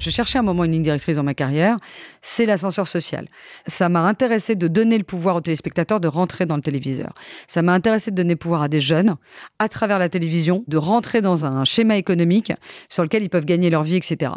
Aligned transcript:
Je 0.00 0.08
cherchais 0.08 0.38
un 0.38 0.42
moment 0.42 0.64
une 0.64 0.72
ligne 0.72 0.82
directrice 0.82 1.16
dans 1.16 1.22
ma 1.22 1.34
carrière, 1.34 1.76
c'est 2.22 2.46
l'ascenseur 2.46 2.88
social. 2.88 3.28
Ça 3.66 3.90
m'a 3.90 4.00
intéressé 4.00 4.56
de 4.56 4.66
donner 4.66 4.96
le 4.96 5.04
pouvoir 5.04 5.36
aux 5.36 5.42
téléspectateurs 5.42 6.00
de 6.00 6.08
rentrer 6.08 6.46
dans 6.46 6.56
le 6.56 6.62
téléviseur. 6.62 7.12
Ça 7.46 7.60
m'a 7.60 7.74
intéressé 7.74 8.10
de 8.10 8.16
donner 8.16 8.32
le 8.32 8.38
pouvoir 8.38 8.62
à 8.62 8.68
des 8.68 8.80
jeunes, 8.80 9.16
à 9.58 9.68
travers 9.68 9.98
la 9.98 10.08
télévision, 10.08 10.64
de 10.68 10.78
rentrer 10.78 11.20
dans 11.20 11.44
un 11.44 11.66
schéma 11.66 11.98
économique 11.98 12.50
sur 12.88 13.02
lequel 13.02 13.22
ils 13.22 13.28
peuvent 13.28 13.44
gagner 13.44 13.68
leur 13.68 13.82
vie, 13.82 13.96
etc. 13.96 14.32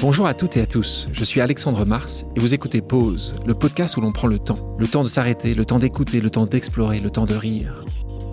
Bonjour 0.00 0.28
à 0.28 0.34
toutes 0.34 0.56
et 0.56 0.60
à 0.60 0.66
tous, 0.66 1.08
je 1.12 1.24
suis 1.24 1.40
Alexandre 1.40 1.84
Mars 1.84 2.26
et 2.36 2.40
vous 2.40 2.54
écoutez 2.54 2.80
Pause, 2.80 3.34
le 3.44 3.54
podcast 3.54 3.96
où 3.96 4.00
l'on 4.00 4.12
prend 4.12 4.28
le 4.28 4.38
temps. 4.38 4.76
Le 4.78 4.86
temps 4.86 5.02
de 5.02 5.08
s'arrêter, 5.08 5.54
le 5.54 5.64
temps 5.64 5.80
d'écouter, 5.80 6.20
le 6.20 6.30
temps 6.30 6.46
d'explorer, 6.46 7.00
le 7.00 7.10
temps 7.10 7.24
de 7.24 7.34
rire. 7.34 7.84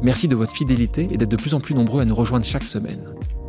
Merci 0.04 0.27
de 0.27 0.36
votre 0.36 0.54
fidélité 0.54 1.07
et 1.09 1.18
d'être 1.18 1.32
de 1.32 1.36
plus 1.36 1.55
en 1.55 1.59
plus 1.59 1.73
nombreux 1.73 2.02
à 2.02 2.05
nous 2.05 2.16
rejoindre 2.16 2.45
chaque 2.45 2.68
semaine. 2.68 3.02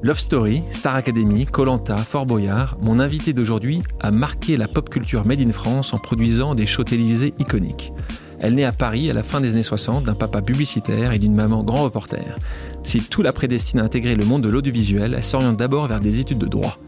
Love 0.00 0.20
Story, 0.20 0.62
Star 0.70 0.94
Academy, 0.94 1.44
Colanta, 1.44 1.96
Fort 1.96 2.24
Boyard, 2.24 2.78
mon 2.80 3.00
invité 3.00 3.32
d'aujourd'hui 3.32 3.82
a 3.98 4.12
marqué 4.12 4.56
la 4.56 4.68
pop 4.68 4.88
culture 4.88 5.26
made 5.26 5.40
in 5.40 5.50
France 5.50 5.92
en 5.92 5.98
produisant 5.98 6.54
des 6.54 6.66
shows 6.66 6.84
télévisés 6.84 7.34
iconiques. 7.40 7.92
Elle 8.38 8.54
naît 8.54 8.64
à 8.64 8.70
Paris 8.70 9.10
à 9.10 9.12
la 9.12 9.24
fin 9.24 9.40
des 9.40 9.54
années 9.54 9.64
60 9.64 10.04
d'un 10.04 10.14
papa 10.14 10.40
publicitaire 10.40 11.12
et 11.12 11.18
d'une 11.18 11.34
maman 11.34 11.64
grand 11.64 11.82
reporter. 11.82 12.38
Si 12.84 13.00
tout 13.00 13.22
la 13.22 13.32
prédestine 13.32 13.80
à 13.80 13.82
intégrer 13.82 14.14
le 14.14 14.24
monde 14.24 14.42
de 14.42 14.48
l'audiovisuel, 14.48 15.14
elle 15.16 15.24
s'oriente 15.24 15.56
d'abord 15.56 15.88
vers 15.88 16.00
des 16.00 16.20
études 16.20 16.38
de 16.38 16.46
droit. 16.46 16.78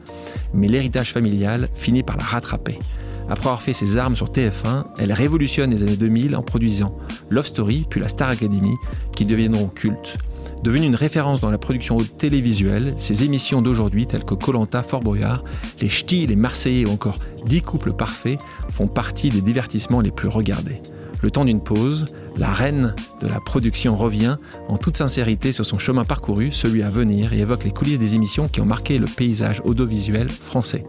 Mais 0.55 0.69
l'héritage 0.69 1.13
familial 1.13 1.69
finit 1.75 2.05
par 2.05 2.17
la 2.17 2.25
rattraper. 2.25 2.79
Après 3.29 3.47
avoir 3.47 3.61
fait 3.61 3.73
ses 3.73 3.97
armes 3.97 4.15
sur 4.15 4.29
TF1, 4.29 4.85
elle 4.99 5.13
révolutionne 5.13 5.71
les 5.71 5.83
années 5.83 5.97
2000 5.97 6.37
en 6.37 6.43
produisant 6.43 6.97
Love 7.29 7.47
Story 7.47 7.87
puis 7.91 8.01
la 8.01 8.09
Star 8.09 8.31
Academy 8.31 8.75
qui 9.17 9.25
deviendront 9.25 9.67
cultes. 9.67 10.17
Devenue 10.63 10.87
une 10.87 10.95
référence 10.95 11.41
dans 11.41 11.51
la 11.51 11.57
production 11.57 11.97
télévisuelle, 11.97 12.93
ces 12.99 13.25
émissions 13.25 13.63
d'aujourd'hui, 13.63 14.07
telles 14.07 14.25
que 14.25 14.35
Colanta, 14.35 14.83
Fort 14.83 15.01
Boyard, 15.01 15.43
Les 15.81 15.89
Ch'tis, 15.89 16.27
Les 16.27 16.37
Marseillais 16.37 16.87
ou 16.87 16.93
encore 16.93 17.19
10 17.47 17.63
couples 17.63 17.95
parfaits, 17.95 18.39
font 18.69 18.87
partie 18.87 19.31
des 19.31 19.41
divertissements 19.41 20.03
les 20.03 20.11
plus 20.11 20.29
regardés. 20.29 20.83
Le 21.23 21.31
temps 21.31 21.47
d'une 21.47 21.63
pause, 21.63 22.07
la 22.37 22.53
reine 22.53 22.95
de 23.23 23.27
la 23.27 23.41
production 23.41 23.97
revient 23.97 24.37
en 24.69 24.77
toute 24.77 24.99
sincérité 24.99 25.53
sur 25.53 25.65
son 25.65 25.79
chemin 25.79 26.05
parcouru, 26.05 26.53
celui 26.53 26.83
à 26.83 26.91
venir, 26.91 27.33
et 27.33 27.39
évoque 27.39 27.65
les 27.65 27.71
coulisses 27.71 27.99
des 27.99 28.15
émissions 28.15 28.47
qui 28.47 28.61
ont 28.61 28.67
marqué 28.67 28.99
le 28.99 29.07
paysage 29.07 29.63
audiovisuel 29.65 30.29
français. 30.29 30.85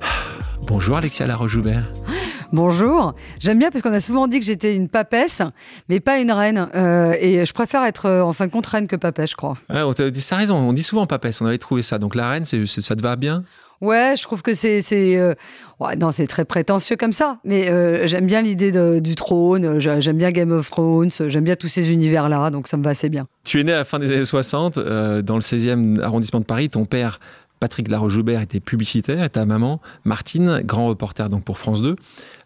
Bonjour 0.66 0.96
Alexia 0.96 1.26
Laroche-Joubert. 1.26 1.92
Bonjour. 2.50 3.14
J'aime 3.40 3.58
bien 3.58 3.70
parce 3.70 3.82
qu'on 3.82 3.92
a 3.92 4.00
souvent 4.00 4.26
dit 4.26 4.40
que 4.40 4.46
j'étais 4.46 4.74
une 4.74 4.88
papesse, 4.88 5.42
mais 5.90 6.00
pas 6.00 6.18
une 6.18 6.32
reine. 6.32 6.68
Euh, 6.74 7.14
et 7.20 7.44
je 7.44 7.52
préfère 7.52 7.84
être 7.84 8.06
euh, 8.06 8.22
en 8.22 8.32
fin 8.32 8.46
de 8.46 8.50
compte 8.50 8.66
reine 8.66 8.86
que 8.86 8.96
papesse, 8.96 9.30
je 9.32 9.36
crois. 9.36 9.56
Ah, 9.68 9.86
on 9.86 9.92
t'a 9.92 10.10
dit 10.10 10.22
ça 10.22 10.36
raison. 10.36 10.56
On 10.56 10.72
dit 10.72 10.82
souvent 10.82 11.06
papesse. 11.06 11.42
On 11.42 11.46
avait 11.46 11.58
trouvé 11.58 11.82
ça. 11.82 11.98
Donc 11.98 12.14
la 12.14 12.30
reine, 12.30 12.46
c'est, 12.46 12.64
ça 12.66 12.96
te 12.96 13.02
va 13.02 13.16
bien? 13.16 13.44
Ouais, 13.82 14.14
je 14.16 14.22
trouve 14.22 14.42
que 14.42 14.54
c'est 14.54 14.82
c'est 14.82 15.16
euh, 15.16 15.34
ouais, 15.78 15.94
non, 15.94 16.10
c'est 16.10 16.26
très 16.26 16.44
prétentieux 16.44 16.96
comme 16.96 17.12
ça, 17.12 17.38
mais 17.44 18.08
j'aime 18.08 18.26
bien 18.26 18.42
l'idée 18.42 18.72
du 19.00 19.14
trône, 19.14 19.78
j'aime 19.78 20.16
bien 20.16 20.32
Game 20.32 20.50
of 20.50 20.68
Thrones, 20.68 21.10
j'aime 21.28 21.44
bien 21.44 21.54
tous 21.54 21.68
ces 21.68 21.92
univers 21.92 22.28
là, 22.28 22.50
donc 22.50 22.66
ça 22.66 22.76
me 22.76 22.82
va 22.82 22.90
assez 22.90 23.08
bien. 23.08 23.28
Tu 23.44 23.60
es 23.60 23.62
né 23.62 23.72
à 23.72 23.76
la 23.76 23.84
fin 23.84 24.00
des 24.00 24.10
années 24.10 24.24
60 24.24 24.80
dans 24.80 25.36
le 25.36 25.40
16e 25.40 26.00
arrondissement 26.00 26.40
de 26.40 26.44
Paris, 26.44 26.70
ton 26.70 26.86
père 26.86 27.20
Patrick 27.60 27.88
Laroche-Joubert 27.88 28.40
était 28.40 28.60
publicitaire 28.60 29.22
et 29.22 29.30
ta 29.30 29.44
maman, 29.44 29.80
Martine, 30.04 30.62
grand 30.64 30.86
reporter 30.86 31.28
donc 31.30 31.44
pour 31.44 31.58
France 31.58 31.82
2. 31.82 31.96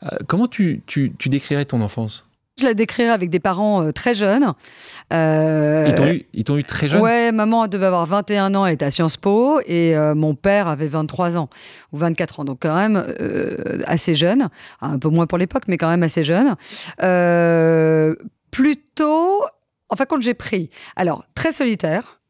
Euh, 0.03 0.09
comment 0.27 0.49
tu, 0.49 0.83
tu, 0.87 1.12
décrirais 1.27 1.65
ton 1.65 1.81
enfance? 1.81 2.27
Je 2.59 2.65
la 2.65 2.75
décrirais 2.75 3.11
avec 3.11 3.31
des 3.31 3.41
parents 3.41 3.83
euh, 3.83 3.93
très 3.93 4.15
jeunes. 4.15 4.53
Euh, 5.12 5.87
ils 6.33 6.45
t'ont 6.45 6.56
eu, 6.56 6.65
très 6.65 6.89
jeune? 6.89 7.00
Ouais, 7.00 7.33
maman 7.33 7.67
devait 7.67 7.87
avoir 7.87 8.06
21 8.06 8.55
ans, 8.55 8.67
elle 8.67 8.75
était 8.75 8.84
à 8.84 8.91
Sciences 8.91 9.17
Po, 9.17 9.61
et 9.67 9.95
mon 10.15 10.34
père 10.34 10.69
avait 10.69 10.89
23 10.89 11.37
ans, 11.37 11.49
ou 11.93 11.99
24 11.99 12.41
ans, 12.41 12.44
donc 12.44 12.59
quand 12.61 12.75
même 12.75 13.05
assez 13.87 14.15
jeune, 14.15 14.49
un 14.81 14.99
peu 14.99 15.09
moins 15.09 15.27
pour 15.27 15.39
l'époque, 15.39 15.65
mais 15.67 15.79
quand 15.79 15.89
même 15.89 16.03
assez 16.03 16.25
jeune. 16.25 16.55
plutôt, 18.50 19.44
enfin 19.89 20.05
quand 20.06 20.21
j'ai 20.21 20.34
pris, 20.34 20.71
alors 20.97 21.25
très 21.34 21.53
solitaire, 21.53 22.22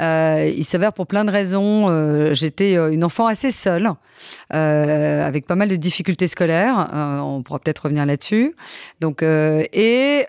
euh, 0.00 0.50
il 0.56 0.64
s'avère 0.64 0.92
pour 0.92 1.06
plein 1.06 1.24
de 1.24 1.30
raisons, 1.30 1.88
euh, 1.88 2.32
j'étais 2.32 2.76
euh, 2.76 2.92
une 2.92 3.04
enfant 3.04 3.26
assez 3.26 3.50
seule, 3.50 3.90
avec 4.50 5.46
pas 5.46 5.54
mal 5.54 5.68
de 5.68 5.76
difficultés 5.76 6.28
scolaires. 6.28 6.88
on 6.92 7.42
pourra 7.42 7.58
peut-être 7.58 7.84
revenir 7.84 8.06
là-dessus. 8.06 8.54
Donc, 9.00 9.22
et 9.22 10.26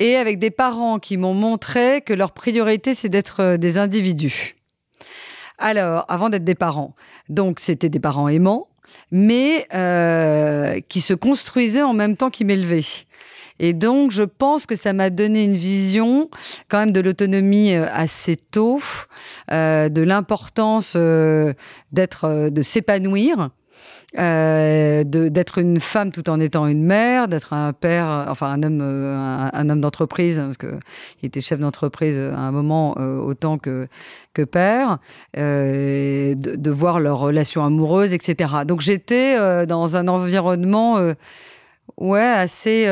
et 0.00 0.14
avec 0.14 0.38
des 0.38 0.50
parents 0.52 1.00
qui 1.00 1.16
m'ont 1.16 1.34
montré 1.34 2.02
que 2.02 2.12
leur 2.12 2.30
priorité 2.30 2.94
c'est 2.94 3.08
d'être 3.08 3.56
des 3.56 3.78
individus. 3.78 4.54
Alors, 5.58 6.04
avant 6.08 6.28
d'être 6.28 6.44
des 6.44 6.54
parents, 6.54 6.94
donc 7.28 7.58
c'était 7.58 7.88
des 7.88 7.98
parents 7.98 8.28
aimants, 8.28 8.68
mais 9.10 9.66
qui 10.88 11.00
se 11.00 11.14
construisaient 11.14 11.82
en 11.82 11.94
même 11.94 12.16
temps 12.16 12.30
qu'ils 12.30 12.46
m'élevaient. 12.46 13.06
Et 13.60 13.72
donc, 13.72 14.12
je 14.12 14.22
pense 14.22 14.66
que 14.66 14.76
ça 14.76 14.92
m'a 14.92 15.10
donné 15.10 15.44
une 15.44 15.56
vision 15.56 16.28
quand 16.68 16.78
même 16.78 16.92
de 16.92 17.00
l'autonomie 17.00 17.74
euh, 17.74 17.86
assez 17.92 18.36
tôt, 18.36 18.80
euh, 19.50 19.88
de 19.88 20.02
l'importance 20.02 20.94
euh, 20.96 21.52
d'être, 21.92 22.50
de 22.50 22.62
s'épanouir. 22.62 23.50
d'être 24.14 25.58
une 25.58 25.80
femme 25.80 26.12
tout 26.12 26.30
en 26.30 26.40
étant 26.40 26.66
une 26.66 26.84
mère, 26.84 27.28
d'être 27.28 27.52
un 27.52 27.72
père, 27.72 28.26
enfin 28.28 28.52
un 28.52 28.62
homme, 28.62 28.80
un, 28.80 29.68
homme 29.68 29.80
d'entreprise, 29.80 30.38
parce 30.38 30.56
qu'il 30.56 30.78
était 31.24 31.40
chef 31.40 31.58
d'entreprise 31.58 32.16
à 32.16 32.38
un 32.38 32.52
moment 32.52 32.92
autant 32.96 33.58
que, 33.58 33.86
que 34.32 34.42
père, 34.42 34.98
de, 35.34 36.34
de, 36.34 36.70
voir 36.70 37.00
leurs 37.00 37.18
relations 37.18 37.62
amoureuses, 37.62 38.14
etc. 38.14 38.64
Donc 38.66 38.80
j'étais 38.80 39.66
dans 39.66 39.96
un 39.96 40.08
environnement, 40.08 40.96
ouais, 41.98 42.22
assez 42.22 42.86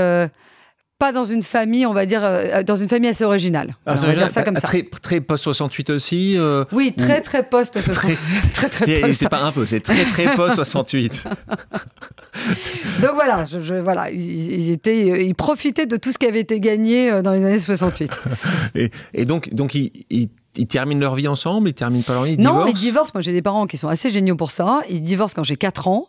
pas 0.99 1.13
dans 1.13 1.27
une 1.27 1.43
famille, 1.43 1.85
on 1.85 1.93
va 1.93 2.07
dire, 2.07 2.25
euh, 2.25 2.63
dans 2.63 2.75
une 2.75 2.89
famille 2.89 3.11
assez 3.11 3.25
originale. 3.25 3.77
On 3.87 3.95
va 3.95 4.15
dire 4.15 4.31
ça 4.31 4.43
comme 4.43 4.57
ça. 4.57 4.67
Très, 4.67 4.83
très 4.83 5.21
post-68 5.21 5.93
aussi 5.93 6.35
euh, 6.39 6.65
Oui, 6.73 6.95
très, 6.97 7.21
très 7.21 7.43
post-68. 7.43 8.17
Très, 8.55 8.69
très, 8.71 9.01
post 9.01 9.19
C'est 9.19 9.29
pas 9.29 9.43
un 9.43 9.53
peu, 9.53 9.67
c'est 9.67 9.81
très, 9.81 10.05
très 10.05 10.35
post-68. 10.35 11.25
Donc 13.03 13.11
voilà, 13.15 13.45
je, 13.45 13.75
voilà 13.75 14.11
ils, 14.11 14.71
étaient, 14.71 15.27
ils 15.27 15.35
profitaient 15.35 15.87
de 15.87 15.97
tout 15.97 16.13
ce 16.13 16.19
qui 16.19 16.27
avait 16.27 16.41
été 16.41 16.61
gagné 16.61 17.11
euh, 17.11 17.23
dans 17.23 17.33
les 17.33 17.45
années 17.45 17.59
68. 17.59 18.11
et, 18.75 18.91
et, 19.13 19.25
donc, 19.27 19.53
donc 19.53 19.75
ils, 19.75 19.91
ils 20.11 20.67
terminent 20.67 21.01
leur 21.01 21.15
vie 21.15 21.29
ensemble 21.29 21.69
Ils 21.69 21.75
terminent 21.75 22.05
pas 22.05 22.15
leur 22.15 22.25
vie 22.25 22.35
Ils 22.35 22.41
Non, 22.41 22.67
ils 22.67 22.73
divorcent. 22.73 23.13
Moi, 23.15 23.21
j'ai 23.21 23.33
des 23.33 23.43
parents 23.43 23.67
qui 23.67 23.77
sont 23.77 23.89
assez 23.89 24.11
géniaux 24.11 24.37
pour 24.37 24.51
ça. 24.51 24.81
Ils 24.89 25.03
divorcent 25.03 25.35
quand 25.35 25.45
j'ai 25.45 25.57
4 25.57 25.89
ans. 25.89 26.07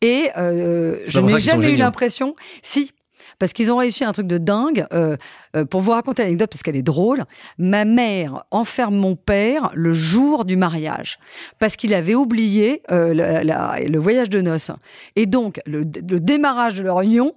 Et 0.00 0.30
je 0.34 1.20
n'ai 1.20 1.40
jamais 1.40 1.72
eu 1.72 1.76
l'impression... 1.76 2.34
Si, 2.62 2.92
parce 3.40 3.52
qu'ils 3.52 3.72
ont 3.72 3.78
réussi 3.78 4.04
un 4.04 4.12
truc 4.12 4.28
de 4.28 4.38
dingue. 4.38 4.86
Euh, 4.92 5.16
euh, 5.56 5.64
pour 5.64 5.80
vous 5.80 5.90
raconter 5.90 6.22
l'anecdote, 6.22 6.50
parce 6.50 6.62
qu'elle 6.62 6.76
est 6.76 6.82
drôle, 6.82 7.24
ma 7.58 7.84
mère 7.84 8.44
enferme 8.52 8.94
mon 8.94 9.16
père 9.16 9.72
le 9.74 9.92
jour 9.94 10.44
du 10.44 10.56
mariage, 10.56 11.18
parce 11.58 11.74
qu'il 11.74 11.92
avait 11.92 12.14
oublié 12.14 12.82
euh, 12.92 13.12
le 13.12 13.98
voyage 13.98 14.28
de 14.28 14.40
noces. 14.40 14.70
Et 15.16 15.26
donc, 15.26 15.60
le, 15.66 15.80
le 15.80 16.20
démarrage 16.20 16.74
de 16.74 16.82
leur 16.82 17.00
union, 17.00 17.32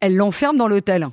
elle 0.00 0.16
l'enferme 0.16 0.58
dans 0.58 0.68
l'hôtel 0.68 1.08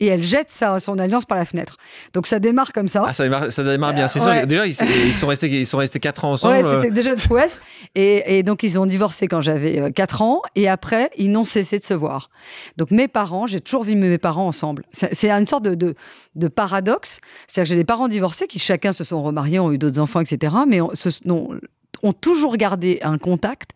et 0.00 0.06
elle 0.06 0.22
jette 0.22 0.50
sa, 0.50 0.78
son 0.78 0.98
alliance 0.98 1.24
par 1.24 1.38
la 1.38 1.44
fenêtre. 1.44 1.76
Donc 2.12 2.26
ça 2.26 2.38
démarre 2.38 2.72
comme 2.72 2.88
ça. 2.88 3.04
Ah, 3.06 3.12
ça 3.12 3.24
démarre, 3.24 3.50
ça 3.50 3.62
démarre 3.62 3.94
bien, 3.94 4.08
c'est 4.08 4.20
sûr. 4.20 4.46
Déjà, 4.46 4.66
ils, 4.66 4.74
sont 5.14 5.26
restés, 5.26 5.48
ils 5.48 5.66
sont 5.66 5.78
restés 5.78 6.00
4 6.00 6.24
ans 6.24 6.32
ensemble. 6.32 6.54
Ouais, 6.54 6.74
c'était 6.74 6.90
déjà 6.90 7.12
une 7.12 7.16
prouesse. 7.16 7.60
Et, 7.94 8.38
et, 8.38 8.42
donc, 8.42 8.62
ils 8.62 8.78
ont 8.78 8.86
divorcé 8.86 9.26
quand 9.26 9.40
j'avais 9.40 9.92
4 9.92 10.20
euh, 10.20 10.24
ans. 10.24 10.42
Et 10.54 10.68
après, 10.68 11.10
ils 11.16 11.30
n'ont 11.30 11.44
cessé 11.44 11.78
de 11.78 11.84
se 11.84 11.94
voir. 11.94 12.30
Donc, 12.76 12.90
mes 12.90 13.08
parents, 13.08 13.46
j'ai 13.46 13.60
toujours 13.60 13.84
vu 13.84 13.94
mes 13.94 14.18
parents 14.18 14.46
ensemble. 14.46 14.84
C'est 14.92 15.30
une 15.30 15.46
sorte 15.46 15.64
de, 15.64 15.74
de, 15.74 15.94
de 16.34 16.48
paradoxe. 16.48 17.20
C'est-à-dire 17.46 17.68
que 17.68 17.74
j'ai 17.74 17.80
des 17.80 17.84
parents 17.84 18.08
divorcés 18.08 18.46
qui 18.46 18.58
chacun 18.58 18.92
se 18.92 19.04
sont 19.04 19.22
remariés, 19.22 19.58
ont 19.58 19.72
eu 19.72 19.78
d'autres 19.78 20.00
enfants, 20.00 20.20
etc. 20.20 20.54
Mais 20.66 20.80
ont, 20.80 20.92
ont 22.02 22.12
toujours 22.12 22.56
gardé 22.56 22.98
un 23.02 23.18
contact 23.18 23.70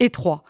étroit. 0.00 0.44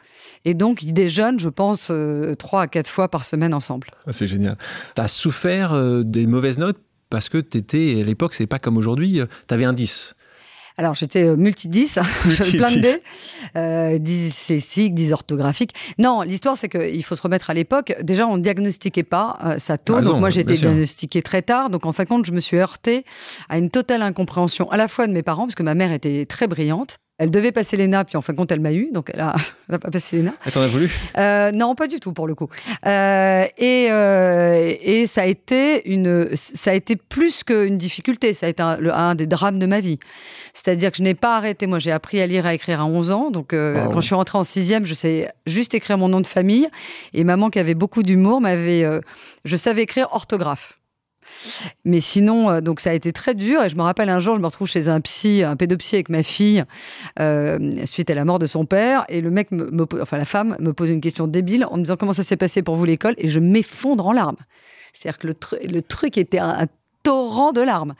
Et 0.44 0.54
donc, 0.54 0.82
ils 0.82 0.92
déjeunent, 0.92 1.40
je 1.40 1.48
pense, 1.48 1.88
euh, 1.90 2.34
trois 2.34 2.62
à 2.62 2.66
quatre 2.66 2.88
fois 2.90 3.08
par 3.08 3.24
semaine 3.24 3.54
ensemble. 3.54 3.88
Ah, 4.06 4.12
c'est 4.12 4.26
génial. 4.26 4.56
Tu 4.94 5.02
as 5.02 5.08
souffert 5.08 5.72
euh, 5.72 6.02
des 6.02 6.26
mauvaises 6.26 6.58
notes 6.58 6.78
parce 7.10 7.28
que 7.28 7.38
tu 7.38 7.58
étais, 7.58 8.00
à 8.00 8.04
l'époque, 8.04 8.34
c'est 8.34 8.46
pas 8.46 8.58
comme 8.58 8.76
aujourd'hui, 8.76 9.20
euh, 9.20 9.26
tu 9.48 9.54
avais 9.54 9.64
un 9.64 9.72
10. 9.72 10.14
Alors, 10.76 10.96
j'étais 10.96 11.22
euh, 11.22 11.36
multi-10, 11.36 12.02
j'avais 12.30 12.58
plein 12.58 12.72
de 12.72 12.80
dés, 12.80 13.02
euh, 13.56 13.98
dyslexique, 13.98 14.94
dysorthographique. 14.94 15.72
Non, 15.98 16.22
l'histoire, 16.22 16.58
c'est 16.58 16.68
qu'il 16.68 17.04
faut 17.04 17.14
se 17.14 17.22
remettre 17.22 17.50
à 17.50 17.54
l'époque. 17.54 17.94
Déjà, 18.02 18.26
on 18.26 18.36
ne 18.36 18.42
diagnostiquait 18.42 19.04
pas 19.04 19.38
euh, 19.44 19.58
ça 19.58 19.78
tôt. 19.78 20.00
donc, 20.00 20.18
moi, 20.18 20.30
j'ai 20.30 20.40
été 20.40 20.54
diagnostiquée 20.54 21.22
très 21.22 21.42
tard. 21.42 21.70
Donc, 21.70 21.86
en 21.86 21.92
fin 21.92 22.02
de 22.02 22.08
compte, 22.08 22.26
je 22.26 22.32
me 22.32 22.40
suis 22.40 22.56
heurtée 22.56 23.04
à 23.48 23.58
une 23.58 23.70
totale 23.70 24.02
incompréhension 24.02 24.68
à 24.72 24.76
la 24.76 24.88
fois 24.88 25.06
de 25.06 25.12
mes 25.12 25.22
parents, 25.22 25.44
parce 25.44 25.54
que 25.54 25.62
ma 25.62 25.74
mère 25.74 25.92
était 25.92 26.26
très 26.26 26.48
brillante, 26.48 26.98
elle 27.18 27.30
devait 27.30 27.52
passer 27.52 27.76
l'ENA, 27.76 28.04
puis 28.04 28.16
en 28.16 28.22
fin 28.22 28.32
de 28.32 28.38
compte, 28.38 28.50
elle 28.50 28.60
m'a 28.60 28.72
eu, 28.72 28.90
donc 28.92 29.10
elle 29.12 29.20
n'a 29.20 29.36
a 29.72 29.78
pas 29.78 29.90
passé 29.90 30.16
l'ENA. 30.16 30.34
Elle 30.44 30.52
t'en 30.52 30.62
a 30.62 30.66
voulu? 30.66 30.90
Euh, 31.16 31.52
Non, 31.52 31.76
pas 31.76 31.86
du 31.86 32.00
tout, 32.00 32.12
pour 32.12 32.26
le 32.26 32.34
coup. 32.34 32.48
Euh, 32.86 33.46
et, 33.56 33.86
euh, 33.90 34.74
et 34.80 35.06
ça, 35.06 35.22
a 35.22 35.26
été 35.26 35.88
une, 35.88 36.30
ça 36.34 36.72
a 36.72 36.74
été 36.74 36.96
plus 36.96 37.44
qu'une 37.44 37.76
difficulté, 37.76 38.32
ça 38.34 38.46
a 38.46 38.48
été 38.48 38.62
un, 38.62 39.14
des 39.14 39.26
drames 39.26 39.60
de 39.60 39.66
ma 39.66 39.78
vie. 39.78 40.00
C'est-à-dire 40.54 40.90
que 40.90 40.96
je 40.96 41.02
n'ai 41.02 41.14
pas 41.14 41.36
arrêté. 41.36 41.68
Moi, 41.68 41.78
j'ai 41.78 41.92
appris 41.92 42.20
à 42.20 42.26
lire 42.26 42.46
et 42.46 42.50
à 42.50 42.54
écrire 42.54 42.80
à 42.80 42.86
11 42.86 43.10
ans. 43.12 43.30
Donc, 43.30 43.48
quand 43.50 44.00
je 44.00 44.06
suis 44.06 44.14
rentrée 44.14 44.38
en 44.38 44.44
sixième, 44.44 44.84
je 44.84 44.94
sais 44.94 45.32
juste 45.46 45.74
écrire 45.74 45.98
mon 45.98 46.08
nom 46.08 46.20
de 46.20 46.26
famille. 46.26 46.68
Et 47.12 47.24
maman, 47.24 47.50
qui 47.50 47.58
avait 47.58 47.74
beaucoup 47.74 48.02
d'humour, 48.02 48.40
m'avait. 48.40 48.84
je 49.44 49.56
savais 49.56 49.82
écrire 49.82 50.08
orthographe. 50.12 50.78
Mais 51.84 52.00
sinon, 52.00 52.50
euh, 52.50 52.60
donc 52.60 52.80
ça 52.80 52.90
a 52.90 52.92
été 52.92 53.12
très 53.12 53.34
dur. 53.34 53.62
Et 53.62 53.68
je 53.68 53.76
me 53.76 53.82
rappelle 53.82 54.08
un 54.08 54.20
jour, 54.20 54.36
je 54.36 54.40
me 54.40 54.46
retrouve 54.46 54.68
chez 54.68 54.88
un 54.88 55.00
psy, 55.00 55.42
un 55.42 55.56
pédopsie 55.56 55.96
avec 55.96 56.08
ma 56.08 56.22
fille, 56.22 56.64
euh, 57.20 57.86
suite 57.86 58.10
à 58.10 58.14
la 58.14 58.24
mort 58.24 58.38
de 58.38 58.46
son 58.46 58.64
père. 58.66 59.04
Et 59.08 59.20
le 59.20 59.30
mec, 59.30 59.50
me, 59.50 59.86
enfin 60.00 60.18
la 60.18 60.24
femme, 60.24 60.56
me 60.60 60.72
pose 60.72 60.90
une 60.90 61.00
question 61.00 61.26
débile 61.26 61.66
en 61.70 61.76
me 61.76 61.82
disant 61.82 61.96
comment 61.96 62.12
ça 62.12 62.22
s'est 62.22 62.36
passé 62.36 62.62
pour 62.62 62.76
vous 62.76 62.84
l'école? 62.84 63.14
Et 63.18 63.28
je 63.28 63.40
m'effondre 63.40 64.06
en 64.06 64.12
larmes. 64.12 64.36
C'est-à-dire 64.92 65.18
que 65.18 65.26
le, 65.26 65.34
le, 65.72 65.82
truc 65.82 66.18
était 66.18 66.38
un 66.38 66.68
torrent 67.04 67.52
de 67.52 67.60
larmes 67.60 67.94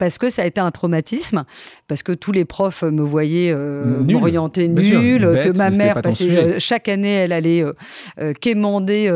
parce 0.00 0.16
que 0.16 0.30
ça 0.30 0.42
a 0.42 0.46
été 0.46 0.60
un 0.60 0.70
traumatisme, 0.70 1.44
parce 1.86 2.02
que 2.02 2.12
tous 2.12 2.32
les 2.32 2.46
profs 2.46 2.82
me 2.82 3.02
voyaient 3.02 3.52
euh, 3.54 4.02
m'orienter 4.02 4.66
nul, 4.66 5.20
que 5.20 5.56
ma 5.56 5.68
mère 5.68 6.00
passait 6.00 6.38
euh, 6.38 6.58
chaque 6.58 6.88
année, 6.88 7.12
elle 7.12 7.32
allait 7.32 7.62
euh, 7.62 7.74
euh 8.18 8.32
quémander 8.32 9.10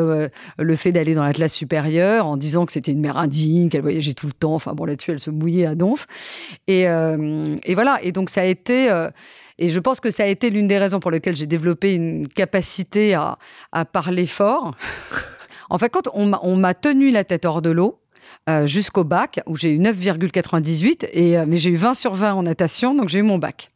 le 0.59 0.77
fait 0.77 0.93
d'aller 0.93 1.15
dans 1.15 1.25
la 1.25 1.33
classe 1.33 1.55
supérieure 1.55 2.27
en 2.27 2.37
disant 2.37 2.67
que 2.67 2.73
c'était 2.73 2.93
une 2.93 3.01
mère 3.01 3.17
indigne, 3.17 3.71
qu'elle 3.71 3.81
voyageait 3.81 4.13
tout 4.13 4.27
le 4.27 4.35
temps. 4.35 4.55
Enfin 4.55 4.75
bon, 4.75 4.85
là-dessus, 4.85 5.13
elle 5.13 5.21
se 5.21 5.31
mouillait 5.31 5.65
à 5.65 5.75
donf. 5.75 6.07
Et, 6.69 6.83
et 6.83 7.75
voilà. 7.75 7.99
Et 8.03 8.13
donc 8.13 8.29
ça 8.29 8.43
a 8.43 8.45
été. 8.45 8.91
Et 9.59 9.71
je 9.71 9.81
pense 9.81 10.01
que 10.01 10.11
ça 10.11 10.25
a 10.25 10.27
été 10.27 10.51
l'une 10.51 10.67
des 10.67 10.77
raisons 10.77 11.01
pour 11.01 11.11
lesquelles 11.11 11.37
j'ai 11.37 11.47
développé 11.47 11.95
une 11.95 12.29
capacité 12.29 13.15
à, 13.15 13.39
à 13.73 13.87
parler 13.87 14.27
fort. 14.27 14.75
en 15.71 15.79
fait, 15.79 15.89
quand 15.89 16.11
on 16.13 16.57
m'a 16.57 16.75
tenu 16.75 17.11
la 17.11 17.25
tête 17.25 17.47
hors 17.47 17.63
de 17.63 17.71
l'eau, 17.71 18.04
euh, 18.49 18.67
jusqu'au 18.67 19.05
bac, 19.05 19.41
où 19.47 19.57
j'ai 19.57 19.71
eu 19.71 19.79
9,98, 19.79 21.09
et, 21.13 21.39
euh, 21.39 21.45
mais 21.47 21.59
j'ai 21.59 21.71
eu 21.71 21.77
20 21.77 21.95
sur 21.95 22.15
20 22.15 22.35
en 22.35 22.43
natation, 22.43 22.95
donc 22.95 23.09
j'ai 23.09 23.21
eu 23.21 23.23
mon 23.23 23.39
bac. 23.39 23.71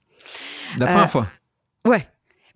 La 0.79 0.87
première 0.87 1.05
euh, 1.05 1.09
fois? 1.09 1.27
Ouais. 1.87 2.07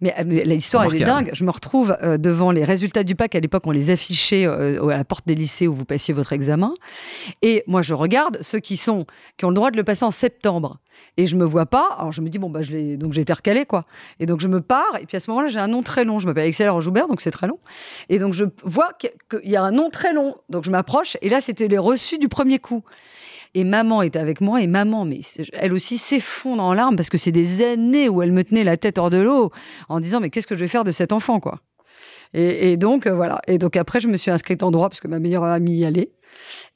Mais, 0.03 0.45
l'histoire 0.45 0.93
est 0.95 1.01
dingue. 1.01 1.31
Je 1.33 1.45
me 1.45 1.51
retrouve 1.51 1.97
devant 2.19 2.51
les 2.51 2.65
résultats 2.65 3.05
du 3.05 3.15
bac. 3.15 3.35
À 3.35 3.41
l'époque, 3.41 3.67
on 3.67 3.71
les 3.71 3.89
affichait 3.89 4.45
à 4.45 4.97
la 4.97 5.05
porte 5.05 5.27
des 5.27 5.35
lycées 5.35 5.67
où 5.67 5.75
vous 5.75 5.87
passiez 5.87 6.13
votre 6.13 6.35
examen. 6.35 6.75
Et 7.41 7.65
moi, 7.67 7.81
je 7.81 7.95
regarde 7.95 8.39
ceux 8.43 8.59
qui 8.59 8.77
sont 8.77 9.07
qui 9.39 9.45
ont 9.45 9.49
le 9.49 9.55
droit 9.55 9.71
de 9.71 9.77
le 9.77 9.85
passer 9.85 10.05
en 10.05 10.11
septembre 10.11 10.79
et 11.17 11.27
je 11.27 11.37
me 11.37 11.45
vois 11.45 11.67
pas. 11.67 11.89
Alors 11.99 12.13
je 12.13 12.21
me 12.21 12.29
dis 12.29 12.39
bon 12.39 12.51
bah 12.51 12.63
je 12.63 12.73
l'ai 12.73 12.97
donc 12.97 13.13
j'ai 13.13 13.23
été 13.23 13.33
recalé 13.33 13.67
quoi. 13.67 13.85
Et 14.21 14.27
donc 14.27 14.41
je 14.41 14.49
me 14.49 14.61
pars 14.61 14.97
et 15.01 15.07
puis 15.07 15.17
à 15.17 15.21
ce 15.21 15.31
moment-là 15.31 15.49
j'ai 15.51 15.59
un 15.59 15.69
nom 15.69 15.83
très 15.83 16.05
long. 16.05 16.19
Je 16.19 16.27
m'appelle 16.27 16.45
Alexandre 16.45 16.81
Joubert 16.81 17.09
donc 17.09 17.21
c'est 17.21 17.31
très 17.31 17.47
long. 17.47 17.59
Et 18.09 18.19
donc 18.19 18.35
je 18.35 18.45
vois 18.65 18.91
qu'il 18.99 19.11
y 19.51 19.57
a 19.57 19.63
un 19.63 19.73
nom 19.73 19.91
très 19.91 20.13
long. 20.13 20.37
Donc 20.49 20.65
je 20.65 20.71
m'approche 20.71 21.17
et 21.23 21.29
là 21.29 21.41
c'était 21.41 21.69
les 21.69 21.79
reçus 21.79 22.19
du 22.19 22.29
premier 22.29 22.59
coup. 22.59 22.83
Et 23.55 23.65
maman 23.65 24.01
était 24.01 24.19
avec 24.19 24.41
moi 24.41 24.63
et 24.63 24.67
maman, 24.67 25.05
mais 25.05 25.21
elle 25.53 25.75
aussi 25.75 25.99
s'effondre 25.99 26.63
en 26.63 26.73
larmes 26.73 26.97
parce 26.97 27.11
que 27.11 27.19
c'est 27.19 27.33
des 27.33 27.63
années 27.63 28.09
où 28.09 28.23
elle 28.23 28.33
me 28.33 28.45
tenait 28.45 28.65
la 28.65 28.79
tête 28.79 28.97
hors 28.97 29.11
de 29.11 29.19
l'eau 29.19 29.51
en 29.91 30.01
disant 30.01 30.21
mais 30.21 30.31
qu'est-ce 30.31 30.47
que 30.47 30.55
je 30.55 30.61
vais 30.61 30.69
faire 30.69 30.85
de 30.85 30.93
cet 30.93 31.13
enfant 31.13 31.39
quoi? 31.39 31.61
Et, 32.35 32.79
donc 32.79 33.07
euh, 33.07 33.15
voilà. 33.15 33.43
Et 33.47 33.59
donc 33.59 33.77
après 33.77 34.01
je 34.01 34.09
me 34.09 34.17
suis 34.17 34.31
inscrite 34.31 34.63
en 34.63 34.71
droit 34.71 34.89
parce 34.89 35.01
que 35.01 35.09
ma 35.09 35.19
meilleure 35.19 35.45
amie 35.45 35.77
y 35.77 35.85
allait 35.85 36.13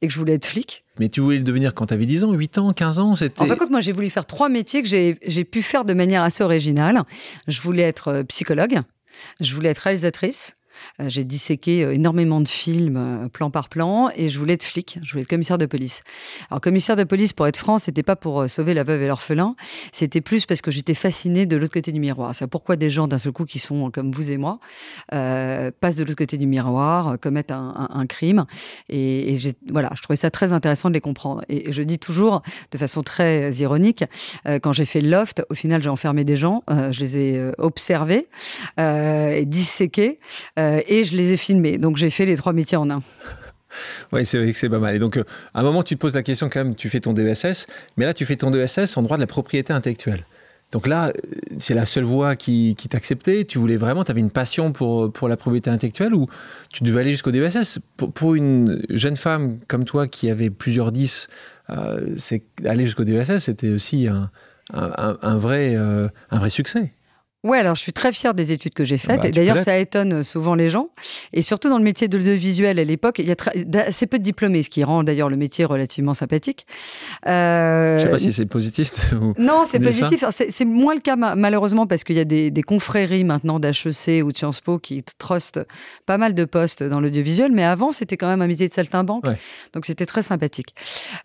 et 0.03 0.07
que 0.07 0.13
je 0.13 0.19
voulais 0.19 0.35
être 0.35 0.45
flic. 0.45 0.85
Mais 0.99 1.09
tu 1.09 1.21
voulais 1.21 1.39
le 1.39 1.45
devenir 1.45 1.75
quand 1.75 1.87
tu 1.87 1.95
avais 1.95 2.05
10 2.05 2.25
ans, 2.25 2.33
8 2.33 2.59
ans, 2.59 2.73
15 2.73 2.99
ans 2.99 3.15
c'était... 3.15 3.41
En 3.41 3.47
fait, 3.47 3.71
moi, 3.71 3.81
j'ai 3.81 3.93
voulu 3.93 4.11
faire 4.11 4.27
trois 4.27 4.49
métiers 4.51 4.83
que 4.83 4.89
j'ai 4.89 5.45
pu 5.45 5.63
faire 5.63 5.87
de 5.87 5.95
manière 5.95 6.23
assez 6.23 6.45
originale. 6.45 7.03
Je 7.49 7.61
voulais 7.61 7.83
être 7.83 8.09
euh, 8.09 8.25
psychologue, 8.25 8.81
je 9.41 9.55
voulais 9.55 9.71
être 9.71 9.79
réalisatrice, 9.79 10.56
j'ai 11.09 11.25
disséqué 11.25 11.85
euh, 11.85 11.95
énormément 11.95 12.41
de 12.41 12.49
films, 12.49 12.97
euh, 12.97 13.29
plan 13.29 13.51
par 13.51 13.69
plan, 13.69 14.11
et 14.17 14.29
je 14.29 14.39
voulais 14.39 14.55
être 14.55 14.65
flic, 14.65 14.99
je 15.03 15.13
voulais 15.13 15.23
être 15.23 15.29
commissaire 15.29 15.59
de 15.59 15.67
police. 15.67 16.03
Alors, 16.51 16.61
commissaire 16.61 16.97
de 16.97 17.05
police, 17.05 17.33
pour 17.33 17.47
être 17.47 17.57
franc, 17.57 17.79
c'était 17.79 18.03
pas 18.03 18.17
pour 18.17 18.49
sauver 18.49 18.75
la 18.75 18.85
veuve 18.85 19.03
et 19.03 19.07
l'orphelin, 19.07 19.57
c'était 19.93 20.21
plus 20.21 20.47
parce 20.47 20.61
que 20.61 20.71
j'étais 20.71 20.95
fascinée 20.95 21.47
de 21.47 21.57
l'autre 21.57 21.73
côté 21.73 21.93
du 21.93 22.01
miroir. 22.01 22.35
C'est 22.35 22.47
pourquoi 22.47 22.77
des 22.77 22.91
gens, 22.91 23.09
d'un 23.09 23.19
seul 23.19 23.33
coup, 23.33 23.45
qui 23.45 23.59
sont 23.59 23.91
comme 23.91 24.11
vous 24.11 24.31
et 24.31 24.37
moi, 24.37 24.59
passent 25.11 25.97
de 25.97 26.05
l'autre 26.05 26.17
côté 26.17 26.39
du 26.39 26.47
miroir, 26.47 27.19
commettent 27.21 27.51
un, 27.51 28.07
crime. 28.09 28.47
Et, 28.89 29.39
voilà, 29.71 29.91
je 29.97 30.03
trouvais 30.03 30.17
ça 30.17 30.31
très 30.31 30.53
intéressant 30.53 30.89
de 30.89 30.95
les 30.95 31.01
comprendre. 31.01 31.43
Et, 31.49 31.73
je 31.73 31.83
dis 31.83 31.99
toujours, 31.99 32.43
de 32.71 32.79
façon 32.79 33.03
très 33.03 33.53
ironique, 33.55 34.05
quand 34.63 34.73
j'ai 34.73 34.85
fait 34.85 35.01
loft, 35.01 35.45
au 35.51 35.55
final, 35.55 35.83
j'ai 35.83 35.91
enfermé 35.91 36.25
des 36.25 36.37
gens, 36.37 36.63
je 36.69 37.01
les 37.01 37.17
ai 37.17 37.51
observés 37.59 38.29
et 38.79 39.45
disséqués. 39.47 40.19
Euh, 40.77 40.81
et 40.87 41.05
je 41.05 41.17
les 41.17 41.33
ai 41.33 41.37
filmés. 41.37 41.79
Donc 41.79 41.97
j'ai 41.97 42.11
fait 42.11 42.27
les 42.27 42.37
trois 42.37 42.53
métiers 42.53 42.77
en 42.77 42.91
un. 42.91 43.03
Oui, 44.13 44.25
c'est 44.25 44.39
vrai 44.39 44.53
que 44.53 44.59
c'est 44.59 44.71
pas 44.71 44.79
mal. 44.79 44.95
Et 44.95 44.99
donc, 44.99 45.19
euh, 45.19 45.25
à 45.53 45.61
un 45.61 45.63
moment, 45.63 45.83
tu 45.83 45.97
te 45.97 46.01
poses 46.01 46.15
la 46.15 46.23
question 46.23 46.49
quand 46.49 46.61
même, 46.61 46.75
tu 46.75 46.89
fais 46.89 47.01
ton 47.01 47.13
DESS, 47.13 47.67
mais 47.97 48.07
là, 48.07 48.15
tu 48.15 48.25
fais 48.25 48.37
ton 48.37 48.51
DESS 48.51 48.97
en 48.97 49.03
droit 49.03 49.19
de 49.19 49.23
la 49.23 49.27
propriété 49.27 49.73
intellectuelle. 49.73 50.25
Donc 50.73 50.87
là, 50.87 51.09
euh, 51.09 51.13
c'est 51.59 51.75
la 51.75 51.85
seule 51.85 52.05
voie 52.05 52.37
qui, 52.37 52.75
qui 52.77 52.89
t'acceptait. 52.89 53.45
Tu 53.45 53.59
voulais 53.59 53.77
vraiment, 53.77 54.03
tu 54.03 54.11
avais 54.11 54.21
une 54.21 54.31
passion 54.31 54.73
pour, 54.73 55.13
pour 55.13 55.29
la 55.29 55.37
propriété 55.37 55.69
intellectuelle 55.69 56.15
ou 56.15 56.27
tu 56.73 56.85
devais 56.85 57.01
aller 57.01 57.11
jusqu'au 57.11 57.33
DESS 57.33 57.81
pour, 57.97 58.35
une 58.35 58.81
jeune 58.89 59.17
femme 59.17 59.59
comme 59.69 59.85
toi 59.85 60.09
qui 60.09 60.31
avait 60.31 60.49
plusieurs 60.49 60.91
10, 60.91 61.29
c'est 62.17 62.45
aller 62.65 62.85
jusqu'au 62.85 63.05
DESS, 63.05 63.39
c'était 63.39 63.69
aussi 63.69 64.09
un, 64.09 65.37
vrai, 65.37 65.75
un 65.77 66.39
vrai 66.39 66.49
succès. 66.49 66.93
Ouais, 67.47 67.59
alors 67.59 67.77
je 67.77 67.81
suis 67.81 67.93
très 67.93 68.13
fière 68.13 68.35
des 68.35 68.51
études 68.51 68.75
que 68.75 68.85
j'ai 68.85 68.99
faites. 68.99 69.21
Bah, 69.21 69.29
et 69.29 69.31
d'ailleurs, 69.31 69.61
ça 69.61 69.79
étonne 69.79 70.15
euh, 70.15 70.23
souvent 70.25 70.55
les 70.55 70.69
gens. 70.69 70.89
Et 71.33 71.43
surtout 71.43 71.69
dans 71.69 71.79
le 71.79 71.85
métier 71.85 72.09
de 72.09 72.19
l'audiovisuel 72.19 72.79
à 72.79 72.85
l'époque, 72.85 73.21
il 73.21 73.29
y 73.29 73.33
a 73.33 73.81
assez 73.81 74.07
peu 74.07 74.19
de 74.19 74.25
diplômés, 74.25 74.65
ce 74.65 74.71
qui 74.71 74.83
rend 74.83 75.05
d'ailleurs 75.05 75.29
le 75.29 75.37
métier 75.37 75.65
relativement 75.65 76.15
sympathique. 76.15 76.67
Euh... 77.27 77.99
Je 77.99 78.05
sais 78.05 78.11
pas 78.11 78.19
si 78.19 78.33
c'est 78.33 78.47
positif. 78.47 78.91
non, 79.39 79.65
c'est 79.67 79.79
positif. 79.79 80.25
C'est 80.31 80.65
moins 80.65 80.95
le 80.95 81.01
cas 81.01 81.17
malheureusement 81.17 81.87
parce 81.87 82.03
qu'il 82.03 82.17
y 82.17 82.21
a 82.21 82.25
des, 82.25 82.53
confréries 82.67 83.23
maintenant 83.23 83.61
d'HEC 83.61 84.25
ou 84.25 84.33
de 84.33 84.37
Sciences 84.37 84.61
Po 84.61 84.79
qui 84.81 85.05
trustent 85.19 85.61
pas 86.05 86.19
mal 86.19 86.35
de 86.35 86.45
postes 86.45 86.83
dans 86.83 87.01
l'audiovisuel. 87.01 87.53
Mais 87.53 87.65
avant, 87.65 87.93
c'était 87.93 88.17
quand 88.17 88.27
même 88.27 88.43
un 88.43 88.49
métier 88.49 88.69
de 88.69 88.75
saltimbanque. 88.75 89.27
Donc 89.73 89.87
c'était 89.87 90.07
très 90.07 90.23
sympathique. 90.23 90.75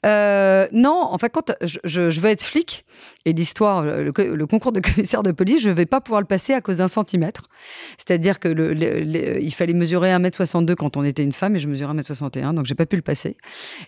Euh, 0.05 0.67
non, 0.71 1.07
en 1.09 1.17
fait, 1.17 1.29
quand 1.29 1.51
je, 1.63 2.19
veux 2.19 2.29
être 2.29 2.43
flic 2.43 2.85
et 3.25 3.33
l'histoire, 3.33 3.83
le, 3.83 4.03
le, 4.03 4.45
concours 4.45 4.71
de 4.71 4.79
commissaire 4.79 5.23
de 5.23 5.31
police, 5.31 5.61
je 5.61 5.69
vais 5.69 5.85
pas 5.85 6.01
pouvoir 6.01 6.10
le 6.19 6.25
passer 6.25 6.53
à 6.53 6.61
cause 6.61 6.77
d'un 6.77 6.87
centimètre. 6.87 7.43
C'est-à-dire 7.97 8.39
que 8.39 8.47
le, 8.47 9.41
il 9.41 9.53
fallait 9.53 9.73
mesurer 9.73 10.09
1m62 10.09 10.75
quand 10.75 10.97
on 10.97 11.03
était 11.03 11.23
une 11.23 11.31
femme 11.31 11.55
et 11.55 11.59
je 11.59 11.67
mesurais 11.67 11.93
1m61, 11.93 12.53
donc 12.53 12.65
j'ai 12.65 12.75
pas 12.75 12.85
pu 12.85 12.95
le 12.95 13.01
passer. 13.01 13.37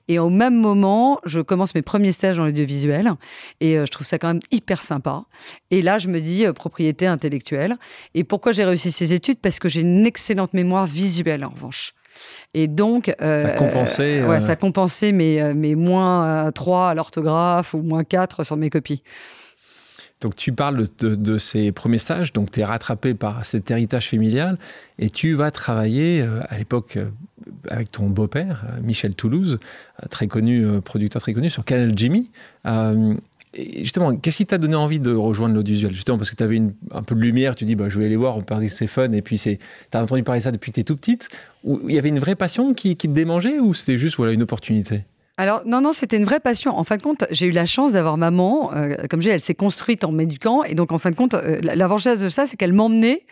Et 0.07 0.19
au 0.19 0.29
même 0.29 0.55
moment, 0.55 1.19
je 1.25 1.41
commence 1.41 1.75
mes 1.75 1.81
premiers 1.81 2.11
stages 2.11 2.37
dans 2.37 2.45
l'audiovisuel 2.45 3.13
et 3.59 3.77
euh, 3.77 3.85
je 3.85 3.91
trouve 3.91 4.07
ça 4.07 4.17
quand 4.19 4.27
même 4.27 4.41
hyper 4.51 4.83
sympa. 4.83 5.23
Et 5.71 5.81
là, 5.81 5.99
je 5.99 6.07
me 6.07 6.19
dis 6.19 6.45
euh, 6.45 6.53
propriété 6.53 7.05
intellectuelle. 7.05 7.77
Et 8.13 8.23
pourquoi 8.23 8.51
j'ai 8.51 8.63
réussi 8.63 8.91
ces 8.91 9.13
études? 9.13 9.39
Parce 9.39 9.59
que 9.59 9.69
j'ai 9.69 9.81
une 9.81 10.05
excellente 10.05 10.53
mémoire 10.53 10.85
visuelle 10.85 11.43
en 11.43 11.49
revanche. 11.49 11.93
Et 12.53 12.67
donc, 12.67 13.13
euh, 13.21 13.41
ça 13.41 13.49
compensait. 13.51 14.23
ouais, 14.23 14.39
ça 14.39 14.55
compensait 14.55 15.11
mes, 15.11 15.53
mes 15.55 15.75
moins 15.75 16.51
3 16.51 16.89
à 16.89 16.93
l'orthographe 16.93 17.73
ou 17.73 17.81
moins 17.81 18.03
4 18.03 18.43
sur 18.43 18.55
mes 18.55 18.69
copies. 18.69 19.03
Donc 20.23 20.37
tu 20.37 20.53
parles 20.53 20.85
de, 20.99 21.37
ces 21.37 21.73
premiers 21.73 21.99
stages, 21.99 22.31
donc 22.31 22.49
tu 22.49 22.61
es 22.61 22.63
rattrapé 22.63 23.13
par 23.13 23.43
cet 23.43 23.69
héritage 23.69 24.09
familial 24.09 24.57
et 24.97 25.09
tu 25.09 25.33
vas 25.33 25.51
travailler 25.51 26.21
euh, 26.21 26.39
à 26.47 26.57
l'époque 26.57 26.95
euh, 26.95 27.09
avec 27.69 27.91
ton 27.91 28.09
beau-père, 28.09 28.63
euh, 28.69 28.81
Michel 28.81 29.15
Toulouse, 29.15 29.59
très 30.09 30.27
connu, 30.27 30.65
producteur 30.81 31.21
très 31.21 31.33
connu 31.33 31.49
sur 31.49 31.65
Canal 31.65 31.91
Jimmy. 31.93 32.31
justement, 33.53 34.15
qu'est-ce 34.15 34.37
qui 34.37 34.45
t'a 34.45 34.57
donné 34.57 34.75
envie 34.75 35.01
de 35.01 35.11
rejoindre 35.11 35.55
l'audiovisuel? 35.55 35.91
Justement 35.91 36.17
parce 36.17 36.31
que 36.31 36.37
tu 36.37 36.43
avais 36.43 36.61
un 36.91 37.03
peu 37.03 37.15
de 37.15 37.19
lumière, 37.19 37.55
tu 37.55 37.65
dis 37.65 37.75
bah, 37.75 37.89
je 37.89 37.99
vais 37.99 38.05
aller 38.05 38.15
voir, 38.15 38.37
on 38.37 38.43
parlait 38.43 38.67
que 38.67 38.73
c'est 38.73 38.87
fun, 38.87 39.11
et 39.11 39.21
puis 39.21 39.37
tu 39.37 39.57
as 39.91 40.01
entendu 40.01 40.23
parler 40.23 40.39
ça 40.39 40.51
depuis 40.51 40.71
que 40.71 40.75
tu 40.75 40.81
es 40.81 40.85
tout 40.85 40.95
petite. 40.95 41.27
Il 41.65 41.91
y 41.93 41.97
avait 41.97 42.09
une 42.09 42.19
vraie 42.19 42.35
passion 42.35 42.73
qui, 42.73 42.95
qui 42.95 43.09
te 43.09 43.13
démangeait 43.13 43.59
ou 43.59 43.73
c'était 43.73 43.97
juste 43.97 44.15
voilà, 44.15 44.31
une 44.31 44.43
opportunité? 44.43 45.03
Alors 45.37 45.63
non, 45.65 45.81
non, 45.81 45.93
c'était 45.93 46.17
une 46.17 46.25
vraie 46.25 46.39
passion. 46.39 46.77
En 46.77 46.83
fin 46.83 46.97
de 46.97 47.01
compte, 47.01 47.25
j'ai 47.31 47.47
eu 47.47 47.51
la 47.51 47.65
chance 47.65 47.91
d'avoir 47.93 48.17
maman, 48.17 48.71
euh, 48.73 48.95
comme 49.09 49.21
j'ai, 49.21 49.31
elle 49.31 49.41
s'est 49.41 49.55
construite 49.55 50.03
en 50.03 50.11
m'éduquant, 50.11 50.63
et 50.63 50.75
donc 50.75 50.91
en 50.91 50.99
fin 50.99 51.09
de 51.09 51.15
compte, 51.15 51.33
euh, 51.33 51.59
l'avantage 51.61 52.19
de 52.19 52.29
ça, 52.29 52.45
c'est 52.45 52.55
qu'elle 52.55 52.73
m'emmenait 52.73 53.25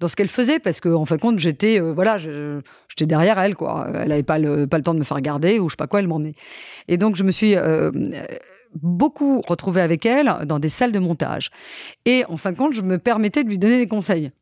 dans 0.00 0.08
ce 0.08 0.16
qu'elle 0.16 0.28
faisait, 0.28 0.58
parce 0.58 0.80
qu'en 0.80 0.94
en 0.94 1.04
fin 1.04 1.14
de 1.14 1.20
compte, 1.20 1.38
j'étais, 1.38 1.80
euh, 1.80 1.92
voilà, 1.92 2.18
j'étais 2.18 3.06
derrière 3.06 3.38
elle, 3.38 3.54
quoi. 3.54 3.86
Elle 3.94 4.08
n'avait 4.08 4.24
pas 4.24 4.38
le, 4.38 4.66
pas 4.66 4.78
le 4.78 4.82
temps 4.82 4.94
de 4.94 4.98
me 4.98 5.04
faire 5.04 5.20
garder 5.20 5.60
ou 5.60 5.68
je 5.68 5.74
sais 5.74 5.76
pas 5.76 5.86
quoi, 5.86 6.00
elle 6.00 6.08
m'emmenait. 6.08 6.34
Et 6.88 6.96
donc 6.96 7.14
je 7.14 7.22
me 7.22 7.30
suis 7.30 7.54
beaucoup 8.74 9.40
retrouvée 9.46 9.80
avec 9.80 10.04
elle 10.04 10.34
dans 10.46 10.58
des 10.58 10.68
salles 10.68 10.90
de 10.90 10.98
montage. 10.98 11.52
Et 12.04 12.24
en 12.28 12.36
fin 12.36 12.50
de 12.50 12.56
compte, 12.56 12.74
je 12.74 12.82
me 12.82 12.98
permettais 12.98 13.44
de 13.44 13.48
lui 13.48 13.58
donner 13.58 13.78
des 13.78 13.86
conseils. 13.86 14.32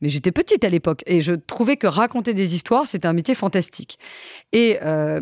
Mais 0.00 0.08
j'étais 0.08 0.32
petite 0.32 0.64
à 0.64 0.68
l'époque 0.68 1.02
et 1.06 1.20
je 1.20 1.32
trouvais 1.32 1.76
que 1.76 1.86
raconter 1.86 2.34
des 2.34 2.54
histoires, 2.54 2.86
c'était 2.86 3.06
un 3.08 3.12
métier 3.12 3.34
fantastique. 3.34 3.98
Et, 4.52 4.78
euh, 4.82 5.20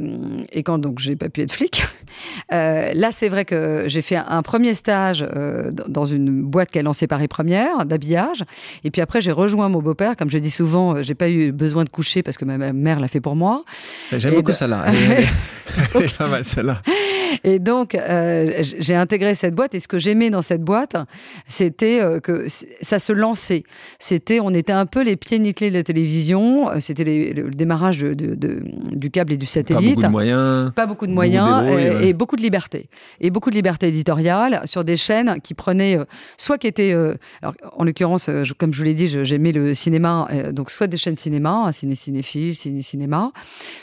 et 0.53 0.63
quand 0.63 0.79
donc 0.79 0.99
j'ai 0.99 1.17
pas 1.17 1.29
pu 1.29 1.43
être 1.43 1.53
flic, 1.53 1.85
euh, 2.53 2.93
là 2.95 3.13
c'est 3.13 3.29
vrai 3.29 3.45
que 3.45 3.85
j'ai 3.87 4.03
fait 4.03 4.17
un 4.17 4.43
premier 4.43 4.75
stage 4.75 5.25
euh, 5.35 5.71
dans 5.73 6.05
une 6.05 6.43
boîte 6.43 6.71
qui 6.71 6.79
a 6.79 6.83
lancé 6.83 7.07
Paris 7.07 7.29
Première 7.29 7.85
d'habillage. 7.85 8.45
Et 8.85 8.91
puis 8.91 9.01
après 9.01 9.21
j'ai 9.21 9.33
rejoint 9.33 9.69
mon 9.69 9.81
beau-père. 9.81 10.17
Comme 10.17 10.31
je 10.31 10.39
dis 10.39 10.51
souvent, 10.51 11.03
j'ai 11.03 11.15
pas 11.15 11.29
eu 11.29 11.53
besoin 11.53 11.85
de 11.85 11.91
coucher 11.91 12.23
parce 12.23 12.37
que 12.37 12.45
ma 12.45 12.59
mère 12.73 13.01
l'a 13.01 13.09
fait 13.09 13.21
pour 13.21 13.37
moi. 13.37 13.63
J'aime 14.11 14.35
beaucoup 14.35 14.53
ça 14.53 14.67
là. 14.67 14.87
Elle 15.95 16.03
est 16.03 16.17
pas 16.17 16.29
mal 16.29 16.45
celle-là. 16.45 16.83
Et 17.45 17.59
donc, 17.59 17.95
euh, 17.95 18.63
j'ai 18.79 18.95
intégré 18.95 19.35
cette 19.35 19.55
boîte. 19.55 19.75
Et 19.75 19.81
ce 19.81 19.89
que 19.89 19.99
j'aimais 19.99 20.29
dans 20.29 20.43
cette 20.43 20.63
boîte, 20.63 20.97
c'était 21.47 22.01
que 22.23 22.47
ça 22.83 22.99
se 22.99 23.13
lançait. 23.13 23.65
C'était, 23.99 24.41
on 24.41 24.53
était 24.63 24.73
un 24.73 24.87
peu 24.87 25.03
les 25.03 25.17
pieds 25.17 25.39
nickelés 25.39 25.71
de 25.71 25.77
la 25.77 25.83
télévision. 25.83 26.71
Euh, 26.71 26.81
c'était 26.81 27.05
le 27.05 27.51
démarrage 27.51 27.99
de, 27.99 28.63
du 28.93 29.11
câble 29.11 29.33
et 29.33 29.37
du 29.37 29.47
satellite. 29.47 30.01
Pas 30.01 30.01
beaucoup 30.01 30.03
de 30.03 30.09
moyens. 30.09 30.73
Pas 30.73 30.87
beaucoup 30.87 31.07
de 31.07 31.13
moyens 31.13 32.03
et, 32.03 32.13
beaucoup 32.13 32.37
de 32.37 32.43
liberté. 32.43 32.89
Et 33.21 33.31
beaucoup 33.31 33.51
de 33.51 33.55
liberté 33.55 33.89
éditoriale 33.89 34.63
sur 34.65 34.85
des 34.85 34.97
chaînes 34.97 35.41
qui 35.43 35.55
prenaient, 35.55 35.99
soit 36.37 36.59
qui 36.59 36.67
étaient, 36.67 36.93
alors, 37.43 37.55
en 37.77 37.85
l'occurrence, 37.85 38.29
comme 38.59 38.73
je 38.73 38.79
vous 38.79 38.85
l'ai 38.85 38.95
dit, 38.95 39.09
j'aimais 39.09 39.53
le 39.53 39.75
cinéma, 39.75 40.29
donc 40.53 40.71
soit 40.71 40.87
des 40.87 40.97
chaînes 40.97 41.17
cinéma, 41.17 41.71
ciné 41.73 41.95
cinéphile, 41.95 42.57
ciné 42.57 42.83
cinéma, 42.83 43.33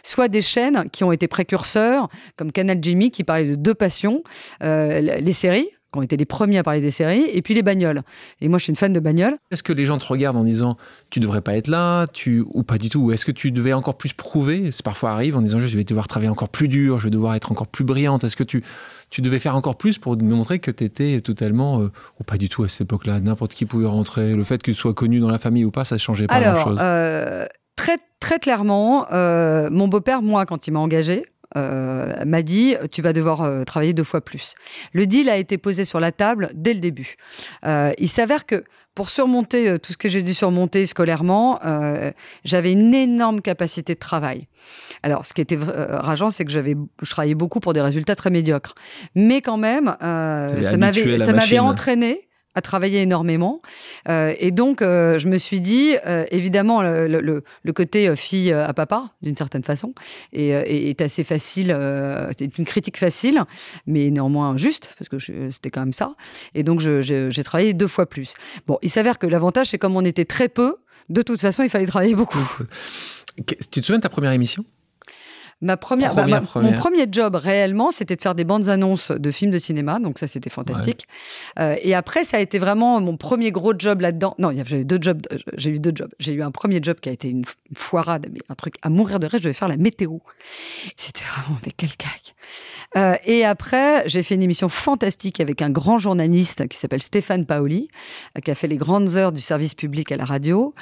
soit 0.03 0.27
des 0.27 0.41
chaînes 0.41 0.89
qui 0.91 1.03
ont 1.03 1.11
été 1.11 1.27
précurseurs, 1.27 2.09
comme 2.35 2.51
Canal 2.51 2.79
Jimmy, 2.81 3.11
qui 3.11 3.23
parlait 3.23 3.51
de 3.51 3.55
deux 3.55 3.73
passions, 3.73 4.23
euh, 4.63 4.99
les 4.99 5.33
séries, 5.33 5.69
qui 5.91 5.97
ont 5.97 6.01
été 6.01 6.17
les 6.17 6.25
premiers 6.25 6.59
à 6.59 6.63
parler 6.63 6.81
des 6.81 6.91
séries, 6.91 7.25
et 7.33 7.41
puis 7.41 7.53
les 7.53 7.63
bagnoles. 7.63 8.03
Et 8.41 8.47
moi, 8.47 8.59
je 8.59 8.63
suis 8.63 8.71
une 8.71 8.75
fan 8.75 8.93
de 8.93 8.99
bagnoles. 8.99 9.37
Est-ce 9.51 9.63
que 9.63 9.73
les 9.73 9.85
gens 9.85 9.97
te 9.97 10.05
regardent 10.05 10.37
en 10.37 10.43
disant 10.43 10.77
tu 11.09 11.19
devrais 11.19 11.41
pas 11.41 11.55
être 11.55 11.67
là, 11.67 12.05
tu 12.07 12.43
ou 12.53 12.63
pas 12.63 12.77
du 12.77 12.89
tout 12.89 12.99
Ou 12.99 13.11
est-ce 13.11 13.25
que 13.25 13.31
tu 13.31 13.51
devais 13.51 13.73
encore 13.73 13.97
plus 13.97 14.13
prouver? 14.13 14.71
C'est 14.71 14.85
parfois 14.85 15.11
arrive 15.11 15.35
en 15.35 15.41
disant 15.41 15.59
je 15.59 15.75
vais 15.75 15.83
devoir 15.83 16.07
travailler 16.07 16.29
encore 16.29 16.49
plus 16.49 16.67
dur, 16.67 16.99
je 16.99 17.05
vais 17.05 17.09
devoir 17.11 17.35
être 17.35 17.51
encore 17.51 17.67
plus 17.67 17.83
brillante. 17.83 18.23
Est-ce 18.23 18.35
que 18.35 18.43
tu 18.43 18.63
tu 19.09 19.21
devais 19.21 19.39
faire 19.39 19.55
encore 19.55 19.75
plus 19.75 19.97
pour 19.97 20.15
montrer 20.17 20.59
que 20.59 20.69
tu 20.69 20.83
étais 20.83 21.19
totalement, 21.21 21.81
euh, 21.81 21.91
ou 22.19 22.23
pas 22.23 22.37
du 22.37 22.47
tout 22.47 22.63
à 22.63 22.67
cette 22.67 22.81
époque-là, 22.81 23.19
n'importe 23.19 23.55
qui 23.55 23.65
pouvait 23.65 23.87
rentrer. 23.87 24.35
Le 24.35 24.43
fait 24.43 24.61
que 24.61 24.69
tu 24.69 24.75
sois 24.75 24.93
connu 24.93 25.19
dans 25.19 25.31
la 25.31 25.39
famille 25.39 25.65
ou 25.65 25.71
pas, 25.71 25.83
ça 25.83 25.95
ne 25.95 25.99
changeait 25.99 26.27
pas 26.27 26.39
grand-chose. 26.39 26.77
Euh, 26.79 27.45
très, 27.75 27.97
très 28.19 28.37
clairement, 28.37 29.07
mon 29.11 29.87
beau-père, 29.87 30.21
moi, 30.21 30.45
quand 30.45 30.67
il 30.67 30.73
m'a 30.73 30.79
engagé, 30.79 31.25
euh, 31.57 32.25
m'a 32.25 32.43
dit 32.43 32.75
tu 32.91 33.01
vas 33.01 33.11
devoir 33.11 33.41
euh, 33.41 33.63
travailler 33.63 33.93
deux 33.93 34.03
fois 34.03 34.21
plus. 34.21 34.55
Le 34.93 35.07
deal 35.07 35.29
a 35.29 35.37
été 35.37 35.57
posé 35.57 35.83
sur 35.83 35.99
la 35.99 36.11
table 36.11 36.51
dès 36.53 36.73
le 36.73 36.79
début. 36.79 37.15
Euh, 37.65 37.91
il 37.97 38.07
s'avère 38.07 38.45
que 38.45 38.63
pour 38.93 39.09
surmonter 39.09 39.79
tout 39.79 39.93
ce 39.93 39.97
que 39.97 40.09
j'ai 40.09 40.21
dû 40.21 40.33
surmonter 40.33 40.85
scolairement, 40.85 41.57
j'avais 42.43 42.73
une 42.73 42.93
énorme 42.93 43.39
capacité 43.39 43.93
de 43.93 43.99
travail. 43.99 44.47
Alors, 45.03 45.25
ce 45.25 45.33
qui 45.33 45.39
était 45.39 45.57
rageant, 45.57 46.31
c'est 46.31 46.43
que 46.43 46.51
j'avais, 46.51 46.75
je 47.01 47.09
travaillais 47.09 47.35
beaucoup 47.35 47.61
pour 47.61 47.71
des 47.71 47.79
résultats 47.79 48.17
très 48.17 48.29
médiocres. 48.29 48.75
Mais 49.15 49.39
quand 49.39 49.55
même, 49.55 49.95
ça 50.01 50.75
m'avait 50.77 51.59
entraîné 51.59 52.28
à 52.55 52.61
travailler 52.61 53.01
énormément. 53.01 53.61
Euh, 54.07 54.33
et 54.39 54.51
donc, 54.51 54.81
euh, 54.81 55.19
je 55.19 55.27
me 55.27 55.37
suis 55.37 55.61
dit, 55.61 55.95
euh, 56.05 56.25
évidemment, 56.31 56.81
le, 56.81 57.43
côté 57.73 58.15
fille 58.15 58.51
à 58.51 58.73
papa, 58.73 59.11
d'une 59.21 59.37
certaine 59.37 59.63
façon, 59.63 59.93
est, 60.33 60.49
est 60.49 61.01
assez 61.01 61.23
facile. 61.23 61.75
c'est 62.37 62.57
une 62.57 62.65
critique 62.65 62.97
facile, 62.97 63.43
mais 63.87 64.09
néanmoins 64.09 64.57
juste, 64.57 64.93
parce 64.97 65.09
que 65.09 65.19
c'était 65.49 65.69
quand 65.69 65.81
même 65.81 65.93
ça. 65.93 66.13
Et 66.55 66.63
donc, 66.63 66.79
j'ai 66.79 67.43
travaillé 67.43 67.73
deux 67.73 67.87
fois 67.87 68.05
plus. 68.05 68.33
Bon, 68.67 68.77
il 68.81 68.89
s'avère 68.89 69.19
que 69.19 69.27
l'avantage, 69.27 69.69
c'est 69.69 69.77
comme 69.77 69.95
on 69.95 70.03
était 70.03 70.25
très 70.25 70.49
peu, 70.49 70.77
de 71.09 71.21
toute 71.21 71.39
façon, 71.39 71.63
il 71.63 71.69
fallait 71.69 71.87
travailler 71.87 72.15
beaucoup. 72.15 72.45
Tu 73.47 73.55
te 73.55 73.79
souviens 73.79 73.97
de 73.97 74.03
ta 74.03 74.09
première 74.09 74.31
émission? 74.31 74.65
Ma 75.61 75.75
première, 75.75 76.15
bah, 76.15 76.41
Mon 76.55 76.73
premier 76.73 77.05
job 77.11 77.35
réellement, 77.35 77.91
c'était 77.91 78.15
de 78.15 78.21
faire 78.21 78.33
des 78.33 78.45
bandes 78.45 78.69
annonces 78.69 79.11
de 79.11 79.29
films 79.29 79.51
de 79.51 79.57
cinéma, 79.57 79.99
donc 79.99 80.17
ça 80.17 80.25
c'était 80.25 80.49
fantastique. 80.49 81.05
Euh, 81.59 81.75
et 81.81 81.93
après, 81.93 82.23
ça 82.23 82.37
a 82.37 82.39
été 82.39 82.59
vraiment 82.59 83.01
mon 83.01 83.17
premier 83.17 83.51
gros 83.51 83.73
job 83.77 83.99
là-dedans. 83.99 84.35
Non, 84.39 84.51
j'avais 84.55 84.85
deux 84.85 84.99
jobs. 85.01 85.21
Euh, 85.33 85.37
j'ai 85.57 85.71
eu 85.71 85.79
deux 85.79 85.91
jobs. 85.93 86.11
J'ai 86.17 86.31
eu 86.31 86.43
un 86.43 86.51
premier 86.51 86.79
job 86.81 86.97
qui 87.01 87.09
a 87.09 87.11
été 87.11 87.27
une, 87.27 87.43
foirade, 87.75 88.27
mais 88.31 88.39
un 88.47 88.55
truc 88.55 88.75
à 88.81 88.89
mourir 88.89 89.19
de 89.19 89.27
rêve. 89.27 89.41
Je 89.41 89.45
devais 89.45 89.53
faire 89.53 89.67
la 89.67 89.75
météo. 89.75 90.19
C'était 90.95 91.25
vraiment 91.25 91.59
mais 91.65 91.73
quel 91.75 91.93
cac. 91.97 92.35
Euh, 92.95 93.15
et 93.25 93.43
après, 93.43 94.07
j'ai 94.07 94.23
fait 94.23 94.35
une 94.35 94.43
émission 94.43 94.69
fantastique 94.69 95.41
avec 95.41 95.61
un 95.61 95.69
grand 95.69 95.99
journaliste 95.99 96.69
qui 96.69 96.77
s'appelle 96.77 97.01
Stéphane 97.01 97.45
Paoli, 97.45 97.89
qui 98.43 98.49
a 98.49 98.55
fait 98.55 98.67
les 98.67 98.77
grandes 98.77 99.17
heures 99.17 99.33
du 99.33 99.41
service 99.41 99.73
public 99.73 100.11
à 100.13 100.17
la 100.17 100.25
radio. 100.25 100.73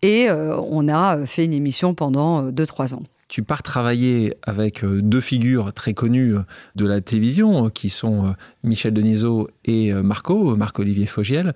Et 0.00 0.28
on 0.30 0.88
a 0.88 1.26
fait 1.26 1.44
une 1.44 1.52
émission 1.52 1.94
pendant 1.94 2.50
2-3 2.50 2.94
ans 2.94 3.02
tu 3.32 3.42
pars 3.42 3.62
travailler 3.62 4.36
avec 4.42 4.84
euh, 4.84 5.00
deux 5.00 5.22
figures 5.22 5.72
très 5.72 5.94
connues 5.94 6.36
euh, 6.36 6.42
de 6.76 6.86
la 6.86 7.00
télévision, 7.00 7.64
euh, 7.64 7.68
qui 7.70 7.88
sont 7.88 8.34
Michel 8.62 8.92
Denisot 8.92 9.48
et 9.64 9.90
Marco, 9.94 10.54
Marc-Olivier 10.54 11.06
Fogiel. 11.06 11.54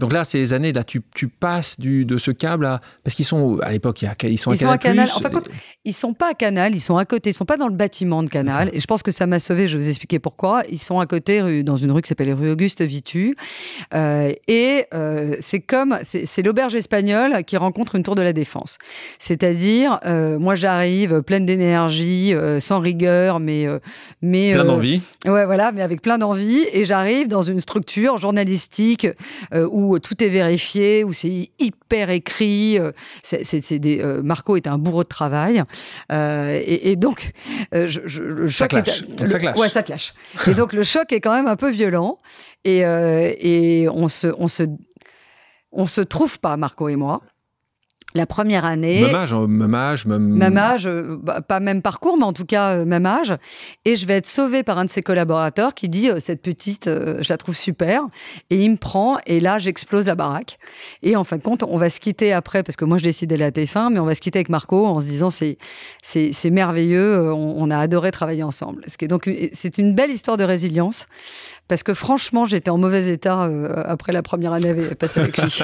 Donc 0.00 0.14
là, 0.14 0.24
ces 0.24 0.54
années-là, 0.54 0.82
tu, 0.82 1.02
tu, 1.14 1.28
passes 1.28 1.78
du, 1.78 2.06
de 2.06 2.16
ce 2.16 2.30
câble 2.30 2.64
à. 2.64 2.80
Parce 3.04 3.14
qu'ils 3.14 3.26
sont, 3.26 3.58
à 3.60 3.70
l'époque, 3.70 4.02
ils 4.22 4.38
sont 4.38 4.50
à 4.50 4.54
ils 4.54 4.58
Canal. 4.58 4.58
Sont 4.58 4.72
à 4.72 4.78
Canal. 4.78 5.10
En 5.14 5.20
fait, 5.20 5.50
ils 5.84 5.92
sont 5.92 6.14
pas 6.14 6.30
à 6.30 6.34
Canal, 6.34 6.74
ils 6.74 6.80
sont 6.80 6.96
à 6.96 7.04
côté. 7.04 7.30
Ils 7.30 7.34
sont 7.34 7.44
pas 7.44 7.58
dans 7.58 7.68
le 7.68 7.74
bâtiment 7.74 8.22
de 8.22 8.30
Canal. 8.30 8.70
Et 8.72 8.80
je 8.80 8.86
pense 8.86 9.02
que 9.02 9.10
ça 9.10 9.26
m'a 9.26 9.38
sauvé, 9.38 9.68
je 9.68 9.76
vais 9.76 9.84
vous 9.84 9.88
expliquer 9.90 10.18
pourquoi. 10.18 10.62
Ils 10.70 10.80
sont 10.80 11.00
à 11.00 11.06
côté, 11.06 11.62
dans 11.62 11.76
une 11.76 11.92
rue 11.92 12.00
qui 12.00 12.08
s'appelle 12.08 12.32
rue 12.32 12.50
Auguste 12.50 12.80
Vitu. 12.80 13.36
Euh, 13.94 14.32
et 14.48 14.86
euh, 14.94 15.36
c'est 15.40 15.60
comme. 15.60 15.98
C'est 16.02 16.42
l'auberge 16.42 16.74
espagnole 16.74 17.44
qui 17.44 17.58
rencontre 17.58 17.94
une 17.94 18.02
tour 18.02 18.14
de 18.14 18.22
la 18.22 18.32
Défense. 18.32 18.78
C'est-à-dire, 19.18 20.00
euh, 20.06 20.38
moi, 20.38 20.54
j'arrive 20.54 21.20
pleine 21.20 21.44
d'énergie, 21.44 22.32
sans 22.60 22.80
rigueur, 22.80 23.38
mais. 23.38 23.66
mais 24.22 24.54
plein 24.54 24.64
d'envie. 24.64 25.02
Ouais, 25.26 25.44
voilà, 25.44 25.72
mais 25.72 25.82
avec 25.82 26.00
plein 26.00 26.16
d'envie. 26.16 26.64
Et 26.72 26.86
j'arrive 26.86 27.28
dans 27.28 27.42
une 27.42 27.60
structure 27.60 28.16
journalistique 28.16 29.06
où 29.52 29.89
tout 29.98 30.22
est 30.22 30.28
vérifié, 30.28 31.04
où 31.04 31.12
c'est 31.12 31.50
hyper 31.58 32.10
écrit. 32.10 32.78
Euh, 32.78 32.92
c'est, 33.22 33.78
des, 33.78 34.00
euh, 34.00 34.22
Marco 34.22 34.56
est 34.56 34.66
un 34.66 34.78
bourreau 34.78 35.02
de 35.02 35.08
travail. 35.08 35.62
Euh, 36.12 36.60
et, 36.64 36.96
donc, 36.96 37.32
je, 37.72 38.00
le 38.20 38.48
choc 38.48 38.72
ça 38.72 38.82
ça 39.28 39.38
clash. 39.38 39.56
Ouais, 39.56 39.68
ça 39.68 39.82
clash. 39.82 40.14
et 40.46 40.54
donc, 40.54 40.72
le 40.72 40.82
choc 40.82 41.12
est 41.12 41.20
quand 41.20 41.34
même 41.34 41.46
un 41.46 41.56
peu 41.56 41.70
violent. 41.70 42.18
Et, 42.64 42.80
et 42.80 43.88
on 43.88 44.08
se, 44.08 44.28
on 44.38 44.48
se, 44.48 44.64
on 45.72 45.86
se 45.86 46.00
trouve 46.00 46.38
pas, 46.40 46.56
Marco 46.56 46.88
et 46.88 46.96
moi 46.96 47.22
la 48.14 48.26
première 48.26 48.64
année. 48.64 49.02
Même 49.02 49.14
âge, 49.14 49.32
hein, 49.32 49.46
même 49.46 49.74
âge, 49.74 50.06
même. 50.06 50.22
Même 50.22 50.56
âge, 50.56 50.86
euh, 50.86 51.16
bah, 51.22 51.40
pas 51.40 51.60
même 51.60 51.82
parcours, 51.82 52.16
mais 52.16 52.24
en 52.24 52.32
tout 52.32 52.44
cas, 52.44 52.76
euh, 52.76 52.84
même 52.84 53.06
âge. 53.06 53.34
Et 53.84 53.96
je 53.96 54.06
vais 54.06 54.14
être 54.14 54.26
sauvée 54.26 54.62
par 54.62 54.78
un 54.78 54.84
de 54.84 54.90
ses 54.90 55.02
collaborateurs 55.02 55.74
qui 55.74 55.88
dit 55.88 56.10
euh, 56.10 56.18
Cette 56.18 56.42
petite, 56.42 56.86
je 56.86 57.28
la 57.28 57.36
trouve 57.36 57.56
super. 57.56 58.02
Et 58.50 58.62
il 58.62 58.72
me 58.72 58.76
prend, 58.76 59.18
et 59.26 59.40
là, 59.40 59.58
j'explose 59.58 60.06
la 60.06 60.14
baraque. 60.14 60.58
Et 61.02 61.16
en 61.16 61.24
fin 61.24 61.36
de 61.36 61.42
compte, 61.42 61.62
on 61.62 61.78
va 61.78 61.90
se 61.90 62.00
quitter 62.00 62.32
après, 62.32 62.62
parce 62.62 62.76
que 62.76 62.84
moi, 62.84 62.98
je 62.98 63.04
décidais 63.04 63.36
la 63.36 63.50
TF1, 63.50 63.92
mais 63.92 64.00
on 64.00 64.06
va 64.06 64.14
se 64.14 64.20
quitter 64.20 64.38
avec 64.38 64.48
Marco 64.48 64.86
en 64.86 65.00
se 65.00 65.06
disant 65.06 65.30
C'est, 65.30 65.58
c'est, 66.02 66.50
merveilleux, 66.50 67.32
on, 67.32 67.70
a 67.70 67.78
adoré 67.78 68.10
travailler 68.10 68.42
ensemble. 68.42 68.84
Donc, 69.02 69.30
c'est 69.52 69.78
une 69.78 69.94
belle 69.94 70.10
histoire 70.10 70.36
de 70.36 70.44
résilience. 70.44 71.06
Parce 71.68 71.84
que 71.84 71.94
franchement, 71.94 72.46
j'étais 72.46 72.70
en 72.70 72.78
mauvais 72.78 73.06
état 73.12 73.48
après 73.84 74.12
la 74.12 74.22
première 74.22 74.52
année 74.52 74.74
passée 74.98 75.20
avec 75.20 75.38
lui. 75.38 75.60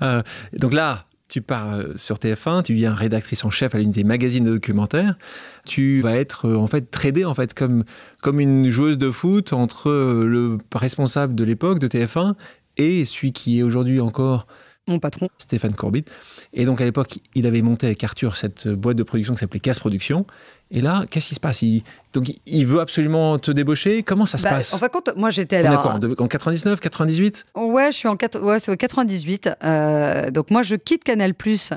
donc 0.58 0.72
là, 0.72 1.04
tu 1.32 1.40
pars 1.40 1.72
euh, 1.72 1.84
sur 1.96 2.16
TF1, 2.16 2.62
tu 2.62 2.72
deviens 2.72 2.94
rédactrice 2.94 3.42
en 3.46 3.50
chef 3.50 3.74
à 3.74 3.78
l'une 3.78 3.90
des 3.90 4.04
magazines 4.04 4.44
de 4.44 4.52
documentaires. 4.52 5.16
Tu 5.64 6.02
vas 6.02 6.14
être 6.16 6.46
euh, 6.46 6.56
en 6.56 6.66
fait 6.66 6.90
tradée 6.90 7.24
en 7.24 7.34
fait 7.34 7.54
comme 7.54 7.84
comme 8.20 8.38
une 8.38 8.68
joueuse 8.68 8.98
de 8.98 9.10
foot 9.10 9.54
entre 9.54 9.88
euh, 9.88 10.26
le 10.26 10.58
responsable 10.74 11.34
de 11.34 11.44
l'époque 11.44 11.78
de 11.78 11.88
TF1 11.88 12.34
et 12.76 13.06
celui 13.06 13.32
qui 13.32 13.60
est 13.60 13.62
aujourd'hui 13.62 14.00
encore 14.00 14.46
mon 14.86 14.98
patron. 14.98 15.28
Stéphane 15.38 15.74
Corbit. 15.74 16.04
Et 16.52 16.64
donc 16.64 16.80
à 16.80 16.84
l'époque, 16.84 17.18
il 17.34 17.46
avait 17.46 17.62
monté 17.62 17.86
avec 17.86 18.02
Arthur 18.02 18.36
cette 18.36 18.68
boîte 18.68 18.96
de 18.96 19.02
production 19.02 19.34
qui 19.34 19.40
s'appelait 19.40 19.60
Casse 19.60 19.78
Production. 19.78 20.26
Et 20.70 20.80
là, 20.80 21.04
qu'est-ce 21.10 21.28
qui 21.28 21.34
se 21.34 21.40
passe? 21.40 21.62
Il, 21.62 21.82
Donc 22.12 22.32
il 22.46 22.66
veut 22.66 22.80
absolument 22.80 23.38
te 23.38 23.50
débaucher? 23.50 24.02
Comment 24.02 24.26
ça 24.26 24.38
se 24.38 24.44
bah, 24.44 24.50
passe? 24.50 24.74
En 24.74 24.78
fait, 24.78 24.92
moi 25.16 25.30
j'étais 25.30 25.62
là. 25.62 26.00
En 26.18 26.28
99, 26.28 26.80
98 26.80 27.46
Ouais, 27.54 27.92
je 27.92 27.96
suis 27.96 28.08
en 28.08 28.16
ouais, 28.16 28.76
98. 28.76 29.50
Euh, 29.62 30.30
donc 30.30 30.50
moi 30.50 30.62
je 30.62 30.74
quitte 30.74 31.04
Canal 31.04 31.34
Plus 31.34 31.72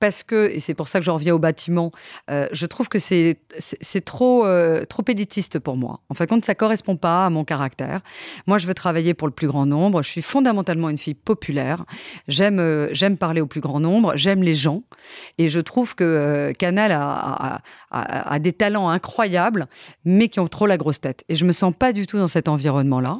parce 0.00 0.22
que, 0.22 0.50
et 0.50 0.60
c'est 0.60 0.74
pour 0.74 0.88
ça 0.88 0.98
que 0.98 1.04
je 1.04 1.10
reviens 1.10 1.34
au 1.34 1.38
bâtiment, 1.38 1.90
euh, 2.30 2.46
je 2.52 2.66
trouve 2.66 2.88
que 2.88 2.98
c'est 2.98 3.36
trop, 4.04 4.46
euh, 4.46 4.84
trop 4.84 5.02
éditiste 5.08 5.58
pour 5.58 5.76
moi. 5.76 6.00
En 6.08 6.14
fin 6.14 6.24
de 6.24 6.30
compte, 6.30 6.44
ça 6.44 6.54
correspond 6.54 6.96
pas 6.96 7.26
à 7.26 7.30
mon 7.30 7.44
caractère. 7.44 8.00
Moi, 8.46 8.58
je 8.58 8.66
veux 8.66 8.74
travailler 8.74 9.14
pour 9.14 9.26
le 9.26 9.34
plus 9.34 9.48
grand 9.48 9.66
nombre. 9.66 10.02
Je 10.02 10.08
suis 10.08 10.22
fondamentalement 10.22 10.88
une 10.88 10.98
fille 10.98 11.14
populaire. 11.14 11.84
J'aime 12.28 12.60
euh, 12.60 13.16
parler 13.18 13.40
au 13.40 13.46
plus 13.46 13.60
grand 13.60 13.80
nombre. 13.80 14.12
J'aime 14.16 14.42
les 14.42 14.54
gens. 14.54 14.82
Et 15.38 15.48
je 15.48 15.60
trouve 15.60 15.94
que 15.94 16.52
Canal 16.58 16.92
a, 16.92 17.60
a, 17.90 18.32
a, 18.32 18.38
des 18.38 18.52
talents 18.52 18.88
incroyables, 18.88 19.66
mais 20.04 20.28
qui 20.28 20.40
ont 20.40 20.48
trop 20.48 20.66
la 20.66 20.76
grosse 20.76 21.00
tête. 21.00 21.24
Et 21.28 21.34
je 21.34 21.44
me 21.44 21.52
sens 21.52 21.72
pas 21.76 21.92
du 21.92 22.06
tout 22.06 22.18
dans 22.18 22.28
cet 22.28 22.48
environnement-là. 22.48 23.16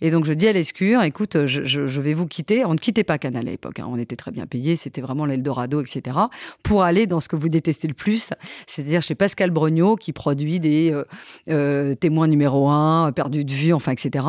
Et 0.00 0.10
donc, 0.10 0.24
je 0.24 0.32
dis 0.32 0.46
à 0.46 0.52
l'escure, 0.52 1.02
écoute, 1.02 1.46
je, 1.46 2.00
vais 2.00 2.14
vous 2.14 2.26
quitter. 2.26 2.64
On 2.64 2.74
ne 2.74 2.78
quittait 2.78 3.04
pas 3.04 3.18
Canal 3.18 3.48
à 3.48 3.50
l'époque. 3.50 3.80
Hein. 3.80 3.86
On 3.88 3.98
était 3.98 4.16
très 4.16 4.30
bien 4.30 4.46
payés. 4.46 4.76
C'était 4.76 5.00
vraiment 5.00 5.26
l'Eldorado, 5.26 5.80
etc 5.80 6.19
pour 6.62 6.82
aller 6.82 7.06
dans 7.06 7.20
ce 7.20 7.28
que 7.28 7.36
vous 7.36 7.48
détestez 7.48 7.88
le 7.88 7.94
plus, 7.94 8.30
c'est-à-dire 8.66 9.02
chez 9.02 9.14
Pascal 9.14 9.50
Brognaud 9.50 9.96
qui 9.96 10.12
produit 10.12 10.60
des 10.60 10.92
euh, 10.92 11.04
euh, 11.48 11.94
témoins 11.94 12.28
numéro 12.28 12.68
un, 12.68 13.12
perdus 13.12 13.44
de 13.44 13.52
vue, 13.52 13.72
enfin, 13.72 13.92
etc. 13.92 14.24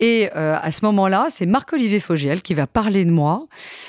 Et 0.00 0.28
euh, 0.36 0.56
à 0.60 0.70
ce 0.70 0.84
moment-là, 0.84 1.26
c'est 1.30 1.46
Marc-Olivier 1.46 2.00
Fogiel 2.00 2.42
qui 2.42 2.54
va 2.54 2.66
parler 2.66 3.04
de 3.04 3.10
moi, 3.10 3.46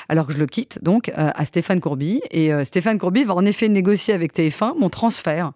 alors 0.08 0.28
que 0.28 0.34
je 0.34 0.38
le 0.38 0.48
quitte, 0.48 0.80
donc, 0.84 1.12
à 1.16 1.46
Stéphane 1.46 1.80
Courby. 1.80 2.22
Et 2.32 2.52
Stéphane 2.66 2.98
Courby 2.98 3.24
va 3.24 3.36
en 3.36 3.46
effet 3.46 3.70
négocier 3.70 4.14
avec 4.14 4.34
TF1 4.34 4.78
mon 4.80 4.90
transfert. 4.90 5.52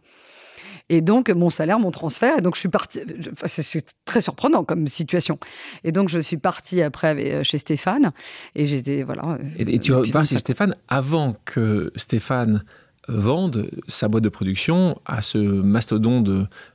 Et 0.89 1.01
donc, 1.01 1.29
mon 1.29 1.49
salaire, 1.49 1.79
mon 1.79 1.91
transfert. 1.91 2.37
Et 2.37 2.41
donc, 2.41 2.55
je 2.55 2.59
suis 2.59 2.69
partie. 2.69 2.99
c'est 3.45 3.85
très 4.05 4.21
surprenant 4.21 4.63
comme 4.63 4.87
situation. 4.87 5.39
Et 5.83 5.91
donc, 5.91 6.09
je 6.09 6.19
suis 6.19 6.37
partie 6.37 6.81
après 6.81 7.33
euh, 7.33 7.43
chez 7.43 7.57
Stéphane. 7.57 8.11
Et 8.55 8.65
j'étais. 8.65 9.03
Voilà. 9.03 9.37
Et, 9.57 9.79
tu 9.79 9.93
pars 10.11 10.25
chez 10.25 10.37
Stéphane 10.37 10.75
avant 10.89 11.35
que 11.45 11.91
Stéphane 11.95 12.63
vende 13.07 13.69
sa 13.87 14.07
boîte 14.07 14.23
de 14.23 14.29
production 14.29 14.97
à 15.05 15.21
ce 15.21 15.37
mastodonte 15.37 16.29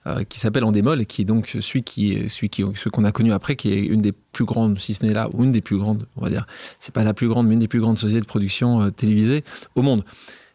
euh, 0.07 0.25
qui 0.25 0.39
s'appelle 0.39 0.65
Endemol 0.65 1.01
et 1.01 1.07
qui 1.07 1.23
est 1.23 1.25
donc 1.25 1.57
celui 1.61 1.83
qui 1.83 2.29
celui 2.29 2.51
qui 2.51 2.65
ce 2.75 2.89
qu'on 2.91 3.05
a 3.05 3.13
connu 3.13 3.33
après 3.33 3.57
qui 3.57 3.73
est 3.73 3.81
une 3.81 4.03
des 4.03 4.13
plus 4.13 4.45
grandes 4.45 4.79
si 4.79 4.93
ce 4.93 5.07
n'est 5.07 5.15
là 5.15 5.31
ou 5.33 5.45
une 5.45 5.53
des 5.53 5.63
plus 5.63 5.79
grandes 5.79 6.07
on 6.17 6.21
va 6.21 6.29
dire 6.29 6.47
c'est 6.79 6.93
pas 6.93 7.03
la 7.03 7.15
plus 7.15 7.29
grande 7.29 7.47
mais 7.47 7.55
une 7.55 7.61
des 7.61 7.69
plus 7.69 7.81
grandes 7.81 7.99
sociétés 7.99 8.21
de 8.21 8.27
production 8.27 8.83
euh, 8.83 8.91
télévisée 8.91 9.43
au 9.75 9.83
monde 9.83 10.05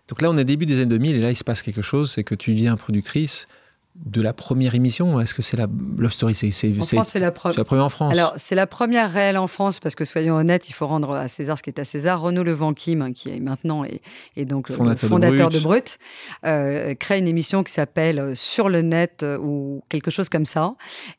donc 0.09 0.21
là, 0.21 0.29
on 0.29 0.37
est 0.37 0.43
début 0.43 0.65
des 0.65 0.77
années 0.77 0.87
2000 0.87 1.15
et 1.15 1.21
là, 1.21 1.31
il 1.31 1.35
se 1.35 1.43
passe 1.43 1.61
quelque 1.61 1.81
chose, 1.81 2.11
c'est 2.11 2.23
que 2.23 2.35
tu 2.35 2.53
deviens 2.53 2.75
productrice 2.75 3.47
de 3.95 4.21
la 4.21 4.33
première 4.33 4.73
émission 4.73 5.19
Est-ce 5.19 5.35
que 5.35 5.43
c'est 5.43 5.55
la 5.55 5.67
Love 5.97 6.11
Story 6.11 6.33
c'est, 6.33 6.49
c'est, 6.49 6.73
c'est 6.81 7.19
la, 7.19 7.31
première 7.31 7.85
en 7.85 7.89
France. 7.89 8.17
Alors, 8.17 8.33
c'est 8.37 8.55
la 8.55 8.65
première 8.65 9.11
réelle 9.11 9.37
en 9.37 9.45
France, 9.45 9.79
parce 9.79 9.93
que 9.93 10.03
soyons 10.03 10.35
honnêtes, 10.35 10.67
il 10.67 10.73
faut 10.73 10.87
rendre 10.87 11.11
à 11.11 11.27
César 11.27 11.59
ce 11.59 11.63
qui 11.63 11.69
est 11.69 11.79
à 11.79 11.83
César. 11.83 12.19
Renaud 12.19 12.43
Levanquim, 12.43 13.13
qui 13.13 13.29
est 13.29 13.39
maintenant 13.39 13.83
et, 13.85 14.01
et 14.35 14.45
donc 14.45 14.71
fondateur, 14.71 15.09
fondateur 15.09 15.49
de 15.49 15.59
Brut, 15.59 15.99
euh, 16.43 16.95
crée 16.95 17.19
une 17.19 17.27
émission 17.27 17.63
qui 17.63 17.71
s'appelle 17.71 18.19
euh, 18.19 18.35
Sur 18.35 18.67
le 18.67 18.81
net 18.81 19.21
euh, 19.21 19.37
ou 19.37 19.83
quelque 19.89 20.09
chose 20.09 20.27
comme 20.27 20.45
ça. 20.45 20.73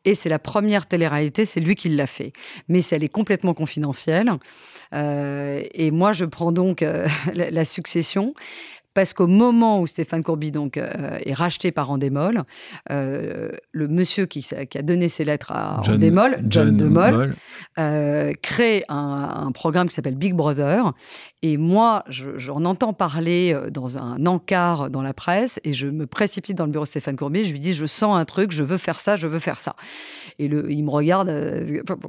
Et 0.04 0.16
c'est 0.16 0.28
la 0.28 0.40
première 0.40 0.86
télé-réalité, 0.86 1.44
c'est 1.44 1.60
lui 1.60 1.76
qui 1.76 1.88
l'a 1.90 2.08
fait. 2.08 2.32
Mais 2.68 2.80
elle 2.90 3.04
est 3.04 3.08
complètement 3.08 3.54
confidentielle. 3.54 4.32
et 4.92 5.90
moi, 5.92 6.12
je 6.12 6.24
prends 6.24 6.50
donc 6.50 6.80
la, 7.34 7.50
la, 7.50 7.64
succession 7.64 8.34
parce 8.94 9.12
qu'au 9.12 9.26
moment 9.26 9.80
où 9.80 9.86
Stéphane 9.88 10.22
Courby 10.22 10.52
donc, 10.52 10.76
euh, 10.76 11.18
est 11.24 11.34
racheté 11.34 11.72
par 11.72 11.90
Endemol, 11.90 12.44
euh, 12.90 13.50
le 13.72 13.88
monsieur 13.88 14.26
qui, 14.26 14.40
qui, 14.70 14.78
a 14.78 14.82
donné 14.82 15.08
ses 15.08 15.24
lettres 15.24 15.50
à 15.50 15.82
John, 15.84 15.96
Endemol, 15.96 16.36
John, 16.48 16.76
Demol, 16.76 17.34
euh, 17.78 18.32
crée 18.40 18.84
un, 18.88 19.46
un, 19.46 19.52
programme 19.52 19.88
qui 19.88 19.96
s'appelle 19.96 20.14
Big 20.14 20.34
Brother. 20.34 20.92
Et 21.42 21.58
moi, 21.58 22.04
j'en 22.08 22.64
entends 22.64 22.94
parler 22.94 23.54
dans 23.70 23.98
un 23.98 24.24
encart 24.24 24.88
dans 24.88 25.02
la 25.02 25.12
presse 25.12 25.60
et 25.62 25.74
je 25.74 25.88
me 25.88 26.06
précipite 26.06 26.56
dans 26.56 26.64
le 26.64 26.70
bureau 26.70 26.84
de 26.84 26.88
Stéphane 26.88 27.16
Courby. 27.16 27.44
Je 27.44 27.52
lui 27.52 27.60
dis 27.60 27.74
Je 27.74 27.84
sens 27.84 28.16
un 28.16 28.24
truc, 28.24 28.50
je 28.50 28.64
veux 28.64 28.78
faire 28.78 28.98
ça, 28.98 29.16
je 29.16 29.26
veux 29.26 29.40
faire 29.40 29.60
ça. 29.60 29.76
Et 30.38 30.48
le, 30.48 30.70
il 30.70 30.82
me 30.84 30.90
regarde, 30.90 31.28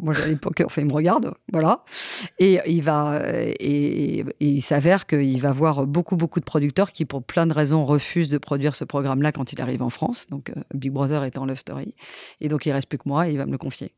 moi 0.01 0.13
à 0.23 0.27
l'époque, 0.27 0.63
enfin, 0.65 0.81
il 0.81 0.87
me 0.87 0.93
regarde, 0.93 1.33
voilà. 1.51 1.83
Et 2.39 2.59
il 2.65 2.81
va, 2.81 3.21
et, 3.59 4.19
et 4.19 4.25
il 4.39 4.61
s'avère 4.61 5.05
qu'il 5.05 5.41
va 5.41 5.51
voir 5.51 5.85
beaucoup, 5.85 6.15
beaucoup 6.15 6.39
de 6.39 6.45
producteurs 6.45 6.74
qui, 6.83 7.05
pour 7.05 7.23
plein 7.23 7.47
de 7.47 7.53
raisons, 7.53 7.85
refuse 7.85 8.29
de 8.29 8.37
produire 8.37 8.75
ce 8.75 8.83
programme-là 8.83 9.31
quand 9.31 9.53
il 9.53 9.61
arrive 9.61 9.81
en 9.81 9.89
France. 9.89 10.27
Donc, 10.29 10.49
euh, 10.49 10.61
Big 10.73 10.91
Brother 10.91 11.23
étant 11.23 11.45
Love 11.45 11.57
Story. 11.57 11.95
Et 12.41 12.47
donc, 12.47 12.65
il 12.65 12.71
reste 12.71 12.87
plus 12.87 12.97
que 12.97 13.07
moi 13.07 13.27
et 13.27 13.31
il 13.31 13.37
va 13.37 13.45
me 13.45 13.51
le 13.51 13.57
confier. 13.57 13.93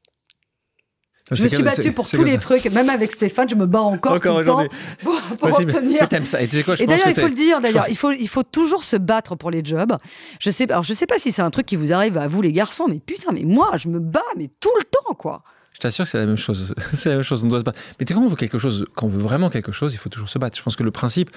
Je 1.31 1.43
me 1.43 1.50
suis 1.50 1.63
battue 1.63 1.91
pour 1.91 2.10
tous 2.10 2.24
les 2.24 2.38
trucs, 2.38 2.65
même 2.72 2.89
avec 2.89 3.12
Stéphane, 3.12 3.50
je 3.50 3.55
me 3.55 3.65
bats 3.65 3.81
encore, 3.81 4.19
tout 4.19 4.38
le 4.38 4.46
temps 4.46 4.63
pour, 5.00 5.60
obtenir. 5.60 6.07
ça. 6.24 6.41
Et, 6.41 6.48
quoi, 6.63 6.75
d'ailleurs, 6.75 7.10
il 7.10 7.15
faut 7.15 7.27
le 7.27 7.34
dire, 7.34 7.60
d'ailleurs, 7.60 7.89
il 7.89 7.98
faut, 7.98 8.12
il 8.12 8.29
faut 8.29 8.43
toujours 8.43 8.84
se 8.86 8.95
battre 8.95 9.36
pour 9.36 9.51
les 9.51 9.63
jobs. 9.63 9.97
Je 10.39 10.49
sais, 10.49 10.71
alors 10.71 10.84
je 10.84 10.93
sais 10.93 11.08
pas 11.08 11.17
si 11.17 11.32
c'est 11.32 11.41
un 11.41 11.51
truc 11.51 11.65
qui 11.65 11.75
vous 11.75 11.91
arrive 11.91 12.17
à 12.17 12.28
vous 12.28 12.41
les 12.41 12.54
garçons, 12.54 12.86
mais 12.88 12.99
putain, 12.99 13.34
mais 13.34 13.43
moi, 13.43 13.71
je 13.78 13.89
me 13.89 13.99
bats, 13.99 14.21
mais 14.38 14.49
tout 14.60 14.71
le 14.78 14.84
temps, 14.84 15.15
quoi. 15.15 15.43
Je 15.77 15.81
t'assure 15.81 16.05
que 16.05 16.09
c'est 16.09 16.17
la 16.17 16.25
même 16.25 16.37
chose. 16.37 16.73
c'est 16.93 17.09
la 17.09 17.15
même 17.15 17.23
chose. 17.23 17.43
On 17.43 17.47
doit 17.47 17.59
se 17.59 17.63
battre. 17.63 17.79
Mais 17.99 18.05
quand 18.07 18.17
on 18.17 18.27
veut 18.27 18.35
quelque 18.35 18.57
chose, 18.57 18.87
quand 18.95 19.05
on 19.05 19.09
veut 19.09 19.19
vraiment 19.19 19.51
quelque 19.51 19.71
chose, 19.71 19.93
il 19.93 19.97
faut 19.97 20.09
toujours 20.09 20.27
se 20.27 20.39
battre. 20.39 20.57
Je 20.57 20.63
pense 20.63 20.75
que 20.75 20.81
le 20.81 20.89
principe, 20.89 21.29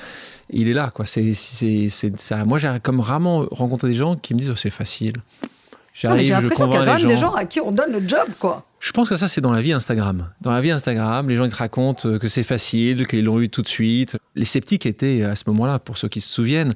il 0.49 0.67
est 0.67 0.73
là. 0.73 0.91
Quoi. 0.95 1.05
C'est, 1.05 1.35
c'est, 1.35 1.91
ça. 2.17 2.47
Moi, 2.47 2.57
j'ai 2.57 2.75
comme 2.83 3.01
rarement 3.01 3.47
rencontré 3.51 3.89
des 3.89 3.95
gens 3.95 4.17
qui 4.17 4.33
me 4.33 4.39
disent 4.39 4.49
oh, 4.49 4.57
c'est 4.57 4.71
facile. 4.71 5.13
J'arrive, 5.93 6.27
j'ai 6.27 6.33
l'impression 6.33 6.71
qu'il 6.71 6.75
y 6.75 6.83
a 6.83 6.87
quand 6.87 6.99
même 7.01 7.07
des 7.07 7.19
gens 7.19 7.35
à 7.35 7.45
qui 7.45 7.61
on 7.61 7.71
donne 7.71 7.93
le 7.93 8.09
job, 8.09 8.29
quoi. 8.39 8.65
Je 8.79 8.93
pense 8.93 9.11
que 9.11 9.17
ça, 9.17 9.29
c'est 9.29 9.43
dans 9.43 9.53
la 9.53 9.61
vie 9.61 9.75
Instagram. 9.75 10.31
Dans 10.41 10.53
la 10.53 10.63
vie 10.63 10.71
Instagram, 10.71 11.29
les 11.29 11.37
gens 11.37 11.45
ils 11.45 11.51
te 11.51 11.57
racontent 11.57 12.19
que 12.19 12.29
c'est 12.29 12.43
facile, 12.43 13.07
qu'ils 13.07 13.25
l'ont 13.25 13.41
eu 13.41 13.51
tout 13.51 13.61
de 13.61 13.69
suite. 13.69 14.17
Les 14.37 14.47
sceptiques 14.47 14.87
étaient 14.87 15.23
à 15.23 15.37
ce 15.37 15.45
moment-là, 15.49 15.81
pour 15.81 15.99
ceux 15.99 16.09
qui 16.09 16.23
se 16.23 16.33
souviennent, 16.33 16.73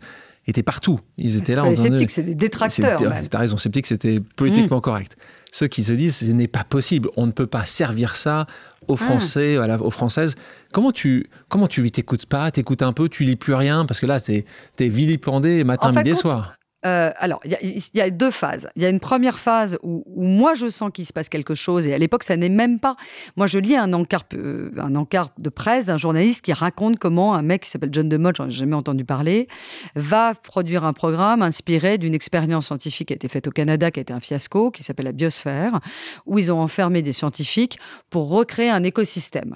étaient 0.47 0.63
partout. 0.63 1.01
Ils 1.17 1.39
étaient 1.39 1.55
là. 1.55 1.67
les 1.67 1.77
sceptiques, 1.77 2.11
c'est 2.11 2.25
des 2.25 2.35
détracteurs. 2.35 3.01
T'as 3.31 3.39
raison, 3.39 3.57
sceptiques, 3.57 3.87
c'était 3.87 4.21
politiquement 4.21 4.79
mm. 4.79 4.83
correct 4.83 5.17
ceux 5.55 5.69
qui 5.69 5.85
se 5.85 5.93
disent 5.93 6.17
ce 6.17 6.33
n'est 6.33 6.49
pas 6.49 6.65
possible, 6.65 7.09
on 7.17 7.27
ne 7.27 7.31
peut 7.31 7.47
pas 7.47 7.65
servir 7.65 8.17
ça 8.17 8.49
aux 8.89 8.95
ah. 8.95 9.05
Français, 9.05 9.57
aux 9.57 9.91
Françaises. 9.91 10.35
Comment 10.73 10.91
tu, 10.91 11.31
comment 11.49 11.69
tu 11.69 11.81
vis? 11.81 11.93
T'écoutes 11.93 12.27
pas, 12.27 12.51
t'écoutes 12.51 12.83
un 12.83 12.93
peu, 12.93 13.09
tu 13.09 13.23
lis 13.23 13.37
plus 13.37 13.55
rien 13.55 13.87
parce 13.87 14.01
que 14.01 14.07
là, 14.07 14.19
t'es 14.19 14.45
es 14.81 14.89
vilipendé 14.89 15.63
matin, 15.63 15.93
midi 15.93 16.17
soir. 16.17 16.57
Euh, 16.87 17.13
alors, 17.17 17.41
il 17.45 17.83
y, 17.95 18.01
a 18.01 18.11
deux 18.11 18.31
phases. 18.31 18.69
Il 18.77 18.83
y 18.83 18.87
a 18.87 18.91
une 18.91 19.01
première 19.01 19.39
phase 19.39 19.79
où, 19.83 20.05
moi, 20.17 20.55
je 20.55 20.69
sens 20.69 20.91
qu'il 20.93 21.07
se 21.07 21.13
passe 21.15 21.31
quelque 21.31 21.55
chose, 21.55 21.87
et 21.87 21.95
à 21.95 21.99
l'époque, 21.99 22.25
ça 22.25 22.37
n'est 22.37 22.51
même 22.51 22.79
pas. 22.79 22.97
Moi, 23.37 23.47
je 23.47 23.59
lis 23.59 23.77
un 23.77 23.93
encart, 23.95 24.25
euh, 24.35 24.71
un 24.77 24.95
encart 24.95 25.31
de 25.39 25.49
presse 25.49 25.87
d'un 25.87 25.97
journaliste 25.97 26.43
qui 26.43 26.53
raconte 26.53 26.99
comment 26.99 27.35
un 27.35 27.43
mec 27.43 27.63
qui 27.63 27.71
s'appelle 27.71 27.89
John 27.93 28.09
DeMott, 28.09 28.37
j'en 28.37 28.49
ai 28.49 28.51
jamais 28.51 28.77
entendu 28.77 29.05
parler, 29.05 29.49
va 29.95 30.35
produire 30.35 30.85
un 30.85 30.93
programme 30.93 31.41
inspiré 31.41 31.97
d'une 31.97 32.15
expérience 32.15 32.67
scientifique 32.67 33.09
qui 33.09 33.15
a 33.15 33.17
été 33.17 33.29
faite 33.29 33.47
au 33.47 33.51
Canada, 33.51 33.91
qui 33.91 34.01
a 34.01 34.03
été 34.03 34.13
un 34.13 34.21
fiasco, 34.21 34.71
qui 34.71 34.83
s'appelle 34.83 35.07
la 35.07 35.13
biosphère, 35.13 35.81
où 36.27 36.39
ils 36.39 36.53
ont 36.53 36.61
enfermé 36.61 37.01
des 37.01 37.13
scientifiques 37.13 37.79
pour 38.11 38.29
recréer 38.29 38.69
un 38.69 38.85
écosystème 38.85 39.55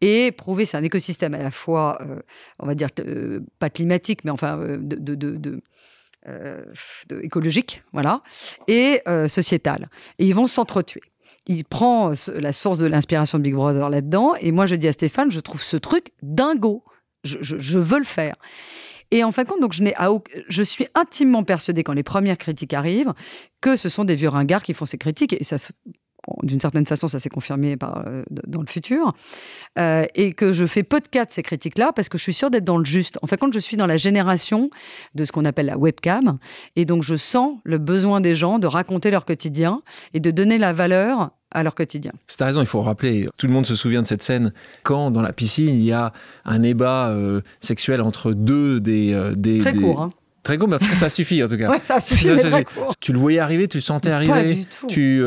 et 0.00 0.32
prouver 0.32 0.64
c'est 0.64 0.76
un 0.76 0.82
écosystème 0.82 1.34
à 1.34 1.42
la 1.42 1.50
fois, 1.50 1.98
euh, 2.02 2.20
on 2.58 2.66
va 2.66 2.74
dire, 2.74 2.88
pas 3.58 3.70
climatique, 3.70 4.24
mais 4.24 4.30
enfin 4.30 4.58
de, 4.58 5.60
écologique, 7.22 7.82
voilà, 7.92 8.22
et 8.68 9.00
euh, 9.08 9.28
sociétal. 9.28 9.88
Et 10.18 10.26
ils 10.26 10.34
vont 10.34 10.46
s'entretuer. 10.46 11.02
Il 11.46 11.64
prend 11.64 12.12
la 12.28 12.52
source 12.52 12.78
de 12.78 12.86
l'inspiration 12.86 13.38
de 13.38 13.42
Big 13.42 13.54
Brother 13.54 13.90
là-dedans, 13.90 14.34
et 14.40 14.52
moi 14.52 14.66
je 14.66 14.76
dis 14.76 14.88
à 14.88 14.92
Stéphane, 14.92 15.30
je 15.30 15.40
trouve 15.40 15.62
ce 15.62 15.76
truc 15.76 16.12
dingo, 16.22 16.84
je, 17.24 17.78
veux 17.78 17.98
le 17.98 18.04
faire. 18.04 18.36
Et 19.10 19.24
en 19.24 19.32
fin 19.32 19.42
de 19.42 19.48
compte, 19.48 19.60
donc 19.60 19.72
je, 19.72 19.82
je 20.48 20.62
suis 20.62 20.86
intimement 20.94 21.42
persuadée 21.42 21.82
quand 21.82 21.92
les 21.92 22.02
premières 22.02 22.38
critiques 22.38 22.74
arrivent 22.74 23.12
que 23.60 23.76
ce 23.76 23.88
sont 23.88 24.04
des 24.04 24.14
vieux 24.14 24.28
ringards 24.28 24.62
qui 24.62 24.72
font 24.72 24.84
ces 24.84 24.98
critiques, 24.98 25.34
et 25.38 25.44
ça 25.44 25.56
d'une 26.42 26.60
certaine 26.60 26.86
façon, 26.86 27.08
ça 27.08 27.18
s'est 27.18 27.28
confirmé 27.28 27.76
par, 27.76 28.04
euh, 28.06 28.22
dans 28.46 28.60
le 28.60 28.66
futur, 28.66 29.12
euh, 29.78 30.04
et 30.14 30.32
que 30.32 30.52
je 30.52 30.66
fais 30.66 30.82
peu 30.82 31.00
de 31.00 31.08
cas 31.08 31.24
de 31.24 31.32
ces 31.32 31.42
critiques-là 31.42 31.92
parce 31.94 32.08
que 32.08 32.18
je 32.18 32.22
suis 32.22 32.34
sûre 32.34 32.50
d'être 32.50 32.64
dans 32.64 32.78
le 32.78 32.84
juste. 32.84 33.18
En 33.22 33.26
fait, 33.26 33.36
quand 33.36 33.52
je 33.52 33.58
suis 33.58 33.76
dans 33.76 33.86
la 33.86 33.96
génération 33.96 34.70
de 35.14 35.24
ce 35.24 35.32
qu'on 35.32 35.44
appelle 35.44 35.66
la 35.66 35.78
webcam, 35.78 36.38
et 36.76 36.84
donc 36.84 37.02
je 37.02 37.16
sens 37.16 37.58
le 37.64 37.78
besoin 37.78 38.20
des 38.20 38.34
gens 38.34 38.58
de 38.58 38.66
raconter 38.66 39.10
leur 39.10 39.24
quotidien 39.24 39.82
et 40.14 40.20
de 40.20 40.30
donner 40.30 40.58
la 40.58 40.72
valeur 40.72 41.30
à 41.50 41.62
leur 41.62 41.74
quotidien. 41.74 42.12
C'est 42.28 42.42
raison, 42.42 42.60
il 42.60 42.66
faut 42.66 42.80
rappeler, 42.80 43.28
tout 43.36 43.46
le 43.46 43.52
monde 43.52 43.66
se 43.66 43.76
souvient 43.76 44.00
de 44.00 44.06
cette 44.06 44.22
scène 44.22 44.54
quand 44.84 45.10
dans 45.10 45.20
la 45.20 45.34
piscine 45.34 45.74
il 45.74 45.84
y 45.84 45.92
a 45.92 46.12
un 46.46 46.60
débat 46.60 47.10
euh, 47.10 47.42
sexuel 47.60 48.00
entre 48.00 48.32
deux 48.32 48.80
des... 48.80 49.32
des 49.36 49.58
Très 49.58 49.74
court, 49.74 50.02
hein. 50.02 50.08
Très 50.42 50.58
court, 50.58 50.66
mais 50.66 50.78
ça 50.94 51.08
suffit 51.08 51.42
en 51.42 51.48
tout 51.48 51.56
cas. 51.56 51.70
ouais, 51.70 51.80
ça 51.82 52.00
suffit, 52.00 52.28
mais 52.28 52.36
très 52.36 52.64
court. 52.64 52.94
Tu 53.00 53.12
le 53.12 53.18
voyais 53.18 53.38
arriver, 53.38 53.68
tu 53.68 53.76
le 53.76 53.82
sentais 53.82 54.10
arriver. 54.10 54.32
Pas 54.32 54.42
du 54.44 54.64
tout. 54.64 54.86
Tu, 54.88 55.22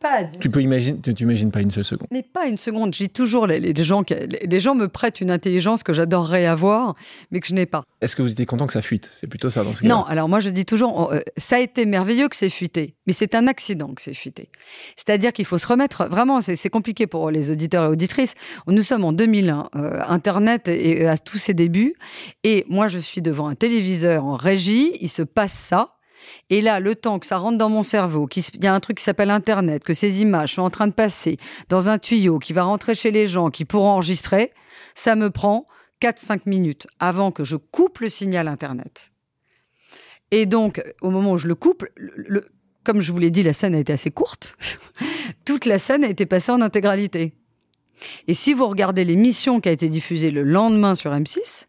Pas 0.00 0.24
tu 0.24 0.48
peux 0.48 0.62
imaginer, 0.62 0.98
tu 1.00 1.12
n'imagines 1.12 1.50
pas 1.50 1.60
une 1.60 1.70
seule 1.70 1.84
seconde. 1.84 2.08
Mais 2.10 2.22
pas 2.22 2.46
une 2.46 2.56
seconde. 2.56 2.94
J'ai 2.94 3.08
toujours 3.08 3.46
les, 3.46 3.60
les, 3.60 3.84
gens, 3.84 4.02
les 4.42 4.60
gens 4.60 4.74
me 4.74 4.88
prêtent 4.88 5.20
une 5.20 5.30
intelligence 5.30 5.82
que 5.82 5.92
j'adorerais 5.92 6.46
avoir, 6.46 6.94
mais 7.30 7.40
que 7.40 7.46
je 7.46 7.54
n'ai 7.54 7.66
pas. 7.66 7.84
Est-ce 8.00 8.16
que 8.16 8.22
vous 8.22 8.32
étiez 8.32 8.46
content 8.46 8.66
que 8.66 8.72
ça 8.72 8.80
fuite? 8.80 9.10
C'est 9.20 9.26
plutôt 9.26 9.50
ça 9.50 9.62
dans 9.62 9.74
ce 9.74 9.82
cas. 9.82 9.88
Non. 9.88 10.04
Alors 10.04 10.28
moi 10.28 10.40
je 10.40 10.48
dis 10.48 10.64
toujours, 10.64 11.12
euh, 11.12 11.20
ça 11.36 11.56
a 11.56 11.58
été 11.58 11.84
merveilleux 11.84 12.28
que 12.28 12.36
c'est 12.36 12.48
fuité, 12.48 12.94
mais 13.06 13.12
c'est 13.12 13.34
un 13.34 13.46
accident 13.46 13.92
que 13.92 14.00
c'est 14.00 14.14
fuité. 14.14 14.48
C'est-à-dire 14.96 15.34
qu'il 15.34 15.44
faut 15.44 15.58
se 15.58 15.66
remettre. 15.66 16.08
Vraiment, 16.08 16.40
c'est 16.40 16.70
compliqué 16.70 17.06
pour 17.06 17.30
les 17.30 17.50
auditeurs 17.50 17.84
et 17.84 17.88
auditrices. 17.88 18.34
Nous 18.66 18.82
sommes 18.82 19.04
en 19.04 19.12
2001, 19.12 19.68
euh, 19.76 20.00
Internet 20.08 20.68
est 20.68 21.06
à 21.06 21.18
tous 21.18 21.38
ses 21.38 21.52
débuts, 21.52 21.94
et 22.42 22.64
moi 22.70 22.88
je 22.88 22.98
suis 22.98 23.20
devant 23.20 23.48
un 23.48 23.54
téléviseur 23.54 24.24
en 24.24 24.36
régie. 24.36 24.92
Il 25.00 25.10
se 25.10 25.22
passe 25.22 25.52
ça. 25.52 25.96
Et 26.48 26.60
là, 26.60 26.80
le 26.80 26.94
temps 26.94 27.18
que 27.18 27.26
ça 27.26 27.38
rentre 27.38 27.58
dans 27.58 27.68
mon 27.68 27.82
cerveau, 27.82 28.26
qu'il 28.26 28.44
y 28.62 28.66
a 28.66 28.74
un 28.74 28.80
truc 28.80 28.98
qui 28.98 29.04
s'appelle 29.04 29.30
Internet, 29.30 29.84
que 29.84 29.94
ces 29.94 30.20
images 30.20 30.54
sont 30.54 30.62
en 30.62 30.70
train 30.70 30.86
de 30.86 30.92
passer 30.92 31.38
dans 31.68 31.88
un 31.88 31.98
tuyau 31.98 32.38
qui 32.38 32.52
va 32.52 32.64
rentrer 32.64 32.94
chez 32.94 33.10
les 33.10 33.26
gens, 33.26 33.50
qui 33.50 33.64
pourront 33.64 33.90
enregistrer, 33.90 34.52
ça 34.94 35.14
me 35.16 35.30
prend 35.30 35.66
4-5 36.02 36.40
minutes 36.46 36.86
avant 36.98 37.30
que 37.30 37.44
je 37.44 37.56
coupe 37.56 37.98
le 37.98 38.08
signal 38.08 38.48
Internet. 38.48 39.12
Et 40.30 40.46
donc, 40.46 40.82
au 41.00 41.10
moment 41.10 41.32
où 41.32 41.36
je 41.36 41.48
le 41.48 41.54
coupe, 41.54 41.84
comme 42.84 43.00
je 43.00 43.12
vous 43.12 43.18
l'ai 43.18 43.30
dit, 43.30 43.42
la 43.42 43.52
scène 43.52 43.74
a 43.74 43.78
été 43.78 43.92
assez 43.92 44.10
courte. 44.10 44.56
Toute 45.44 45.64
la 45.66 45.78
scène 45.78 46.04
a 46.04 46.08
été 46.08 46.26
passée 46.26 46.52
en 46.52 46.60
intégralité. 46.60 47.34
Et 48.26 48.34
si 48.34 48.54
vous 48.54 48.66
regardez 48.66 49.04
l'émission 49.04 49.60
qui 49.60 49.68
a 49.68 49.72
été 49.72 49.88
diffusée 49.88 50.30
le 50.30 50.42
lendemain 50.42 50.94
sur 50.94 51.12
M6, 51.12 51.66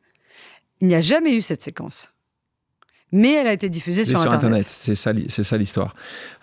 il 0.79 0.87
n'y 0.87 0.95
a 0.95 1.01
jamais 1.01 1.35
eu 1.35 1.41
cette 1.41 1.61
séquence 1.61 2.10
mais 3.11 3.33
elle 3.33 3.47
a 3.47 3.53
été 3.53 3.69
diffusée 3.69 4.05
sur, 4.05 4.19
Internet. 4.21 4.65
C'est 4.67 4.95
ça, 4.95 5.11
c'est 5.27 5.43
ça 5.43 5.57
l'histoire. 5.57 5.93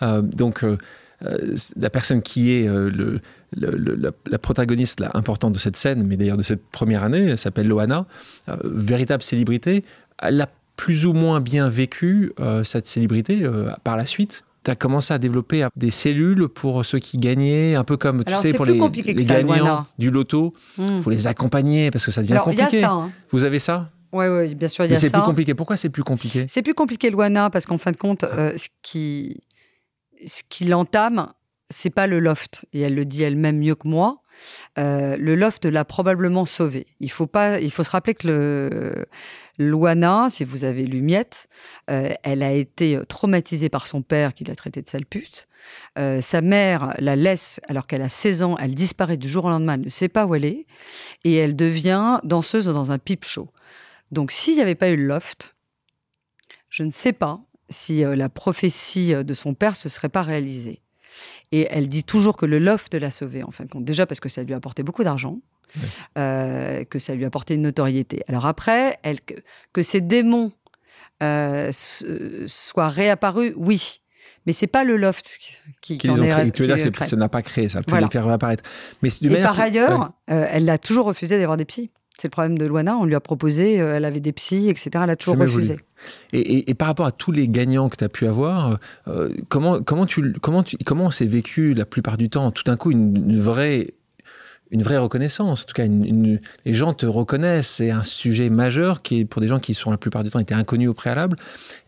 Euh, 0.02 0.22
donc, 0.22 0.64
euh, 0.64 0.76
euh, 1.24 1.54
la 1.76 1.90
personne 1.90 2.22
qui 2.22 2.52
est 2.52 2.68
le, 2.68 3.20
la, 3.57 4.38
protagoniste 4.38 5.00
là, 5.00 5.11
importante 5.14 5.52
de 5.52 5.59
cette 5.59 5.76
scène, 5.76 6.04
mais 6.07 6.16
d'ailleurs 6.16 6.37
de 6.37 6.42
cette 6.42 6.64
première 6.66 7.02
année, 7.02 7.37
s'appelle 7.37 7.66
Loana, 7.66 8.07
véritable 8.64 9.22
célébrité. 9.22 9.85
Elle 10.20 10.40
a 10.40 10.48
plus 10.76 11.07
ou 11.07 11.12
moins 11.12 11.40
bien 11.40 11.68
vécu 11.68 12.33
cette 12.62 12.87
célébrité 12.87 13.44
par 13.83 13.96
la 13.96 14.07
suite 14.07 14.44
tu 14.64 14.72
as 14.72 14.74
commencé 14.74 15.14
à 15.14 15.18
développer 15.18 15.66
des 15.76 15.90
cellules 15.90 16.48
pour 16.48 16.85
ceux 16.85 16.98
qui 16.98 17.16
gagnaient, 17.16 17.74
un 17.74 17.85
peu 17.85 17.96
comme, 17.96 18.24
tu 18.24 18.35
sais, 18.35 18.52
pour 18.52 18.66
les, 18.66 18.78
les 19.04 19.24
gagnants 19.24 19.83
du 19.98 20.11
loto. 20.11 20.52
Il 20.76 20.85
hmm. 20.85 21.02
faut 21.02 21.11
les 21.11 21.26
accompagner 21.26 21.90
parce 21.90 22.04
que 22.04 22.11
ça 22.11 22.22
devient 22.22 22.33
Alors, 22.33 22.44
compliqué. 22.44 22.81
Y 22.81 22.85
a 22.85 22.88
ça, 22.88 22.92
hein. 22.92 23.11
Vous 23.31 23.44
avez 23.44 23.61
ça? 23.61 23.88
Oui, 24.12 24.27
ouais, 24.27 24.55
bien 24.55 24.68
sûr, 24.68 24.85
il 24.85 24.90
y 24.90 24.94
a 24.94 24.97
ça. 24.97 25.07
C'est 25.07 25.12
plus 25.12 25.23
compliqué. 25.23 25.55
Pourquoi 25.55 25.77
c'est 25.77 25.90
plus 25.90 26.05
compliqué? 26.05 26.47
C'est 26.49 26.62
plus 26.62 26.75
compliqué, 26.75 27.11
Luana, 27.11 27.51
parce 27.51 27.66
qu'en 27.66 27.79
fin 27.79 27.92
de 27.92 27.97
compte, 27.97 28.25
euh, 28.25 28.57
ce 28.57 28.68
qui, 28.83 29.40
ce 30.27 30.42
qui 30.49 30.64
l'entame, 30.64 31.33
c'est 31.68 31.90
pas 31.90 32.07
le 32.07 32.18
loft. 32.18 32.66
Et 32.73 32.81
elle 32.81 32.94
le 32.94 33.05
dit 33.05 33.23
elle-même 33.23 33.59
mieux 33.59 33.75
que 33.75 33.87
moi. 33.87 34.23
Euh, 34.79 35.16
le 35.16 35.35
loft 35.35 35.64
l'a 35.66 35.85
probablement 35.85 36.47
sauvé. 36.47 36.87
Il 37.01 37.11
faut 37.11 37.27
pas, 37.27 37.61
il 37.61 37.71
faut 37.71 37.83
se 37.83 37.90
rappeler 37.90 38.14
que 38.14 38.29
le 38.29 39.07
Luana, 39.59 40.29
si 40.31 40.44
vous 40.44 40.64
avez 40.64 40.85
lu 40.87 41.03
Miette, 41.03 41.49
euh, 41.90 42.11
elle 42.23 42.42
a 42.42 42.53
été 42.53 42.99
traumatisée 43.09 43.68
par 43.68 43.88
son 43.88 44.01
père 44.01 44.33
qui 44.33 44.44
l'a 44.44 44.55
traitée 44.55 44.81
de 44.81 44.88
sale 44.88 45.05
pute. 45.05 45.49
sa 45.97 46.40
mère 46.40 46.94
la 46.99 47.16
laisse 47.16 47.61
alors 47.68 47.87
qu'elle 47.88 48.03
a 48.03 48.09
16 48.09 48.42
ans, 48.42 48.57
elle 48.59 48.75
disparaît 48.75 49.16
du 49.16 49.29
jour 49.29 49.47
au 49.47 49.49
lendemain, 49.51 49.75
elle 49.75 49.87
ne 49.87 49.88
sait 49.90 50.09
pas 50.09 50.25
où 50.25 50.37
elle 50.37 50.44
est, 50.44 50.66
et 51.25 51.35
elle 51.35 51.57
devient 51.57 52.21
danseuse 52.23 52.66
dans 52.66 52.92
un 52.92 52.99
pipe 52.99 53.25
show. 53.25 53.51
Donc 54.11 54.33
s'il 54.33 54.55
n'y 54.55 54.62
avait 54.62 54.75
pas 54.75 54.88
eu 54.88 54.97
le 54.97 55.07
loft, 55.07 55.57
je 56.71 56.83
ne 56.83 56.90
sais 56.90 57.12
pas 57.12 57.40
si 57.71 58.05
euh, 58.05 58.16
la 58.16 58.29
prophétie 58.29 59.14
euh, 59.14 59.23
de 59.23 59.35
son 59.35 59.55
père 59.55 59.77
se 59.77 59.88
serait 59.88 60.09
pas 60.09 60.23
réalisée. 60.23 60.83
Et 61.53 61.66
elle 61.71 61.88
dit 61.88 62.05
toujours 62.05 62.37
que 62.37 62.47
le 62.47 62.59
loft 62.59 62.94
l'a 62.94 63.11
sauvée, 63.11 63.42
en 63.42 63.51
fin 63.51 63.64
de 63.64 63.71
compte. 63.71 63.85
Déjà 63.85 64.07
parce 64.07 64.21
que 64.21 64.29
ça 64.29 64.42
lui 64.42 64.55
a 64.55 64.57
apporté 64.57 64.83
beaucoup 64.83 65.03
d'argent, 65.03 65.38
euh, 66.16 66.85
que 66.85 66.99
ça 66.99 67.14
lui 67.14 67.25
a 67.25 67.27
apporté 67.27 67.55
une 67.55 67.62
notoriété. 67.62 68.23
Alors 68.29 68.47
après, 68.47 68.99
elle, 69.03 69.18
que, 69.73 69.83
ces 69.83 70.01
démons 70.01 70.53
soient 71.21 72.88
réapparus, 72.88 73.53
oui. 73.57 74.01
Mais 74.47 74.53
c'est 74.53 74.66
pas 74.66 74.85
le 74.85 74.97
loft 74.97 75.38
qui, 75.81 75.99
qui, 75.99 76.09
en 76.09 76.23
est, 76.23 76.29
créé. 76.29 76.51
Tu 76.53 76.62
veux 76.62 76.75
dire 76.75 76.92
que 76.92 77.05
ça 77.05 77.16
n'a 77.16 77.29
pas 77.29 77.42
créé, 77.42 77.68
ça 77.68 77.83
peut 77.83 77.99
les 77.99 78.09
faire 78.09 78.27
réapparaître. 78.27 78.62
Mais 79.03 79.11
Et 79.23 79.42
par 79.42 79.59
ailleurs, 79.59 80.12
elle 80.27 80.68
a 80.71 80.79
toujours 80.79 81.07
refusé 81.07 81.38
d'avoir 81.38 81.57
des 81.57 81.64
psys. 81.64 81.90
C'est 82.20 82.26
le 82.26 82.31
problème 82.31 82.59
de 82.59 82.66
Luana. 82.66 82.96
On 82.96 83.04
lui 83.04 83.14
a 83.14 83.20
proposé, 83.20 83.81
euh, 83.81 83.94
elle 83.94 84.04
avait 84.04 84.18
des 84.18 84.33
psys, 84.33 84.68
etc. 84.68 84.90
Elle 85.04 85.11
a 85.11 85.16
toujours 85.16 85.38
refusé. 85.38 85.78
Et, 86.33 86.74
par 86.74 86.88
rapport 86.88 87.07
à 87.07 87.12
tous 87.12 87.31
les 87.31 87.48
gagnants 87.48 87.88
que 87.88 87.96
tu 87.96 88.02
as 88.02 88.09
pu 88.09 88.26
avoir, 88.26 88.78
euh, 89.07 89.33
comment, 89.48 89.81
comment, 89.83 90.04
tu, 90.04 90.33
comment, 90.40 90.64
tu, 90.64 90.76
comment 90.85 91.12
s'est 91.12 91.26
vécu 91.26 91.74
la 91.74 91.85
plupart 91.85 92.16
du 92.16 92.28
temps? 92.28 92.50
Tout 92.50 92.64
d'un 92.64 92.76
coup, 92.76 92.90
une, 92.90 93.40
vraie 93.40 93.94
une 94.72 94.83
vraie 94.83 94.98
reconnaissance. 94.98 95.62
En 95.62 95.66
tout 95.66 95.74
cas, 95.74 95.87
les 95.87 96.74
gens 96.74 96.92
te 96.92 97.07
reconnaissent. 97.07 97.68
C'est 97.68 97.92
un 97.92 98.02
sujet 98.02 98.50
majeur 98.50 99.02
qui 99.02 99.20
est 99.20 99.24
pour 99.24 99.40
des 99.40 99.48
gens 99.48 99.61
qui 99.61 99.74
sont 99.74 99.92
la 99.92 99.96
plupart 99.96 100.24
du 100.24 100.31
temps 100.31 100.40
étaient 100.40 100.54
inconnus 100.54 100.88
au 100.88 100.94
préalable. 100.94 101.37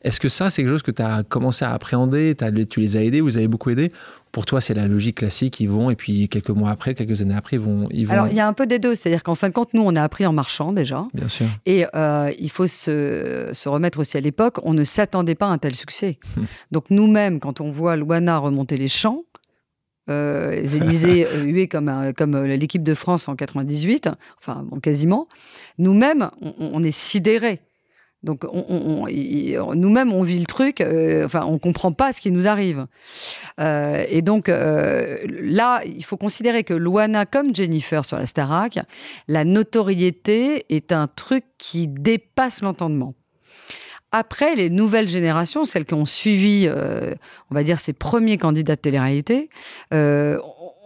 Est-ce 0.03 0.21
que 0.21 0.29
ça, 0.29 0.49
c'est 0.49 0.63
quelque 0.63 0.71
chose 0.71 0.83
que 0.83 0.93
tu 0.93 1.03
as 1.03 1.25
commencé 1.25 1.65
à 1.65 1.73
appréhender 1.73 2.37
Tu 2.71 2.81
les 2.81 2.97
as 2.97 3.03
aidés, 3.03 3.21
vous 3.21 3.37
avez 3.37 3.49
beaucoup 3.49 3.71
aidé? 3.71 3.93
Pour 4.33 4.47
toi, 4.47 4.61
c'est 4.61 4.75
la 4.75 4.87
logique 4.87 5.19
classique, 5.19 5.61
ils 5.61 5.69
vont, 5.69 5.91
et 5.91 5.97
puis 5.97 6.29
quelques 6.29 6.51
mois 6.51 6.71
après, 6.71 6.95
quelques 6.95 7.23
années 7.23 7.35
après, 7.35 7.57
ils 7.57 7.63
vont. 7.63 7.89
Ils 7.91 8.07
vont... 8.07 8.13
Alors, 8.13 8.29
il 8.29 8.35
y 8.35 8.41
a 8.41 8.47
un 8.47 8.53
peu 8.53 8.67
des 8.67 8.79
deux. 8.79 8.95
C'est-à-dire 8.95 9.23
qu'en 9.23 9.35
fin 9.35 9.49
de 9.49 9.55
compte, 9.55 9.75
nous, 9.75 9.83
on 9.83 9.97
a 9.97 10.03
appris 10.03 10.27
en 10.27 10.33
marchant 10.33 10.73
déjà. 10.73 11.07
Bien 11.15 11.29
sûr. 11.29 11.47
Et 11.67 11.87
euh, 11.95 12.31
il 12.39 12.51
faut 12.51 12.67
se, 12.67 13.51
se, 13.53 13.69
remettre 13.69 13.99
aussi 13.99 14.17
à 14.17 14.21
l'époque, 14.21 14.59
on 14.63 14.73
ne 14.73 14.85
s'attendait 14.85 15.35
pas 15.35 15.47
à 15.47 15.51
un 15.51 15.59
tel 15.59 15.75
succès. 15.75 16.19
Hum. 16.37 16.47
Donc, 16.71 16.85
nous-mêmes, 16.91 17.41
quand 17.41 17.61
on 17.61 17.71
voit 17.71 17.97
Luana 17.97 18.39
remonter 18.39 18.77
les 18.77 18.89
champs, 18.89 19.25
euh, 20.11 20.53
Élysées 20.53 21.27
euh, 21.33 21.45
hués 21.45 21.69
comme, 21.69 22.13
comme 22.17 22.35
euh, 22.35 22.57
l'équipe 22.57 22.83
de 22.83 22.95
France 22.95 23.29
en 23.29 23.37
98, 23.37 24.09
enfin 24.39 24.65
bon, 24.65 24.81
quasiment, 24.81 25.29
nous-mêmes, 25.79 26.31
on, 26.41 26.55
on, 26.59 26.83
est 26.83 26.91
sidérés. 26.91 27.61
Donc, 28.23 28.45
on, 28.53 29.07
nous-mêmes, 29.75 30.13
on 30.13 30.23
vit 30.23 30.39
le 30.39 30.45
truc, 30.45 30.83
euh, 30.83 31.25
enfin, 31.25 31.45
on 31.47 31.59
comprend 31.59 31.93
pas 31.93 32.13
ce 32.13 32.21
qui 32.21 32.31
nous 32.31 32.47
arrive. 32.47 32.87
Euh, 33.59 34.05
et 34.11 34.21
donc, 34.21 34.51
euh, 34.51 35.17
là, 35.27 35.81
il 35.87 36.05
faut 36.05 36.19
considérer 36.19 36.63
que 36.63 36.75
Luana, 36.75 37.25
comme 37.25 37.55
Jennifer 37.55 38.05
sur 38.05 38.19
la 38.19 38.27
Starac, 38.27 38.79
la 39.27 39.45
notoriété 39.45 40.67
est 40.69 40.93
un 40.93 41.07
truc 41.07 41.45
qui 41.57 41.89
dépasse 41.89 42.61
l'entendement. 42.61 43.15
Après, 44.13 44.55
les 44.55 44.69
nouvelles 44.69 45.09
générations, 45.09 45.65
celles 45.65 45.87
qui 45.87 45.95
ont 45.95 46.05
suivi, 46.05 46.69
on 46.69 47.55
va 47.55 47.63
dire, 47.63 47.79
ces 47.79 47.93
premiers 47.93 48.39
candidats 48.39 48.75
de 48.75 48.81
télé-réalité, 48.81 49.51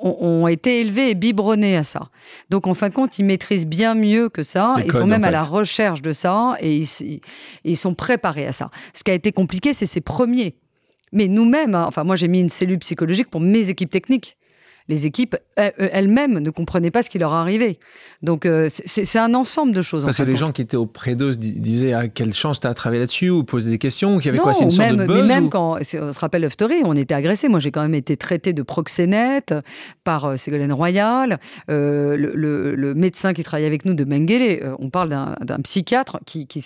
ont, 0.01 0.49
été 0.49 0.81
élevés 0.81 1.11
et 1.11 1.15
biberonnés 1.15 1.77
à 1.77 1.85
ça. 1.85 2.11
Donc, 2.51 2.67
en 2.67 2.75
fin 2.75 2.89
de 2.89 2.95
compte, 2.95 3.19
ils 3.19 3.25
maîtrisent 3.25 3.67
bien 3.67 3.95
mieux 3.95 4.29
que 4.29 4.43
ça. 4.43 4.77
ils 4.85 4.93
sont 4.93 5.07
même 5.07 5.25
à 5.25 5.31
la 5.31 5.45
recherche 5.45 6.03
de 6.03 6.13
ça 6.13 6.57
et 6.61 6.77
ils, 6.77 7.21
ils, 7.65 7.77
sont 7.77 7.95
préparés 7.95 8.47
à 8.47 8.53
ça. 8.53 8.71
Ce 8.93 9.03
qui 9.05 9.11
a 9.11 9.15
été 9.15 9.33
compliqué, 9.33 9.73
c'est 9.73 9.87
ces 9.87 10.01
premiers. 10.01 10.57
Mais 11.13 11.29
nous-mêmes, 11.29 11.75
hein, 11.75 11.85
enfin, 11.87 12.05
moi, 12.05 12.17
j'ai 12.17 12.29
mis 12.29 12.41
une 12.41 12.51
cellule 12.51 12.79
psychologique 12.81 13.31
pour 13.31 13.41
mes 13.41 13.71
équipes 13.71 13.91
techniques 13.91 14.37
les 14.89 15.07
équipes 15.07 15.37
elles-mêmes 15.57 16.41
ne 16.41 16.51
comprenaient 16.51 16.91
pas 16.91 17.03
ce 17.03 17.11
qui 17.11 17.19
leur 17.19 17.33
arrivait. 17.33 17.79
Donc 18.23 18.45
euh, 18.45 18.69
c'est 18.69 19.19
un 19.19 19.35
ensemble 19.35 19.73
de 19.73 19.83
choses. 19.83 20.05
Parce 20.05 20.19
que 20.19 20.23
les 20.23 20.37
gens 20.37 20.51
qui 20.51 20.63
étaient 20.63 20.77
auprès 20.77 21.15
d'eux 21.15 21.35
disaient 21.37 21.93
ah, 21.93 22.09
quelle 22.09 22.35
chance 22.35 22.61
tu 22.61 22.67
as 22.67 22.75
travaillé 22.75 23.01
là-dessus 23.01 23.31
ou 23.31 23.45
posaient 23.45 23.71
des 23.71 23.79
questions 23.79 24.17
ou 24.17 24.19
qu'il 24.19 24.27
y 24.27 24.29
avait 24.31 24.39
quoi 24.39 24.53
C'est 24.53 24.65
une 24.65 24.71
sorte 24.71 24.91
de 24.91 25.05
buzz 25.05 25.23
Mais 25.23 25.23
même 25.23 25.51
quand 25.51 25.79
on 25.79 25.85
se 25.85 26.19
rappelle 26.19 26.51
Story, 26.51 26.83
on 26.85 26.97
était 26.97 27.15
agressé. 27.15 27.49
Moi 27.49 27.61
j'ai 27.61 27.71
quand 27.71 27.83
même 27.83 27.95
été 27.95 28.17
traité 28.17 28.53
de 28.53 28.63
proxénète 28.63 29.55
par 30.03 30.25
euh, 30.27 30.37
Ségolène 30.37 30.73
Royal, 30.73 31.39
euh, 31.71 32.17
le, 32.17 32.95
médecin 32.95 33.33
qui 33.33 33.43
travaillait 33.43 33.67
avec 33.67 33.85
nous 33.85 33.95
de 33.95 34.05
Mengele. 34.05 34.61
Euh, 34.63 34.77
on 34.79 34.91
parle 34.91 35.09
d'un 35.09 35.61
psychiatre 35.63 36.21
qui, 36.27 36.47
qui 36.47 36.65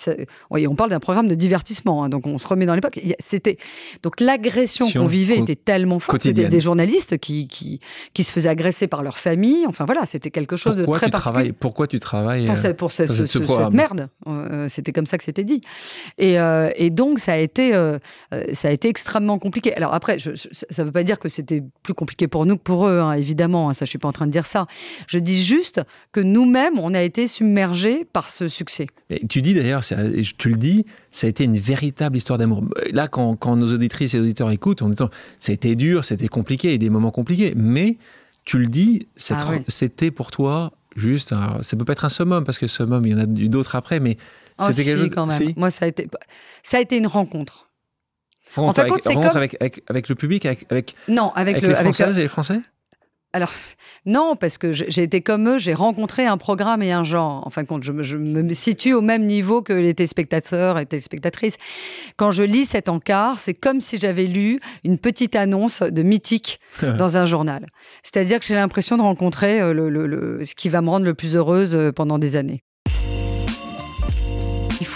on 0.49 0.75
parle 0.75 0.89
d'un 0.89 0.99
programme 0.99 1.27
de 1.27 1.35
divertissement. 1.35 2.03
Hein, 2.03 2.09
donc 2.09 2.27
on 2.27 2.37
se 2.37 2.47
remet 2.47 2.65
dans 2.65 2.75
l'époque. 2.75 2.99
C'était 3.19 3.57
donc 4.03 4.19
l'agression 4.19 4.89
qu'on 4.91 5.07
vivait 5.07 5.37
était 5.37 5.55
tellement 5.55 5.99
forte. 5.99 6.23
C'était 6.23 6.47
des 6.47 6.59
journalistes 6.59 7.17
qui, 7.17 7.47
qui 7.47 7.79
qui 8.13 8.23
se 8.23 8.31
faisaient 8.31 8.49
agresser 8.49 8.87
par 8.87 9.03
leur 9.03 9.17
famille. 9.17 9.65
Enfin 9.67 9.85
voilà, 9.85 10.05
c'était 10.05 10.31
quelque 10.31 10.55
chose 10.55 10.75
de 10.75 10.85
très 10.85 11.09
particulier. 11.09 11.53
pourquoi 11.53 11.87
tu 11.87 11.99
travailles 11.99 12.47
pour, 12.47 12.65
euh, 12.65 12.73
pour 12.73 12.91
cette 12.91 13.73
merde 13.73 14.09
euh, 14.27 14.67
C'était 14.69 14.91
comme 14.91 15.05
ça 15.05 15.17
que 15.17 15.23
c'était 15.23 15.43
dit. 15.43 15.61
Et, 16.17 16.39
euh, 16.39 16.69
et, 16.75 16.89
donc 16.89 17.19
ça 17.19 17.33
a 17.33 17.37
été 17.37 17.71
ça 18.53 18.67
a 18.67 18.71
été 18.71 18.89
extrêmement 18.89 19.37
compliqué. 19.37 19.73
Alors 19.75 19.93
après, 19.93 20.17
ça 20.19 20.83
ne 20.83 20.87
veut 20.87 20.91
pas 20.91 21.03
dire 21.03 21.19
que 21.19 21.29
c'était 21.29 21.63
plus 21.83 21.93
compliqué 21.93 22.27
pour 22.27 22.45
nous 22.45 22.57
que 22.57 22.63
pour 22.63 22.87
eux, 22.87 22.99
hein, 22.99 23.13
évidemment. 23.13 23.69
Hein, 23.69 23.73
ça, 23.73 23.85
je 23.85 23.89
suis 23.89 23.99
pas 23.99 24.07
en 24.07 24.13
train 24.13 24.27
de 24.27 24.31
dire 24.31 24.45
ça. 24.45 24.67
Je 25.07 25.19
dis 25.19 25.41
juste 25.41 25.81
que 26.11 26.19
nous-mêmes, 26.19 26.79
on 26.79 26.93
a 26.93 27.01
été 27.01 27.27
submergés 27.27 28.05
par 28.05 28.29
ce 28.29 28.47
succès. 28.47 28.87
Et 29.09 29.25
tu 29.27 29.41
dis 29.41 29.53
d'ailleurs, 29.53 29.81
tu 30.37 30.49
le 30.49 30.55
dis, 30.55 30.85
ça 31.11 31.27
a 31.27 31.29
été 31.29 31.43
une 31.43 31.57
véritable 31.57 32.17
histoire 32.17 32.37
d'amour. 32.37 32.63
Là, 32.91 33.07
quand, 33.07 33.35
quand, 33.35 33.55
nos 33.55 33.73
auditrices 33.73 34.13
et 34.13 34.19
auditeurs 34.19 34.51
écoutent, 34.51 34.81
on 34.81 34.89
dit 34.89 34.95
ça 35.39 35.51
a 35.51 35.53
été 35.53 35.75
dur, 35.75 36.05
c'était 36.05 36.27
compliqué, 36.27 36.73
et 36.73 36.77
des 36.77 36.89
moments 36.89 37.11
compliqués, 37.11 37.53
mais 37.55 37.97
tu 38.49 38.57
le 38.57 38.65
dis, 38.65 39.07
ah 39.29 39.51
c'était 39.67 40.09
pour 40.09 40.31
toi 40.31 40.71
juste, 40.95 41.35
ça 41.61 41.77
peut 41.77 41.85
pas 41.85 41.93
être 41.93 42.05
un 42.05 42.09
summum 42.09 42.43
parce 42.43 42.57
que 42.57 42.65
summum, 42.65 43.05
il 43.05 43.11
y 43.11 43.13
en 43.13 43.19
a 43.19 43.39
eu 43.39 43.47
d'autres 43.47 43.75
après, 43.75 43.99
mais 43.99 44.17
oh, 44.57 44.63
c'était 44.65 44.83
quelque 44.83 45.01
chose. 45.01 45.11
quand 45.13 45.27
même. 45.27 45.53
Moi, 45.55 45.69
ça 45.69 45.85
a 45.85 45.87
été, 45.87 46.09
ça 46.63 46.77
a 46.77 46.79
été 46.79 46.97
une 46.97 47.05
rencontre. 47.05 47.69
en 48.55 48.73
fait, 48.73 48.81
avec, 48.81 49.03
comme... 49.03 49.23
avec, 49.23 49.83
avec, 49.87 50.09
le 50.09 50.15
public, 50.15 50.47
avec, 50.47 50.95
non, 51.07 51.31
avec, 51.35 51.61
les 51.61 51.75
Françaises 51.75 52.17
et 52.17 52.23
les 52.23 52.27
Français? 52.27 52.59
Alors, 53.31 53.51
non, 54.07 54.35
parce 54.35 54.57
que 54.57 54.73
j'ai 54.73 55.03
été 55.03 55.21
comme 55.21 55.47
eux, 55.49 55.59
j'ai 55.59 55.75
rencontré 55.75 56.25
un 56.25 56.37
programme 56.37 56.81
et 56.81 56.91
un 56.91 57.03
genre. 57.03 57.45
En 57.45 57.51
fin 57.51 57.61
de 57.61 57.67
compte, 57.67 57.83
je, 57.83 57.91
me 57.91 58.53
situe 58.53 58.93
au 58.93 59.01
même 59.01 59.27
niveau 59.27 59.61
que 59.61 59.73
les 59.73 59.93
téléspectateurs 59.93 60.79
et 60.79 60.87
téléspectatrices. 60.87 61.57
Quand 62.17 62.31
je 62.31 62.41
lis 62.41 62.65
cet 62.65 62.89
encart, 62.89 63.39
c'est 63.39 63.53
comme 63.53 63.81
si 63.81 63.99
j'avais 63.99 64.25
lu 64.25 64.59
une 64.83 64.97
petite 64.97 65.35
annonce 65.35 65.83
de 65.83 66.01
mythique 66.01 66.59
dans 66.97 67.17
un 67.17 67.25
journal. 67.25 67.67
C'est-à-dire 68.01 68.39
que 68.39 68.45
j'ai 68.45 68.55
l'impression 68.55 68.97
de 68.97 69.03
rencontrer 69.03 69.61
euh, 69.61 69.73
le, 69.73 70.43
ce 70.43 70.55
qui 70.55 70.69
va 70.69 70.81
me 70.81 70.89
rendre 70.89 71.05
le 71.05 71.13
plus 71.13 71.35
heureuse 71.35 71.75
euh, 71.75 71.91
pendant 71.91 72.17
des 72.17 72.35
années. 72.35 72.63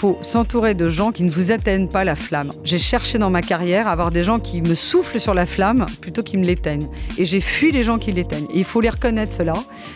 Faut 0.04 0.18
s'entourer 0.20 0.74
de 0.74 0.90
gens 0.90 1.12
qui 1.12 1.24
ne 1.24 1.30
vous 1.30 1.50
atteignent 1.50 1.88
pas 1.88 2.04
la 2.04 2.14
flamme. 2.14 2.52
J'ai 2.62 2.78
cherché 2.78 3.16
dans 3.16 3.30
ma 3.30 3.40
carrière 3.40 3.88
à 3.88 3.92
avoir 3.92 4.10
des 4.10 4.22
gens 4.22 4.38
qui 4.38 4.60
me 4.60 4.74
soufflent 4.74 5.18
sur 5.18 5.32
la 5.32 5.46
flamme 5.46 5.86
plutôt 6.02 6.22
qu'ils 6.22 6.40
me 6.40 6.44
l'éteignent. 6.44 6.90
Et 7.16 7.24
j'ai 7.24 7.40
fui 7.40 7.72
les 7.72 7.82
gens 7.82 7.98
qui 7.98 8.12
l'éteignent. 8.12 8.44
Et 8.50 8.58
il 8.58 8.64
faut 8.66 8.82
les 8.82 8.90
reconnaître, 8.90 9.32
cela, 9.32 9.54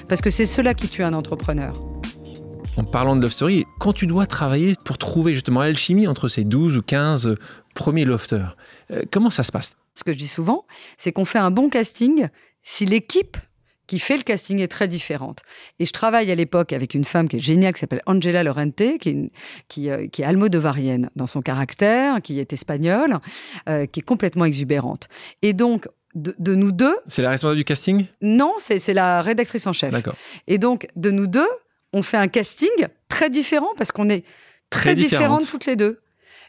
parce 0.08 0.22
que 0.22 0.30
c'est 0.30 0.46
cela 0.46 0.72
qui 0.72 0.88
tue 0.88 1.02
un 1.02 1.12
entrepreneur. 1.12 1.74
En 2.78 2.84
parlant 2.84 3.16
de 3.16 3.20
Love 3.20 3.32
Story, 3.32 3.66
quand 3.80 3.92
tu 3.92 4.06
dois 4.06 4.24
travailler 4.24 4.72
pour 4.82 4.96
trouver 4.96 5.34
justement 5.34 5.60
l'alchimie 5.60 6.06
entre 6.06 6.28
ces 6.28 6.44
12 6.44 6.78
ou 6.78 6.80
15 6.80 7.36
premiers 7.74 8.06
lofters, 8.06 8.56
euh, 8.90 9.02
comment 9.10 9.28
ça 9.28 9.42
se 9.42 9.52
passe? 9.52 9.74
Ce 9.94 10.04
que 10.04 10.14
je 10.14 10.16
dis 10.16 10.26
souvent, 10.26 10.64
c'est 10.96 11.12
qu'on 11.12 11.26
fait 11.26 11.38
un 11.38 11.50
bon 11.50 11.68
casting 11.68 12.28
si 12.62 12.86
l'équipe 12.86 13.36
qui 13.88 13.98
fait 13.98 14.16
le 14.16 14.22
casting 14.22 14.60
est 14.60 14.68
très 14.68 14.86
différente. 14.86 15.40
Et 15.80 15.84
je 15.84 15.92
travaille 15.92 16.30
à 16.30 16.36
l'époque 16.36 16.72
avec 16.72 16.94
une 16.94 17.04
femme 17.04 17.28
qui 17.28 17.38
est 17.38 17.40
géniale, 17.40 17.72
qui 17.72 17.80
s'appelle 17.80 18.02
Angela 18.06 18.44
Lorente, 18.44 18.98
qui 19.00 19.08
est, 19.08 19.30
qui, 19.66 19.90
euh, 19.90 20.06
qui 20.06 20.22
est 20.22 20.24
almodovarienne 20.24 21.10
dans 21.16 21.26
son 21.26 21.42
caractère, 21.42 22.22
qui 22.22 22.38
est 22.38 22.52
espagnole, 22.52 23.18
euh, 23.68 23.86
qui 23.86 24.00
est 24.00 24.04
complètement 24.04 24.44
exubérante. 24.44 25.08
Et 25.42 25.54
donc, 25.54 25.88
de, 26.14 26.54
nous 26.54 26.70
deux... 26.70 26.96
C'est 27.06 27.22
la 27.22 27.30
responsable 27.30 27.58
du 27.58 27.64
casting? 27.64 28.06
Non, 28.22 28.54
c'est 28.58 28.94
la 28.94 29.22
rédactrice 29.22 29.66
en 29.66 29.72
chef. 29.72 29.90
D'accord. 29.90 30.14
Et 30.46 30.58
donc, 30.58 30.88
de 30.94 31.10
nous 31.10 31.26
deux, 31.26 31.48
on 31.92 32.02
fait 32.02 32.16
un 32.16 32.28
casting 32.28 32.68
très 33.08 33.30
différent 33.30 33.70
parce 33.76 33.90
qu'on 33.90 34.08
est 34.10 34.24
très, 34.70 34.94
très 34.94 34.94
différentes 34.96 35.48
toutes 35.48 35.66
les 35.66 35.76
deux. 35.76 36.00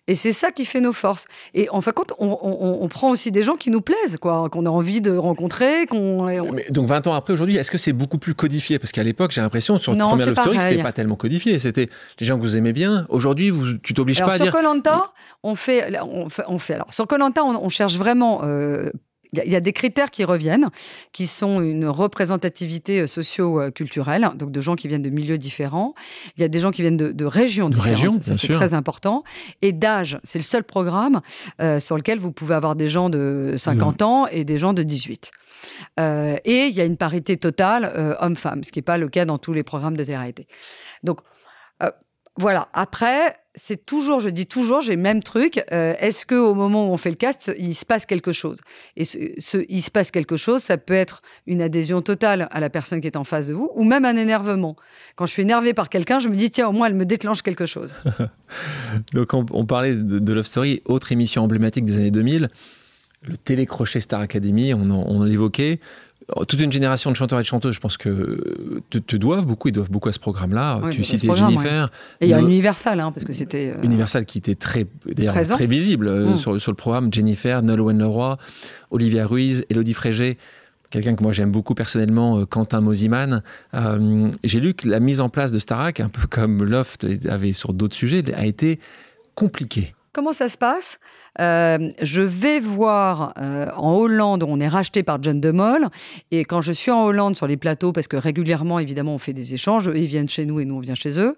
Et 0.09 0.15
c'est 0.15 0.31
ça 0.31 0.51
qui 0.51 0.65
fait 0.65 0.81
nos 0.81 0.91
forces. 0.91 1.25
Et 1.53 1.69
en 1.69 1.81
fin 1.81 1.91
de 1.91 1.95
compte, 1.95 2.13
on, 2.17 2.87
prend 2.89 3.11
aussi 3.11 3.29
des 3.29 3.43
gens 3.43 3.57
qui 3.57 3.69
nous 3.69 3.81
plaisent, 3.81 4.17
quoi, 4.19 4.49
qu'on 4.51 4.65
a 4.65 4.69
envie 4.69 5.01
de 5.01 5.15
rencontrer. 5.15 5.85
Qu'on, 5.85 6.25
donc 6.71 6.87
20 6.87 7.05
ans 7.05 7.13
après, 7.13 7.31
aujourd'hui, 7.31 7.57
est-ce 7.57 7.69
que 7.69 7.77
c'est 7.77 7.93
beaucoup 7.93 8.17
plus 8.17 8.33
codifié? 8.33 8.79
Parce 8.79 8.91
qu'à 8.91 9.03
l'époque, 9.03 9.29
j'ai 9.29 9.41
l'impression, 9.41 9.77
sur 9.77 9.93
le 9.93 9.99
premier 9.99 10.25
Love 10.25 10.41
Story, 10.41 10.59
c'était 10.59 10.81
pas 10.81 10.93
tellement 10.93 11.15
codifié. 11.15 11.59
C'était 11.59 11.89
les 12.19 12.25
gens 12.25 12.37
que 12.37 12.41
vous 12.41 12.57
aimez 12.57 12.73
bien. 12.73 13.05
Aujourd'hui, 13.09 13.53
tu 13.83 13.93
t'obliges 13.93 14.21
pas 14.21 14.33
à 14.33 14.35
sur 14.37 14.45
dire... 14.45 14.51
Colanta, 14.51 15.13
on 15.43 15.53
fait, 15.55 15.95
on 16.01 16.27
fait, 16.29 16.43
on 16.47 16.57
fait. 16.57 16.73
Alors, 16.73 16.91
sur 16.91 17.05
Colanta, 17.05 17.43
on, 17.45 17.69
cherche 17.69 17.95
vraiment 17.95 18.41
euh, 18.43 18.89
il 19.33 19.51
y, 19.51 19.55
a 19.55 19.59
des 19.59 19.73
critères 19.73 20.09
qui 20.09 20.23
reviennent, 20.23 20.69
qui 21.11 21.27
sont 21.27 21.61
une 21.61 21.85
représentativité 21.85 23.01
euh, 23.01 23.07
socio-culturelle, 23.07 24.27
donc 24.35 24.51
de 24.51 24.61
gens 24.61 24.75
qui 24.75 24.87
viennent 24.87 25.03
de 25.03 25.09
milieux 25.09 25.37
différents. 25.37 25.93
Il 26.35 26.41
y 26.41 26.43
a 26.43 26.47
des 26.47 26.59
gens 26.59 26.71
qui 26.71 26.81
viennent 26.81 26.97
de, 26.97 27.25
régions 27.25 27.69
différentes, 27.69 28.23
ça, 28.23 28.35
c'est 28.35 28.47
très 28.47 28.73
important. 28.73 29.23
Et 29.61 29.71
d'âge, 29.71 30.19
c'est 30.23 30.39
le 30.39 30.43
seul 30.43 30.63
programme 30.63 31.21
euh, 31.61 31.79
sur 31.79 31.95
lequel 31.95 32.17
vous 32.17 32.31
pouvez 32.31 32.55
avoir 32.55 32.75
des 32.75 32.89
gens 32.89 33.09
de 33.09 33.53
50 33.55 34.01
ans 34.01 34.27
et 34.27 34.45
des 34.45 34.57
gens 34.57 34.73
de 34.73 34.81
18. 34.81 35.31
Euh, 35.99 36.37
et 36.45 36.65
il 36.65 36.73
y 36.73 36.81
a 36.81 36.85
une 36.85 36.97
parité 36.97 37.37
totale 37.37 38.17
homme-femme, 38.19 38.63
ce 38.63 38.71
qui 38.71 38.79
n'est 38.79 38.83
pas 38.83 38.97
le 38.97 39.09
cas 39.09 39.25
dans 39.25 39.37
tous 39.37 39.53
les 39.53 39.63
programmes 39.63 39.95
de 39.95 40.03
télé-réalité. 40.03 40.47
Donc, 41.03 41.19
voilà. 42.39 42.69
Après, 42.71 43.35
c'est 43.53 43.85
toujours, 43.85 44.21
je 44.21 44.29
dis 44.29 44.45
toujours, 44.45 44.79
j'ai 44.79 44.95
le 44.95 45.01
même 45.01 45.21
truc. 45.21 45.61
Euh, 45.73 45.93
est-ce 45.99 46.25
que 46.25 46.35
au 46.35 46.53
moment 46.53 46.89
où 46.89 46.93
on 46.93 46.97
fait 46.97 47.09
le 47.09 47.17
cast, 47.17 47.51
il 47.59 47.75
se 47.75 47.85
passe 47.85 48.05
quelque 48.05 48.31
chose? 48.31 48.59
Et 48.95 49.03
ce, 49.03 49.65
il 49.67 49.81
se 49.81 49.91
passe 49.91 50.09
quelque 50.09 50.37
chose, 50.37 50.61
ça 50.61 50.77
peut 50.77 50.93
être 50.93 51.21
une 51.47 51.61
adhésion 51.61 52.01
totale 52.01 52.47
à 52.51 52.61
la 52.61 52.69
personne 52.69 53.01
qui 53.01 53.07
est 53.07 53.17
en 53.17 53.25
face 53.25 53.47
de 53.47 53.53
vous, 53.53 53.69
ou 53.75 53.83
même 53.83 54.05
un 54.05 54.15
énervement. 54.15 54.77
Quand 55.17 55.25
je 55.25 55.33
suis 55.33 55.41
énervé 55.41 55.73
par 55.73 55.89
quelqu'un, 55.89 56.21
je 56.21 56.29
me 56.29 56.37
dis 56.37 56.49
tiens, 56.49 56.69
au 56.69 56.71
moins 56.71 56.87
elle 56.87 56.95
me 56.95 57.05
déclenche 57.05 57.41
quelque 57.41 57.65
chose. 57.65 57.93
Donc 59.13 59.33
on, 59.33 59.65
parlait 59.65 59.93
de, 59.93 60.33
Love 60.33 60.45
Story, 60.45 60.81
autre 60.85 61.11
émission 61.11 61.43
emblématique 61.43 61.83
des 61.83 61.97
années 61.97 62.11
2000, 62.11 62.47
le 63.23 63.35
télécrochet 63.35 63.99
Star 63.99 64.21
Academy, 64.21 64.73
on, 64.73 64.89
on 64.89 65.23
l'évoquait. 65.23 65.81
Oh, 66.35 66.45
toute 66.45 66.59
une 66.59 66.71
génération 66.71 67.11
de 67.11 67.15
chanteurs 67.15 67.39
et 67.39 67.43
de 67.43 67.47
chanteuses, 67.47 67.73
je 67.73 67.79
pense 67.79 67.97
que 67.97 68.81
te, 68.89 69.15
doivent 69.15 69.45
beaucoup, 69.45 69.67
ils 69.69 69.71
doivent 69.71 69.89
beaucoup 69.89 70.09
à 70.09 70.11
ce 70.11 70.19
programme-là. 70.19 70.81
tu 70.91 71.03
citais 71.03 71.35
Jennifer. 71.35 71.89
Et 72.21 72.27
il 72.27 72.29
y 72.29 72.33
a 72.33 72.41
Universal, 72.41 72.99
hein, 72.99 73.11
parce 73.11 73.25
que 73.25 73.33
c'était. 73.33 73.73
Euh, 73.75 73.83
Universal 73.83 74.25
qui 74.25 74.37
était 74.37 74.55
très, 74.55 74.85
très 75.15 75.67
visible 75.67 76.07
euh, 76.07 76.33
mm. 76.33 76.37
sur, 76.37 76.61
sur, 76.61 76.71
le 76.71 76.75
programme. 76.75 77.11
Jennifer, 77.11 77.61
Nolwenn 77.63 77.97
Leroy, 77.97 78.37
Olivia 78.91 79.25
Ruiz, 79.25 79.65
Elodie 79.69 79.93
Frégé 79.93 80.37
quelqu'un 80.89 81.13
que 81.13 81.21
moi 81.21 81.31
j'aime 81.31 81.51
beaucoup 81.51 81.75
personnellement, 81.75 82.39
euh, 82.39 82.45
Quentin 82.45 82.81
Mosiman. 82.81 83.43
J'ai 84.43 84.59
lu 84.59 84.73
que 84.73 84.89
la 84.89 84.99
mise 84.99 85.21
en 85.21 85.29
place 85.29 85.51
de 85.51 85.59
Starac, 85.59 85.99
un 85.99 86.09
peu 86.09 86.25
comme 86.27 86.63
Loft 86.63 87.05
avait 87.29 87.53
sur 87.53 87.73
d'autres 87.73 87.95
sujets, 87.95 88.23
a 88.33 88.45
été 88.47 88.79
compliquée. 89.35 89.93
Comment 90.11 90.33
ça 90.33 90.49
se 90.49 90.57
passe? 90.57 90.99
Euh, 91.39 91.89
Je 92.01 92.21
vais 92.21 92.59
voir 92.59 93.33
euh, 93.37 93.69
en 93.75 93.93
Hollande, 93.93 94.43
on 94.43 94.59
est 94.59 94.67
racheté 94.67 95.03
par 95.03 95.21
John 95.21 95.39
DeMol, 95.39 95.87
et 96.31 96.45
quand 96.45 96.61
je 96.61 96.71
suis 96.71 96.89
en 96.89 97.03
Hollande 97.03 97.35
sur 97.35 97.45
les 97.45 97.57
plateaux, 97.57 97.91
parce 97.91 98.07
que 98.07 98.17
régulièrement, 98.17 98.79
évidemment, 98.79 99.13
on 99.13 99.19
fait 99.19 99.33
des 99.33 99.53
échanges, 99.53 99.89
ils 99.93 100.07
viennent 100.07 100.27
chez 100.27 100.45
nous 100.45 100.59
et 100.59 100.65
nous 100.65 100.75
on 100.75 100.79
vient 100.79 100.95
chez 100.95 101.19
eux, 101.19 101.37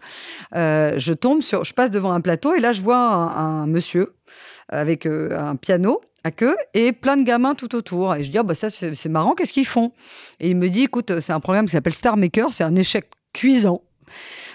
euh, 0.56 0.94
je 0.98 1.12
tombe 1.12 1.42
sur, 1.42 1.66
je 1.66 1.74
passe 1.74 1.92
devant 1.92 2.14
un 2.14 2.22
plateau 2.22 2.54
et 2.54 2.60
là 2.60 2.72
je 2.72 2.82
vois 2.82 2.98
un, 2.98 3.68
monsieur 3.68 4.16
avec 4.70 5.06
un 5.06 5.58
piano 5.58 6.00
à 6.24 6.32
queue 6.32 6.56
et 6.74 6.94
plein 6.94 7.18
de 7.18 7.24
gamins 7.24 7.56
tout 7.56 7.76
autour. 7.76 8.16
Et 8.16 8.24
je 8.24 8.32
dis, 8.32 8.38
ah, 8.38 8.44
bah 8.44 8.56
ça 8.56 8.70
c'est 8.70 9.10
marrant, 9.10 9.34
qu'est-ce 9.34 9.54
qu'ils 9.54 9.68
font? 9.68 9.92
Et 10.40 10.50
il 10.50 10.56
me 10.56 10.70
dit, 10.70 10.84
écoute, 10.84 11.20
c'est 11.20 11.34
un 11.34 11.42
programme 11.42 11.66
qui 11.66 11.74
s'appelle 11.74 11.94
Star 11.94 12.16
Maker, 12.16 12.54
c'est 12.54 12.64
un 12.64 12.76
échec 12.76 13.10
cuisant. 13.34 13.82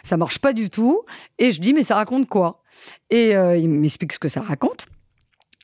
Ça 0.03 0.17
marche 0.17 0.39
pas 0.39 0.53
du 0.53 0.71
tout. 0.71 1.03
Et 1.39 1.53
je 1.53 1.61
dis, 1.61 1.73
mais 1.73 1.83
ça 1.83 1.95
raconte 1.95 2.29
quoi? 2.29 2.63
Et 3.11 3.37
euh, 3.37 3.57
il 3.57 3.69
m'explique 3.69 4.13
ce 4.13 4.19
que 4.19 4.29
ça 4.29 4.41
raconte. 4.41 4.87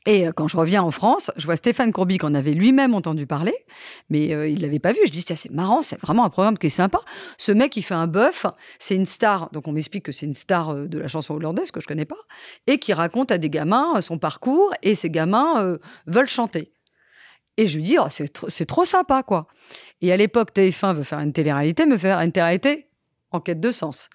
Et 0.05 0.27
euh, 0.27 0.31
quand 0.33 0.47
je 0.47 0.57
reviens 0.57 0.83
en 0.83 0.91
France, 0.91 1.31
je 1.37 1.45
vois 1.45 1.55
Stéphane 1.55 1.93
Courby 1.93 2.17
qu'on 2.17 2.35
avait 2.35 2.51
lui-même 2.51 2.93
entendu 2.93 3.25
parler, 3.25 3.55
mais 4.09 4.33
euh, 4.33 4.47
il 4.47 4.61
l'avait 4.61 4.79
pas 4.79 4.91
vu. 4.91 4.99
Je 5.05 5.11
dis 5.11 5.23
c'est 5.25 5.51
marrant, 5.51 5.81
c'est 5.81 5.99
vraiment 6.01 6.25
un 6.25 6.29
programme 6.29 6.57
qui 6.57 6.67
est 6.67 6.71
sympa. 6.71 6.99
Ce 7.37 7.51
mec, 7.51 7.77
il 7.77 7.83
fait 7.83 7.93
un 7.93 8.07
bœuf, 8.07 8.45
c'est 8.79 8.95
une 8.95 9.05
star. 9.05 9.49
Donc 9.51 9.67
on 9.67 9.71
m'explique 9.71 10.03
que 10.03 10.11
c'est 10.11 10.25
une 10.25 10.33
star 10.33 10.75
de 10.75 10.99
la 10.99 11.07
chanson 11.07 11.35
hollandaise 11.35 11.71
que 11.71 11.79
je 11.79 11.87
connais 11.87 12.05
pas, 12.05 12.19
et 12.67 12.79
qui 12.79 12.91
raconte 12.93 13.31
à 13.31 13.37
des 13.37 13.49
gamins 13.49 14.01
son 14.01 14.17
parcours, 14.17 14.73
et 14.81 14.95
ces 14.95 15.09
gamins 15.09 15.77
veulent 16.05 16.27
chanter. 16.27 16.73
Et 17.55 17.67
je 17.67 17.77
lui 17.77 17.83
dis 17.83 17.97
oh, 17.99 18.07
c'est 18.09 18.65
trop 18.65 18.85
sympa 18.85 19.23
quoi. 19.23 19.47
Et 20.01 20.11
à 20.11 20.17
l'époque, 20.17 20.49
TF1 20.53 20.95
veut 20.95 21.03
faire 21.03 21.19
une 21.19 21.31
télé-réalité, 21.31 21.85
me 21.85 21.97
faire 21.97 22.17
une 22.19 22.31
télé-réalité 22.31 22.87
en 23.33 23.39
quête 23.39 23.59
de 23.59 23.71
sens. 23.71 24.09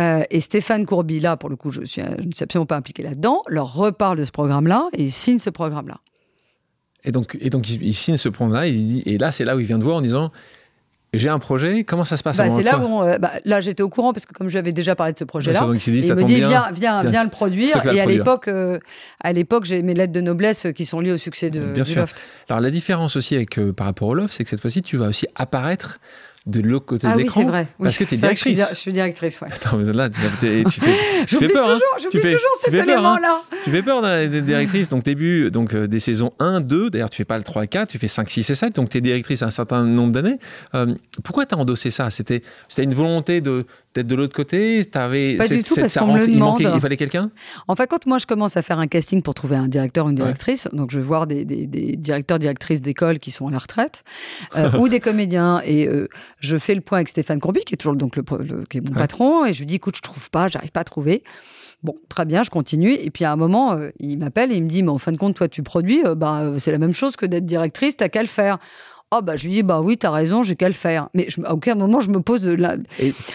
Euh, 0.00 0.22
et 0.30 0.40
Stéphane 0.40 0.86
Courby, 0.86 1.20
là, 1.20 1.36
pour 1.36 1.50
le 1.50 1.56
coup, 1.56 1.70
je, 1.70 1.84
suis, 1.84 2.02
ne 2.02 2.32
suis 2.34 2.44
absolument 2.44 2.66
pas 2.66 2.76
impliqué 2.76 3.02
là-dedans, 3.02 3.42
leur 3.48 3.74
reparle 3.74 4.18
de 4.18 4.24
ce 4.24 4.32
programme-là 4.32 4.88
et 4.92 5.10
signe 5.10 5.38
ce 5.38 5.50
programme-là. 5.50 5.98
Et 7.04 7.10
donc, 7.10 7.36
et 7.40 7.50
donc 7.50 7.68
il, 7.68 7.94
signe 7.94 8.16
ce 8.16 8.28
programme-là, 8.28 8.68
et, 8.68 9.02
et 9.06 9.18
là, 9.18 9.32
c'est 9.32 9.44
là 9.44 9.56
où 9.56 9.60
il 9.60 9.66
vient 9.66 9.78
de 9.78 9.84
voir 9.84 9.96
en 9.96 10.00
disant 10.00 10.30
j'ai 11.14 11.28
un 11.28 11.38
projet, 11.38 11.84
comment 11.84 12.06
ça 12.06 12.16
se 12.16 12.22
passe 12.22 12.38
bah, 12.38 12.48
C'est 12.48 12.62
là 12.62 12.78
où 12.78 13.02
euh, 13.02 13.18
bah, 13.18 13.32
là 13.44 13.60
j'étais 13.60 13.82
au 13.82 13.90
courant 13.90 14.14
parce 14.14 14.24
que 14.24 14.32
comme 14.32 14.48
j'avais 14.48 14.72
déjà 14.72 14.94
parlé 14.94 15.12
de 15.12 15.18
ce 15.18 15.24
projet-là, 15.24 15.60
il, 15.60 15.70
me 15.70 16.24
dit 16.24 16.36
viens, 16.36 16.70
viens, 16.72 17.04
viens, 17.04 17.24
le 17.24 17.28
produire. 17.28 17.84
Et 17.92 18.00
à 18.00 18.06
l'époque, 18.06 18.48
euh, 18.48 18.78
à 19.20 19.32
l'époque, 19.34 19.66
j'ai 19.66 19.82
mes 19.82 19.92
lettres 19.92 20.12
de 20.12 20.22
noblesse 20.22 20.68
qui 20.74 20.86
sont 20.86 21.00
liées 21.00 21.12
au 21.12 21.18
succès 21.18 21.50
de, 21.50 21.72
Bien 21.74 21.82
du 21.82 21.90
sûr. 21.90 22.00
Loft. 22.00 22.24
Alors 22.48 22.60
la 22.60 22.70
différence 22.70 23.16
aussi 23.16 23.36
avec 23.36 23.60
par 23.72 23.86
rapport 23.86 24.08
au 24.08 24.14
Loft, 24.14 24.32
c'est 24.32 24.44
que 24.44 24.48
cette 24.48 24.62
fois-ci, 24.62 24.80
tu 24.80 24.96
vas 24.96 25.08
aussi 25.08 25.26
apparaître 25.34 26.00
de 26.46 26.60
l'autre 26.60 26.86
côté 26.86 27.06
ah 27.08 27.14
de 27.14 27.18
l'écran. 27.20 27.40
Oui, 27.40 27.46
c'est 27.46 27.50
vrai. 27.50 27.66
Parce 27.80 27.98
que 27.98 28.04
tu 28.04 28.14
es 28.14 28.16
directrice. 28.16 28.68
Je 28.70 28.74
suis, 28.74 28.92
directrice, 28.92 29.40
ouais. 29.40 29.48
Attends, 29.52 29.76
mais 29.76 29.92
là, 29.92 30.10
tu 30.10 30.20
fais, 30.20 30.64
tu 31.26 31.36
fais 31.36 31.48
peur. 31.48 31.64
Toujours, 31.64 31.80
hein. 31.94 32.06
tu 32.10 32.20
fais, 32.20 32.32
toujours 32.34 32.50
cet 32.64 32.74
hein. 32.74 32.82
élément-là. 32.82 33.42
Tu 33.62 33.70
fais 33.70 33.82
peur 33.82 34.02
d'être 34.02 34.44
directrice. 34.44 34.88
Donc, 34.88 35.04
début 35.04 35.50
donc, 35.52 35.74
euh, 35.74 35.86
des 35.86 36.00
saisons 36.00 36.32
1, 36.40 36.60
2. 36.60 36.90
D'ailleurs, 36.90 37.10
tu 37.10 37.18
fais 37.18 37.24
pas 37.24 37.36
le 37.36 37.44
3 37.44 37.64
et 37.64 37.68
4, 37.68 37.90
tu 37.90 37.98
fais 37.98 38.08
5, 38.08 38.28
6 38.28 38.50
et 38.50 38.54
7. 38.54 38.74
Donc, 38.74 38.88
tu 38.88 38.98
es 38.98 39.00
directrice 39.00 39.42
un 39.42 39.50
certain 39.50 39.84
nombre 39.84 40.12
d'années. 40.12 40.38
Euh, 40.74 40.94
pourquoi 41.22 41.46
tu 41.46 41.54
as 41.54 41.58
endossé 41.58 41.90
ça? 41.90 42.10
C'était 42.10 42.42
une 42.76 42.94
volonté 42.94 43.40
de 43.40 43.64
d'être 43.94 44.06
de 44.06 44.14
l'autre 44.14 44.34
côté? 44.34 44.82
Avais, 44.94 45.36
Pas 45.36 45.48
du 45.48 45.62
tout, 45.62 45.74
parce 45.76 45.94
qu'on 45.94 46.14
me 46.14 46.18
le 46.18 46.26
demande. 46.26 46.60
Il, 46.60 46.80
fallait 46.80 46.96
quelqu'un? 46.96 47.30
En 47.68 47.76
fait, 47.76 47.86
quand 47.86 48.06
moi, 48.06 48.18
je 48.18 48.26
commence 48.26 48.56
à 48.56 48.62
faire 48.62 48.78
un 48.78 48.86
casting 48.86 49.22
pour 49.22 49.34
trouver 49.34 49.56
un 49.56 49.68
directeur 49.68 50.06
ou 50.06 50.10
une 50.10 50.16
directrice, 50.16 50.68
donc 50.72 50.90
je 50.90 50.98
vais 50.98 51.04
voir 51.04 51.26
des, 51.26 51.44
des, 51.44 51.66
directeurs, 51.96 52.38
directrices 52.38 52.80
d'école 52.80 53.18
qui 53.18 53.30
sont 53.30 53.48
à 53.48 53.50
la 53.50 53.58
retraite, 53.58 54.04
euh, 54.56 54.70
ou 54.78 54.88
des 54.88 55.00
comédiens, 55.00 55.60
et 55.64 55.86
euh, 55.86 56.08
je 56.42 56.58
fais 56.58 56.74
le 56.74 56.80
point 56.80 56.98
avec 56.98 57.08
Stéphane 57.08 57.40
Courby, 57.40 57.64
qui 57.64 57.74
est 57.74 57.76
toujours 57.76 57.94
donc 57.94 58.16
le, 58.16 58.22
qui 58.68 58.78
est 58.78 58.80
mon 58.80 58.94
patron, 58.94 59.44
et 59.44 59.52
je 59.52 59.60
lui 59.60 59.66
dis, 59.66 59.76
écoute, 59.76 59.96
je 59.96 60.02
trouve 60.02 60.28
pas, 60.28 60.48
j'arrive 60.48 60.72
pas 60.72 60.80
à 60.80 60.84
trouver. 60.84 61.22
Bon, 61.84 61.96
très 62.08 62.24
bien, 62.24 62.42
je 62.42 62.50
continue. 62.50 62.92
Et 62.92 63.10
puis 63.10 63.24
à 63.24 63.32
un 63.32 63.36
moment, 63.36 63.72
euh, 63.72 63.90
il 63.98 64.18
m'appelle 64.18 64.52
et 64.52 64.56
il 64.56 64.64
me 64.64 64.68
dit, 64.68 64.82
mais 64.82 64.90
en 64.90 64.98
fin 64.98 65.12
de 65.12 65.16
compte, 65.16 65.36
toi, 65.36 65.48
tu 65.48 65.62
produis, 65.62 66.02
bah, 66.16 66.52
c'est 66.58 66.72
la 66.72 66.78
même 66.78 66.92
chose 66.92 67.16
que 67.16 67.26
d'être 67.26 67.46
directrice, 67.46 67.96
t'as 67.96 68.08
qu'à 68.08 68.22
le 68.22 68.28
faire. 68.28 68.58
Oh 69.14 69.20
bah 69.20 69.36
je 69.36 69.44
lui 69.44 69.52
dis 69.52 69.62
bah 69.62 69.82
oui 69.82 69.98
t'as 69.98 70.10
raison 70.10 70.42
j'ai 70.42 70.56
qu'à 70.56 70.68
le 70.68 70.74
faire 70.74 71.10
mais 71.12 71.26
je, 71.28 71.38
à 71.44 71.52
aucun 71.52 71.74
moment 71.74 72.00
je 72.00 72.08
me 72.08 72.22
pose 72.22 72.40
de 72.40 72.52
la 72.52 72.76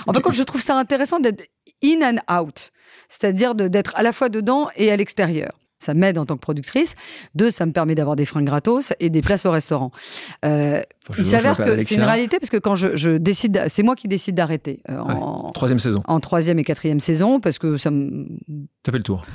en 0.08 0.14
fait 0.14 0.22
quand 0.22 0.32
je 0.32 0.42
trouve 0.42 0.60
ça 0.60 0.76
intéressant 0.76 1.20
d'être 1.20 1.48
in 1.84 2.00
and 2.02 2.36
out 2.36 2.72
c'est-à-dire 3.10 3.54
d'être 3.54 3.96
à 3.96 4.02
la 4.02 4.12
fois 4.12 4.30
dedans 4.30 4.70
et 4.76 4.92
à 4.92 4.98
l'extérieur 4.98 5.52
Ça 5.80 5.94
m'aide 5.94 6.18
en 6.18 6.26
tant 6.26 6.36
que 6.36 6.42
productrice. 6.42 6.96
Deux, 7.36 7.52
ça 7.52 7.66
me 7.66 7.72
permet 7.72 7.96
d'avoir 7.96 8.16
des 8.16 8.26
fringues 8.26 8.46
gratos 8.46 8.94
et 9.00 9.10
des 9.10 9.22
places 9.22 9.46
au 9.46 9.52
restaurant. 9.52 9.92
Euh, 10.46 10.82
il 11.18 11.26
s'avère 11.26 11.58
que 11.58 11.80
c'est 11.82 11.96
une 11.96 12.04
réalité 12.04 12.40
parce 12.40 12.50
que 12.50 12.58
quand 12.58 12.76
je, 12.76 13.18
décide, 13.18 13.66
c'est 13.68 13.84
moi 13.84 13.96
qui 13.96 14.08
décide 14.08 14.36
d'arrêter. 14.36 14.82
Euh, 14.90 14.98
en 14.98 15.52
troisième 15.52 15.80
saison. 15.80 16.02
En 16.06 16.20
troisième 16.20 16.60
et 16.60 16.64
quatrième 16.64 17.00
saison 17.00 17.40
parce 17.40 17.60
que 17.60 17.78
ça 17.78 17.92
me. 17.92 18.28
Ça 18.86 18.92
fait 18.92 18.98
le 18.98 19.04
tour. 19.04 19.26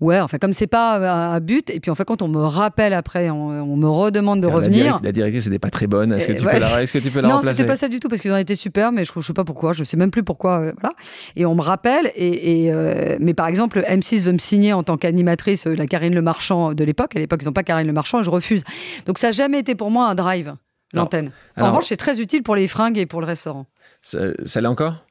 Ouais, 0.00 0.18
enfin, 0.18 0.38
comme 0.38 0.52
c'est 0.52 0.66
pas 0.66 1.34
un 1.34 1.40
but, 1.40 1.70
et 1.70 1.78
puis 1.78 1.90
en 1.90 1.94
fait, 1.94 2.04
quand 2.04 2.20
on 2.20 2.28
me 2.28 2.42
rappelle 2.42 2.92
après, 2.92 3.30
on, 3.30 3.76
me 3.76 3.88
redemande 3.88 4.40
de 4.40 4.46
revenir. 4.46 5.00
La, 5.02 5.12
directrice 5.12 5.46
n'était 5.46 5.58
pas 5.58 5.70
très 5.70 5.86
bonne. 5.86 6.12
Est-ce 6.12 6.26
que, 6.26 6.32
tu 6.32 6.44
peux 6.44 6.58
la, 6.58 6.82
est-ce 6.82 6.92
que 6.92 6.98
tu 6.98 7.10
peux 7.10 7.20
la 7.20 7.28
non, 7.28 7.34
remplacer 7.36 7.50
Non, 7.50 7.56
c'était 7.56 7.66
pas 7.68 7.76
ça 7.76 7.88
du 7.88 8.00
tout, 8.00 8.08
parce 8.08 8.20
qu'ils 8.20 8.32
ont 8.32 8.36
été 8.36 8.56
super, 8.56 8.90
mais 8.92 9.04
je, 9.04 9.12
ne 9.14 9.22
sais 9.22 9.32
pas 9.32 9.44
pourquoi, 9.44 9.72
je 9.72 9.84
sais 9.84 9.96
même 9.96 10.10
plus 10.10 10.24
pourquoi. 10.24 10.60
Euh, 10.60 10.72
voilà. 10.80 10.94
Et 11.36 11.46
on 11.46 11.54
me 11.54 11.62
rappelle, 11.62 12.10
et, 12.16 12.72
euh, 12.72 13.16
mais 13.20 13.34
par 13.34 13.46
exemple, 13.46 13.84
M6 13.86 14.22
veut 14.22 14.32
me 14.32 14.38
signer 14.38 14.72
en 14.72 14.82
tant 14.82 14.96
qu'animatrice 14.96 15.66
euh, 15.66 15.74
la 15.74 15.86
Karine 15.86 16.14
Le 16.14 16.22
Marchand 16.22 16.74
de 16.74 16.84
l'époque. 16.84 17.14
À 17.16 17.20
l'époque, 17.20 17.40
ils 17.42 17.46
n'ont 17.46 17.52
pas 17.52 17.62
Karine 17.62 17.86
Le 17.86 17.92
Marchand, 17.92 18.20
et 18.20 18.24
je 18.24 18.30
refuse. 18.30 18.64
Donc 19.06 19.18
ça 19.18 19.28
n'a 19.28 19.32
jamais 19.32 19.60
été 19.60 19.74
pour 19.74 19.90
moi 19.90 20.08
un 20.08 20.14
drive, 20.14 20.54
l'antenne. 20.92 21.30
En 21.56 21.68
revanche, 21.68 21.86
c'est 21.86 21.96
très 21.96 22.20
utile 22.20 22.42
pour 22.42 22.56
les 22.56 22.66
fringues 22.66 22.98
et 22.98 23.06
pour 23.06 23.20
le 23.20 23.26
restaurant. 23.26 23.66
Ça, 24.02 24.18
ça 24.44 24.60
l'est 24.60 24.66
encore? 24.66 25.04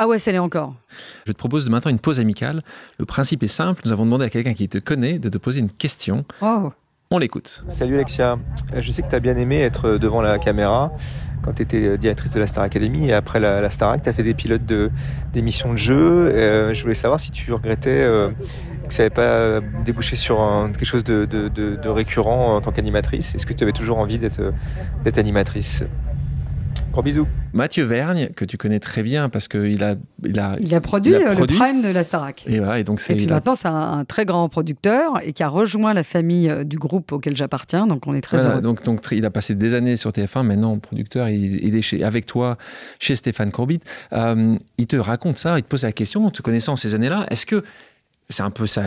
Ah 0.00 0.06
ouais, 0.06 0.20
ça 0.20 0.30
l'est 0.30 0.38
encore. 0.38 0.74
Je 1.26 1.32
te 1.32 1.36
propose 1.36 1.64
de 1.64 1.70
maintenant 1.70 1.90
une 1.90 1.98
pause 1.98 2.20
amicale. 2.20 2.62
Le 3.00 3.04
principe 3.04 3.42
est 3.42 3.48
simple. 3.48 3.82
Nous 3.84 3.90
avons 3.90 4.04
demandé 4.04 4.24
à 4.24 4.30
quelqu'un 4.30 4.54
qui 4.54 4.68
te 4.68 4.78
connaît 4.78 5.18
de 5.18 5.28
te 5.28 5.38
poser 5.38 5.58
une 5.58 5.72
question. 5.72 6.24
On 7.10 7.18
l'écoute. 7.18 7.64
Salut 7.68 7.96
Alexia. 7.96 8.38
Euh, 8.74 8.80
je 8.80 8.92
sais 8.92 9.02
que 9.02 9.08
tu 9.08 9.16
as 9.16 9.18
bien 9.18 9.36
aimé 9.36 9.60
être 9.60 9.98
devant 9.98 10.22
la 10.22 10.38
caméra 10.38 10.92
quand 11.42 11.52
tu 11.52 11.62
étais 11.62 11.98
directrice 11.98 12.32
de 12.32 12.38
la 12.38 12.46
Star 12.46 12.62
Academy 12.62 13.08
et 13.08 13.12
après 13.12 13.40
la, 13.40 13.60
la 13.60 13.70
Starac, 13.70 14.02
tu 14.02 14.08
as 14.08 14.12
fait 14.12 14.22
des 14.22 14.34
pilotes 14.34 14.66
d'émissions 15.32 15.70
de, 15.70 15.74
de 15.74 15.78
jeux. 15.78 16.28
Euh, 16.28 16.74
je 16.74 16.82
voulais 16.82 16.94
savoir 16.94 17.18
si 17.18 17.32
tu 17.32 17.52
regrettais 17.52 17.90
euh, 17.90 18.30
que 18.88 18.94
ça 18.94 19.02
n'avait 19.02 19.14
pas 19.14 19.60
débouché 19.84 20.14
sur 20.14 20.38
quelque 20.76 20.84
chose 20.84 21.02
de, 21.02 21.24
de, 21.24 21.88
récurrent 21.88 22.54
en 22.54 22.60
tant 22.60 22.70
qu'animatrice. 22.70 23.34
Est-ce 23.34 23.46
que 23.46 23.52
tu 23.52 23.64
avais 23.64 23.72
toujours 23.72 23.98
envie 23.98 24.18
d'être 24.18 25.18
animatrice? 25.18 25.82
Gros 26.92 27.02
bisous. 27.02 27.26
Mathieu 27.52 27.84
Vergne, 27.84 28.28
que 28.34 28.44
tu 28.44 28.56
connais 28.56 28.80
très 28.80 29.02
bien 29.02 29.28
parce 29.28 29.48
qu'il 29.48 29.82
a, 29.82 29.94
il 30.24 30.38
a, 30.38 30.56
il 30.60 30.74
a 30.74 30.80
produit, 30.80 31.14
euh, 31.14 31.34
le 31.34 31.46
prime 31.46 31.82
de 31.82 31.88
la 31.88 32.02
Starac. 32.02 32.44
Et, 32.46 32.58
voilà, 32.58 32.78
et, 32.78 32.84
donc 32.84 33.02
et 33.08 33.14
puis 33.14 33.26
maintenant, 33.26 33.54
c'est 33.54 33.68
un, 33.68 34.04
très 34.04 34.24
grand 34.24 34.48
producteur 34.48 35.20
et 35.22 35.32
qui 35.32 35.42
a 35.42 35.48
rejoint 35.48 35.92
la 35.92 36.02
famille 36.02 36.48
euh, 36.48 36.64
du 36.64 36.78
groupe 36.78 37.12
auquel 37.12 37.36
j'appartiens. 37.36 37.86
Donc 37.86 38.06
on 38.06 38.14
est 38.14 38.20
très 38.20 38.44
heureux. 38.44 38.60
Donc, 38.60 38.82
donc 38.84 39.00
il 39.12 39.24
a 39.26 39.30
passé 39.30 39.54
des 39.54 39.74
années 39.74 39.96
sur 39.96 40.10
TF1. 40.10 40.42
Maintenant, 40.42 40.78
producteur, 40.78 41.28
il, 41.28 41.76
est 41.76 41.82
chez, 41.82 42.02
avec 42.04 42.26
toi 42.26 42.56
chez 42.98 43.14
Stéphane 43.14 43.50
Courbit. 43.50 43.80
Euh, 44.12 44.56
il 44.78 44.86
te 44.86 44.96
raconte 44.96 45.36
ça, 45.36 45.58
il 45.58 45.62
te 45.62 45.68
pose 45.68 45.84
la 45.84 45.92
question, 45.92 46.30
te 46.30 46.42
connaissant 46.42 46.76
ces 46.76 46.94
années-là, 46.94 47.26
est-ce 47.30 47.46
que 47.46 47.62
c'est 48.30 48.42
un 48.42 48.50
peu 48.50 48.66
ça, 48.66 48.84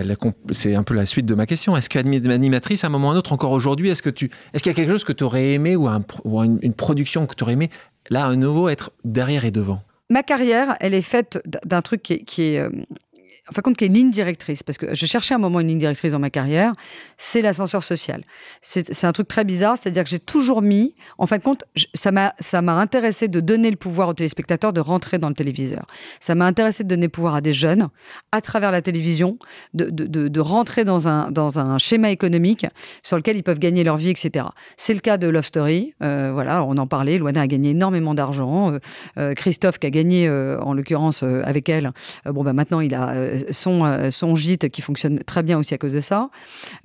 c'est 0.52 0.76
un 0.76 0.84
peu 0.84 0.94
la 0.94 1.06
suite 1.06 1.26
de 1.26 1.34
ma 1.34 1.46
question. 1.46 1.76
Est-ce 1.76 1.90
qu'animatrice, 1.90 2.84
à 2.84 2.88
un 2.88 2.90
moment 2.92 3.08
ou 3.08 3.12
à 3.12 3.14
un 3.16 3.18
autre, 3.18 3.34
encore 3.34 3.52
aujourd'hui, 3.52 3.90
est-ce 3.90 4.04
que 4.04 4.10
tu, 4.10 4.30
est-ce 4.54 4.62
qu'il 4.62 4.72
y 4.72 4.76
a 4.76 4.76
quelque 4.76 4.92
chose 4.92 5.04
que 5.04 5.14
tu 5.14 5.24
aurais 5.24 5.54
aimé 5.54 5.76
ou, 5.76 5.88
une, 5.88 6.60
une, 6.62 6.74
production 6.74 7.26
que 7.26 7.34
tu 7.34 7.44
aurais 7.44 7.54
aimé 7.54 7.72
là, 8.10 8.26
à 8.26 8.36
nouveau, 8.36 8.70
être 8.70 8.92
derrière 9.04 9.46
et 9.46 9.52
devant. 9.52 9.82
Ma 10.10 10.24
carrière, 10.24 10.76
elle 10.80 10.94
est 10.94 11.02
faite 11.02 11.42
d'un 11.66 11.82
truc 11.82 12.02
qui 12.02 12.42
est, 12.42 12.60
euh, 12.60 12.70
en 12.70 13.11
fin 13.54 13.62
de 13.62 13.64
compte, 13.64 13.78
qui 13.78 13.86
est 13.86 13.88
une 13.88 13.94
ligne 13.94 14.10
directrice, 14.10 14.64
parce 14.64 14.78
que 14.78 14.94
je 14.94 15.06
cherchais 15.06 15.34
un 15.34 15.38
moment 15.38 15.60
une 15.60 15.68
ligne 15.68 15.80
directrice 15.80 16.12
dans 16.12 16.20
ma 16.20 16.30
carrière, 16.30 16.74
c'est 17.18 17.42
l'ascenseur 17.42 17.84
social. 17.84 18.24
C'est 18.62 19.04
un 19.06 19.12
truc 19.12 19.28
très 19.28 19.44
bizarre, 19.44 19.78
c'est-à-dire 19.78 20.04
que 20.04 20.10
j'ai 20.10 20.20
toujours 20.20 20.62
mis, 20.62 20.96
en 21.18 21.28
fin 21.28 21.38
de 21.38 21.44
compte, 21.44 21.64
ça 21.94 22.12
m'a 22.12 22.74
intéressé 22.74 23.28
de 23.28 23.40
donner 23.40 23.70
le 23.70 23.78
pouvoir 23.78 24.10
aux 24.10 24.14
téléspectateurs 24.14 24.74
de 24.74 24.80
rentrer 24.80 25.18
dans 25.18 25.30
le 25.30 25.36
téléviseur. 25.36 25.86
Ça 26.20 26.36
m'a 26.36 26.46
intéressé 26.46 26.84
de 26.84 26.90
donner 26.90 27.08
le 27.08 27.12
pouvoir 27.12 27.36
à 27.36 27.42
des 27.42 27.54
jeunes, 27.54 27.90
à 28.32 28.42
travers 28.42 28.72
la 28.72 28.82
télévision, 28.82 29.38
de, 29.74 29.90
de, 29.90 30.28
de, 30.28 30.40
rentrer 30.40 30.86
dans 30.86 31.08
un, 31.08 31.32
dans 31.32 31.60
un 31.60 31.78
schéma 31.78 32.12
économique 32.12 32.66
sur 33.04 33.18
lequel 33.18 33.38
ils 33.38 33.44
peuvent 33.44 33.60
gagner 33.60 33.84
leur 33.84 33.98
vie, 33.98 34.10
etc. 34.10 34.46
C'est 34.78 34.94
le 34.94 35.00
cas 35.00 35.18
de 35.18 35.28
Love 35.28 35.46
Story, 35.46 35.94
euh, 36.04 36.32
voilà, 36.34 36.64
on 36.64 36.78
en 36.78 36.88
parlait, 36.88 37.18
Loana 37.18 37.42
a 37.42 37.48
gagné 37.48 37.72
énormément 37.72 38.14
d'argent, 38.14 38.72
euh, 38.72 38.80
euh, 39.18 39.34
Christophe 39.34 39.80
qui 39.80 39.88
a 39.88 39.90
gagné, 39.90 40.30
en 40.30 40.74
l'occurrence, 40.74 41.24
avec 41.24 41.70
elle, 41.70 41.92
bon, 42.26 42.44
bah, 42.44 42.54
maintenant 42.54 42.80
il 42.80 42.94
a 42.96 43.14
son, 43.52 43.86
euh, 43.86 44.12
son 44.12 44.36
gîte 44.36 44.70
qui 44.70 44.82
fonctionne 44.82 45.20
très 45.20 45.44
bien 45.44 45.58
aussi 45.58 45.74
à 45.74 45.78
cause 45.78 45.94
de 45.94 46.02
ça. 46.02 46.30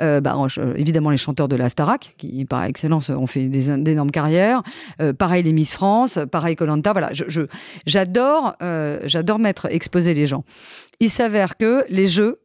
Euh, 0.01 0.21
bah, 0.21 0.37
évidemment, 0.77 1.11
les 1.11 1.17
chanteurs 1.17 1.49
de 1.49 1.57
la 1.57 1.69
Starac, 1.69 2.15
qui 2.17 2.45
par 2.45 2.65
excellence 2.65 3.11
ont 3.11 3.27
fait 3.27 3.49
d'énormes 3.49 4.11
carrières. 4.11 4.63
Euh, 5.01 5.13
pareil, 5.13 5.43
les 5.43 5.53
Miss 5.53 5.75
France, 5.75 6.19
pareil, 6.31 6.57
Colanta. 6.57 6.93
Voilà, 6.93 7.11
j'adore 7.87 8.57
j'adore 9.05 9.39
mettre, 9.39 9.67
exposer 9.71 10.15
les 10.15 10.27
gens. 10.27 10.45
Il 11.01 11.11
s'avère 11.11 11.57
que 11.57 11.85
les 11.89 12.07
jeux, 12.07 12.41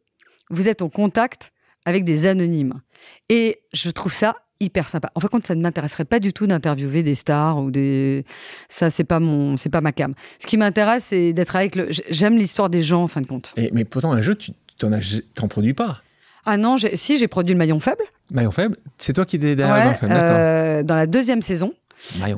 vous 0.50 0.68
êtes 0.68 0.82
en 0.82 0.88
contact 0.88 1.52
avec 1.84 2.04
des 2.04 2.26
anonymes. 2.26 2.80
Et 3.28 3.60
je 3.72 3.90
trouve 3.90 4.12
ça 4.12 4.36
hyper 4.62 4.88
sympa. 4.88 5.10
En 5.14 5.20
fin 5.20 5.26
de 5.26 5.32
compte, 5.32 5.46
ça 5.46 5.54
ne 5.54 5.60
m'intéresserait 5.60 6.04
pas 6.04 6.20
du 6.20 6.32
tout 6.32 6.46
d'interviewer 6.46 7.02
des 7.02 7.14
stars 7.14 7.58
ou 7.58 7.70
des. 7.70 8.24
Ça, 8.68 8.90
c'est 8.90 9.04
pas 9.04 9.20
mon, 9.20 9.56
c'est 9.56 9.68
pas 9.68 9.80
ma 9.80 9.92
cam. 9.92 10.14
Ce 10.38 10.46
qui 10.46 10.56
m'intéresse, 10.56 11.06
c'est 11.06 11.32
d'être 11.32 11.56
avec 11.56 11.76
le. 11.76 11.88
J'aime 12.10 12.38
l'histoire 12.38 12.70
des 12.70 12.82
gens, 12.82 13.02
en 13.02 13.08
fin 13.08 13.20
de 13.20 13.26
compte. 13.26 13.52
Et, 13.56 13.70
mais 13.72 13.84
pourtant, 13.84 14.12
un 14.12 14.20
jeu, 14.20 14.34
tu 14.34 14.52
t'en, 14.78 14.90
t'en 15.34 15.48
produis 15.48 15.74
pas. 15.74 16.02
Ah 16.44 16.56
non, 16.56 16.76
si, 16.94 17.18
j'ai 17.18 17.28
produit 17.28 17.54
le 17.54 17.58
maillon 17.58 17.78
faible. 17.78 18.02
Maillon 18.32 18.50
faible 18.50 18.76
C'est 18.98 19.12
toi 19.12 19.24
qui 19.24 19.36
es 19.36 19.38
derrière 19.38 19.68
le 19.68 19.82
maillon 19.82 19.94
faible, 19.94 20.12
euh, 20.12 20.82
Dans 20.82 20.96
la 20.96 21.06
deuxième 21.06 21.42
saison. 21.42 21.72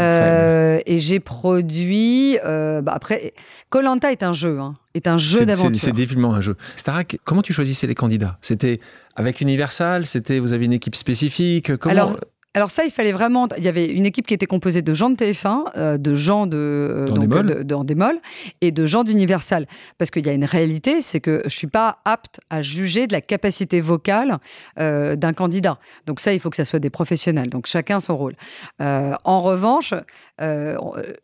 Euh, 0.01 0.81
et 0.87 0.99
j'ai 0.99 1.21
produit. 1.21 2.39
Euh, 2.45 2.83
bah 2.83 2.93
après, 2.95 3.35
Colanta 3.71 4.13
est 4.13 4.23
un 4.23 4.33
jeu, 4.33 4.61
hein, 4.61 4.75
est 4.95 5.07
un 5.07 5.19
jeu 5.19 5.47
d'aventure. 5.47 5.71
C'est 5.81 5.93
définitivement 5.93 6.35
un 6.35 6.41
jeu. 6.41 6.57
Starak, 6.77 7.19
comment 7.25 7.43
tu 7.43 7.53
choisissais 7.53 7.87
les 7.87 7.95
candidats? 7.95 8.39
C'était 8.41 8.81
avec 9.17 9.41
Universal? 9.41 10.07
C'était 10.07 10.39
vous 10.39 10.53
avez 10.53 10.67
une 10.67 10.73
équipe 10.73 10.97
spécifique? 10.97 11.77
Comment... 11.77 11.93
Alors, 11.93 12.21
alors 12.55 12.71
ça, 12.71 12.85
il 12.85 12.93
fallait 12.93 13.13
vraiment. 13.13 13.49
Il 13.59 13.65
y 13.65 13.69
avait 13.69 13.87
une 13.87 14.07
équipe 14.07 14.29
qui 14.29 14.35
était 14.35 14.47
composée 14.47 14.81
de 14.81 14.95
gens 14.95 15.11
de 15.11 15.17
TF1, 15.17 15.65
euh, 15.77 15.99
de 15.99 16.15
gens 16.15 16.47
de 16.47 16.57
euh, 16.57 17.11
de, 17.11 18.21
et 18.61 18.71
de 18.71 18.87
gens 18.87 19.03
d'Universal. 19.03 19.67
Parce 19.99 20.13
qu'il 20.13 20.25
y 20.25 20.29
a 20.29 20.33
une 20.33 20.45
réalité, 20.45 21.03
c'est 21.03 21.21
que 21.21 21.43
je 21.45 21.51
suis 21.51 21.67
pas 21.67 21.99
apte 22.05 22.41
à 22.51 22.63
juger 22.63 23.09
de 23.09 23.13
la 23.13 23.21
capacité 23.21 23.81
vocale 23.81 24.39
euh, 24.79 25.17
d'un 25.17 25.33
candidat. 25.33 25.79
Donc 26.07 26.21
ça, 26.21 26.33
il 26.33 26.39
faut 26.39 26.49
que 26.49 26.57
ça 26.57 26.65
soit 26.65 26.79
des 26.79 26.91
professionnels. 26.91 27.51
Donc 27.51 27.67
chacun 27.67 27.99
son 27.99 28.17
rôle. 28.17 28.35
en 28.79 29.43
revanche, 29.43 29.93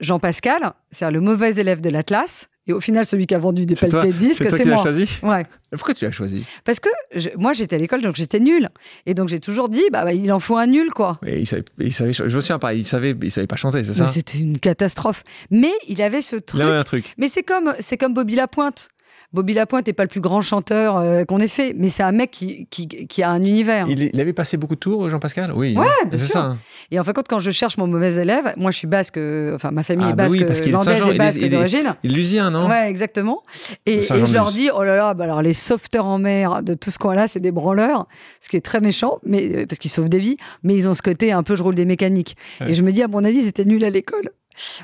Jean 0.00 0.18
Pascal, 0.18 0.72
c'est 0.90 1.08
le 1.10 1.20
mauvais 1.20 1.54
élève 1.54 1.80
de 1.80 1.90
l'Atlas. 1.90 2.49
Et 2.66 2.72
au 2.72 2.80
final, 2.80 3.06
celui 3.06 3.26
qui 3.26 3.34
a 3.34 3.38
vendu 3.38 3.64
des 3.66 3.74
pelletés 3.74 4.08
de 4.08 4.18
disques, 4.18 4.50
c'est 4.50 4.64
moi. 4.64 4.76
choisi 4.76 5.08
ouais. 5.22 5.46
Pourquoi 5.72 5.94
tu 5.94 6.04
l'as 6.04 6.10
choisi 6.10 6.44
Parce 6.64 6.78
que 6.78 6.88
moi, 7.36 7.52
j'étais 7.52 7.76
à 7.76 7.78
l'école, 7.78 8.02
donc 8.02 8.16
j'étais 8.16 8.40
nul. 8.40 8.68
Et 9.06 9.14
donc, 9.14 9.28
j'ai 9.28 9.40
toujours 9.40 9.68
dit, 9.68 9.82
bah, 9.90 10.04
bah, 10.04 10.12
il 10.12 10.30
en 10.32 10.40
faut 10.40 10.56
un 10.56 10.66
nul, 10.66 10.90
quoi. 10.90 11.16
Et 11.26 11.40
il 11.40 11.46
savait, 11.46 11.64
il 11.78 11.92
savait, 11.92 12.12
je 12.12 12.22
me 12.22 12.40
souviens 12.40 12.58
pas, 12.58 12.74
il 12.74 12.84
savait, 12.84 13.16
il 13.22 13.30
savait 13.30 13.46
pas 13.46 13.56
chanter, 13.56 13.82
c'est 13.84 13.94
ça 13.94 14.08
C'était 14.08 14.38
une 14.38 14.58
catastrophe. 14.58 15.24
Mais 15.50 15.72
il 15.88 16.02
avait 16.02 16.22
ce 16.22 16.36
truc. 16.36 16.60
Il 16.60 16.62
avait 16.62 16.76
un 16.76 16.84
truc. 16.84 17.14
Mais 17.18 17.28
c'est 17.28 17.42
comme, 17.42 17.72
c'est 17.80 17.96
comme 17.96 18.14
Bobby 18.14 18.36
Lapointe. 18.36 18.88
Bobby 19.32 19.54
Lapointe 19.54 19.86
n'est 19.86 19.92
pas 19.92 20.02
le 20.02 20.08
plus 20.08 20.20
grand 20.20 20.42
chanteur 20.42 20.96
euh, 20.96 21.24
qu'on 21.24 21.38
ait 21.38 21.46
fait, 21.46 21.72
mais 21.76 21.88
c'est 21.88 22.02
un 22.02 22.10
mec 22.10 22.32
qui, 22.32 22.66
qui, 22.66 23.22
a 23.22 23.30
un 23.30 23.40
univers. 23.40 23.86
Il, 23.88 24.20
avait 24.20 24.32
passé 24.32 24.56
beaucoup 24.56 24.74
de 24.74 24.80
tours, 24.80 25.08
Jean-Pascal? 25.08 25.52
Oui. 25.54 25.76
Ouais, 25.76 25.86
bien 26.06 26.18
sûr. 26.18 26.28
Ça. 26.28 26.40
Hein. 26.42 26.58
Et 26.90 26.98
en 26.98 27.04
fait, 27.04 27.26
quand 27.28 27.38
je 27.38 27.52
cherche 27.52 27.78
mon 27.78 27.86
mauvais 27.86 28.14
élève, 28.14 28.52
moi 28.56 28.72
je 28.72 28.78
suis 28.78 28.88
basque, 28.88 29.18
euh, 29.18 29.54
enfin 29.54 29.70
ma 29.70 29.84
famille 29.84 30.06
ah, 30.08 30.12
est 30.12 30.14
bah 30.14 30.24
basque, 30.24 30.36
oui, 30.36 30.44
parce 30.44 30.66
landaise 30.66 31.02
et 31.14 31.18
basque 31.18 31.48
d'origine. 31.48 31.94
Il 32.02 32.12
lusien, 32.12 32.50
non? 32.50 32.68
Ouais, 32.68 32.90
exactement. 32.90 33.44
Et, 33.86 34.02
je 34.02 34.32
leur 34.32 34.50
dis, 34.50 34.68
oh 34.74 34.82
là 34.82 34.96
là, 34.96 35.14
bah 35.14 35.24
alors 35.24 35.42
les 35.42 35.54
sauveteurs 35.54 36.06
en 36.06 36.18
mer 36.18 36.64
de 36.64 36.74
tout 36.74 36.90
ce 36.90 36.98
coin-là, 36.98 37.28
c'est 37.28 37.40
des 37.40 37.52
branleurs, 37.52 38.08
ce 38.40 38.48
qui 38.48 38.56
est 38.56 38.64
très 38.64 38.80
méchant, 38.80 39.18
mais 39.24 39.48
euh, 39.54 39.66
parce 39.66 39.78
qu'ils 39.78 39.92
sauvent 39.92 40.08
des 40.08 40.18
vies, 40.18 40.38
mais 40.64 40.74
ils 40.74 40.88
ont 40.88 40.94
ce 40.94 41.02
côté 41.02 41.30
un 41.30 41.44
peu 41.44 41.54
je 41.54 41.62
roule 41.62 41.76
des 41.76 41.84
mécaniques. 41.84 42.36
Et 42.66 42.74
je 42.74 42.82
me 42.82 42.90
dis, 42.90 43.02
à 43.02 43.08
mon 43.08 43.22
avis, 43.22 43.42
c'était 43.42 43.64
nul 43.64 43.84
à 43.84 43.90
l'école. 43.90 44.30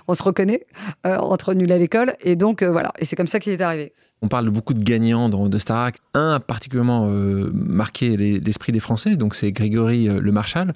On 0.06 0.14
se 0.14 0.22
reconnaît 0.22 0.66
entre 1.04 1.52
nul 1.52 1.72
à 1.72 1.78
l'école, 1.78 2.14
et 2.22 2.36
donc 2.36 2.62
voilà. 2.62 2.92
Et 3.00 3.04
c'est 3.04 3.16
comme 3.16 3.26
ça 3.26 3.40
qu'il 3.40 3.52
est 3.52 3.60
arrivé. 3.60 3.92
On 4.22 4.28
parle 4.28 4.48
beaucoup 4.50 4.74
de 4.74 4.82
gagnants 4.82 5.28
dans, 5.28 5.48
de 5.48 5.58
Starac. 5.58 5.96
Un 6.14 6.34
a 6.34 6.40
particulièrement 6.40 7.06
euh, 7.08 7.50
marqué 7.52 8.16
l'esprit 8.16 8.72
des 8.72 8.80
Français, 8.80 9.16
donc 9.16 9.34
c'est 9.34 9.52
Grégory 9.52 10.08
euh, 10.08 10.18
Le 10.20 10.32
Marchal, 10.32 10.72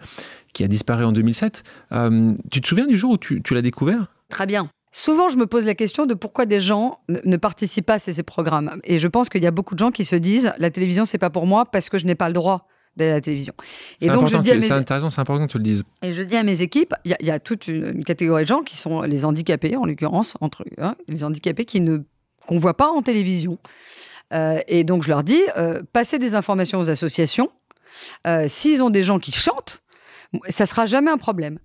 qui 0.52 0.62
a 0.62 0.68
disparu 0.68 1.04
en 1.04 1.12
2007. 1.12 1.62
Euh, 1.92 2.30
tu 2.50 2.60
te 2.60 2.68
souviens 2.68 2.86
du 2.86 2.96
jour 2.96 3.12
où 3.12 3.16
tu, 3.16 3.42
l'as 3.50 3.62
découvert? 3.62 4.12
Très 4.28 4.46
bien. 4.46 4.68
Souvent, 4.92 5.28
je 5.28 5.36
me 5.36 5.46
pose 5.46 5.66
la 5.66 5.74
question 5.74 6.04
de 6.04 6.14
pourquoi 6.14 6.46
des 6.46 6.60
gens 6.60 6.98
ne, 7.08 7.36
participent 7.36 7.86
pas 7.86 7.94
à 7.94 7.98
ces, 7.98 8.22
programmes. 8.22 8.78
Et 8.84 8.98
je 8.98 9.08
pense 9.08 9.28
qu'il 9.28 9.42
y 9.42 9.46
a 9.46 9.52
beaucoup 9.52 9.74
de 9.74 9.78
gens 9.78 9.92
qui 9.92 10.04
se 10.04 10.16
disent 10.16 10.52
la 10.58 10.70
télévision, 10.70 11.04
c'est 11.04 11.18
pas 11.18 11.30
pour 11.30 11.46
moi 11.46 11.64
parce 11.64 11.88
que 11.88 11.96
je 11.96 12.06
n'ai 12.06 12.16
pas 12.16 12.26
le 12.26 12.34
droit 12.34 12.66
d'aller 12.96 13.12
à 13.12 13.14
la 13.14 13.20
télévision. 13.20 13.54
Et 14.00 14.08
donc, 14.08 14.26
je 14.26 14.36
dis 14.36 14.50
c'est 14.60 14.72
intéressant, 14.72 15.08
c'est 15.08 15.20
important 15.20 15.46
que 15.46 15.52
tu 15.52 15.58
le 15.58 15.64
dises. 15.64 15.84
Et 16.02 16.12
je 16.12 16.22
dis 16.22 16.36
à 16.36 16.42
mes 16.42 16.60
équipes, 16.60 16.92
il 17.04 17.16
y, 17.20 17.30
a 17.30 17.38
toute 17.38 17.68
une, 17.68 18.04
catégorie 18.04 18.42
de 18.42 18.48
gens 18.48 18.62
qui 18.62 18.76
sont 18.76 19.02
les 19.02 19.24
handicapés, 19.24 19.76
en 19.76 19.86
l'occurrence, 19.86 20.36
entre 20.40 20.64
hein, 20.78 20.96
les 21.06 21.22
handicapés 21.22 21.64
qui 21.64 21.80
ne 21.80 22.00
qu'on 22.50 22.58
voit 22.58 22.76
pas 22.76 22.88
en 22.88 23.00
télévision. 23.00 23.58
Euh, 24.34 24.58
et 24.66 24.82
donc 24.82 25.04
je 25.04 25.08
leur 25.08 25.22
dis, 25.22 25.40
euh, 25.56 25.82
passez 25.92 26.18
des 26.18 26.34
informations 26.34 26.80
aux 26.80 26.90
associations. 26.90 27.48
Euh, 28.26 28.48
s'ils 28.48 28.82
ont 28.82 28.90
des 28.90 29.04
gens 29.04 29.20
qui 29.20 29.30
chantent, 29.30 29.82
ça 30.48 30.66
sera 30.66 30.86
jamais 30.86 31.12
un 31.12 31.16
problème. 31.16 31.60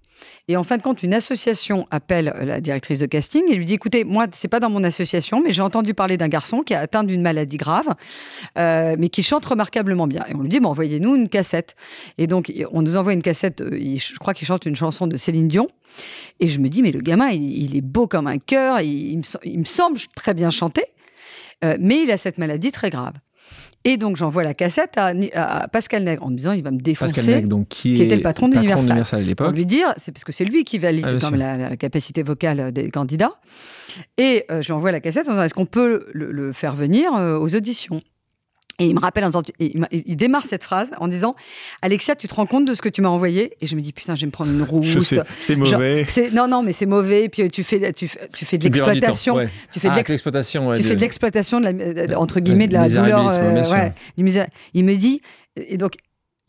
Et 0.47 0.58
en 0.58 0.63
fin 0.63 0.78
de 0.78 0.82
compte, 0.82 1.04
une 1.04 1.13
association 1.13 1.88
appelle 1.91 2.34
la 2.43 2.62
directrice 2.62 2.99
de 2.99 3.06
casting 3.06 3.43
et 3.49 3.56
lui 3.56 3.65
dit 3.65 3.73
écoutez, 3.73 4.04
moi, 4.04 4.28
c'est 4.32 4.47
pas 4.47 4.60
dans 4.60 4.69
mon 4.69 4.84
association, 4.84 5.41
mais 5.41 5.54
j'ai 5.54 5.62
entendu 5.62 5.93
parler 5.93 6.17
d'un 6.17 6.28
garçon 6.28 6.62
qui 6.62 6.73
a 6.73 6.80
atteint 6.80 7.04
d'une 7.04 7.21
maladie 7.21 7.58
grave, 7.58 7.88
euh, 8.58 8.95
mais 8.99 9.10
qui 9.10 9.23
chante 9.23 9.45
remarquablement 9.45 10.08
bien. 10.08 10.23
Et 10.30 10.36
on 10.36 10.41
lui 10.41 10.49
dit 10.49 10.60
bon, 10.60 10.69
envoyez-nous 10.69 11.15
une 11.15 11.30
cassette. 11.30 11.75
Et 12.17 12.28
donc, 12.28 12.51
on 12.71 12.82
nous 12.82 12.97
envoie 12.97 13.13
une 13.13 13.23
cassette. 13.23 13.62
euh, 13.62 13.95
je 13.97 14.15
crois 14.17 14.34
qu'il 14.34 14.47
chante 14.47 14.65
une 14.65 14.75
chanson 14.75 15.08
de 15.08 15.17
Céline 15.17 15.48
Dion. 15.48 15.67
Et 16.40 16.48
je 16.48 16.60
me 16.60 16.67
dis 16.67 16.81
mais 16.81 16.92
le 16.92 17.02
gamin, 17.02 17.29
il, 17.29 17.75
est 17.75 17.81
beau 17.81 18.08
comme 18.08 18.27
un 18.27 18.37
cœur. 18.37 18.81
Il, 18.81 19.12
il 19.12 19.17
me, 19.17 19.23
il 19.44 19.60
me 19.60 19.65
semble 19.65 20.00
très 20.15 20.33
bien 20.33 20.50
chanter, 20.50 20.85
euh, 21.63 21.77
mais 21.79 22.02
il 22.02 22.12
a 22.12 22.17
cette 22.17 22.37
maladie 22.37 22.71
très 22.71 22.90
grave. 22.90 23.13
Et 23.88 23.98
donc, 23.98 24.17
j'envoie 24.17 24.42
la 24.44 24.56
cassette 24.56 24.98
à, 24.98 25.67
Pascal 25.67 26.04
Nègre 26.04 26.25
en 26.25 26.31
me 26.31 26.36
disant 26.36 26.54
il 26.54 26.63
va 26.63 26.71
me 26.71 26.79
défoncer. 26.79 27.13
Pascal 27.13 27.36
Nègre, 27.36 27.48
donc, 27.48 27.67
qui, 27.67 27.94
qui 27.94 28.02
est 28.02 28.06
était 28.06 28.15
le 28.15 28.23
patron 28.23 28.50
d'Universal. 28.50 29.00
à 29.00 29.04
pour 29.04 29.19
l'époque. 29.19 29.56
lui 29.56 29.65
dire, 29.65 29.94
c'est 29.98 30.12
parce 30.12 30.23
que 30.23 30.31
c'est 30.31 30.44
lui 30.44 30.63
qui 30.63 30.79
valide 30.79 31.06
Ah, 31.21 31.31
la, 31.31 31.58
la 31.58 31.77
capacité 31.77 32.23
vocale 32.23 32.71
des 32.71 32.90
candidats. 32.90 33.36
Et 34.17 34.44
euh, 34.50 34.63
je 34.63 34.67
lui 34.67 34.73
envoie 34.73 34.92
la 34.92 35.00
cassette 35.00 35.27
en 35.29 35.33
disant 35.33 35.44
est-ce 35.44 35.54
qu'on 35.54 35.67
peut 35.67 36.08
le, 36.13 36.31
le 36.31 36.52
faire 36.52 36.75
venir 36.75 37.13
euh, 37.13 37.38
aux 37.38 37.56
auditions? 37.56 38.02
Et 38.80 38.88
il 38.88 38.94
me 38.96 39.00
rappelle, 39.00 39.23
en 39.23 39.28
disant- 39.28 39.44
il, 39.60 39.80
m'a- 39.80 39.88
il 39.92 40.17
démarre 40.17 40.46
cette 40.46 40.63
phrase 40.63 40.92
en 41.00 41.08
disant 41.08 41.36
Alexia, 41.82 42.15
tu 42.15 42.28
te 42.28 42.34
rends 42.36 42.46
compte 42.46 42.65
de 42.65 42.73
ce 42.73 42.82
que 42.82 42.90
tu 42.90 43.02
m'as 43.02 43.10
envoyé? 43.10 43.56
Et 43.62 43.67
je 43.67 43.76
me 43.76 43.82
dis 43.82 43.94
Putain, 43.94 44.15
je 44.15 44.21
vais 44.21 44.26
me 44.28 44.32
prendre 44.32 44.52
une 44.52 44.60
sais, 45.00 45.21
c'est 45.40 45.56
mauvais. 45.56 46.06
non, 46.34 46.48
non, 46.48 46.62
mais 46.63 46.73
c'est 46.73 46.86
mauvais. 46.86 47.23
Et 47.26 47.30
puis 47.30 47.44
euh, 47.44 47.48
tu 47.48 47.63
fais, 47.63 47.94
tu, 47.94 48.08
fais- 48.08 48.28
tu 48.34 48.44
fais 48.46 48.58
de 48.58 48.63
l'exploitation. 48.65 49.36
ouais. 49.36 49.50
Tu 49.71 49.80
fais 49.80 49.88
de 49.90 49.94
Ah, 49.96 50.04
que 50.04 50.12
l'exploitation. 50.12 50.67
ouais, 50.67 50.76
tu 50.76 50.84
de- 50.84 50.88
fais 50.88 50.96
de 50.96 51.02
l'exploitation, 51.02 51.62
de 51.62 51.67
euh, 51.67 52.15
entre 52.15 52.40
guillemets, 52.42 52.67
de 52.67 52.73
la 52.73 52.90
douleur. 52.90 53.23
du 54.17 54.23
misé- 54.23 54.48
Il 54.73 54.84
me 54.86 54.96
dit, 54.96 55.21
et 55.56 55.78
donc, 55.78 55.94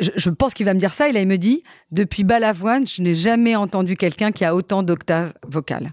je, 0.01 0.11
je 0.17 0.29
pense 0.31 0.53
qu'il 0.53 0.67
va 0.67 0.75
me 0.75 0.81
dire 0.81 0.93
ça, 0.95 1.09
et 1.09 1.13
là, 1.13 1.21
il 1.21 1.29
me 1.29 1.39
dit, 1.39 1.63
depuis 1.93 2.25
Balavoine, 2.25 2.87
je 2.87 3.03
n'ai 3.03 3.15
jamais 3.15 3.55
entendu 3.57 3.97
quelqu'un 3.97 4.33
qui 4.33 4.45
a 4.45 4.55
autant 4.55 4.83
d'octaves 4.83 5.33
vocales. 5.47 5.93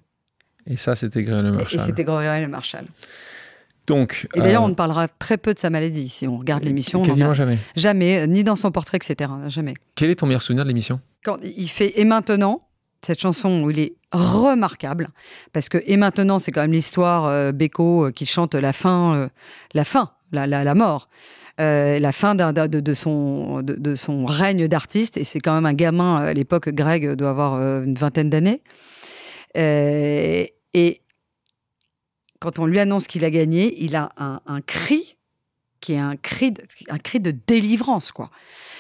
Et 0.66 0.78
ça, 0.78 0.96
c'était 0.96 1.22
Grégory 1.24 1.44
Le 1.44 1.54
Et 1.54 1.58
Marchal. 1.58 1.80
c'était 1.82 2.04
Grégory 2.04 2.42
Le 2.42 2.48
Marchal. 2.48 2.86
Donc, 3.88 4.28
Et 4.34 4.40
d'ailleurs, 4.40 4.62
euh, 4.62 4.66
on 4.66 4.70
ne 4.70 4.74
parlera 4.76 5.08
très 5.08 5.38
peu 5.38 5.54
de 5.54 5.60
sa 5.60 5.70
maladie 5.70 6.08
si 6.08 6.26
on 6.28 6.38
regarde 6.38 6.64
l'émission. 6.64 7.02
a- 7.02 7.06
Quasiment 7.06 7.34
jamais. 7.34 7.58
Jamais, 7.76 8.20
euh, 8.20 8.26
ni 8.28 8.44
dans 8.46 8.56
son 8.56 8.72
portrait, 8.72 8.98
etc. 8.98 9.30
Jamais. 9.48 9.74
Quel 9.96 10.10
est 10.10 10.16
ton 10.16 10.26
meilleur 10.26 10.42
souvenir 10.42 10.64
de 10.64 10.70
l'émission? 10.70 11.02
Quand 11.24 11.38
il 11.44 11.68
fait 11.70 12.00
Et 12.00 12.06
maintenant, 12.06 12.68
cette 13.06 13.20
chanson 13.20 13.62
où 13.64 13.72
il 13.72 13.80
est 13.80 13.94
remarquable, 14.14 15.10
parce 15.52 15.68
que 15.68 15.78
Et 15.86 15.98
maintenant, 15.98 16.40
c'est 16.40 16.52
quand 16.54 16.62
même 16.62 16.72
l'histoire 16.72 17.26
euh, 17.26 17.52
Beko 17.52 18.06
euh, 18.06 18.12
qui 18.12 18.26
chante 18.26 18.56
la 18.56 18.72
fin, 18.72 19.30
la 19.74 19.84
fin, 19.84 20.12
la, 20.32 20.48
la, 20.48 20.64
la 20.64 20.76
mort. 20.76 21.10
euh, 21.60 22.00
la 22.00 22.12
fin 22.14 22.34
de, 22.36 22.66
de 22.80 22.94
son, 22.94 23.62
de, 23.62 23.74
de 23.76 23.96
son 23.96 24.26
règne 24.26 24.68
d'artiste, 24.68 25.18
et 25.18 25.24
c'est 25.24 25.40
quand 25.40 25.54
même 25.54 25.66
un 25.68 25.74
gamin 25.74 26.16
à 26.18 26.34
l'époque, 26.34 26.70
Greg 26.70 27.12
doit 27.16 27.30
avoir 27.32 27.56
une 27.84 27.94
vingtaine 27.96 28.30
d'années. 28.30 28.62
Euh, 29.58 30.46
et 30.74 31.02
quand 32.44 32.60
on 32.60 32.66
lui 32.66 32.80
annonce 32.80 33.08
qu'il 33.08 33.24
a 33.24 33.30
gagné, 33.32 33.82
il 33.82 33.96
a 33.96 34.10
un, 34.18 34.42
un 34.46 34.60
cri 34.60 35.16
qui 35.80 35.94
est 35.94 35.98
un 36.00 36.16
cri, 36.16 36.52
de, 36.52 36.62
un 36.90 36.98
cri 36.98 37.20
de 37.20 37.32
délivrance, 37.32 38.12
quoi. 38.12 38.30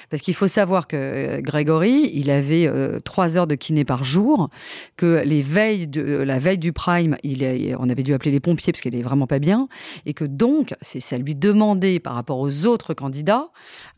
Parce 0.09 0.21
qu'il 0.21 0.33
faut 0.35 0.47
savoir 0.47 0.87
que 0.87 0.95
euh, 0.97 1.41
Grégory, 1.41 2.11
il 2.13 2.29
avait 2.29 2.67
euh, 2.67 2.99
trois 2.99 3.35
heures 3.37 3.47
de 3.47 3.55
kiné 3.55 3.83
par 3.85 4.03
jour, 4.03 4.49
que 4.95 5.21
les 5.25 5.41
veilles 5.41 5.87
de, 5.87 6.01
euh, 6.01 6.25
la 6.25 6.39
veille 6.39 6.57
du 6.57 6.71
prime, 6.71 7.17
il 7.23 7.43
on 7.79 7.89
avait 7.89 8.03
dû 8.03 8.13
appeler 8.13 8.31
les 8.31 8.39
pompiers 8.41 8.71
parce 8.73 8.81
qu'elle 8.81 8.95
est 8.95 9.01
vraiment 9.01 9.27
pas 9.27 9.39
bien, 9.39 9.67
et 10.05 10.13
que 10.13 10.25
donc, 10.25 10.75
c'est 10.81 10.99
ça 10.99 11.17
lui 11.17 11.35
demandait 11.35 11.99
par 11.99 12.13
rapport 12.15 12.39
aux 12.39 12.65
autres 12.65 12.93
candidats, 12.93 13.47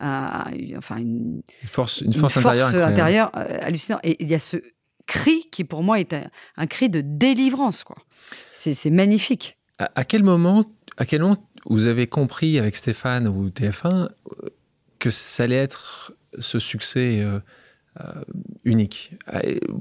euh, 0.00 0.76
enfin 0.78 0.98
une, 0.98 1.42
Une 1.62 1.68
force, 1.68 2.00
une 2.00 2.12
intérieure. 2.92 3.30
euh, 3.36 3.58
hallucinante. 3.62 4.00
Et 4.04 4.16
il 4.20 4.30
y 4.30 4.34
a 4.34 4.38
ce 4.40 4.56
cri 5.06 5.48
qui, 5.52 5.64
pour 5.64 5.82
moi, 5.82 6.00
est 6.00 6.12
un, 6.12 6.28
un 6.56 6.66
cri 6.66 6.88
de 6.88 7.02
délivrance, 7.04 7.84
quoi. 7.84 7.96
C'est 8.50 8.90
magnifique. 8.90 9.55
À, 9.78 9.90
à 9.94 10.04
quel 10.04 10.22
moment, 10.22 10.64
à 10.96 11.04
quel 11.06 11.20
moment 11.22 11.36
vous 11.66 11.86
avez 11.86 12.06
compris 12.06 12.58
avec 12.58 12.76
Stéphane 12.76 13.28
ou 13.28 13.48
TF1 13.50 13.92
euh, 13.94 14.08
que 14.98 15.10
ça 15.10 15.42
allait 15.44 15.56
être 15.56 16.12
ce 16.38 16.58
succès 16.58 17.18
euh, 17.20 17.38
euh, 18.00 18.12
unique? 18.64 19.12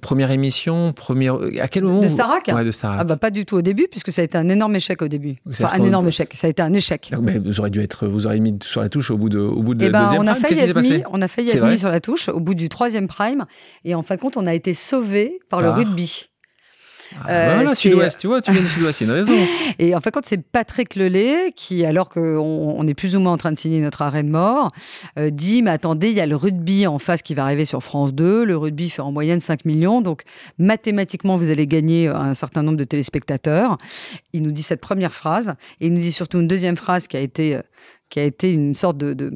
Première 0.02 0.32
émission, 0.32 0.92
première. 0.94 1.36
À 1.62 1.68
quel 1.68 1.84
moment 1.84 2.02
De 2.02 2.08
vous- 2.08 2.14
Starac 2.14 2.48
Ouais, 2.54 2.64
de 2.66 2.72
Starac. 2.72 2.98
Ah 3.02 3.04
bah 3.06 3.16
pas 3.18 3.30
du 3.32 3.46
tout 3.46 3.56
au 3.58 3.62
début, 3.62 3.88
puisque 3.90 4.12
ça 4.12 4.22
a 4.22 4.26
été 4.26 4.38
un 4.38 4.50
énorme 4.50 4.76
échec 4.76 5.02
au 5.02 5.08
début. 5.08 5.38
Enfin, 5.50 5.70
un 5.74 5.84
énorme 5.84 6.08
échec. 6.10 6.34
Ça 6.36 6.48
a 6.48 6.50
été 6.50 6.62
un 6.62 6.74
échec. 6.74 7.12
Mais 7.22 7.38
vous 7.40 7.60
auriez 7.60 7.72
dû 7.72 7.80
être, 7.82 8.08
vous 8.08 8.26
auriez 8.28 8.40
mis 8.42 8.58
sur 8.64 8.82
la 8.82 8.90
touche 8.90 9.12
au 9.12 9.18
bout 9.18 9.30
de, 9.30 9.40
au 9.40 9.62
bout 9.64 9.76
de 9.76 9.86
Eh 9.86 9.90
ben, 9.90 10.04
deuxième 10.04 10.22
on 10.22 10.28
a 10.28 10.32
prime. 10.36 10.44
failli 10.56 10.60
être 10.60 10.82
mis, 10.82 11.04
on 11.12 11.22
a 11.22 11.28
failli 11.30 11.50
être 11.52 11.66
mis 11.68 11.80
sur 11.80 11.90
la 11.90 12.00
touche 12.02 12.28
au 12.30 12.40
bout 12.42 12.56
du 12.56 12.68
troisième 12.70 13.08
prime, 13.08 13.46
et 13.86 13.96
en 13.96 14.04
fin 14.04 14.16
de 14.16 14.20
compte, 14.22 14.36
on 14.38 14.46
a 14.48 14.54
été 14.54 14.74
sauvé 14.74 15.40
par 15.50 15.62
le 15.62 15.70
rugby. 15.70 16.28
Ah, 17.14 17.30
euh, 17.30 17.48
bah 17.50 17.54
voilà, 17.56 17.70
c'est- 17.70 17.90
Sud-Ouest, 17.90 18.20
tu 18.20 18.28
vois, 18.28 18.42
tu 18.42 18.52
viens 18.52 18.62
du 18.62 18.70
Sud-Ouest, 18.70 19.02
il 19.02 19.08
y 19.08 19.10
a 19.10 19.14
une 19.14 19.20
raison. 19.20 19.34
Et 19.80 19.96
en 19.96 20.02
fin 20.02 20.10
de 20.10 20.16
compte, 20.16 20.26
c'est 20.26 20.42
Patrick 20.42 20.96
Lelay 20.96 21.52
qui, 21.56 21.86
alors 21.86 22.10
qu'on 22.10 22.22
on 22.78 22.88
est 22.88 22.94
plus 22.94 23.16
ou 23.16 23.20
moins 23.20 23.34
en 23.34 23.38
train 23.38 23.52
de 23.52 23.60
signer 23.60 23.80
notre 23.82 24.02
arrêt 24.02 24.24
de 24.24 24.30
mort, 24.30 24.72
euh, 25.20 25.30
dit 25.30 25.62
Mais 25.62 25.72
attendez, 25.72 26.10
il 26.10 26.16
y 26.16 26.22
a 26.22 26.26
le 26.26 26.36
rugby 26.36 26.88
en 26.88 27.00
face 27.00 27.22
qui 27.22 27.34
va 27.36 27.44
arriver 27.44 27.66
sur 27.66 27.84
France 27.84 28.14
2. 28.14 28.44
Le 28.46 28.58
rugby 28.58 28.90
fait 28.90 29.02
en 29.02 29.12
moyenne 29.12 29.42
5 29.42 29.66
millions. 29.66 30.02
Donc, 30.02 30.24
mathématiquement, 30.58 31.38
vous 31.38 31.52
allez 31.52 31.68
gagner 31.68 32.08
un 32.08 32.34
certain 32.34 32.64
nombre 32.64 32.78
de 32.78 32.84
téléspectateurs. 32.84 33.78
Il 34.34 34.42
nous 34.42 34.52
dit 34.52 34.64
cette 34.64 34.82
première 34.82 35.14
phrase. 35.14 35.54
Et 35.82 35.88
il 35.88 35.94
nous 35.94 36.02
dit 36.02 36.12
surtout 36.12 36.40
une 36.40 36.48
deuxième 36.48 36.76
phrase 36.76 37.08
qui 37.08 37.18
a 37.18 37.22
été, 37.22 37.56
euh, 37.56 37.62
qui 38.10 38.20
a 38.20 38.24
été 38.24 38.52
une 38.52 38.74
sorte 38.76 38.98
de. 38.98 39.34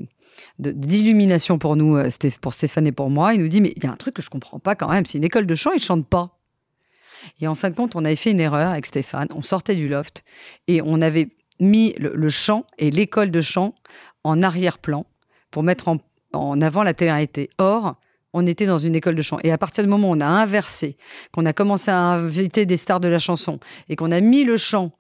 d'illumination 0.60 1.58
pour 1.58 1.76
nous, 1.76 1.98
euh, 1.98 2.10
pour 2.42 2.54
Stéphane 2.54 2.88
et 2.88 2.92
pour 2.92 3.10
moi. 3.10 3.34
Il 3.34 3.42
nous 3.42 3.48
dit, 3.48 3.62
mais 3.62 3.74
il 3.76 3.84
y 3.84 3.88
a 3.88 3.92
un 3.92 3.96
truc 3.96 4.16
que 4.16 4.22
je 4.22 4.30
comprends 4.30 4.60
pas 4.60 4.76
quand 4.76 4.90
même. 4.90 5.06
C'est 5.06 5.18
une 5.18 5.24
école 5.24 5.46
de 5.46 5.56
chant, 5.56 5.72
ils 5.76 5.82
chantent 5.82 6.08
pas. 6.08 6.39
Et 7.42 7.48
en 7.48 7.56
fin 7.56 7.70
de 7.70 7.76
compte, 7.76 7.96
on 7.96 8.06
avait 8.06 8.16
fait 8.16 8.32
une 8.32 8.40
erreur 8.40 8.70
avec 8.70 8.86
Stéphane. 8.86 9.28
On 9.34 9.42
sortait 9.42 9.76
du 9.76 9.88
loft 9.88 10.24
et 10.68 10.82
on 10.84 11.02
avait 11.02 11.30
mis 11.60 11.94
le, 11.98 12.14
le 12.16 12.30
chant 12.30 12.66
et 12.78 12.90
l'école 12.92 13.32
de 13.32 13.42
chant 13.42 13.76
en 14.24 14.42
arrière-plan 14.44 15.06
pour 15.52 15.64
mettre 15.64 15.88
en, 15.88 15.98
en 16.34 16.62
avant 16.62 16.84
la 16.84 16.94
télé-réalité. 16.94 17.50
Or, 17.58 17.96
on 18.34 18.46
était 18.46 18.66
dans 18.68 18.78
une 18.80 18.96
école 18.96 19.16
de 19.16 19.22
chant. 19.22 19.40
Et 19.44 19.52
à 19.52 19.58
partir 19.58 19.84
du 19.84 19.90
moment 19.90 20.10
où 20.10 20.14
on 20.16 20.22
a 20.22 20.26
inversé, 20.26 20.98
qu'on 21.34 21.46
a 21.46 21.54
commencé 21.54 21.90
à 21.92 21.98
inviter 21.98 22.66
des 22.66 22.78
stars 22.78 23.00
de 23.00 23.08
la 23.08 23.20
chanson 23.20 23.60
et 23.90 23.96
qu'on 23.96 24.12
a 24.12 24.22
mis 24.22 24.44
le 24.44 24.56
chant 24.58 24.92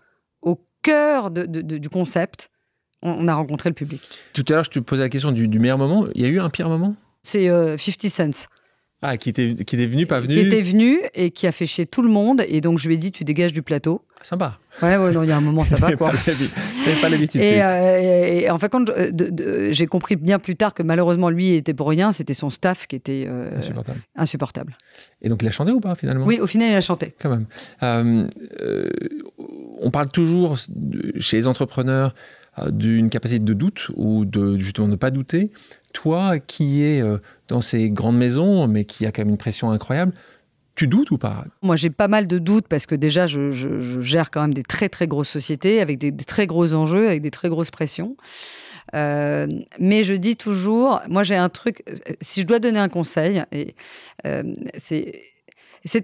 au 0.42 0.60
cœur 0.82 1.30
de- 1.30 1.46
de- 1.46 1.62
de- 1.62 1.78
du 1.78 1.90
concept, 1.90 2.50
on, 3.04 3.12
on 3.12 3.28
a 3.28 3.36
rencontré 3.36 3.70
le 3.70 3.76
public. 3.76 4.02
Tout 4.34 4.44
à 4.50 4.54
l'heure, 4.54 4.64
je 4.64 4.72
te 4.72 4.80
posais 4.80 5.04
la 5.04 5.10
question 5.10 5.32
du, 5.32 5.48
du 5.48 5.60
meilleur 5.60 5.78
moment. 5.78 6.06
Il 6.16 6.22
y 6.22 6.26
a 6.26 6.28
eu 6.30 6.40
un 6.40 6.50
pire 6.50 6.70
moment? 6.70 6.96
C'est 7.22 7.50
euh, 7.50 7.78
50 7.78 8.10
Cents. 8.10 8.48
Ah, 9.02 9.16
qui 9.18 9.30
était, 9.30 9.56
qui 9.56 9.76
était 9.78 9.86
venu, 9.86 10.06
pas 10.06 10.20
venu? 10.20 10.34
Qui 10.34 10.39
était 10.41 10.62
venu 10.62 11.00
et 11.16 11.32
qui 11.32 11.47
a 11.47 11.54
fait 11.54 11.66
chier 11.66 11.86
tout 11.86 12.02
le 12.02 12.10
monde. 12.10 12.43
Et 12.50 12.60
donc, 12.60 12.80
je 12.80 12.88
lui 12.89 12.95
ai 12.95 12.97
dit, 12.97 13.14
tu 13.14 13.24
dégages 13.24 13.54
du 13.54 13.62
plateau. 13.62 14.02
Sympa. 14.22 14.60
Ouais, 14.82 14.97
ouais, 14.97 15.14
non, 15.14 15.24
il 15.24 15.30
y 15.30 15.32
a 15.32 15.38
un 15.38 15.41
moment, 15.41 15.64
ça 15.64 15.76
va, 15.80 15.93
quoi. 15.95 16.12
Pas 17.02 17.08
l'habitude. 17.08 17.39
Et, 17.41 17.62
euh, 17.62 18.41
et- 18.41 18.50
en 18.50 18.60
de 18.60 18.68
compte, 18.68 18.89
euh, 18.89 19.10
de- 19.12 19.30
de- 19.30 19.72
j'ai 19.72 19.88
compris 19.88 20.18
bien 20.18 20.38
plus 20.38 20.58
tard 20.58 20.74
que 20.74 20.84
malheureusement, 20.84 21.30
lui, 21.30 21.50
il 21.52 21.56
était 21.56 21.74
pour 21.74 21.88
rien. 21.88 22.12
C'était 22.12 22.34
son 22.34 22.50
staff 22.50 22.88
qui 22.88 22.97
était 22.97 23.26
euh, 23.30 23.50
Insupportable. 23.58 24.02
insupportable. 24.18 24.78
Et 25.22 25.30
donc, 25.30 25.41
il 25.43 25.47
a 25.47 25.52
chanté 25.52 25.72
ou 25.72 25.80
pas, 25.80 25.95
finalement? 25.95 26.26
Oui, 26.26 26.39
au 26.41 26.47
final, 26.47 26.70
il 26.70 26.76
a 26.76 26.82
chanté. 26.82 27.14
quand 27.22 27.30
même. 27.30 27.45
Euh, 27.84 28.28
on 29.82 29.91
parle 29.91 30.10
toujours 30.10 30.58
de- 30.70 31.18
chez 31.20 31.38
les 31.38 31.47
entrepreneurs 31.47 32.14
d'une 32.72 33.10
capacité 33.10 33.39
de 33.39 33.54
doute 33.54 33.89
ou 33.95 34.26
de 34.26 34.58
justement 34.58 34.88
ne 34.89 34.97
pas 34.97 35.12
douter. 35.12 35.52
Toi, 35.94 36.40
qui 36.40 36.84
es 36.84 37.02
euh, 37.02 37.18
dans 37.48 37.62
ces 37.62 37.90
grandes 37.90 38.18
maisons, 38.18 38.68
mais 38.68 38.86
qui 38.86 39.06
a 39.06 39.12
quand 39.12 39.22
même 39.22 39.30
une 39.30 39.38
pression 39.38 39.72
incroyable, 39.72 40.14
tu 40.80 40.88
doutes 40.88 41.12
ou 41.12 41.18
pas? 41.18 41.44
Moi, 41.62 41.76
j'ai 41.76 41.90
pas 41.90 42.08
mal 42.08 42.26
de 42.26 42.38
doutes 42.40 42.68
parce 42.70 42.86
que 42.86 42.96
déjà, 42.96 43.28
je, 43.28 43.52
gère 44.00 44.32
quand 44.32 44.42
même 44.42 44.54
des 44.54 44.64
très, 44.64 44.88
très 44.88 45.08
grosses 45.08 45.28
sociétés 45.28 45.82
avec 45.82 45.98
des, 45.98 46.16
très 46.16 46.48
gros 46.48 46.74
enjeux, 46.74 47.08
avec 47.08 47.22
des 47.22 47.32
très 47.32 47.50
grosses 47.50 47.70
pressions. 47.70 48.16
Euh, 48.96 49.46
mais 49.78 50.06
je 50.06 50.14
dis 50.14 50.38
toujours, 50.38 51.02
moi, 51.10 51.24
j'ai 51.24 51.36
un 51.36 51.50
truc, 51.50 51.84
si 52.22 52.42
je 52.42 52.48
dois 52.48 52.60
donner 52.60 52.80
un 52.80 52.88
conseil, 52.88 53.44
euh, 54.26 54.44
c'est. 54.80 55.22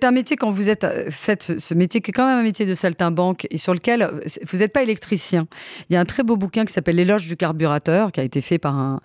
Un 0.04 0.12
métier 0.12 0.36
quand 0.38 0.52
vous 0.52 0.70
êtes 0.70 0.86
faites 1.12 1.60
ce- 1.60 1.74
métier 1.74 2.00
qui 2.00 2.12
est 2.12 2.14
quand 2.14 2.26
même 2.28 2.40
un 2.40 2.44
métier 2.44 2.66
de 2.66 2.76
saltimbanque 2.76 3.46
et 3.52 3.58
sur 3.58 3.74
lequel 3.74 4.10
vous 4.50 4.60
n'êtes 4.60 4.72
pas 4.72 4.82
électricien. 4.82 5.48
Il 5.90 5.94
y 5.94 5.98
a 5.98 6.00
un 6.00 6.06
très 6.06 6.24
beau 6.24 6.38
bouquin 6.38 6.64
qui 6.64 6.72
s'appelle 6.72 6.96
L'éloge 6.96 7.28
du 7.28 7.36
carburateur 7.36 8.14
qui 8.14 8.22
a 8.22 8.24
été 8.24 8.42
fait 8.42 8.58
par 8.58 8.78
un, 8.78 9.02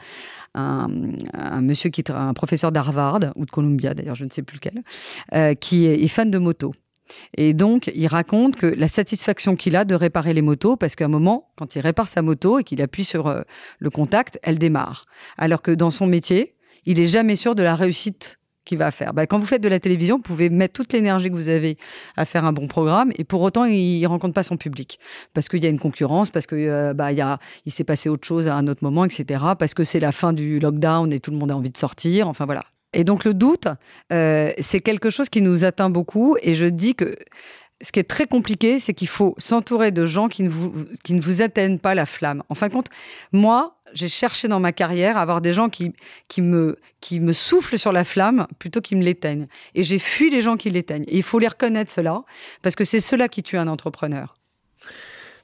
un, 0.54 0.88
un 1.32 1.60
monsieur 1.60 1.90
qui 1.90 2.00
est 2.00 2.10
un 2.10 2.34
professeur 2.34 2.72
d'Harvard 2.72 3.20
ou 3.36 3.44
de 3.44 3.50
Columbia 3.50 3.94
d'ailleurs, 3.94 4.14
je 4.14 4.24
ne 4.24 4.30
sais 4.30 4.42
plus 4.42 4.56
lequel, 4.56 4.82
euh, 5.34 5.54
qui 5.54 5.86
est, 5.86 6.02
est 6.02 6.08
fan 6.08 6.30
de 6.30 6.38
moto. 6.38 6.72
Et 7.36 7.54
donc, 7.54 7.90
il 7.94 8.06
raconte 8.06 8.56
que 8.56 8.66
la 8.66 8.88
satisfaction 8.88 9.56
qu'il 9.56 9.76
a 9.76 9.84
de 9.84 9.94
réparer 9.94 10.32
les 10.32 10.42
motos, 10.42 10.76
parce 10.76 10.94
qu'à 10.94 11.06
un 11.06 11.08
moment, 11.08 11.50
quand 11.56 11.74
il 11.74 11.80
répare 11.80 12.08
sa 12.08 12.22
moto 12.22 12.58
et 12.58 12.64
qu'il 12.64 12.80
appuie 12.82 13.04
sur 13.04 13.26
euh, 13.26 13.42
le 13.78 13.90
contact, 13.90 14.38
elle 14.42 14.58
démarre. 14.58 15.06
Alors 15.36 15.62
que 15.62 15.70
dans 15.70 15.90
son 15.90 16.06
métier, 16.06 16.54
il 16.86 16.98
est 17.00 17.06
jamais 17.06 17.36
sûr 17.36 17.54
de 17.54 17.62
la 17.62 17.74
réussite 17.74 18.39
qu'il 18.70 18.78
va 18.78 18.90
faire. 18.90 19.12
Bah, 19.12 19.26
quand 19.26 19.38
vous 19.38 19.46
faites 19.46 19.62
de 19.62 19.68
la 19.68 19.78
télévision, 19.78 20.16
vous 20.16 20.22
pouvez 20.22 20.48
mettre 20.48 20.72
toute 20.72 20.92
l'énergie 20.92 21.28
que 21.28 21.34
vous 21.34 21.48
avez 21.48 21.76
à 22.16 22.24
faire 22.24 22.44
un 22.44 22.52
bon 22.52 22.66
programme, 22.66 23.12
et 23.16 23.24
pour 23.24 23.42
autant, 23.42 23.66
il 23.66 24.00
ne 24.00 24.06
rencontre 24.06 24.34
pas 24.34 24.42
son 24.42 24.56
public. 24.56 24.98
Parce 25.34 25.48
qu'il 25.48 25.62
y 25.62 25.66
a 25.66 25.70
une 25.70 25.78
concurrence, 25.78 26.30
parce 26.30 26.46
qu'il 26.46 26.92
bah, 26.94 27.12
il 27.12 27.18
y 27.18 27.20
a, 27.20 27.38
s'est 27.66 27.84
passé 27.84 28.08
autre 28.08 28.26
chose 28.26 28.48
à 28.48 28.56
un 28.56 28.66
autre 28.66 28.82
moment, 28.82 29.04
etc. 29.04 29.44
Parce 29.58 29.74
que 29.74 29.84
c'est 29.84 30.00
la 30.00 30.12
fin 30.12 30.32
du 30.32 30.58
lockdown 30.58 31.12
et 31.12 31.20
tout 31.20 31.30
le 31.30 31.36
monde 31.36 31.50
a 31.50 31.56
envie 31.56 31.70
de 31.70 31.76
sortir. 31.76 32.28
Enfin 32.28 32.46
voilà. 32.46 32.64
Et 32.92 33.04
donc 33.04 33.24
le 33.24 33.34
doute, 33.34 33.68
euh, 34.12 34.50
c'est 34.60 34.80
quelque 34.80 35.10
chose 35.10 35.28
qui 35.28 35.42
nous 35.42 35.64
atteint 35.64 35.90
beaucoup. 35.90 36.36
Et 36.42 36.54
je 36.54 36.66
dis 36.66 36.94
que 36.94 37.16
ce 37.82 37.92
qui 37.92 38.00
est 38.00 38.08
très 38.08 38.26
compliqué, 38.26 38.78
c'est 38.78 38.94
qu'il 38.94 39.08
faut 39.08 39.34
s'entourer 39.38 39.90
de 39.90 40.04
gens 40.06 40.28
qui 40.28 40.42
ne, 40.42 40.48
vous, 40.48 40.72
qui 41.02 41.14
ne 41.14 41.20
vous 41.20 41.40
atteignent 41.40 41.78
pas 41.78 41.94
la 41.94 42.06
flamme. 42.06 42.42
En 42.48 42.54
fin 42.54 42.68
de 42.68 42.72
compte, 42.72 42.88
moi, 43.32 43.79
j'ai 43.92 44.08
cherché 44.08 44.48
dans 44.48 44.60
ma 44.60 44.72
carrière 44.72 45.16
à 45.16 45.22
avoir 45.22 45.40
des 45.40 45.52
gens 45.52 45.68
qui, 45.68 45.92
qui, 46.28 46.42
me, 46.42 46.78
qui 47.00 47.20
me 47.20 47.32
soufflent 47.32 47.78
sur 47.78 47.92
la 47.92 48.04
flamme 48.04 48.46
plutôt 48.58 48.80
qu'ils 48.80 48.98
me 48.98 49.04
l'éteignent. 49.04 49.46
Et 49.74 49.82
j'ai 49.82 49.98
fui 49.98 50.30
les 50.30 50.40
gens 50.40 50.56
qui 50.56 50.70
l'éteignent. 50.70 51.04
Et 51.08 51.18
il 51.18 51.22
faut 51.22 51.38
les 51.38 51.48
reconnaître, 51.48 51.90
cela, 51.90 52.22
parce 52.62 52.74
que 52.74 52.84
c'est 52.84 53.00
cela 53.00 53.28
qui 53.28 53.42
tue 53.42 53.58
un 53.58 53.68
entrepreneur. 53.68 54.36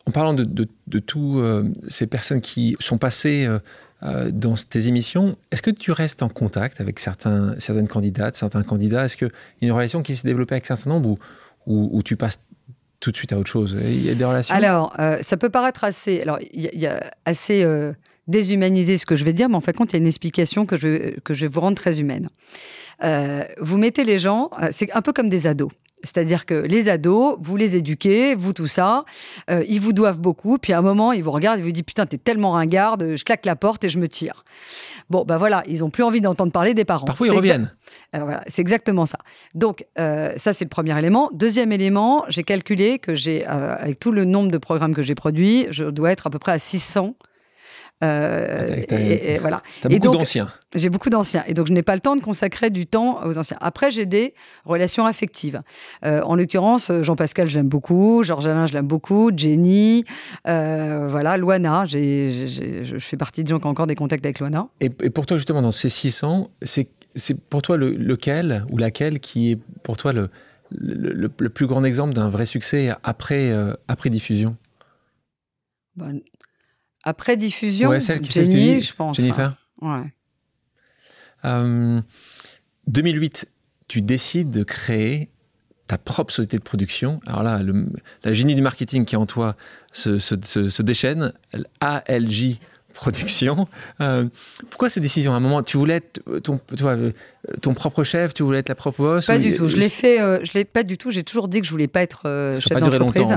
En 0.07 0.13
parlant 0.13 0.35
de, 0.35 0.45
de, 0.45 0.69
de 0.87 0.99
toutes 0.99 1.39
euh, 1.39 1.69
ces 1.89 2.07
personnes 2.07 2.41
qui 2.41 2.77
sont 2.79 2.97
passées 2.97 3.45
euh, 3.45 3.59
euh, 4.03 4.31
dans 4.31 4.55
tes 4.55 4.87
émissions, 4.87 5.37
est-ce 5.51 5.63
que 5.63 5.71
tu 5.71 5.91
restes 5.91 6.23
en 6.23 6.29
contact 6.29 6.81
avec 6.81 7.01
certains, 7.01 7.59
certaines 7.59 7.89
candidates, 7.89 8.37
certains 8.37 8.63
candidats? 8.63 9.05
Est-ce 9.05 9.17
qu'il 9.17 9.29
y 9.63 9.65
a 9.65 9.69
une 9.69 9.73
relation 9.73 10.03
qui 10.03 10.15
s'est 10.15 10.29
développée 10.29 10.55
avec 10.55 10.67
certains 10.67 10.91
nombres 10.91 11.11
ou 11.11 11.19
ou, 11.67 12.03
tu 12.03 12.17
passes 12.17 12.39
tout 13.01 13.11
de 13.11 13.17
suite 13.17 13.33
à 13.33 13.39
autre 13.39 13.51
chose? 13.51 13.77
Il 13.81 14.05
y 14.05 14.11
a 14.11 14.15
des 14.15 14.25
relations? 14.25 14.55
Alors, 14.55 14.95
euh, 14.99 15.19
ça 15.23 15.37
peut 15.37 15.51
paraître 15.51 15.85
assez, 15.85 16.21
alors, 16.21 16.39
il 16.53 16.63
y, 16.63 16.87
a 16.87 17.13
assez 17.25 17.65
euh, 18.29 18.33
déshumanisé 18.33 18.99
ce 18.99 19.07
que 19.07 19.17
je 19.17 19.25
vais 19.25 19.33
dire, 19.33 19.49
mais 19.49 19.57
en 19.57 19.61
fait, 19.61 19.73
compte, 19.75 19.93
il 19.93 19.97
y 19.97 19.99
a 19.99 20.01
une 20.01 20.07
explication 20.07 20.67
que 20.67 20.77
je, 20.77 21.19
que 21.21 21.35
je 21.35 21.43
vais 21.43 21.49
vous 21.49 21.61
rendre 21.61 21.77
très 21.77 22.01
humaine. 22.01 22.29
Euh, 23.05 23.43
vous 23.61 23.79
mettez 23.79 24.05
les 24.05 24.19
gens, 24.19 24.51
c'est 24.71 24.91
un 24.93 25.03
peu 25.03 25.13
comme 25.13 25.29
des 25.29 25.47
ados. 25.47 25.71
C'est-à-dire 26.03 26.47
que 26.47 26.55
les 26.55 26.89
ados, 26.89 27.37
vous 27.41 27.57
les 27.57 27.75
éduquez, 27.75 28.35
vous 28.35 28.53
tout 28.53 28.67
ça, 28.67 29.05
ils 29.67 29.81
vous 29.81 29.93
doivent 29.93 30.19
beaucoup, 30.19 30.59
puis 30.59 30.73
à 30.73 30.79
un 30.79 30.83
moment, 30.83 31.13
ils 31.13 31.25
vous 31.25 31.33
regardent, 31.33 31.59
ils 31.59 31.65
vous 31.65 31.73
disent 31.73 31.83
Putain, 31.83 32.07
t'es 32.07 32.19
tellement 32.19 32.53
ringarde, 32.53 33.17
je 33.17 33.25
claque 33.25 33.45
la 33.47 33.57
porte 33.57 33.83
et 33.83 33.89
je 33.89 33.99
me 33.99 34.07
tire. 34.07 34.45
Bon, 35.09 35.25
ben 35.25 35.37
voilà, 35.37 35.63
ils 35.69 35.85
ont 35.85 35.91
plus 35.91 36.03
envie 36.03 36.21
d'entendre 36.21 36.51
parler 36.51 36.75
des 36.75 36.85
parents. 36.85 37.07
Parfois, 37.07 37.29
ils 37.29 37.33
reviennent. 37.33 37.73
voilà, 38.13 38.43
c'est 38.49 38.61
exactement 38.61 39.07
ça. 39.07 39.19
Donc, 39.55 39.87
euh, 39.99 40.33
ça, 40.37 40.53
c'est 40.53 40.65
le 40.65 40.69
premier 40.69 40.99
élément. 40.99 41.31
Deuxième 41.33 41.71
élément, 41.71 42.25
j'ai 42.29 42.43
calculé 42.43 42.99
que 42.99 43.15
j'ai, 43.15 43.47
euh, 43.47 43.77
avec 43.79 44.01
tout 44.01 44.11
le 44.11 44.25
nombre 44.25 44.51
de 44.51 44.59
programmes 44.59 44.95
que 44.95 45.03
j'ai 45.03 45.15
produits, 45.15 45.67
je 45.71 45.85
dois 45.85 46.11
être 46.11 46.27
à 46.27 46.31
peu 46.31 46.41
près 46.41 46.53
à 46.53 46.59
600 46.59 47.15
euh, 48.05 48.83
et, 48.91 49.39
voilà. 49.39 49.63
T'as 49.81 49.89
beaucoup 49.89 50.17
d'anciens. 50.17 50.49
J'ai 50.75 50.91
beaucoup 50.91 51.09
d'anciens. 51.09 51.45
Et 51.47 51.55
donc, 51.55 51.67
je 51.67 51.73
n'ai 51.73 51.83
pas 51.83 51.95
le 51.95 52.01
temps 52.01 52.17
de 52.17 52.21
consacrer 52.21 52.71
du 52.71 52.87
temps 52.87 53.25
aux 53.27 53.39
anciens. 53.39 53.57
Après, 53.61 53.91
j'ai 53.91 54.05
des 54.05 54.35
relations 54.65 55.07
affectives. 55.07 55.63
Euh, 56.05 56.21
en 56.23 56.35
l'occurrence, 56.37 56.93
Jean-Pascal, 57.03 57.49
j'aime 57.49 57.69
beaucoup. 57.69 58.23
Georges 58.23 58.47
Alain, 58.47 58.67
je 58.67 58.75
l'aime 58.75 58.87
beaucoup. 58.87 59.31
Jenny. 59.35 60.05
Euh, 60.47 61.09
voilà, 61.09 61.37
Loana. 61.37 61.87
je 61.87 62.97
fais 62.99 63.17
partie 63.17 63.43
de 63.45 63.49
gens 63.49 63.59
qui 63.59 63.67
ont 63.67 63.71
encore 63.71 63.87
des 63.87 63.95
contacts 63.95 64.25
avec 64.25 64.41
Loana. 64.41 64.69
Et, 64.81 64.91
pour 64.91 65.25
toi, 65.25 65.39
justement, 65.39 65.63
dans 65.63 65.73
ces 65.73 65.89
600, 65.89 66.51
c'est, 66.63 66.89
pour 67.49 67.63
toi 67.63 67.79
le, 67.79 67.91
lequel 67.91 68.67
ou 68.71 68.77
laquelle 68.77 69.21
qui 69.21 69.53
est 69.53 69.59
pour 69.83 69.97
toi 69.97 70.13
le, 70.13 70.29
le, 70.71 71.49
plus 71.49 71.67
grand 71.67 71.83
exemple 71.85 72.13
d'un 72.13 72.29
vrai 72.29 72.45
succès 72.45 72.91
après, 73.05 73.55
après 73.89 74.11
diffusion? 74.11 74.57
Ben, 75.97 76.21
après 77.07 77.37
diffusion, 77.37 77.91
ouais, 77.91 78.01
celle 78.01 78.21
qui 78.21 78.33
Jenny, 78.33 78.81
je 78.81 78.93
pense. 78.93 79.17
Jennifer 79.17 79.55
Ouais. 79.81 80.13
2008, 81.45 83.47
euh, 83.47 83.51
tu 83.87 84.03
décides 84.03 84.51
de 84.51 84.65
créer 84.65 85.31
ta 85.87 85.99
propre 85.99 86.33
société 86.33 86.59
de 86.59 86.65
production. 86.65 87.21
Alors 87.25 87.45
là, 87.45 87.63
le, 87.63 87.87
la 88.25 88.33
génie 88.33 88.57
du 88.57 88.63
marketing 88.63 89.05
qui 89.05 89.15
est 89.15 89.19
en 89.19 89.27
toi 89.27 89.55
se, 89.93 90.19
se, 90.19 90.35
se 90.43 90.83
déchaîne. 90.83 91.33
ALJ 91.81 92.59
production. 92.97 93.69
Euh, 94.01 94.27
pourquoi 94.71 94.89
ces 94.89 95.01
décisions 95.01 95.35
À 95.35 95.37
un 95.37 95.41
moment, 95.41 95.63
tu 95.63 95.77
voulais 95.77 95.97
être 95.97 96.21
ton, 96.41 96.61
euh, 96.83 97.13
ton 97.63 97.75
propre 97.75 98.03
chef, 98.03 98.35
tu 98.35 98.43
voulais 98.43 98.59
être 98.59 98.69
la 98.69 98.75
propre 98.75 99.03
boss 99.03 99.27
Pas 99.27 99.39
du 99.39 99.55
tout. 99.55 99.69
Je 99.69 99.77
l'ai 99.77 99.89
fait. 99.89 100.21
Euh, 100.21 100.39
je 100.43 100.53
l'ai 100.55 100.65
pas 100.65 100.83
du 100.83 100.99
tout. 100.99 101.11
J'ai 101.11 101.23
toujours 101.23 101.49
dit 101.49 101.61
que 101.61 101.67
je 101.67 101.71
voulais 101.71 101.89
pas 101.89 102.03
être 102.03 102.23
chef 102.61 102.79
d'entreprise. 102.79 103.35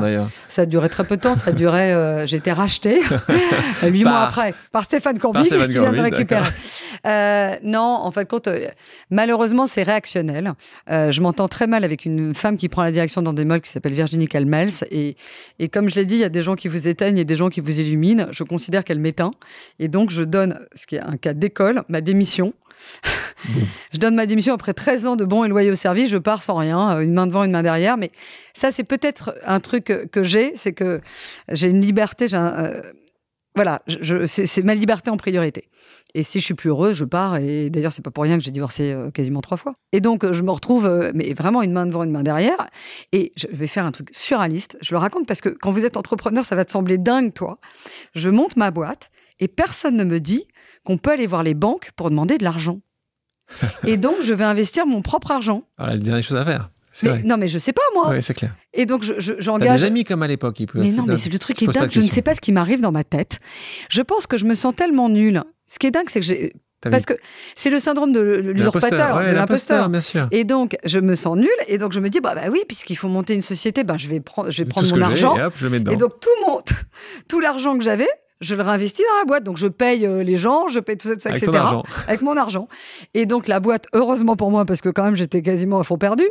Ça 0.47 0.64
a 0.64 0.66
duré 0.66 0.89
très 0.89 1.03
peu 1.03 1.18
de 1.18 1.22
temps. 1.22 1.36
Ça 1.36 1.49
a 1.49 1.53
duré. 1.53 2.24
j'ai 2.26 2.38
été 2.38 2.51
racheté 2.51 3.01
huit 3.84 4.03
mois 4.03 4.22
après 4.22 4.53
par 4.72 4.84
Stéphane 4.84 5.20
Courby 5.20 5.43
qui 5.43 5.55
vient 5.55 5.91
de 5.91 5.99
récupérer. 5.99 6.49
non, 7.64 7.99
en 8.01 8.12
fait, 8.12 8.28
compte, 8.30 8.49
malheureusement, 9.10 9.68
c'est 9.68 9.84
réactionnel. 9.84 10.53
je 10.88 11.22
m'entends 11.22 11.47
très 11.47 11.68
mal 11.68 11.84
avec 11.84 12.05
une 12.05 12.34
femme 12.34 12.57
qui 12.57 12.70
prend 12.70 12.84
la 12.84 12.91
direction 12.91 13.22
d'Endemol 13.22 13.62
qui 13.62 13.70
s'appelle 13.70 13.93
Virginie 13.93 14.28
Calmels. 14.28 14.70
Et, 14.91 15.16
et 15.60 15.70
comme 15.70 15.89
je 15.89 15.95
l'ai 15.95 16.05
dit, 16.05 16.16
il 16.16 16.22
y 16.22 16.26
a 16.26 16.30
des 16.30 16.41
gens 16.41 16.55
qui 16.55 16.68
vous 16.68 16.88
éteignent 16.88 17.18
et 17.18 17.26
des 17.26 17.36
gens 17.36 17.49
qui 17.49 17.62
vous 17.62 17.80
illuminent. 17.80 18.28
Je 18.32 18.43
considère 18.43 18.84
qu'elle 18.84 18.99
m'éteint. 18.99 19.32
Et 19.80 19.88
donc, 19.88 20.10
je 20.10 20.24
donne, 20.24 20.60
ce 20.74 20.88
qui 20.88 20.95
est 20.95 21.01
un 21.01 21.18
cas 21.18 21.34
d'école, 21.34 21.84
ma 21.89 22.01
démission. 22.01 22.53
je 23.91 23.97
donne 23.97 24.15
ma 24.15 24.25
démission 24.25 24.53
après 24.53 24.73
13 24.73 25.07
ans 25.07 25.15
de 25.15 25.25
bons 25.25 25.43
et 25.43 25.47
loyaux 25.47 25.75
service. 25.75 26.09
Je 26.09 26.17
pars 26.17 26.43
sans 26.43 26.55
rien, 26.55 26.97
euh, 26.97 27.01
une 27.01 27.13
main 27.13 27.27
devant, 27.27 27.43
une 27.43 27.51
main 27.51 27.63
derrière. 27.63 27.97
Mais 27.97 28.11
ça, 28.53 28.71
c'est 28.71 28.84
peut-être 28.84 29.36
un 29.45 29.59
truc 29.59 29.86
que 30.11 30.23
j'ai, 30.23 30.53
c'est 30.55 30.73
que 30.73 31.01
j'ai 31.49 31.69
une 31.69 31.82
liberté. 31.82 32.27
Euh, 32.34 32.82
voilà, 33.55 33.82
c'est 34.25 34.63
ma 34.63 34.73
liberté 34.73 35.09
en 35.09 35.17
priorité. 35.17 35.69
Et 36.15 36.23
si 36.23 36.39
je 36.39 36.45
suis 36.45 36.53
plus 36.53 36.69
heureuse, 36.69 36.95
je 36.95 37.05
pars. 37.05 37.38
Et 37.38 37.69
d'ailleurs, 37.69 37.93
c'est 37.93 38.01
pas 38.01 38.11
pour 38.11 38.23
rien 38.23 38.38
que 38.38 38.43
j'ai 38.43 38.51
divorcé 38.51 38.93
euh, 38.93 39.11
quasiment 39.11 39.41
trois 39.41 39.57
fois. 39.57 39.73
Et 39.91 40.01
donc, 40.01 40.30
je 40.32 40.41
me 40.43 40.51
retrouve, 40.51 41.11
mais 41.13 41.34
vraiment 41.34 41.61
une 41.61 41.71
main 41.71 41.86
devant, 41.86 42.03
une 42.03 42.11
main 42.11 42.23
derrière. 42.23 42.67
Et 43.11 43.32
je 43.36 43.47
vais 43.51 43.67
faire 43.67 43.86
un 43.86 43.91
truc 43.91 44.09
surréaliste. 44.11 44.77
Je 44.82 44.93
le 44.93 44.97
raconte 44.97 45.27
parce 45.27 45.41
que 45.41 45.49
quand 45.49 45.71
vous 45.71 45.86
êtes 45.86 45.97
entrepreneur, 45.97 46.43
ça 46.45 46.55
va 46.55 46.65
te 46.65 46.71
sembler 46.71 46.97
dingue, 46.97 47.34
toi. 47.34 47.59
Je 48.15 48.30
monte 48.30 48.55
ma 48.55 48.71
boîte 48.71 49.11
et 49.39 49.47
personne 49.47 49.95
ne 49.95 50.03
me 50.03 50.19
dit 50.19 50.45
qu'on 50.90 50.98
peut 50.98 51.12
aller 51.12 51.28
voir 51.28 51.44
les 51.44 51.54
banques 51.54 51.92
pour 51.96 52.10
demander 52.10 52.40
de 52.40 52.44
l'argent. 52.44 52.80
et 53.86 53.96
donc, 53.98 54.16
je 54.24 54.34
vais 54.34 54.44
investir 54.44 54.88
mon 54.88 55.04
propre 55.04 55.30
argent. 55.30 55.62
Voilà, 55.78 55.94
la 55.94 56.00
dernière 56.00 56.24
chose 56.24 56.36
à 56.36 56.44
faire. 56.44 56.72
non, 57.26 57.38
mais 57.38 57.48
je 57.48 57.60
sais 57.60 57.74
pas, 57.74 57.84
moi. 57.94 58.10
Oui, 58.10 58.24
c'est 58.24 58.34
clair. 58.34 58.56
Et 58.74 58.88
donc, 58.88 59.04
j'engage. 59.04 59.78
Je, 59.78 59.84
des 59.84 59.88
amis 59.88 60.04
comme 60.04 60.24
à 60.24 60.28
l'époque. 60.28 60.58
Mais 60.74 60.90
non, 60.90 61.06
mais 61.08 61.16
c'est 61.16 61.30
le 61.30 61.38
truc 61.38 61.58
qui 61.58 61.66
est 61.66 61.68
dingue. 61.68 61.92
Je 61.92 62.00
ne 62.00 62.10
sais 62.10 62.24
pas 62.24 62.34
ce 62.34 62.42
qui 62.42 62.52
m'arrive 62.52 62.82
dans 62.82 62.92
ma 62.92 63.04
tête. 63.04 63.40
Je 63.88 64.02
pense 64.02 64.26
que 64.26 64.36
je 64.36 64.46
me 64.46 64.56
sens 64.56 64.76
tellement 64.76 65.10
nulle. 65.10 65.44
Ce 65.68 65.78
qui 65.78 65.86
est 65.86 65.92
dingue, 65.92 66.10
c'est 66.10 66.22
que 66.22 66.26
j'ai. 66.26 66.54
Parce 66.82 67.06
que 67.06 67.14
c'est 67.54 67.70
le 67.70 67.80
syndrome 67.80 68.12
de 68.12 68.20
l'usurpateur, 68.20 69.20
de 69.20 69.32
l'imposteur. 69.32 69.92
Et 70.32 70.44
donc, 70.44 70.76
je 70.86 70.98
me 70.98 71.14
sens 71.14 71.38
nulle. 71.38 71.50
Et 71.68 71.78
donc, 71.78 71.94
je 71.94 72.00
me 72.00 72.10
dis, 72.10 72.20
bah, 72.20 72.34
bah 72.34 72.50
oui, 72.52 72.64
puisqu'il 72.68 72.96
faut 72.96 73.10
monter 73.10 73.36
une 73.36 73.44
société, 73.44 73.84
bah, 73.84 73.98
je 74.00 74.08
vais, 74.08 74.22
prendre, 74.22 74.50
je 74.50 74.64
vais 74.64 74.70
prendre 74.70 74.90
mon 74.90 75.02
argent. 75.02 75.38
Et, 75.38 75.44
hop, 75.44 75.54
je 75.56 75.66
le 75.66 75.70
mets 75.70 75.92
et 75.92 75.98
donc, 75.98 76.20
tout, 76.20 76.30
mon, 76.48 76.62
tout 77.28 77.40
l'argent 77.40 77.78
que 77.78 77.84
j'avais, 77.84 78.08
je 78.42 78.56
le 78.56 78.64
réinvestis 78.64 79.02
dans 79.02 79.20
la 79.20 79.26
boîte. 79.26 79.44
Donc, 79.44 79.58
je 79.58 79.68
paye 79.68 80.06
euh, 80.06 80.24
les 80.24 80.38
gens, 80.38 80.70
je 80.70 80.80
paye 80.80 80.98
tout 80.98 81.08
ça, 81.08 81.30
avec 81.30 81.44
etc. 81.44 81.64
Avec 82.08 82.22
mon 82.22 82.38
argent. 82.38 82.68
Et 83.14 83.26
donc, 83.26 83.48
la 83.48 83.60
boîte, 83.60 83.86
heureusement 83.94 84.36
pour 84.36 84.52
moi, 84.52 84.66
parce 84.66 84.82
que 84.82 84.90
quand 84.90 85.04
même, 85.04 85.16
j'étais 85.16 85.42
quasiment 85.42 85.80
à 85.80 85.84
fond 85.84 85.98
perdu, 85.98 86.24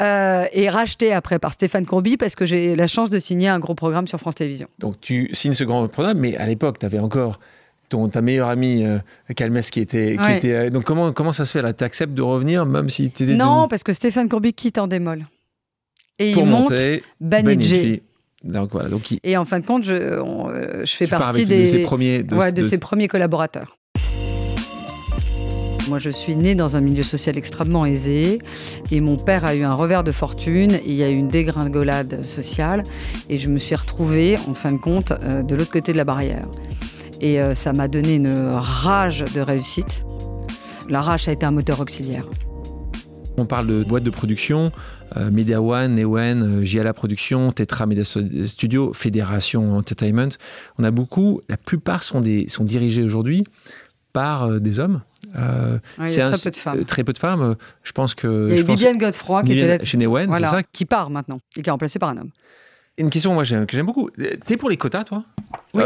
euh, 0.00 0.44
est 0.52 0.68
rachetée 0.70 1.12
après 1.12 1.38
par 1.38 1.52
Stéphane 1.52 1.86
Courby 1.86 2.16
parce 2.16 2.34
que 2.34 2.46
j'ai 2.46 2.74
la 2.74 2.86
chance 2.86 3.10
de 3.10 3.18
signer 3.18 3.48
un 3.48 3.58
gros 3.58 3.74
programme 3.74 4.06
sur 4.06 4.18
France 4.18 4.36
Télévisions. 4.36 4.68
Donc, 4.78 5.00
tu 5.00 5.28
signes 5.34 5.54
ce 5.54 5.64
grand 5.64 5.86
programme, 5.88 6.18
mais 6.18 6.36
à 6.36 6.46
l'époque, 6.46 6.78
tu 6.78 6.86
avais 6.86 6.98
encore 6.98 7.38
ton, 7.92 8.08
ta 8.08 8.22
meilleure 8.22 8.48
amie 8.48 8.84
euh, 8.84 8.98
Calmès 9.36 9.70
qui 9.70 9.80
était, 9.80 10.16
qui 10.22 10.32
était 10.32 10.52
euh, 10.52 10.70
donc 10.70 10.84
comment 10.84 11.12
comment 11.12 11.32
ça 11.32 11.44
se 11.44 11.52
fait 11.52 11.62
là? 11.62 11.72
Tu 11.74 11.84
acceptes 11.84 12.14
de 12.14 12.22
revenir 12.22 12.64
même 12.64 12.88
si 12.88 13.10
tu 13.10 13.26
Non, 13.26 13.68
parce 13.68 13.82
que 13.82 13.92
Stéphane 13.92 14.28
Courby 14.28 14.54
quitte 14.54 14.78
en 14.78 14.86
démol. 14.86 15.26
Et 16.18 16.30
il 16.30 16.44
monte 16.44 16.72
Banijé. 17.20 18.02
Donc, 18.44 18.70
voilà, 18.72 18.88
donc 18.88 19.02
Et 19.22 19.36
en 19.36 19.44
fin 19.44 19.60
de 19.60 19.66
compte, 19.66 19.84
je, 19.84 19.92
euh, 19.92 20.84
je 20.84 20.92
fais 20.92 21.06
partie 21.06 21.46
des, 21.46 21.62
de 21.62 21.66
ses 21.66 21.82
premiers, 21.82 22.22
de, 22.22 22.62
ses 22.64 22.78
premiers 22.78 23.08
collaborateurs. 23.08 23.78
Moi, 25.88 25.98
je 25.98 26.10
suis 26.10 26.36
née 26.36 26.54
dans 26.54 26.76
un 26.76 26.80
milieu 26.80 27.02
social 27.02 27.36
extrêmement 27.36 27.84
aisé 27.84 28.38
et 28.90 29.00
mon 29.00 29.16
père 29.16 29.44
a 29.44 29.54
eu 29.54 29.62
un 29.62 29.74
revers 29.74 30.04
de 30.04 30.12
fortune. 30.12 30.78
il 30.86 30.94
y 30.94 31.02
a 31.02 31.10
eu 31.10 31.14
une 31.14 31.28
dégringolade 31.28 32.24
sociale 32.24 32.84
et 33.28 33.36
je 33.38 33.48
me 33.48 33.58
suis 33.58 33.74
retrouvée, 33.74 34.36
en 34.48 34.54
fin 34.54 34.72
de 34.72 34.78
compte, 34.78 35.12
euh, 35.12 35.42
de 35.42 35.54
l'autre 35.54 35.72
côté 35.72 35.92
de 35.92 35.96
la 35.96 36.04
barrière. 36.04 36.46
Et 37.20 37.40
euh, 37.40 37.54
ça 37.54 37.72
m'a 37.72 37.88
donné 37.88 38.14
une 38.14 38.34
rage 38.54 39.24
de 39.34 39.40
réussite. 39.40 40.04
La 40.88 41.02
rage 41.02 41.28
a 41.28 41.32
été 41.32 41.46
un 41.46 41.52
moteur 41.52 41.80
auxiliaire. 41.80 42.26
On 43.36 43.46
parle 43.46 43.66
de 43.66 43.84
boîte 43.84 44.04
de 44.04 44.10
production, 44.10 44.72
euh, 45.16 45.30
Media 45.30 45.62
One, 45.62 45.94
Newen, 45.94 46.42
euh, 46.42 46.64
JLA 46.64 46.92
Production, 46.92 47.50
Tetra 47.50 47.86
Media 47.86 48.04
Studio, 48.04 48.92
Fédération 48.92 49.76
Entertainment. 49.76 50.28
On 50.78 50.84
a 50.84 50.90
beaucoup, 50.90 51.40
la 51.48 51.56
plupart 51.56 52.02
sont, 52.02 52.20
des, 52.20 52.48
sont 52.48 52.64
dirigés 52.64 53.02
aujourd'hui 53.02 53.44
par 54.12 54.44
euh, 54.44 54.58
des 54.58 54.78
hommes. 54.78 55.00
il 55.34 56.10
y 56.10 56.20
a 56.20 56.30
très 56.30 56.38
peu 56.38 56.50
de 56.50 56.56
femmes. 56.56 56.84
Très 56.84 57.04
peu 57.04 57.12
de 57.12 57.18
femmes. 57.18 57.56
Je 57.82 57.92
pense 57.92 58.14
que. 58.14 58.48
Il 58.50 58.56
y 58.56 58.60
a 58.60 58.64
Vivienne 58.64 58.98
Godefroy 58.98 59.42
qui 59.44 59.58
était 59.58 59.84
chez 59.84 59.96
Newen, 59.96 60.30
c'est 60.32 60.44
ça 60.44 60.62
Qui 60.62 60.84
part 60.84 61.10
maintenant 61.10 61.38
et 61.56 61.62
qui 61.62 61.68
est 61.68 61.72
remplacée 61.72 61.98
par 61.98 62.10
un 62.10 62.18
homme. 62.18 62.30
Une 62.98 63.08
question 63.08 63.32
moi, 63.32 63.44
que 63.44 63.48
j'aime 63.48 63.86
beaucoup. 63.86 64.10
T'es 64.44 64.58
pour 64.58 64.68
les 64.68 64.76
quotas, 64.76 65.04
toi? 65.04 65.24
Oui. 65.74 65.82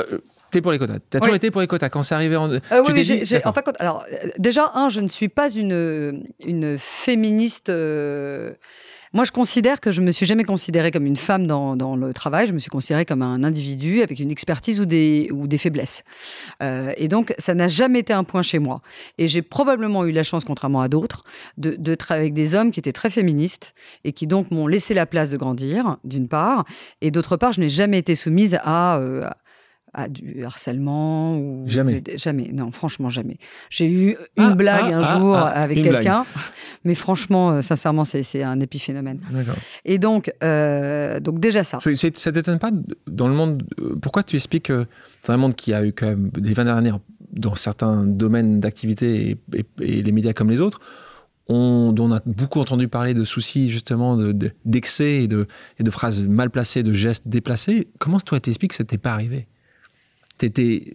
T'es 0.57 0.62
pour 0.62 0.72
les 0.72 0.78
quotas. 0.78 1.00
T'as 1.11 1.20
toujours 1.20 1.34
été 1.34 1.50
pour 1.50 1.61
les 1.61 1.66
quotas 1.66 1.90
quand 1.90 2.02
c'est 2.02 2.14
arrivé 2.14 2.34
en. 2.34 2.50
Euh, 2.50 2.61
oui, 2.72 2.92
oui 2.94 3.04
j'ai, 3.04 3.44
en 3.44 3.52
fait, 3.52 3.68
alors 3.78 4.07
déjà 4.38 4.72
un, 4.74 4.88
je 4.88 5.00
ne 5.02 5.09
suis 5.09 5.28
pas 5.28 5.50
une 5.50 6.24
une 6.46 6.78
féministe. 6.78 7.68
Euh, 7.68 8.52
moi, 9.12 9.24
je 9.24 9.32
considère 9.32 9.80
que 9.80 9.92
je 9.92 10.00
me 10.00 10.11
suis 10.11 10.26
jamais 10.26 10.44
considérée 10.44 10.90
comme 10.90 11.07
une 11.07 11.16
femme 11.16 11.46
dans, 11.46 11.76
dans 11.76 11.94
le 11.94 12.12
travail. 12.12 12.46
Je 12.46 12.52
me 12.52 12.59
suis 12.59 12.70
considérée 12.70 13.04
comme 13.04 13.22
un 13.22 13.44
individu 13.44 14.02
avec 14.02 14.18
une 14.18 14.30
expertise 14.30 14.80
ou 14.80 14.84
des, 14.84 15.28
ou 15.32 15.46
des 15.46 15.59
faiblesses. 15.59 16.04
Euh, 16.62 16.92
et 16.96 17.09
donc, 17.09 17.34
ça 17.38 17.54
n'a 17.54 17.68
jamais 17.68 18.00
été 18.00 18.12
un 18.12 18.24
point 18.24 18.42
chez 18.42 18.59
moi. 18.59 18.82
Et 19.16 19.28
j'ai 19.28 19.42
probablement 19.42 20.04
eu 20.04 20.12
la 20.12 20.22
chance, 20.22 20.44
contrairement 20.44 20.80
à 20.80 20.88
d'autres, 20.88 21.22
de, 21.57 21.76
de 21.78 21.94
travailler 21.94 22.24
avec 22.24 22.34
des 22.34 22.54
hommes 22.54 22.70
qui 22.70 22.80
étaient 22.80 22.92
très 22.92 23.09
féministes 23.09 23.74
et 24.04 24.12
qui 24.12 24.26
donc 24.26 24.50
m'ont 24.50 24.66
laissé 24.66 24.92
la 24.92 25.07
place 25.07 25.30
de 25.30 25.36
grandir, 25.36 25.96
d'une 26.04 26.28
part. 26.28 26.64
Et 27.00 27.11
d'autre 27.11 27.36
part, 27.36 27.52
je 27.52 27.61
n'ai 27.61 27.68
jamais 27.68 27.98
été 27.98 28.16
soumise 28.16 28.59
à, 28.61 28.98
euh, 28.98 29.30
à 29.97 30.09
du 30.09 30.44
harcèlement 30.44 31.38
ou 31.38 31.64
Jamais. 31.66 32.03
jamais. 32.16 32.51
Non 32.53 32.70
franchement 32.70 33.09
jamais. 33.11 33.38
J'ai 33.70 33.90
eu 33.90 34.11
une 34.36 34.53
Ah, 34.53 34.55
blague 34.55 34.90
ah, 34.92 34.99
un 34.99 35.03
ah, 35.03 35.18
jour 35.18 35.36
avec 35.36 35.82
quelqu'un. 35.82 36.24
Mais 36.84 36.94
franchement 36.94 37.51
euh, 37.53 37.61
sincèrement 37.62 38.05
c'est 38.05 38.22
c'est 38.22 38.42
un 38.42 38.61
épiphénomène. 38.61 39.20
Et 39.84 39.99
donc 39.99 40.30
euh, 40.44 41.18
donc 41.20 41.40
déjà 41.40 41.64
ça. 41.64 41.78
C'est- 41.82 41.97
c'est- 41.97 42.16
Ça 42.18 42.30
t'étonne 42.30 42.59
pas 42.59 42.70
dans 43.07 43.26
le 43.28 43.34
monde 43.34 43.62
euh, 43.80 43.97
Pourquoi 44.01 44.22
tu 44.22 44.36
expliques 44.36 44.64
que 44.64 44.86
dans 45.26 45.32
un 45.34 45.38
monde 45.38 45.55
qui 45.55 45.72
a 45.72 45.84
eu 45.84 45.92
quand 45.92 46.07
même 46.07 46.28
des 46.30 46.53
20 46.53 46.64
dernières 46.64 46.99
dans 47.32 47.55
certains 47.55 48.05
domaines 48.05 48.61
d'activité 48.61 49.30
et, 49.30 49.36
et- 49.59 49.66
et 49.99 50.03
les 50.03 50.12
médias 50.12 50.32
comme 50.32 50.51
les 50.51 50.61
autres, 50.61 50.80
on, 51.49 51.92
dont 51.92 52.11
on 52.11 52.12
a 52.12 52.20
beaucoup 52.26 52.61
entendu 52.61 52.88
parler 52.88 53.14
de 53.14 53.24
soucis 53.24 53.70
justement 53.70 54.16
de- 54.16 54.32
de- 54.32 54.51
d'excès 54.64 55.22
et, 55.24 55.28
de, 55.28 55.47
et 55.78 55.82
de 55.84 55.90
phrases 55.90 56.22
mal 56.24 56.51
placées, 56.51 56.82
de 56.82 56.92
gestes 56.92 57.28
déplacés. 57.28 57.88
Comment 57.99 58.18
toi 58.20 58.40
t'expliques 58.40 58.70
que 58.72 58.76
ça 58.76 58.84
t'est 58.84 58.99
pas 58.99 59.12
arrivé? 59.12 59.47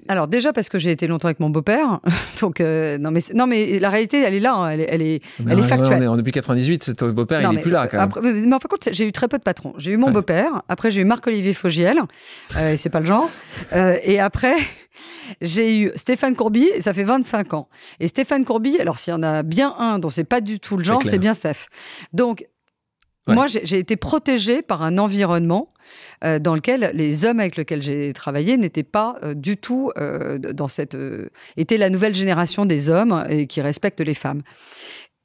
Alors 0.08 0.28
déjà 0.28 0.54
parce 0.54 0.70
que 0.70 0.78
j'ai 0.78 0.92
été 0.92 1.08
longtemps 1.08 1.28
avec 1.28 1.39
mon 1.39 1.50
beau-père 1.50 2.00
donc 2.42 2.62
euh, 2.62 2.98
non 2.98 3.12
mais 3.12 3.22
non 3.34 3.48
mais 3.48 3.80
la 3.80 3.89
réalité 3.89 4.22
elle 4.22 4.34
est 4.36 4.39
là 4.39 4.54
hein, 4.54 4.70
elle 4.70 4.82
est, 4.82 4.88
elle 4.89 5.02
est 5.02 5.22
Elle 5.48 5.58
est 5.58 5.62
ouais, 5.62 5.68
factuelle. 5.68 5.98
on 6.00 6.02
est- 6.04 6.08
on- 6.08 6.16
depuis 6.16 6.32
98, 6.32 6.84
c'est 6.84 6.94
ton 6.94 7.10
beau-père, 7.10 7.42
il 7.42 7.46
est 7.46 7.56
mais, 7.56 7.62
plus 7.62 7.72
là 7.72 7.88
quand 7.88 7.98
même. 7.98 8.08
après- 8.08 8.22
mais, 8.22 8.30
en 8.48 8.50
fin 8.52 8.58
de 8.58 8.68
compte, 8.68 8.89
j'ai 8.92 9.08
eu 9.08 9.12
très 9.12 9.28
peu 9.28 9.38
de 9.38 9.44
patrons. 9.44 9.74
J'ai 9.78 9.92
eu 9.94 9.98
mon 9.98 10.08
Ouais. 10.08 10.14
beau-père, 10.14 10.62
après 10.68 10.92
j'ai 10.92 11.02
eu 11.02 11.06
Marc-Olivier 11.06 11.54
Fogiel, 11.54 12.00
euh, 12.58 12.76
c'est 12.78 12.89
pas 12.89 13.00
le 13.00 13.06
genre, 13.08 13.30
Euh, 13.74 13.98
et 14.04 14.20
après 14.20 14.54
j'ai 15.42 15.80
eu 15.80 15.92
Stéphane 15.96 16.36
Courby, 16.36 16.66
et 16.76 16.82
ça 16.82 16.94
fait 16.94 17.04
25 17.04 17.54
ans. 17.54 17.68
Et 18.00 18.08
Stéphane 18.08 18.46
Courby, 18.46 18.80
alors 18.80 19.00
s'il 19.00 19.12
y 19.12 19.16
en 19.16 19.24
a 19.24 19.44
bien 19.44 19.74
un 19.80 19.98
dont 20.00 20.10
c'est 20.10 20.24
pas 20.24 20.42
du 20.42 20.60
tout 20.60 20.78
le 20.78 20.84
genre, 20.84 21.02
c'est 21.04 21.18
bien 21.20 21.34
Steph. 21.34 21.68
Donc 22.14 22.46
Moi 23.28 23.48
j'ai 23.48 23.78
été 23.78 23.96
protégée 23.96 24.62
par 24.62 24.82
un 24.82 24.98
environnement 24.98 25.72
euh, 26.24 26.40
dans 26.40 26.56
lequel 26.56 26.92
les 26.94 27.26
hommes 27.26 27.40
avec 27.40 27.56
lesquels 27.56 27.82
j'ai 27.82 28.14
travaillé 28.14 28.58
n'étaient 28.58 28.84
pas 28.84 29.16
euh, 29.24 29.34
du 29.34 29.58
tout 29.58 29.92
euh, 29.98 30.38
dans 30.38 30.68
cette 30.68 30.98
étaient 31.58 31.78
la 31.78 31.90
nouvelle 31.90 32.16
génération 32.16 32.66
des 32.66 32.90
hommes 32.90 33.26
et 33.30 33.48
qui 33.48 33.62
respectent 33.62 34.02
les 34.02 34.14
femmes. 34.14 34.42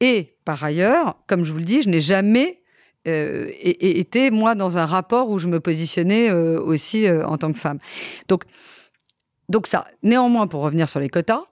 Et 0.00 0.36
par 0.44 0.62
ailleurs, 0.62 1.16
comme 1.26 1.44
je 1.44 1.52
vous 1.52 1.58
le 1.58 1.64
dis, 1.64 1.82
je 1.82 1.88
n'ai 1.88 2.00
jamais 2.00 2.62
été 3.06 4.32
moi 4.32 4.56
dans 4.56 4.78
un 4.78 4.86
rapport 4.86 5.30
où 5.30 5.38
je 5.38 5.46
me 5.46 5.60
positionnais 5.60 6.32
aussi 6.32 7.08
en 7.08 7.38
tant 7.38 7.52
que 7.52 7.58
femme. 7.58 7.78
Donc 8.26 8.42
donc 9.48 9.68
ça. 9.68 9.86
Néanmoins, 10.02 10.48
pour 10.48 10.62
revenir 10.62 10.88
sur 10.88 10.98
les 10.98 11.08
quotas, 11.08 11.44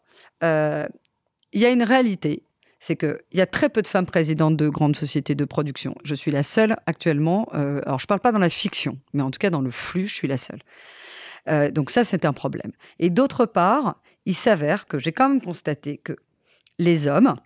il 0.42 1.60
y 1.60 1.64
a 1.64 1.70
une 1.70 1.84
réalité. 1.84 2.42
C'est 2.86 2.96
qu'il 2.96 3.16
y 3.32 3.40
a 3.40 3.46
très 3.46 3.70
peu 3.70 3.80
de 3.80 3.86
femmes 3.86 4.04
présidentes 4.04 4.58
de 4.58 4.68
grandes 4.68 4.94
sociétés 4.94 5.34
de 5.34 5.46
production. 5.46 5.94
Je 6.04 6.14
suis 6.14 6.30
la 6.30 6.42
seule 6.42 6.76
actuellement. 6.84 7.48
euh, 7.54 7.80
alors, 7.86 7.98
je 7.98 8.04
ne 8.04 8.08
parle 8.08 8.20
pas 8.20 8.30
dans 8.30 8.38
la 8.38 8.50
fiction, 8.50 8.98
mais 9.14 9.22
en 9.22 9.30
tout 9.30 9.38
cas 9.38 9.48
dans 9.48 9.62
le 9.62 9.70
flux, 9.70 10.06
je 10.06 10.12
suis 10.12 10.28
la 10.28 10.36
seule. 10.36 10.60
Euh, 11.48 11.70
donc 11.70 11.90
ça, 11.90 12.04
c'est 12.04 12.26
un 12.26 12.34
problème. 12.34 12.72
Et 12.98 13.08
d'autre 13.08 13.46
part, 13.46 14.02
il 14.26 14.34
s'avère 14.34 14.86
que 14.86 14.98
j'ai 14.98 15.12
quand 15.12 15.30
même 15.30 15.40
constaté 15.40 15.96
que 15.96 16.14
les 16.78 17.06
hommes, 17.06 17.36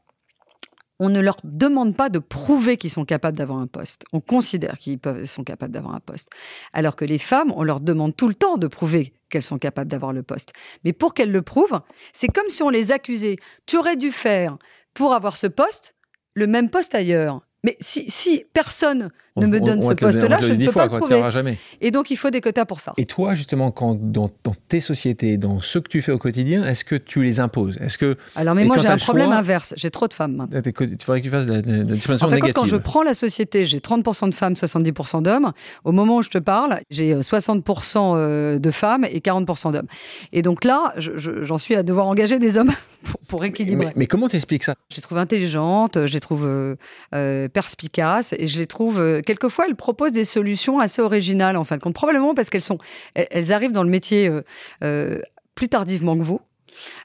on 0.99 1.09
ne 1.09 1.21
leur 1.21 1.37
demande 1.45 1.97
pas 1.97 2.09
de 2.09 2.19
prouver 2.19 2.77
qu'ils 2.77 2.91
sont 2.91 3.05
capables 3.05 3.39
d'avoir 3.39 3.61
un 3.61 3.69
poste. 3.69 4.07
On 4.13 4.19
considère 4.19 4.77
qu'ils 4.79 4.99
sont 5.25 5.45
capables 5.45 5.73
d'avoir 5.73 5.95
un 5.95 6.01
poste. 6.01 6.31
Alors 6.73 6.97
que 6.97 7.05
les 7.05 7.19
femmes, 7.19 7.53
on 7.55 7.63
leur 7.63 7.79
demande 7.79 8.17
tout 8.17 8.27
le 8.27 8.35
temps 8.35 8.57
de 8.57 8.67
prouver 8.67 9.13
qu'elles 9.31 9.45
sont 9.45 9.59
capables 9.59 9.89
d'avoir 9.89 10.13
le 10.13 10.25
poste. 10.25 10.53
Mais 10.83 10.93
pour 10.93 11.15
qu'elles 11.15 11.31
le 11.31 11.43
prouvent, 11.43 11.81
c'est 12.13 12.27
comme 12.27 12.49
si 12.49 12.65
on 12.65 12.71
les 12.71 12.91
accusait. 12.91 13.37
Tu 13.67 13.77
aurais 13.77 13.97
dû 13.97 14.11
faire, 14.11 14.59
pour 14.95 15.15
avoir 15.15 15.37
ce 15.37 15.47
poste, 15.47 15.95
le 16.35 16.47
même 16.47 16.71
poste 16.71 16.95
ailleurs. 16.95 17.47
Mais 17.65 17.77
si, 17.81 18.11
si 18.11 18.45
personne 18.53 19.11
ne 19.41 19.47
me 19.47 19.61
On- 19.61 19.65
donne 19.65 19.79
on 19.85 19.89
ce 19.89 19.95
poste-là, 19.95 20.39
je 20.43 20.53
ne 20.53 20.67
peux 20.67 20.73
fois, 20.73 20.89
pas 20.89 20.99
le 21.09 21.17
auras 21.17 21.31
jamais. 21.31 21.57
Et 21.81 21.91
donc, 21.91 22.11
il 22.11 22.17
faut 22.17 22.31
des 22.31 22.41
quotas 22.41 22.65
pour 22.65 22.81
ça. 22.81 22.93
Et 22.97 23.05
toi, 23.07 23.35
justement, 23.35 23.71
quand 23.71 23.95
dans, 24.01 24.31
dans 24.45 24.55
tes 24.69 24.81
sociétés, 24.81 25.37
dans 25.39 25.61
ce 25.61 25.79
que 25.79 25.89
tu 25.89 26.03
fais 26.03 26.13
au 26.13 26.19
quotidien, 26.19 26.67
est-ce 26.67 26.85
que 26.85 26.95
tu 26.97 27.23
les 27.23 27.41
imposes? 27.41 27.77
Est-ce 27.81 27.99
que 27.99 28.17
Alors, 28.37 28.55
mais 28.55 28.63
Et 28.63 28.67
moi, 28.67 28.79
j'ai 28.79 28.89
un 28.89 28.97
problème 28.97 29.27
choix- 29.29 29.37
inverse. 29.37 29.75
J'ai 29.77 29.91
trop 29.91 30.09
de 30.09 30.15
femmes 30.15 30.47
il 30.53 31.03
faudrait 31.03 31.21
que 31.21 31.25
tu 31.25 31.31
fasses 31.31 31.47
de 31.47 31.53
la, 31.55 31.63
de 31.63 31.71
la 31.71 31.83
discrimination 31.95 32.27
En 32.27 32.31
fait, 32.31 32.37
quand- 32.41 32.47
négative 32.47 32.55
quand 32.55 32.67
je 32.67 32.77
prends 32.77 33.03
la 33.03 33.15
société, 33.15 33.67
j'ai 33.67 33.79
30% 33.81 34.29
de 34.29 34.35
femmes, 34.35 34.55
70% 34.55 35.23
d'hommes. 35.23 35.53
Au 35.85 35.93
moment 35.93 36.17
où 36.17 36.23
je 36.23 36.29
te 36.29 36.39
parle, 36.39 36.81
j'ai 36.91 37.13
euh, 37.15 37.23
60% 37.23 38.15
euh, 38.17 38.59
de 38.59 38.71
femmes 38.71 39.05
et 39.11 39.21
40% 39.21 39.73
d'hommes. 39.73 39.87
Et 40.33 40.43
donc 40.43 40.65
là, 40.65 40.93
je- 40.99 41.13
je- 41.17 41.43
j'en 41.43 41.59
suis 41.59 41.75
à 41.75 41.83
devoir 41.83 42.07
engager 42.07 42.39
des 42.39 42.59
hommes 42.59 42.71
pour, 43.05 43.21
pour 43.29 43.45
équilibrer. 43.45 43.87
mais, 43.87 43.93
mais 43.97 44.07
comment 44.07 44.29
t'expliques 44.29 44.65
ça? 44.65 44.75
Je 44.91 44.97
les 44.97 45.03
trouve 45.03 45.19
intelligentes, 45.19 46.07
je 46.07 46.13
les 46.13 46.21
trouve 46.21 46.45
euh, 46.47 46.77
euh, 47.15 47.49
perspicaces 47.49 48.35
et 48.39 48.47
je 48.49 48.59
les 48.59 48.67
trouve. 48.67 48.99
Quelquefois, 49.29 49.67
elles 49.69 49.77
proposent 49.77 50.13
des 50.13 50.25
solutions 50.25 50.81
assez 50.81 51.03
originales, 51.03 51.57
en 51.57 51.65
fin 51.65 51.77
de 51.77 51.83
compte. 51.83 51.95
Probablement 51.95 52.35
parce 52.35 52.49
qu'elles 52.49 52.63
sont, 52.63 52.79
elles, 53.15 53.53
arrivent 53.53 53.73
dans 53.73 53.83
le 53.83 53.91
métier 53.91 54.29
euh, 54.29 54.43
euh, 54.83 55.21
plus 55.55 55.69
tardivement 55.69 56.17
que 56.17 56.23
vous. 56.23 56.41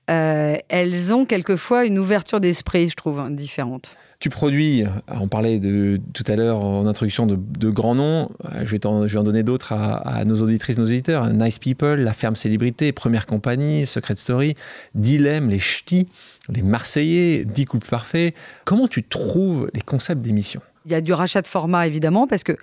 Euh, 0.10 0.56
elles 0.70 1.14
ont 1.14 1.26
quelquefois 1.26 1.86
une 1.86 2.00
ouverture 2.00 2.40
d'esprit, 2.40 2.90
je 2.90 2.96
trouve, 2.96 3.20
hein, 3.20 3.30
différente. 3.30 3.98
Tu 4.20 4.30
produis, 4.30 4.86
on 5.10 5.28
parlait 5.28 5.60
de, 5.60 6.00
tout 6.14 6.24
à 6.28 6.38
l'heure 6.38 6.62
en 6.62 6.88
introduction 6.88 7.26
de, 7.26 7.38
de 7.38 7.70
grands 7.70 7.96
noms, 7.96 8.30
je 8.64 8.72
vais, 8.72 8.86
en 8.86 9.24
donner 9.24 9.44
d'autres 9.44 9.74
à, 9.74 9.96
à 9.96 10.24
nos 10.24 10.42
auditrices, 10.42 10.78
nos 10.78 10.86
auditeurs. 10.86 11.28
Nice 11.34 11.60
People, 11.60 12.00
La 12.00 12.14
Ferme 12.14 12.38
Célébrité, 12.38 12.94
Première 12.94 13.26
Compagnie, 13.26 13.86
Secret 13.86 14.16
Story, 14.16 14.54
Dilemme, 14.96 15.50
Les 15.50 15.60
Ch'tis, 15.60 16.08
Les 16.48 16.62
Marseillais, 16.62 17.44
10 17.44 17.66
couples 17.66 17.90
parfaits. 17.90 18.34
Comment 18.64 18.88
tu 18.88 19.04
trouves 19.04 19.70
les 19.74 19.82
concepts 19.82 20.22
d'émissions 20.22 20.62
Il 20.86 20.92
y 20.92 20.96
a 20.96 21.02
du 21.02 21.14
rachat 21.14 21.42
de 21.42 21.48
format, 21.48 21.88
évidemment, 21.88 22.28
parce 22.28 22.44
que, 22.44 22.54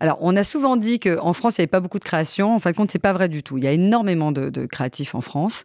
alors, 0.00 0.18
on 0.20 0.36
a 0.36 0.44
souvent 0.44 0.76
dit 0.76 1.00
qu'en 1.00 1.32
France, 1.32 1.58
il 1.58 1.60
n'y 1.60 1.64
avait 1.64 1.70
pas 1.70 1.80
beaucoup 1.80 1.98
de 1.98 2.04
création. 2.04 2.54
En 2.54 2.58
fin 2.58 2.70
de 2.70 2.76
compte, 2.76 2.90
c'est 2.90 2.98
pas 2.98 3.12
vrai 3.12 3.28
du 3.28 3.42
tout. 3.42 3.58
Il 3.58 3.64
y 3.64 3.66
a 3.66 3.72
énormément 3.72 4.32
de, 4.32 4.66
créatifs 4.66 5.14
en 5.14 5.20
France. 5.20 5.64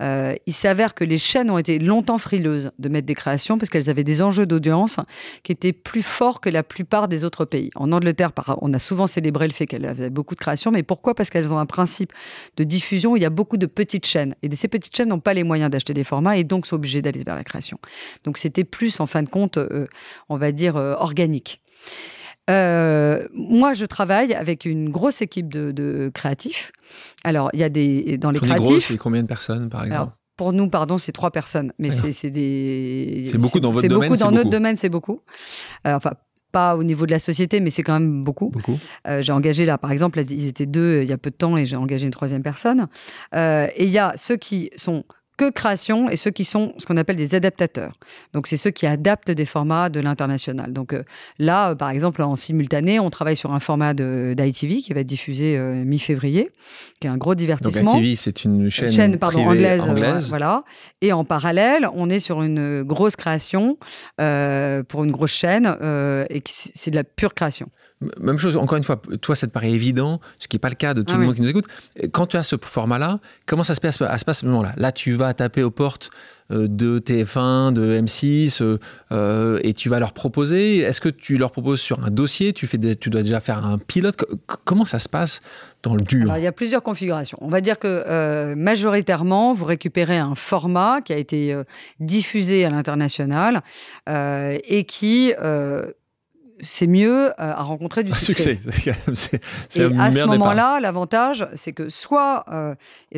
Euh, 0.00 0.34
il 0.46 0.52
s'avère 0.52 0.94
que 0.94 1.04
les 1.04 1.18
chaînes 1.18 1.50
ont 1.50 1.58
été 1.58 1.78
longtemps 1.78 2.18
frileuses 2.18 2.70
de 2.78 2.88
mettre 2.88 3.06
des 3.06 3.14
créations 3.14 3.58
parce 3.58 3.70
qu'elles 3.70 3.88
avaient 3.88 4.04
des 4.04 4.22
enjeux 4.22 4.46
d'audience 4.46 4.96
qui 5.42 5.52
étaient 5.52 5.72
plus 5.72 6.02
forts 6.02 6.40
que 6.40 6.50
la 6.50 6.62
plupart 6.62 7.08
des 7.08 7.24
autres 7.24 7.44
pays. 7.44 7.70
En 7.74 7.92
Angleterre, 7.92 8.32
on 8.60 8.72
a 8.74 8.78
souvent 8.78 9.06
célébré 9.06 9.46
le 9.46 9.52
fait 9.52 9.66
qu'elles 9.66 9.86
avaient 9.86 10.10
beaucoup 10.10 10.34
de 10.34 10.40
créations, 10.40 10.70
mais 10.70 10.82
pourquoi? 10.82 11.14
Parce 11.14 11.30
qu'elles 11.30 11.52
ont 11.52 11.58
un 11.58 11.66
principe 11.66 12.12
de 12.56 12.64
diffusion. 12.64 13.12
où 13.12 13.16
Il 13.16 13.22
y 13.22 13.26
a 13.26 13.30
beaucoup 13.30 13.56
de 13.56 13.66
petites 13.66 14.06
chaînes. 14.06 14.34
Et 14.42 14.54
ces 14.56 14.68
petites 14.68 14.96
chaînes 14.96 15.08
n'ont 15.08 15.20
pas 15.20 15.34
les 15.34 15.44
moyens 15.44 15.70
d'acheter 15.70 15.94
des 15.94 16.04
formats 16.04 16.36
et 16.36 16.44
donc 16.44 16.66
sont 16.66 16.76
obligées 16.76 17.02
d'aller 17.02 17.22
vers 17.24 17.36
la 17.36 17.44
création. 17.44 17.78
Donc 18.24 18.38
c'était 18.38 18.64
plus, 18.64 19.00
en 19.00 19.06
fin 19.06 19.22
de 19.22 19.28
compte, 19.28 19.58
euh, 19.58 19.86
on 20.28 20.36
va 20.36 20.52
dire, 20.52 20.76
euh, 20.76 20.94
organique. 20.94 21.51
Euh, 22.50 23.26
moi, 23.32 23.74
je 23.74 23.84
travaille 23.86 24.34
avec 24.34 24.64
une 24.64 24.90
grosse 24.90 25.22
équipe 25.22 25.52
de, 25.52 25.70
de 25.70 26.10
créatifs. 26.12 26.72
Alors, 27.24 27.50
il 27.52 27.60
y 27.60 27.64
a 27.64 27.68
des 27.68 28.18
dans 28.18 28.30
les 28.30 28.40
Quand 28.40 28.46
créatifs. 28.46 28.86
c'est 28.88 28.96
combien 28.96 29.22
de 29.22 29.28
personnes, 29.28 29.68
par 29.68 29.84
exemple? 29.84 29.94
Alors, 30.02 30.12
pour 30.36 30.52
nous, 30.52 30.68
pardon, 30.68 30.98
c'est 30.98 31.12
trois 31.12 31.30
personnes, 31.30 31.72
mais 31.78 31.90
c'est 31.92 32.30
des. 32.30 33.24
C'est 33.30 33.38
beaucoup 33.38 33.60
dans 33.60 33.70
votre 33.70 33.82
c'est 33.82 33.88
domaine, 33.88 34.08
beaucoup 34.08 34.20
dans 34.20 34.26
beaucoup. 34.26 34.36
notre 34.38 34.50
domaine, 34.50 34.76
c'est 34.76 34.88
beaucoup. 34.88 35.20
Euh, 35.86 35.94
enfin, 35.94 36.14
pas 36.50 36.76
au 36.76 36.82
niveau 36.84 37.06
de 37.06 37.12
la 37.12 37.18
société, 37.18 37.60
mais 37.60 37.70
c'est 37.70 37.82
quand 37.82 37.94
même 37.98 38.24
beaucoup. 38.24 38.50
Beaucoup. 38.50 38.78
Euh, 39.06 39.22
j'ai 39.22 39.32
engagé 39.32 39.64
là, 39.64 39.78
par 39.78 39.92
exemple, 39.92 40.20
ils 40.20 40.46
étaient 40.48 40.66
deux 40.66 41.00
il 41.02 41.08
y 41.08 41.12
a 41.12 41.18
peu 41.18 41.30
de 41.30 41.36
temps 41.36 41.56
et 41.56 41.64
j'ai 41.64 41.76
engagé 41.76 42.06
une 42.06 42.12
troisième 42.12 42.42
personne. 42.42 42.88
Euh, 43.34 43.68
et 43.76 43.84
il 43.84 43.90
y 43.90 43.98
a 43.98 44.14
ceux 44.16 44.36
qui 44.36 44.70
sont 44.76 45.04
que 45.42 45.50
création 45.50 46.08
et 46.08 46.16
ceux 46.16 46.30
qui 46.30 46.44
sont 46.44 46.72
ce 46.78 46.86
qu'on 46.86 46.96
appelle 46.96 47.16
des 47.16 47.34
adaptateurs. 47.34 47.98
Donc 48.32 48.46
c'est 48.46 48.56
ceux 48.56 48.70
qui 48.70 48.86
adaptent 48.86 49.30
des 49.30 49.44
formats 49.44 49.88
de 49.88 49.98
l'international. 50.00 50.72
Donc 50.72 50.92
euh, 50.92 51.02
là, 51.38 51.70
euh, 51.70 51.74
par 51.74 51.90
exemple, 51.90 52.22
en 52.22 52.36
simultané, 52.36 53.00
on 53.00 53.10
travaille 53.10 53.36
sur 53.36 53.52
un 53.52 53.60
format 53.60 53.94
de- 53.94 54.34
d'ITV 54.36 54.76
qui 54.82 54.92
va 54.92 55.00
être 55.00 55.06
diffusé 55.06 55.56
euh, 55.58 55.84
mi-février, 55.84 56.50
qui 57.00 57.06
est 57.06 57.10
un 57.10 57.16
gros 57.16 57.32
Donc 57.34 57.38
divertissement. 57.38 57.96
ITV, 57.96 58.16
c'est 58.16 58.44
une 58.44 58.70
chaîne, 58.70 59.18
pardon, 59.18 59.38
anglaise, 59.48 59.82
euh, 59.88 60.28
voilà. 60.28 60.64
Et 61.00 61.12
en 61.12 61.24
parallèle, 61.24 61.88
on 61.94 62.08
est 62.08 62.20
sur 62.20 62.42
une 62.42 62.82
grosse 62.82 63.16
création 63.16 63.78
pour 64.16 65.04
une 65.04 65.10
grosse 65.12 65.32
chaîne 65.32 65.66
et 66.30 66.42
c'est 66.46 66.90
de 66.90 66.96
la 66.96 67.04
pure 67.04 67.34
création. 67.34 67.68
Même 68.20 68.38
chose, 68.38 68.56
encore 68.56 68.76
une 68.78 68.84
fois, 68.84 69.00
toi, 69.20 69.34
ça 69.36 69.46
te 69.46 69.52
paraît 69.52 69.70
évident, 69.72 70.20
ce 70.38 70.48
qui 70.48 70.56
n'est 70.56 70.60
pas 70.60 70.68
le 70.68 70.74
cas 70.74 70.94
de 70.94 71.02
tout 71.02 71.08
Ah 71.10 71.14
le 71.14 71.20
oui. 71.20 71.26
monde 71.26 71.34
qui 71.36 71.42
nous 71.42 71.48
écoute. 71.48 71.66
Quand 72.12 72.26
tu 72.26 72.36
as 72.36 72.42
ce 72.42 72.56
format-là, 72.60 73.20
comment 73.46 73.64
ça 73.64 73.74
se 73.74 73.80
passe 73.80 74.00
à, 74.02 74.18
ce 74.32 74.46
moment-là? 74.46 74.72
Là, 74.76 74.92
tu 74.92 75.12
vas 75.12 75.32
taper 75.34 75.62
aux 75.62 75.70
portes 75.70 76.10
euh, 76.50 76.66
de 76.68 76.98
TF1, 76.98 77.72
de 77.72 78.00
M6, 78.00 78.62
euh, 78.62 78.78
euh, 79.12 79.58
et 79.62 79.72
tu 79.74 79.88
vas 79.88 79.98
leur 80.00 80.12
proposer. 80.12 80.78
Est-ce 80.78 81.00
que 81.00 81.08
tu 81.08 81.38
leur 81.38 81.50
proposes 81.52 81.80
sur 81.80 82.04
un 82.04 82.10
dossier? 82.10 82.52
Tu, 82.52 82.66
fais 82.66 82.78
des- 82.78 82.96
tu 82.96 83.10
dois 83.10 83.22
déjà 83.22 83.40
faire 83.40 83.64
un 83.64 83.78
pilote 83.78 84.16
Co- 84.16 84.26
co- 84.46 84.56
Comment 84.64 84.84
ça 84.84 84.98
se 84.98 85.08
passe 85.08 85.40
dans 85.82 85.94
le 85.94 86.02
dur? 86.02 86.24
Alors, 86.24 86.36
il 86.38 86.42
y 86.44 86.46
a 86.46 86.52
plusieurs 86.52 86.82
configurations. 86.82 87.38
On 87.40 87.48
va 87.48 87.60
dire 87.60 87.78
que 87.78 87.86
euh, 87.88 88.54
majoritairement, 88.56 89.54
vous 89.54 89.64
récupérez 89.64 90.18
un 90.18 90.34
format 90.34 91.00
qui 91.00 91.12
a 91.12 91.16
été 91.16 91.52
euh, 91.54 91.64
diffusé 92.00 92.64
à 92.64 92.70
l'international 92.70 93.62
et 94.08 94.84
qui 94.84 95.32
c'est 96.64 96.86
mieux 96.86 97.28
euh, 97.30 97.32
à 97.38 97.62
rencontrer 97.62 98.04
du 98.04 98.12
succès. 98.12 98.58
succès. 98.62 98.94
C'est- 99.14 99.36
Et 99.80 99.82
à 99.98 100.10
ce 100.12 100.18
moment-là, 100.38 100.78
l'avantage, 100.80 101.46
c'est 101.54 101.72
que 101.72 101.88
soit 101.88 102.44
euh, 102.52 102.74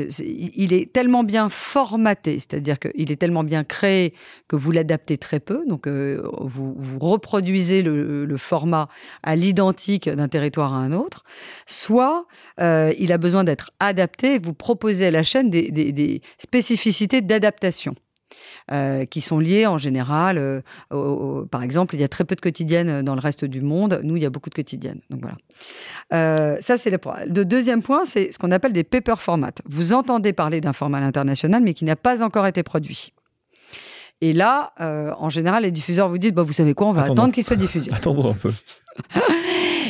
c'est- 0.09 0.25
il 0.27 0.73
est 0.73 0.93
tellement 0.93 1.25
bien 1.25 1.49
formaté, 1.51 2.39
c'est-à-dire 2.39 2.79
qu'il 2.79 3.13
est 3.13 3.17
tellement 3.17 3.45
bien 3.45 3.63
créé 3.65 4.15
que 4.49 4.57
vous 4.57 4.71
l'adaptez 4.73 5.19
très 5.19 5.41
peu, 5.41 5.65
donc 5.69 5.87
euh, 5.87 6.23
vous, 6.41 6.75
vous 6.77 6.99
reproduisez 6.99 7.83
le, 7.83 8.25
le 8.25 8.37
format 8.37 8.89
à 9.23 9.37
l'identique 9.37 10.09
d'un 10.09 10.29
territoire 10.29 10.73
à 10.73 10.79
un 10.79 10.93
autre, 10.93 11.23
soit 11.67 12.27
il 12.61 13.13
a 13.13 13.19
besoin 13.19 13.45
d'être 13.45 13.71
adapté 13.79 14.35
et 14.35 14.39
vous 14.39 14.55
proposez 14.55 15.07
à 15.07 15.11
la 15.11 15.23
chaîne 15.23 15.51
des, 15.51 15.71
des- 15.71 15.93
des 15.93 16.23
spécificités 16.39 17.21
d'adaptation. 17.21 17.95
Euh, 18.71 19.05
qui 19.05 19.21
sont 19.21 19.39
liées 19.39 19.67
en 19.67 19.79
général, 19.79 20.39
euh, 20.39 20.61
au- 20.91 20.97
au- 20.97 21.47
par 21.47 21.63
exemple, 21.63 21.95
il 21.95 22.01
y 22.01 22.05
a 22.05 22.09
très 22.09 22.25
peu 22.25 22.35
de 22.35 22.41
quotidiennes 22.41 23.03
dans 23.03 23.15
le 23.15 23.21
reste 23.21 23.45
du 23.45 23.61
monde. 23.61 24.01
Nous, 24.05 24.17
il 24.17 24.23
y 24.23 24.27
a 24.27 24.31
beaucoup 24.31 24.51
de 24.51 24.55
quotidiennes. 24.55 25.01
Donc 25.11 25.21
voilà. 25.23 25.37
Euh, 26.13 26.57
ça, 26.61 26.77
c'est 26.79 26.91
le 26.91 26.99
point. 26.99 27.17
Le 27.27 27.45
deuxième 27.45 27.83
point, 27.83 28.05
c'est 28.05 28.33
ce 28.33 28.39
qu'on 28.39 28.51
appelle 28.51 28.73
des 28.73 28.85
paper 28.85 29.15
formats. 29.19 29.51
Vous 29.67 29.93
entendez 29.93 30.33
parler 30.33 30.61
d'un 30.61 30.73
format 30.73 30.99
à 30.99 31.01
l'international, 31.03 31.63
mais 31.63 31.75
qui 31.75 31.85
n'a 31.85 31.97
pas 31.97 32.23
encore 32.23 32.47
été 32.47 32.63
produit. 32.63 33.13
Et 34.21 34.33
là, 34.33 34.73
euh, 34.81 35.13
en 35.19 35.29
général, 35.29 35.65
les 35.65 35.71
diffuseurs 35.71 36.09
vous 36.09 36.19
disent 36.19 36.33
bah, 36.33 36.43
Vous 36.45 36.53
savez 36.53 36.73
quoi, 36.73 36.87
on 36.87 36.93
va 36.93 37.03
Attendons. 37.03 37.23
attendre 37.23 37.35
qu'il 37.35 37.45
soit 37.45 37.57
diffusé. 37.57 37.91
Attendons 37.95 38.31
un 38.31 38.35
peu. 38.35 38.53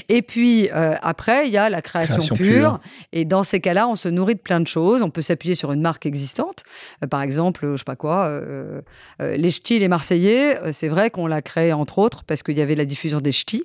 Et 0.09 0.23
puis 0.23 0.69
euh, 0.73 0.95
après, 1.03 1.47
il 1.47 1.53
y 1.53 1.57
a 1.57 1.71
la 1.71 1.83
création, 1.83 2.17
Création 2.17 2.37
pure. 2.37 2.47
pure. 2.47 2.81
Et 3.13 3.25
dans 3.25 3.45
ces 3.45 3.61
cas-là, 3.61 3.89
on 3.89 3.97
se 3.97 4.09
nourrit 4.09 4.35
de 4.35 4.41
plein 4.41 4.61
de 4.61 4.67
choses. 4.67 5.03
On 5.03 5.11
peut 5.11 5.23
s'appuyer 5.23 5.55
sur 5.55 5.73
une 5.73 5.81
marque 5.81 6.07
existante. 6.07 6.65
Euh, 7.03 7.07
par 7.07 7.23
exemple, 7.23 7.73
je 7.73 7.77
sais 7.77 7.85
pas 7.85 7.97
quoi, 7.97 8.27
euh, 8.27 8.81
les 9.21 9.51
ch'tis, 9.51 9.79
les 9.79 9.89
Marseillais. 9.89 10.73
c'est 10.73 10.89
vrai 10.89 11.11
qu'on 11.11 11.27
l'a 11.27 11.43
créé 11.43 11.73
entre 11.73 11.99
autres 11.99 12.25
parce 12.25 12.43
qu'il 12.43 12.59
y 12.59 12.63
avait 12.63 12.75
la 12.75 12.85
diffusion 12.85 13.21
des 13.21 13.33
ch'tis 13.33 13.63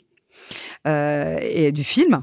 et 0.86 1.72
du 1.72 1.84
film. 1.84 2.22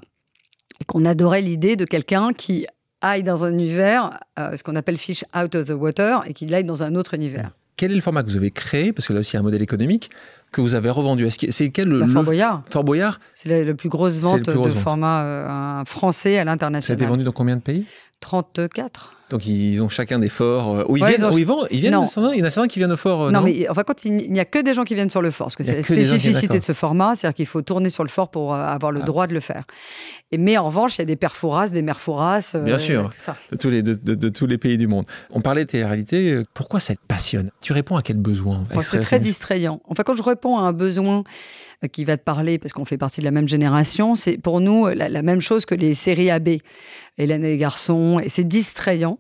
Et 0.81 0.85
qu'on 0.85 1.05
adorait 1.05 1.43
l'idée 1.43 1.77
de 1.77 1.85
quelqu'un 1.85 2.33
qui 2.33 2.67
aille 3.01 3.23
dans 3.23 3.45
un 3.45 3.53
univers, 3.53 4.19
ce 4.37 4.63
qu'on 4.63 4.77
appelle 4.77 4.97
fish 4.97 5.25
out 5.35 5.55
of 5.55 5.67
the 5.67 5.73
water, 5.73 6.25
et 6.27 6.35
qu'il 6.35 6.55
aille 6.55 6.65
dans 6.65 6.83
un 6.83 6.95
autre 6.95 7.15
univers. 7.15 7.53
Quel 7.77 7.93
est 7.93 7.95
le 7.95 8.01
format 8.01 8.23
que 8.23 8.29
vous 8.29 8.37
avez 8.37 8.51
créé 8.51 8.93
Parce 8.93 9.07
que 9.07 9.13
là 9.13 9.21
aussi, 9.21 9.33
il 9.33 9.35
y 9.35 9.37
a 9.37 9.41
un 9.41 9.43
modèle 9.43 9.63
économique 9.63 10.11
que 10.53 10.61
vous 10.63 10.75
avez 10.75 10.89
revendu? 10.89 11.29
C'est 11.31 11.71
quel 11.71 11.89
le, 11.89 12.07
Fort 12.09 12.23
Boyard, 12.23 12.63
Fort 12.71 12.85
Boyard 12.85 13.21
c'est 13.35 13.49
la, 13.49 13.65
la 13.65 13.75
plus 13.75 13.89
grosse 13.91 14.19
vente 14.21 14.39
la 14.39 14.53
plus 14.53 14.55
grosse 14.55 14.69
de 14.69 14.75
vente. 14.75 14.83
format 14.83 15.25
euh, 15.25 15.85
français 15.85 16.31
à 16.31 16.33
Ça 16.35 16.41
a 16.41 16.43
été 16.43 16.51
l'international. 16.51 17.09
vendu 17.09 17.25
dans 17.25 17.33
combien 17.33 17.57
de 17.57 17.61
pays? 17.61 17.85
34 18.21 19.13
Donc 19.31 19.47
ils 19.47 19.81
ont 19.83 19.89
chacun 19.89 20.19
des 20.19 20.29
forts. 20.29 20.77
euh, 20.77 20.85
Où 20.89 20.97
ils 20.97 21.03
Ouais, 21.03 21.11
viennent, 21.11 21.21
ils 21.23 21.25
ont- 21.27 21.35
où 21.35 21.39
ils 21.39 21.47
vont 21.47 21.67
Ils 21.71 21.81
viennent 21.81 21.93
Non. 21.95 22.03
de 22.03 22.09
certains- 22.09 22.33
Il 22.33 22.39
y 22.39 22.43
en 22.43 22.47
a 22.47 22.51
certains 22.51 22.69
qui 22.69 22.79
viennent 22.79 22.93
au 22.93 22.97
fort. 22.97 23.25
euh, 23.25 23.31
non, 23.31 23.43
mais 23.43 23.69
enfin, 23.69 23.83
quand 23.85 24.05
il 24.05 24.33
n'y 24.33 24.41
a 24.41 24.45
que 24.45 24.61
des 24.63 24.73
gens 24.75 24.85
qui 24.85 24.95
viennent 24.95 25.11
sur 25.11 25.23
le 25.23 25.31
fort, 25.31 25.47
parce 25.49 25.57
que 25.57 25.65
c'est 25.65 25.77
la 25.77 25.83
spécificité 25.83 26.59
de 26.59 26.65
ce 26.65 26.73
format, 26.73 27.15
c'est-à-dire 27.17 27.35
qu'il 27.35 27.47
faut 27.47 27.63
tourner 27.63 27.91
sur 27.91 28.03
le 28.05 28.09
fort 28.09 28.31
pour 28.31 28.55
euh, 28.55 28.59
avoir 28.59 28.93
le 28.93 29.01
Ah. 29.03 29.07
droit 29.07 29.27
de 29.27 29.35
le 29.35 29.41
faire. 29.41 29.65
Et, 30.33 30.39
mais 30.39 30.57
en 30.59 30.67
revanche, 30.67 30.97
il 30.97 31.01
y 31.01 31.03
a 31.03 31.07
des 31.07 31.17
perfouras, 31.17 31.69
des 31.69 31.83
euh, 31.83 32.63
Bien 32.65 32.79
sûr. 32.79 33.11
tout 33.11 33.19
ça. 33.19 33.37
de 33.51 33.57
tous, 33.57 33.69
les, 33.71 33.83
de, 33.83 33.95
de- 33.95 34.15
de 34.15 34.29
tous 34.29 34.47
les 34.47 34.59
pays 34.59 34.79
du 34.79 34.87
monde. 34.87 35.05
On 35.31 35.41
parlait 35.41 35.65
de 35.65 35.71
télé-réalité. 35.71 36.43
Pourquoi 36.55 36.81
ça 36.81 36.95
te 36.95 37.01
passionne? 37.07 37.51
Tu 37.61 37.73
réponds 37.73 37.97
à 37.97 38.03
quel 38.03 38.17
besoin? 38.17 38.65
C'est 38.81 39.01
très 39.01 39.21
distrayant. 39.21 39.81
Enfin, 39.89 40.03
quand 40.05 40.15
je 40.17 40.23
réponds 40.23 40.57
à 40.59 40.63
un 40.63 40.73
besoin 40.73 41.23
qui 41.93 42.05
va 42.05 42.17
te 42.17 42.23
parler, 42.23 42.59
parce 42.59 42.73
qu'on 42.73 42.85
fait 42.85 42.99
partie 42.99 43.21
de 43.21 43.25
la 43.25 43.31
même 43.31 43.49
génération, 43.49 44.15
c'est 44.15 44.39
pour 44.39 44.61
nous 44.61 44.87
la, 44.89 45.09
la 45.09 45.23
même 45.23 45.41
chose 45.41 45.67
que 45.67 45.75
les 45.75 45.95
séries 45.95 46.31
AB, 46.31 46.49
Hélène 47.19 47.45
et 47.45 47.51
les 47.51 47.59
garçons, 47.59 48.21
et 48.23 48.29
c'est 48.29 48.45
distrayant. 48.45 49.19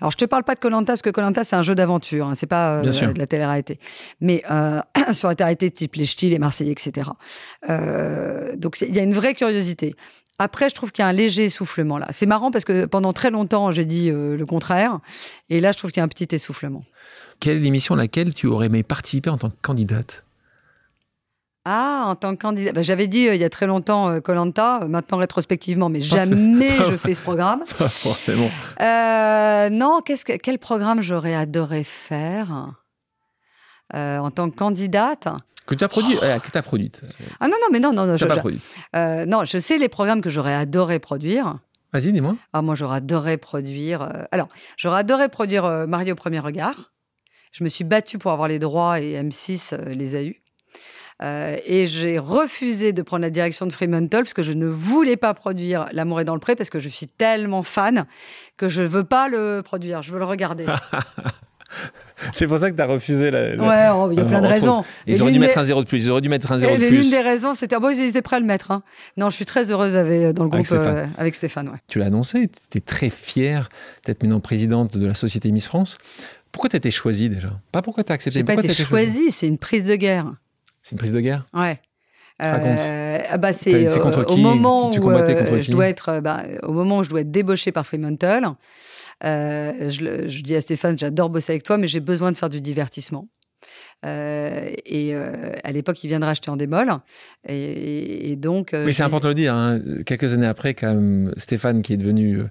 Alors, 0.00 0.10
je 0.10 0.16
te 0.16 0.24
parle 0.24 0.44
pas 0.44 0.54
de 0.54 0.60
Colanta, 0.60 0.92
parce 0.92 1.02
que 1.02 1.10
Colanta, 1.10 1.44
c'est 1.44 1.56
un 1.56 1.62
jeu 1.62 1.74
d'aventure, 1.74 2.26
hein, 2.26 2.34
c'est 2.34 2.46
pas 2.46 2.80
euh, 2.80 2.82
de 2.82 3.18
la 3.18 3.26
télé-réalité. 3.26 3.78
Mais 4.20 4.42
euh, 4.50 4.80
sur 5.12 5.28
la 5.28 5.34
télé-réalité 5.34 5.70
type 5.70 5.96
les 5.96 6.06
Ch'tis, 6.06 6.30
les 6.30 6.38
Marseillais, 6.38 6.72
etc. 6.72 7.10
Euh, 7.68 8.56
donc, 8.56 8.80
il 8.80 8.94
y 8.94 8.98
a 8.98 9.02
une 9.02 9.14
vraie 9.14 9.34
curiosité. 9.34 9.94
Après, 10.38 10.70
je 10.70 10.74
trouve 10.74 10.90
qu'il 10.90 11.02
y 11.02 11.04
a 11.04 11.08
un 11.08 11.12
léger 11.12 11.44
essoufflement 11.44 11.98
là. 11.98 12.06
C'est 12.12 12.24
marrant 12.24 12.50
parce 12.50 12.64
que 12.64 12.86
pendant 12.86 13.12
très 13.12 13.30
longtemps, 13.30 13.72
j'ai 13.72 13.84
dit 13.84 14.10
euh, 14.10 14.38
le 14.38 14.46
contraire. 14.46 14.98
Et 15.50 15.60
là, 15.60 15.72
je 15.72 15.76
trouve 15.76 15.90
qu'il 15.90 16.00
y 16.00 16.00
a 16.00 16.04
un 16.04 16.08
petit 16.08 16.34
essoufflement. 16.34 16.82
Quelle 17.40 17.58
est 17.58 17.60
l'émission 17.60 17.94
à 17.94 17.98
laquelle 17.98 18.32
tu 18.32 18.46
aurais 18.46 18.66
aimé 18.66 18.82
participer 18.82 19.28
en 19.28 19.36
tant 19.36 19.50
que 19.50 19.56
candidate? 19.60 20.24
Ah, 21.64 22.04
en 22.06 22.14
tant 22.16 22.34
que 22.34 22.40
candidat. 22.40 22.72
Bah, 22.72 22.82
J'avais 22.82 23.06
dit 23.06 23.28
euh, 23.28 23.34
il 23.34 23.40
y 23.40 23.44
a 23.44 23.50
très 23.50 23.66
longtemps 23.66 24.20
Colanta, 24.20 24.80
maintenant 24.88 25.18
rétrospectivement, 25.18 25.88
mais 25.90 26.00
jamais 26.00 26.70
je 26.90 26.96
fais 26.96 27.12
ce 27.14 27.20
programme. 27.20 27.64
Pas 27.78 27.88
forcément. 27.88 28.48
Euh, 28.80 29.68
non, 29.70 30.00
que, 30.00 30.36
quel 30.38 30.58
programme 30.58 31.02
j'aurais 31.02 31.34
adoré 31.34 31.84
faire 31.84 32.72
Euh, 33.94 34.18
en 34.18 34.30
tant 34.30 34.48
que 34.50 34.56
candidate? 34.56 35.28
Que 35.66 35.74
tu 35.74 35.84
as 35.84 35.88
produit 35.88 36.16
euh, 36.22 36.38
Que 36.38 36.50
tu 36.50 36.56
as 36.58 36.62
produite 36.62 37.02
Ah 37.40 37.46
non, 37.48 37.56
non, 37.60 37.68
mais 37.70 37.78
non, 37.80 37.92
non, 37.92 38.06
non, 38.06 38.16
je, 38.16 38.24
pas 38.24 38.42
euh, 38.96 39.26
non, 39.26 39.44
je 39.44 39.58
sais 39.58 39.78
les 39.78 39.88
programmes 39.88 40.20
que 40.20 40.30
j'aurais 40.30 40.54
adoré 40.54 40.98
produire. 40.98 41.58
Vas-y, 41.92 42.12
dis-moi. 42.12 42.36
Ah, 42.52 42.62
moi, 42.62 42.74
j'aurais 42.74 42.96
adoré 42.98 43.36
produire. 43.36 44.02
euh, 44.02 44.24
alors, 44.32 44.48
j'aurais 44.76 45.00
adoré 45.00 45.28
produire 45.28 45.64
euh, 45.64 45.86
Mario 45.86 46.12
au 46.12 46.16
premier 46.16 46.38
regard. 46.38 46.92
Je 47.52 47.64
me 47.64 47.68
suis 47.68 47.84
battue 47.84 48.16
pour 48.18 48.30
avoir 48.30 48.46
les 48.48 48.58
droits 48.60 49.00
et 49.00 49.20
M6 49.20 49.74
euh, 49.74 49.92
les 49.94 50.14
a 50.14 50.22
eus. 50.22 50.39
Euh, 51.22 51.56
et 51.66 51.86
j'ai 51.86 52.18
refusé 52.18 52.92
de 52.94 53.02
prendre 53.02 53.20
la 53.22 53.28
direction 53.30 53.66
de 53.66 53.72
Fremantle 53.72 54.08
parce 54.22 54.32
que 54.32 54.42
je 54.42 54.52
ne 54.52 54.66
voulais 54.66 55.16
pas 55.18 55.34
produire 55.34 55.86
L'amour 55.92 56.20
est 56.20 56.24
dans 56.24 56.32
le 56.34 56.40
pré 56.40 56.56
parce 56.56 56.70
que 56.70 56.78
je 56.78 56.88
suis 56.88 57.08
tellement 57.08 57.62
fan 57.62 58.06
que 58.56 58.68
je 58.68 58.80
veux 58.82 59.04
pas 59.04 59.28
le 59.28 59.60
produire, 59.62 60.02
je 60.02 60.12
veux 60.12 60.18
le 60.18 60.24
regarder. 60.24 60.64
C'est 62.32 62.46
pour 62.46 62.58
ça 62.58 62.70
que 62.70 62.76
tu 62.76 62.82
as 62.82 62.86
refusé 62.86 63.30
la. 63.30 63.54
la- 63.54 63.62
Ouais, 63.62 63.88
oh, 63.98 64.08
il 64.12 64.18
y 64.18 64.20
a 64.20 64.24
plein 64.24 64.40
de 64.40 64.46
Entre 64.46 64.54
raisons. 64.54 64.84
Ils 65.06 65.16
Et 65.16 65.22
auraient 65.22 65.30
dû 65.30 65.34
l'une 65.38 65.40
mettre 65.42 65.54
des- 65.54 65.60
un 65.60 65.64
zéro 65.64 65.82
de 65.82 65.88
plus. 65.88 66.04
Ils 66.04 66.10
auraient 66.10 66.20
dû 66.20 66.28
mettre 66.28 66.52
un 66.52 66.58
zéro 66.58 66.74
Et 66.74 66.78
de 66.78 66.86
l'une 66.86 67.00
plus. 67.00 67.10
des 67.10 67.20
raisons, 67.20 67.54
c'était. 67.54 67.76
Ah 67.76 67.80
bon, 67.80 67.88
ils 67.90 68.00
étaient 68.02 68.20
prêts 68.22 68.36
à 68.36 68.40
le 68.40 68.46
mettre. 68.46 68.70
hein. 68.72 68.82
Non, 69.16 69.30
je 69.30 69.36
suis 69.36 69.46
très 69.46 69.70
heureuse 69.70 69.96
avec, 69.96 70.34
dans 70.34 70.44
le 70.44 70.50
Avec 70.52 70.66
groupe 70.66 70.66
Stéphane. 70.66 70.96
euh, 70.96 71.06
avec 71.16 71.34
Stéphane. 71.34 71.68
Ouais. 71.68 71.78
Tu 71.88 71.98
l'as 71.98 72.06
annoncé, 72.06 72.48
tu 72.48 72.58
étais 72.66 72.80
très 72.80 73.08
fière 73.08 73.68
d'être 74.04 74.22
maintenant 74.22 74.40
présidente 74.40 74.98
de 74.98 75.06
la 75.06 75.14
société 75.14 75.50
Miss 75.52 75.66
France. 75.66 75.96
Pourquoi 76.52 76.68
tu 76.68 76.76
étais 76.76 76.90
choisie 76.90 77.30
déjà? 77.30 77.50
Pas 77.72 77.80
pourquoi 77.82 78.04
tu 78.04 78.12
as 78.12 78.16
accepté. 78.16 78.40
J'ai 78.40 78.44
pas 78.44 78.54
été 78.54 78.74
choisie, 78.74 79.30
c'est 79.30 79.46
une 79.48 79.58
prise 79.58 79.84
de 79.84 79.94
guerre. 79.94 80.32
C'est 80.82 80.92
une 80.92 80.98
prise 80.98 81.12
de 81.12 81.20
guerre? 81.20 81.46
Ouais. 81.54 81.80
Ah 82.42 83.36
bah 83.36 83.52
c'est 83.52 83.70
c'est 83.70 83.86
euh, 83.88 83.98
contre 83.98 84.24
au 84.32 84.36
moment 84.38 84.86
Tu- 84.88 84.94
tu 84.94 85.00
où 85.00 85.02
combattais 85.02 85.36
euh, 85.36 85.60
je 85.60 85.70
dois 85.70 85.88
être 85.88 86.08
euh, 86.08 86.20
bah, 86.22 86.42
au 86.62 86.72
moment 86.72 86.98
où 86.98 87.04
je 87.04 87.10
dois 87.10 87.20
être 87.20 87.30
débauchée 87.30 87.70
par 87.70 87.86
Fremantle. 87.86 88.46
euh, 89.24 89.90
je, 89.90 90.42
dis 90.42 90.54
à 90.56 90.62
Stéphane, 90.62 90.98
j'adore 90.98 91.28
bosser 91.28 91.52
avec 91.52 91.64
toi, 91.64 91.76
mais 91.76 91.86
j'ai 91.86 92.00
besoin 92.00 92.32
de 92.32 92.38
faire 92.38 92.48
du 92.48 92.62
divertissement. 92.62 93.28
Euh, 94.06 94.70
et 94.86 95.14
euh, 95.14 95.52
à 95.64 95.72
l'époque, 95.72 96.02
il 96.02 96.08
vient 96.08 96.20
de 96.20 96.24
racheter 96.24 96.50
en 96.50 96.56
démol. 96.56 96.90
Et, 97.46 98.30
et 98.32 98.36
donc. 98.36 98.72
euh, 98.72 98.86
Oui, 98.86 98.94
c'est 98.94 99.02
important 99.02 99.24
de 99.24 99.28
le 99.28 99.34
dire. 99.34 99.54
hein. 99.54 99.78
Quelques 100.06 100.32
années 100.32 100.46
après, 100.46 100.72
quand 100.72 100.94
même, 100.94 101.32
Stéphane, 101.36 101.82
qui 101.82 101.92
est 101.92 101.98
devenu 101.98 102.38
euh, 102.38 102.44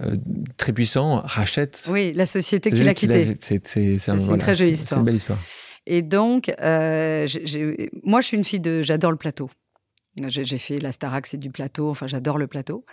euh, 0.00 0.16
très 0.56 0.72
puissant, 0.72 1.20
rachète. 1.24 1.86
Oui, 1.90 2.12
la 2.12 2.26
société 2.26 2.70
qu'il 2.70 2.88
a 2.88 2.94
qui 2.94 3.06
quittée. 3.06 3.36
C'est 3.40 3.64
C'est 3.64 4.08
une 4.08 4.16
voilà, 4.18 4.42
très 4.42 4.54
jolie 4.56 4.70
c'est- 4.70 4.76
C'est 4.78 4.82
histoire. 4.82 4.98
une 5.00 5.06
belle 5.06 5.14
histoire. 5.14 5.38
Et 5.90 6.02
donc, 6.02 6.52
euh, 6.60 7.26
moi, 8.04 8.20
je 8.20 8.26
suis 8.26 8.36
une 8.36 8.44
fille 8.44 8.60
de. 8.60 8.82
J'adore 8.82 9.10
le 9.10 9.16
plateau. 9.16 9.48
J'ai 10.28 10.58
fait 10.58 10.78
la 10.78 10.92
Starac, 10.92 11.26
c'est 11.26 11.36
du 11.38 11.50
plateau. 11.50 11.90
Enfin, 11.90 12.06
j'adore 12.06 12.38
le 12.38 12.46
plateau. 12.46 12.84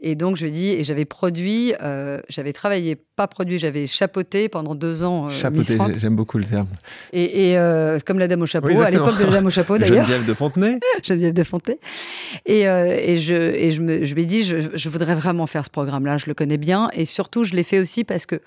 Et 0.00 0.14
donc, 0.14 0.36
je 0.36 0.46
dis, 0.46 0.68
et 0.70 0.84
j'avais 0.84 1.04
produit, 1.04 1.74
euh, 1.82 2.20
j'avais 2.28 2.52
travaillé, 2.52 2.96
pas 2.96 3.26
produit, 3.28 3.58
j'avais 3.58 3.86
chapeauté 3.86 4.48
pendant 4.48 4.74
deux 4.74 5.04
ans. 5.04 5.26
euh, 5.26 5.30
Chapeauté, 5.30 5.78
j'aime 5.98 6.16
beaucoup 6.16 6.38
le 6.38 6.44
terme. 6.44 6.66
Et, 7.12 7.50
et, 7.50 7.58
euh, 7.58 7.98
comme 8.04 8.18
la 8.18 8.28
dame 8.28 8.42
au 8.42 8.46
chapeau, 8.46 8.68
Oui, 8.68 8.78
à 8.80 8.90
l'époque 8.90 9.18
de 9.18 9.24
la 9.24 9.30
dame 9.32 9.46
au 9.46 9.50
chapeau 9.50 9.78
d'ailleurs, 9.78 10.04
Geneviève 10.04 10.26
de 10.26 10.34
Fontenay. 10.34 10.78
Geneviève 11.06 11.32
de 11.34 11.44
Fontenay. 11.44 11.78
Et, 12.46 12.68
euh, 12.68 12.96
et, 12.98 13.16
je, 13.18 13.34
et 13.34 13.70
je, 13.70 13.80
me, 13.80 14.04
je 14.04 14.14
ai 14.14 14.24
dit, 14.26 14.42
je, 14.42 14.56
je 14.74 14.88
voudrais 14.88 15.14
vraiment 15.14 15.46
faire 15.46 15.64
ce 15.64 15.70
programme-là, 15.70 16.18
je 16.18 16.26
le 16.26 16.34
connais 16.34 16.58
bien. 16.58 16.90
Et 16.94 17.04
surtout, 17.04 17.44
je 17.44 17.52
l'ai 17.54 17.62
fait 17.62 17.78
aussi 17.78 18.04
parce 18.04 18.26
que 18.26 18.40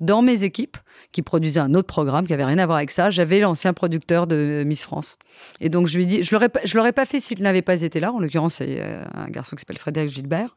dans 0.00 0.22
mes 0.22 0.44
équipes, 0.44 0.76
qui 1.12 1.22
produisaient 1.22 1.60
un 1.60 1.74
autre 1.74 1.86
programme 1.86 2.26
qui 2.26 2.32
avait 2.34 2.44
rien 2.44 2.58
à 2.58 2.66
voir 2.66 2.78
avec 2.78 2.90
ça, 2.90 3.10
j'avais 3.10 3.38
l'ancien 3.40 3.72
producteur 3.72 4.26
de 4.26 4.64
Miss 4.66 4.82
France. 4.84 5.16
Et 5.60 5.68
donc, 5.68 5.86
je 5.86 5.96
lui 5.96 6.04
ai 6.04 6.06
dit, 6.06 6.22
je 6.22 6.34
je 6.64 6.76
l'aurais 6.76 6.92
pas 6.92 7.06
fait 7.06 7.20
s'il 7.20 7.40
n'avait 7.40 7.62
pas 7.62 7.73
été 7.82 8.00
là. 8.00 8.12
En 8.12 8.18
l'occurrence, 8.18 8.54
c'est 8.54 8.80
euh, 8.80 9.02
un 9.14 9.26
garçon 9.28 9.56
qui 9.56 9.60
s'appelle 9.60 9.78
Frédéric 9.78 10.10
Gilbert. 10.10 10.54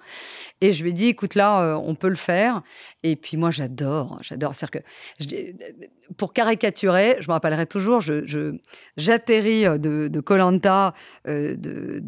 Et 0.61 0.73
je 0.73 0.83
lui 0.83 0.91
ai 0.91 0.93
dit, 0.93 1.07
écoute, 1.07 1.35
là, 1.35 1.61
euh, 1.61 1.81
on 1.83 1.95
peut 1.95 2.09
le 2.09 2.15
faire. 2.15 2.61
Et 3.03 3.15
puis, 3.15 3.37
moi, 3.37 3.51
j'adore, 3.51 4.19
j'adore. 4.21 4.53
C'est-à-dire 4.55 4.81
que, 4.81 6.13
pour 6.17 6.33
caricaturer, 6.33 7.17
je 7.19 7.27
me 7.27 7.33
rappellerai 7.33 7.65
toujours, 7.65 8.01
je, 8.01 8.25
je- 8.27 8.55
j'atterris 8.95 9.65
euh, 9.65 9.77
de, 9.77 10.07
de 10.07 10.19
Colanta, 10.19 10.93
de, 11.25 12.01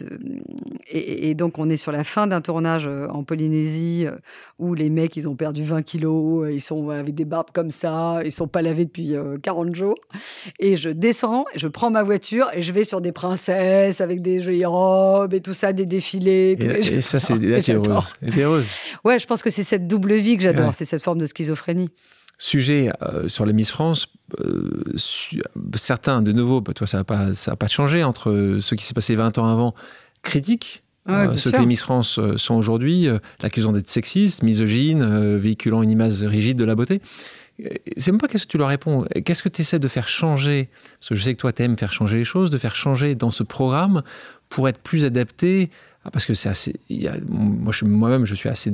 et, 0.87 1.29
et 1.29 1.33
donc 1.35 1.57
on 1.59 1.69
est 1.69 1.77
sur 1.77 1.91
la 1.91 2.03
fin 2.03 2.27
d'un 2.27 2.41
tournage 2.41 2.87
en 2.87 3.23
Polynésie 3.23 4.05
où 4.57 4.73
les 4.73 4.89
mecs, 4.89 5.15
ils 5.17 5.27
ont 5.27 5.35
perdu 5.35 5.63
20 5.63 5.81
kilos, 5.83 6.47
ils 6.51 6.61
sont 6.61 6.89
avec 6.89 7.13
des 7.15 7.25
barbes 7.25 7.49
comme 7.53 7.71
ça, 7.71 8.21
ils 8.23 8.31
sont 8.31 8.47
pas 8.47 8.61
lavés 8.61 8.85
depuis 8.85 9.15
euh, 9.15 9.37
40 9.41 9.75
jours. 9.75 9.95
Et 10.59 10.77
je 10.77 10.89
descends, 10.89 11.45
je 11.55 11.67
prends 11.67 11.89
ma 11.89 12.03
voiture 12.03 12.47
et 12.53 12.61
je 12.61 12.71
vais 12.71 12.83
sur 12.83 13.01
des 13.01 13.11
princesses 13.11 14.01
avec 14.01 14.21
des 14.21 14.39
jolies 14.41 14.65
robes 14.65 14.98
et 15.31 15.41
tout 15.41 15.53
ça, 15.53 15.73
des 15.73 15.85
défilés. 15.85 16.57
Et, 16.59 17.01
ça, 17.01 17.19
c'est 17.19 17.37
là, 17.37 17.61
t'es 17.61 17.73
heureuse. 17.73 18.13
Et 18.21 18.41
heureuse. 18.41 18.69
Ouais, 19.03 19.19
je 19.19 19.25
pense 19.25 19.41
que 19.41 19.49
c'est 19.49 19.63
cette 19.63 19.87
double 19.87 20.13
vie 20.15 20.37
que 20.37 20.43
j'adore, 20.43 20.67
Ouais. 20.67 20.73
c'est 20.73 20.85
cette 20.85 21.03
forme 21.03 21.19
de 21.19 21.25
schizophrénie. 21.25 21.89
sujet 22.37 22.89
sur 23.27 23.45
la 23.45 23.53
Miss 23.53 23.69
France, 23.71 24.07
certains, 25.75 26.21
de 26.21 26.31
nouveau, 26.31 26.61
bah, 26.61 26.73
toi, 26.73 26.87
ça 26.87 26.99
n'a 26.99 27.03
pas, 27.03 27.27
pas 27.57 27.67
changé 27.67 28.03
entre 28.03 28.57
ce 28.61 28.75
qui 28.75 28.85
s'est 28.85 28.93
passé 28.93 29.15
20 29.15 29.37
ans 29.37 29.45
avant, 29.47 29.73
critiquent 30.21 30.83
ce 31.07 31.49
que 31.49 31.57
les 31.57 31.65
Miss 31.65 31.81
France 31.81 32.19
sont 32.37 32.55
aujourd'hui, 32.55 33.07
l'accusant 33.41 33.71
d'être 33.71 33.87
sexiste, 33.89 34.43
misogyne, 34.43 35.37
véhiculant 35.37 35.81
une 35.81 35.91
image 35.91 36.21
rigide 36.23 36.57
de 36.57 36.65
la 36.65 36.75
beauté. 36.75 37.01
C'est 37.97 38.11
même 38.11 38.21
pas 38.21 38.27
qu'est-ce 38.29 38.45
que 38.45 38.51
tu 38.51 38.57
leur 38.57 38.69
réponds, 38.69 39.05
qu'est-ce 39.25 39.43
que 39.43 39.49
tu 39.49 39.61
essaies 39.61 39.79
de 39.79 39.87
faire 39.89 40.07
changer? 40.07 40.69
Parce 40.99 41.09
que 41.09 41.15
je 41.15 41.23
sais 41.23 41.33
que 41.33 41.39
toi, 41.41 41.51
tu 41.51 41.63
aimes 41.63 41.77
faire 41.77 41.91
changer 41.91 42.17
les 42.17 42.23
choses, 42.23 42.51
de 42.51 42.57
faire 42.57 42.75
changer 42.75 43.15
dans 43.15 43.31
ce 43.31 43.43
programme 43.43 44.01
pour 44.49 44.67
être 44.67 44.79
plus 44.79 45.05
adapté 45.05 45.69
ah, 46.05 46.11
parce 46.11 46.25
que 46.25 46.33
c'est 46.33 46.49
assez. 46.49 46.73
moi, 47.27 47.73
moi-même, 47.83 48.25
je 48.25 48.33
suis 48.33 48.47
assez 48.47 48.73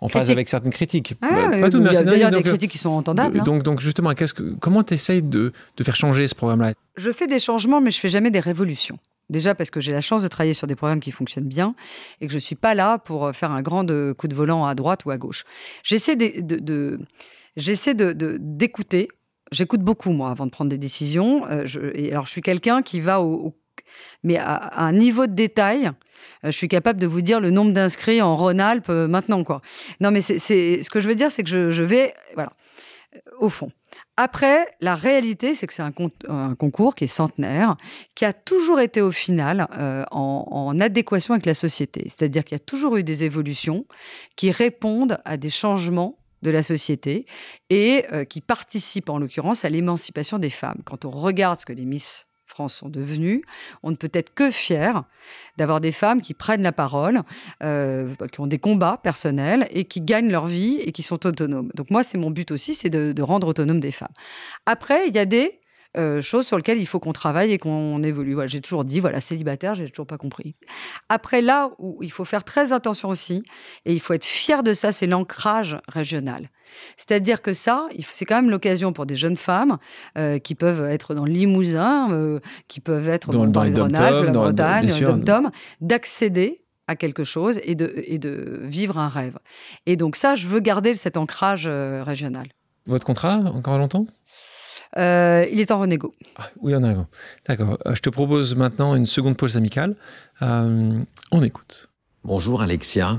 en 0.00 0.08
phase 0.08 0.30
avec 0.30 0.48
certaines 0.48 0.72
critiques. 0.72 1.14
Ah, 1.22 1.50
il 1.52 1.60
y 1.60 1.64
a 1.64 2.02
d'ailleurs 2.02 2.30
des 2.30 2.42
critiques 2.42 2.72
qui 2.72 2.78
sont 2.78 2.90
entendables. 2.90 3.38
Hein. 3.38 3.44
Donc, 3.44 3.62
donc, 3.62 3.80
justement, 3.80 4.12
qu'est-ce 4.14 4.34
que, 4.34 4.54
comment 4.58 4.82
tu 4.82 4.94
essayes 4.94 5.22
de, 5.22 5.52
de, 5.76 5.84
faire 5.84 5.94
changer 5.94 6.26
ce 6.26 6.34
programme-là? 6.34 6.72
Je 6.96 7.12
fais 7.12 7.28
des 7.28 7.38
changements, 7.38 7.80
mais 7.80 7.92
je 7.92 8.00
fais 8.00 8.08
jamais 8.08 8.32
des 8.32 8.40
révolutions. 8.40 8.98
Déjà 9.28 9.54
parce 9.54 9.70
que 9.70 9.80
j'ai 9.80 9.92
la 9.92 10.00
chance 10.00 10.24
de 10.24 10.28
travailler 10.28 10.54
sur 10.54 10.66
des 10.66 10.74
programmes 10.74 10.98
qui 10.98 11.12
fonctionnent 11.12 11.46
bien 11.46 11.76
et 12.20 12.26
que 12.26 12.32
je 12.32 12.38
ne 12.38 12.40
suis 12.40 12.56
pas 12.56 12.74
là 12.74 12.98
pour 12.98 13.30
faire 13.30 13.52
un 13.52 13.62
grand 13.62 13.86
coup 14.14 14.26
de 14.26 14.34
volant 14.34 14.66
à 14.66 14.74
droite 14.74 15.04
ou 15.04 15.10
à 15.12 15.18
gauche. 15.18 15.44
J'essaie 15.84 16.16
de, 16.16 16.58
de 16.58 16.98
j'essaie 17.56 17.94
d'écouter. 17.94 19.08
J'écoute 19.52 19.82
beaucoup, 19.82 20.10
moi, 20.10 20.30
avant 20.30 20.46
de 20.46 20.50
prendre 20.50 20.70
des 20.70 20.78
décisions. 20.78 21.46
Euh, 21.48 21.64
et 21.94 22.12
alors, 22.12 22.26
je 22.26 22.30
suis 22.30 22.42
quelqu'un 22.42 22.82
qui 22.82 23.00
va 23.00 23.20
au, 23.20 23.54
mais 24.22 24.36
à, 24.38 24.80
un 24.80 24.92
niveau 24.92 25.26
de 25.26 25.32
détail, 25.32 25.86
euh, 26.44 26.50
je 26.50 26.50
suis 26.50 26.68
capable 26.68 27.00
de 27.00 27.06
vous 27.06 27.22
dire 27.22 27.40
le 27.40 27.50
nombre 27.50 27.72
d'inscrits 27.72 28.22
en 28.22 28.36
Rhône-Alpes 28.36 28.90
euh, 28.90 29.08
maintenant, 29.08 29.44
quoi. 29.44 29.62
Non, 30.00 30.10
mais 30.10 30.20
c'est 30.20 30.82
ce 30.82 30.90
que 30.90 31.00
je 31.00 31.08
veux 31.08 31.14
dire, 31.14 31.30
c'est 31.30 31.42
que 31.42 31.70
je, 31.70 31.82
vais, 31.82 32.14
voilà, 32.34 32.52
au 33.38 33.48
fond. 33.48 33.70
Après, 34.16 34.66
la 34.80 34.94
réalité, 34.94 35.54
c'est 35.54 35.66
que 35.66 35.72
c'est 35.72 35.82
un, 35.82 35.92
concours 36.54 36.94
qui 36.94 37.04
est 37.04 37.08
centenaire, 37.08 37.76
qui 38.14 38.24
a 38.24 38.32
toujours 38.32 38.80
été 38.80 39.00
au 39.00 39.12
final 39.12 39.66
en, 40.10 40.78
adéquation 40.78 41.34
avec 41.34 41.46
la 41.46 41.54
société. 41.54 42.02
C'est-à-dire 42.04 42.44
qu'il 42.44 42.54
y 42.54 42.60
a 42.60 42.64
toujours 42.64 42.96
eu 42.96 43.02
des 43.02 43.24
évolutions 43.24 43.86
qui 44.36 44.50
répondent 44.50 45.18
à 45.24 45.38
des 45.38 45.48
changements 45.48 46.20
de 46.42 46.50
la 46.50 46.62
société 46.62 47.26
et 47.68 48.04
euh, 48.12 48.24
qui 48.24 48.40
participe 48.40 49.08
en 49.08 49.18
l'occurrence 49.18 49.64
à 49.64 49.68
l'émancipation 49.68 50.38
des 50.38 50.50
femmes. 50.50 50.80
Quand 50.84 51.04
on 51.04 51.10
regarde 51.10 51.60
ce 51.60 51.66
que 51.66 51.72
les 51.72 51.84
Miss 51.84 52.26
France 52.50 52.74
sont 52.74 52.88
devenues, 52.88 53.42
on 53.82 53.90
ne 53.90 53.96
peut 53.96 54.10
être 54.12 54.34
que 54.34 54.50
fier 54.50 55.04
d'avoir 55.56 55.80
des 55.80 55.92
femmes 55.92 56.20
qui 56.20 56.34
prennent 56.34 56.62
la 56.62 56.72
parole, 56.72 57.22
euh, 57.62 58.14
qui 58.32 58.40
ont 58.40 58.46
des 58.46 58.58
combats 58.58 58.98
personnels 59.02 59.68
et 59.70 59.84
qui 59.84 60.00
gagnent 60.00 60.30
leur 60.30 60.46
vie 60.46 60.78
et 60.78 60.92
qui 60.92 61.02
sont 61.02 61.26
autonomes. 61.26 61.70
Donc 61.74 61.90
moi, 61.90 62.02
c'est 62.02 62.18
mon 62.18 62.30
but 62.30 62.50
aussi, 62.50 62.74
c'est 62.74 62.90
de, 62.90 63.12
de 63.12 63.22
rendre 63.22 63.46
autonomes 63.46 63.80
des 63.80 63.92
femmes. 63.92 64.12
Après, 64.66 65.08
il 65.08 65.14
y 65.14 65.18
a 65.18 65.26
des 65.26 65.59
euh, 65.96 66.22
choses 66.22 66.46
sur 66.46 66.56
lesquelles 66.56 66.78
il 66.78 66.86
faut 66.86 67.00
qu'on 67.00 67.12
travaille 67.12 67.50
et 67.50 67.58
qu'on 67.58 68.00
évolue. 68.04 68.36
j'ai 68.46 68.60
toujours 68.60 68.84
dit, 68.84 69.00
voilà, 69.00 69.20
célibataire, 69.20 69.74
j'ai 69.74 69.88
toujours 69.88 70.06
pas 70.06 70.18
compris. 70.18 70.54
Après, 71.08 71.42
là 71.42 71.70
où 71.78 71.98
il 72.02 72.12
faut 72.12 72.24
faire 72.24 72.44
très 72.44 72.72
attention 72.72 73.08
aussi, 73.08 73.42
et 73.84 73.92
il 73.92 74.00
faut 74.00 74.12
être 74.12 74.24
fier 74.24 74.62
de 74.62 74.72
ça, 74.72 74.92
c'est 74.92 75.08
l'ancrage 75.08 75.78
régional. 75.88 76.50
C'est-à-dire 76.96 77.42
que 77.42 77.52
ça, 77.52 77.88
c'est 78.08 78.24
quand 78.24 78.36
même 78.36 78.50
l'occasion 78.50 78.92
pour 78.92 79.04
des 79.04 79.16
jeunes 79.16 79.36
femmes 79.36 79.78
euh, 80.16 80.38
qui 80.38 80.54
peuvent 80.54 80.84
être 80.84 81.14
dans 81.14 81.24
le 81.24 81.32
Limousin, 81.32 82.12
euh, 82.12 82.38
qui 82.68 82.78
peuvent 82.78 83.08
être 83.08 83.32
dans, 83.32 83.44
les 83.64 83.74
Rhône-Alpes, 83.74 84.26
la 84.26 84.30
Bretagne, 84.30 84.88
dans 85.00 85.50
d'accéder 85.80 86.62
à 86.86 86.94
quelque 86.94 87.24
chose 87.24 87.60
et 87.64 87.74
de, 87.74 87.92
et 87.96 88.18
de 88.18 88.60
vivre 88.62 88.96
un 88.98 89.08
rêve. 89.08 89.38
Et 89.86 89.96
donc 89.96 90.14
ça, 90.14 90.36
je 90.36 90.46
veux 90.46 90.60
garder 90.60 90.94
cet 90.94 91.16
ancrage 91.16 91.66
régional. 91.66 92.46
Votre 92.86 93.06
contrat, 93.06 93.38
encore 93.52 93.78
longtemps? 93.78 94.06
Euh, 94.96 95.46
il 95.50 95.60
est 95.60 95.70
en 95.70 95.80
renégo. 95.80 96.14
Ah, 96.36 96.50
oui, 96.60 96.74
en 96.74 96.80
renégo. 96.80 97.06
D'accord. 97.46 97.78
Euh, 97.86 97.94
je 97.94 98.00
te 98.00 98.10
propose 98.10 98.54
maintenant 98.56 98.94
une 98.94 99.06
seconde 99.06 99.36
pause 99.36 99.56
amicale. 99.56 99.96
Euh, 100.42 101.00
on 101.30 101.42
écoute. 101.42 101.88
Bonjour 102.24 102.62
Alexia. 102.62 103.18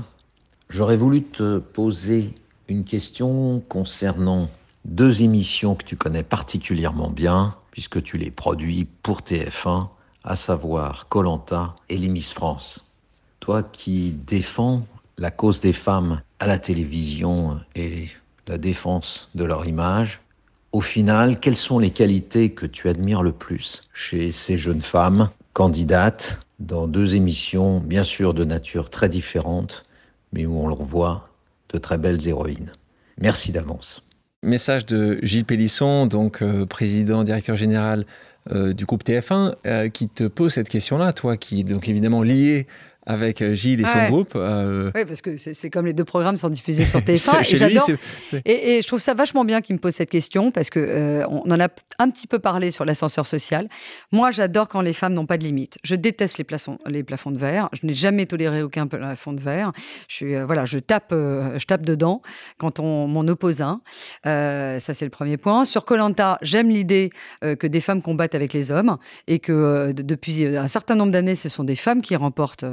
J'aurais 0.68 0.96
voulu 0.96 1.22
te 1.22 1.58
poser 1.58 2.34
une 2.68 2.84
question 2.84 3.60
concernant 3.68 4.48
deux 4.84 5.22
émissions 5.22 5.74
que 5.74 5.84
tu 5.84 5.96
connais 5.96 6.22
particulièrement 6.22 7.10
bien, 7.10 7.56
puisque 7.70 8.02
tu 8.02 8.16
les 8.16 8.30
produis 8.30 8.86
pour 9.02 9.20
TF1, 9.20 9.88
à 10.24 10.36
savoir 10.36 11.08
Colanta 11.08 11.74
et 11.88 11.98
les 11.98 12.08
Miss 12.08 12.32
France. 12.32 12.88
Toi 13.40 13.62
qui 13.62 14.12
défends 14.12 14.86
la 15.18 15.30
cause 15.30 15.60
des 15.60 15.72
femmes 15.72 16.22
à 16.38 16.46
la 16.46 16.58
télévision 16.58 17.60
et 17.74 18.08
la 18.46 18.58
défense 18.58 19.30
de 19.34 19.44
leur 19.44 19.66
image, 19.66 20.21
au 20.72 20.80
final, 20.80 21.38
quelles 21.38 21.56
sont 21.56 21.78
les 21.78 21.90
qualités 21.90 22.50
que 22.50 22.66
tu 22.66 22.88
admires 22.88 23.22
le 23.22 23.32
plus 23.32 23.82
chez 23.92 24.32
ces 24.32 24.56
jeunes 24.56 24.80
femmes 24.80 25.30
candidates 25.52 26.38
dans 26.58 26.86
deux 26.86 27.14
émissions, 27.14 27.78
bien 27.78 28.04
sûr 28.04 28.34
de 28.34 28.44
nature 28.44 28.88
très 28.88 29.08
différente, 29.08 29.84
mais 30.32 30.46
où 30.46 30.58
on 30.58 30.68
leur 30.68 30.82
voit 30.82 31.28
de 31.70 31.78
très 31.78 31.98
belles 31.98 32.26
héroïnes? 32.26 32.72
Merci 33.18 33.52
d'avance. 33.52 34.02
Message 34.42 34.86
de 34.86 35.20
Gilles 35.22 35.44
Pélisson, 35.44 36.06
donc 36.06 36.42
euh, 36.42 36.66
président, 36.66 37.22
directeur 37.22 37.54
général 37.54 38.06
euh, 38.50 38.72
du 38.72 38.86
groupe 38.86 39.04
TF1, 39.04 39.54
euh, 39.66 39.88
qui 39.88 40.08
te 40.08 40.24
pose 40.24 40.52
cette 40.52 40.68
question-là, 40.68 41.12
toi 41.12 41.36
qui 41.36 41.62
donc 41.62 41.88
évidemment 41.88 42.22
lié 42.22 42.66
avec 43.06 43.42
euh, 43.42 43.54
Gilles 43.54 43.80
et 43.80 43.86
son 43.86 44.06
groupe. 44.08 44.32
Euh, 44.36 44.90
oui, 44.94 45.04
parce 45.04 45.22
que 45.22 45.36
c'est 45.36 45.70
comme 45.70 45.86
les 45.86 45.92
deux 45.92 46.04
programmes 46.04 46.36
sont 46.36 46.48
diffusés 46.48 46.84
sur 46.84 47.00
TF1. 47.00 47.40
et 47.52 47.56
j'adore. 47.56 47.88
Et, 48.44 48.76
et, 48.76 48.82
je 48.82 48.86
trouve 48.86 49.00
ça 49.00 49.14
vachement 49.14 49.44
bien 49.44 49.60
qu'il 49.60 49.74
me 49.74 49.80
pose 49.80 49.92
cette 49.92 50.10
question 50.10 50.50
parce 50.50 50.70
que 50.70 50.78
euh, 50.78 51.26
on 51.28 51.50
en 51.50 51.60
a 51.60 51.68
un 51.98 52.10
petit 52.10 52.26
peu 52.26 52.38
parlé 52.38 52.70
sur 52.70 52.84
l'ascenseur 52.84 53.26
social. 53.26 53.68
Moi, 54.12 54.30
j'adore 54.30 54.68
quand 54.68 54.82
les 54.82 54.92
femmes 54.92 55.14
n'ont 55.14 55.26
pas 55.26 55.38
de 55.38 55.44
limite. 55.44 55.78
Je 55.84 55.94
déteste 55.94 56.38
les, 56.38 56.44
plafonds, 56.44 56.78
les 56.86 57.02
plafonds 57.02 57.32
de 57.32 57.38
verre. 57.38 57.68
Je 57.80 57.86
n'ai 57.86 57.94
jamais 57.94 58.26
toléré 58.26 58.62
aucun 58.62 58.86
plafond 58.86 59.32
de 59.32 59.40
verre. 59.40 59.72
Je 60.08 60.14
suis 60.14 60.40
voilà, 60.42 60.64
je 60.64 60.78
tape, 60.78 61.12
je 61.12 61.64
tape 61.64 61.84
dedans 61.84 62.22
quand 62.58 62.78
on 62.78 63.08
m'en 63.08 63.20
oppose 63.22 63.62
un. 63.62 63.80
ça, 64.24 64.94
c'est 64.94 65.04
le 65.04 65.10
premier 65.10 65.36
point. 65.36 65.64
Sur 65.64 65.84
Colanta, 65.84 66.38
j'aime 66.42 66.70
l'idée 66.70 67.10
que 67.40 67.66
des 67.66 67.80
femmes 67.80 68.02
combattent 68.02 68.34
avec 68.34 68.52
les 68.52 68.70
hommes 68.70 68.96
et 69.26 69.38
que 69.38 69.92
depuis 69.92 70.46
un 70.46 70.68
certain 70.68 70.94
nombre 70.94 71.12
d'années, 71.12 71.34
ce 71.34 71.48
sont 71.48 71.64
des 71.64 71.76
femmes 71.76 72.02
qui 72.02 72.16
remportent 72.16 72.64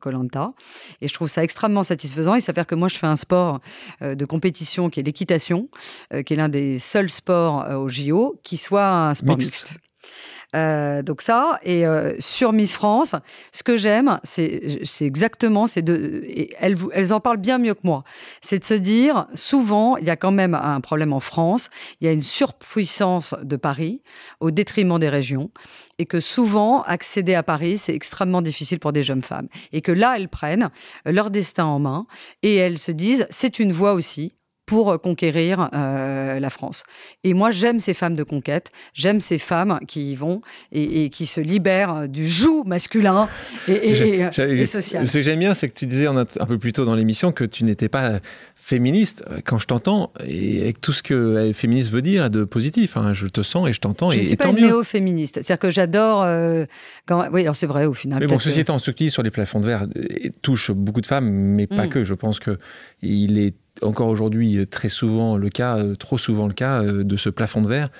Colanta. 0.00 0.52
et 1.00 1.08
je 1.08 1.14
trouve 1.14 1.28
ça 1.28 1.42
extrêmement 1.42 1.82
satisfaisant. 1.82 2.34
Il 2.34 2.42
s'avère 2.42 2.66
que 2.66 2.74
moi, 2.74 2.88
je 2.88 2.96
fais 2.96 3.06
un 3.06 3.16
sport 3.16 3.60
euh, 4.02 4.14
de 4.14 4.24
compétition 4.24 4.90
qui 4.90 5.00
est 5.00 5.02
l'équitation, 5.02 5.68
euh, 6.12 6.22
qui 6.22 6.34
est 6.34 6.36
l'un 6.36 6.48
des 6.48 6.78
seuls 6.78 7.10
sports 7.10 7.64
euh, 7.64 7.76
au 7.76 7.88
JO 7.88 8.38
qui 8.42 8.56
soit 8.56 8.88
un 8.88 9.14
sport 9.14 9.36
mixte. 9.36 9.74
Donc 10.54 11.22
ça, 11.22 11.58
et 11.62 11.84
sur 12.18 12.52
Miss 12.52 12.74
France, 12.74 13.14
ce 13.52 13.62
que 13.62 13.76
j'aime, 13.76 14.18
c'est 14.24 14.80
exactement, 15.00 15.66
c'est 15.66 15.82
de, 15.82 16.24
elles, 16.58 16.76
elles 16.92 17.12
en 17.12 17.20
parlent 17.20 17.36
bien 17.36 17.58
mieux 17.58 17.74
que 17.74 17.80
moi, 17.84 18.04
c'est 18.40 18.58
de 18.58 18.64
se 18.64 18.74
dire, 18.74 19.26
souvent, 19.34 19.96
il 19.96 20.04
y 20.04 20.10
a 20.10 20.16
quand 20.16 20.32
même 20.32 20.54
un 20.54 20.80
problème 20.80 21.12
en 21.12 21.20
France, 21.20 21.70
il 22.00 22.06
y 22.06 22.08
a 22.08 22.12
une 22.12 22.22
surpuissance 22.22 23.34
de 23.42 23.56
Paris 23.56 24.02
au 24.40 24.50
détriment 24.50 24.98
des 24.98 25.08
régions, 25.08 25.50
et 25.98 26.06
que 26.06 26.20
souvent, 26.20 26.82
accéder 26.82 27.34
à 27.34 27.42
Paris, 27.42 27.76
c'est 27.76 27.94
extrêmement 27.94 28.42
difficile 28.42 28.78
pour 28.78 28.92
des 28.92 29.02
jeunes 29.02 29.22
femmes. 29.22 29.48
Et 29.72 29.80
que 29.80 29.92
là, 29.92 30.14
elles 30.16 30.28
prennent 30.28 30.70
leur 31.04 31.30
destin 31.30 31.64
en 31.64 31.80
main 31.80 32.06
et 32.42 32.54
elles 32.54 32.78
se 32.78 32.92
disent, 32.92 33.26
c'est 33.30 33.58
une 33.58 33.72
voie 33.72 33.94
aussi 33.94 34.34
pour 34.68 35.00
conquérir 35.00 35.70
euh, 35.74 36.38
la 36.38 36.50
France. 36.50 36.84
Et 37.24 37.34
moi, 37.34 37.50
j'aime 37.50 37.80
ces 37.80 37.94
femmes 37.94 38.14
de 38.14 38.22
conquête, 38.22 38.70
j'aime 38.94 39.20
ces 39.20 39.38
femmes 39.38 39.80
qui 39.88 40.12
y 40.12 40.14
vont 40.14 40.42
et, 40.70 41.08
qui 41.10 41.26
se 41.26 41.40
libèrent 41.40 42.08
du 42.08 42.28
joug 42.28 42.64
masculin 42.66 43.28
et, 43.66 43.94
social. 44.66 45.06
Ce 45.06 45.14
que 45.14 45.20
j'aime 45.22 45.40
bien, 45.40 45.54
c'est 45.54 45.68
que 45.68 45.74
tu 45.74 45.86
disais 45.86 46.06
un 46.06 46.24
peu 46.24 46.58
plus 46.58 46.72
tôt 46.72 46.84
dans 46.84 46.94
l'émission 46.94 47.32
que 47.32 47.44
tu 47.44 47.64
n'étais 47.64 47.88
pas 47.88 48.20
féministe, 48.68 49.24
euh, 49.30 49.38
quand 49.42 49.58
je 49.58 49.66
t'entends, 49.66 50.12
et 50.26 50.60
avec 50.60 50.80
tout 50.82 50.92
ce 50.92 51.02
que 51.02 51.14
euh, 51.14 51.52
féministe 51.54 51.90
veut 51.90 52.02
dire 52.02 52.28
de 52.28 52.44
positif, 52.44 52.98
hein, 52.98 53.14
je 53.14 53.26
te 53.26 53.40
sens 53.40 53.66
et 53.66 53.72
je 53.72 53.80
t'entends. 53.80 54.10
Je 54.10 54.20
ne 54.20 54.26
suis 54.26 54.36
pas 54.36 54.48
une 54.48 54.56
néo-féministe. 54.56 55.36
C'est-à-dire 55.36 55.58
que 55.58 55.70
j'adore. 55.70 56.22
Euh, 56.22 56.66
quand... 57.06 57.30
Oui, 57.32 57.40
alors 57.40 57.56
c'est 57.56 57.66
vrai 57.66 57.86
au 57.86 57.94
final. 57.94 58.20
Mais 58.20 58.26
bon, 58.26 58.38
ceci 58.38 58.60
étant, 58.60 58.78
ce 58.78 58.90
qui 58.90 59.10
sur 59.10 59.22
les 59.22 59.30
plafonds 59.30 59.60
de 59.60 59.66
verre 59.66 59.86
touche 60.42 60.70
beaucoup 60.70 61.00
de 61.00 61.06
femmes, 61.06 61.30
mais 61.30 61.66
pas 61.66 61.86
mm. 61.86 61.90
que. 61.90 62.04
Je 62.04 62.14
pense 62.14 62.40
qu'il 62.40 63.38
est 63.38 63.54
encore 63.82 64.08
aujourd'hui 64.08 64.66
très 64.66 64.88
souvent 64.88 65.36
le 65.36 65.48
cas, 65.50 65.78
trop 65.98 66.18
souvent 66.18 66.46
le 66.46 66.54
cas 66.54 66.82
de 66.82 67.16
ce 67.16 67.28
plafond 67.28 67.62
de 67.62 67.68
verre 67.68 67.90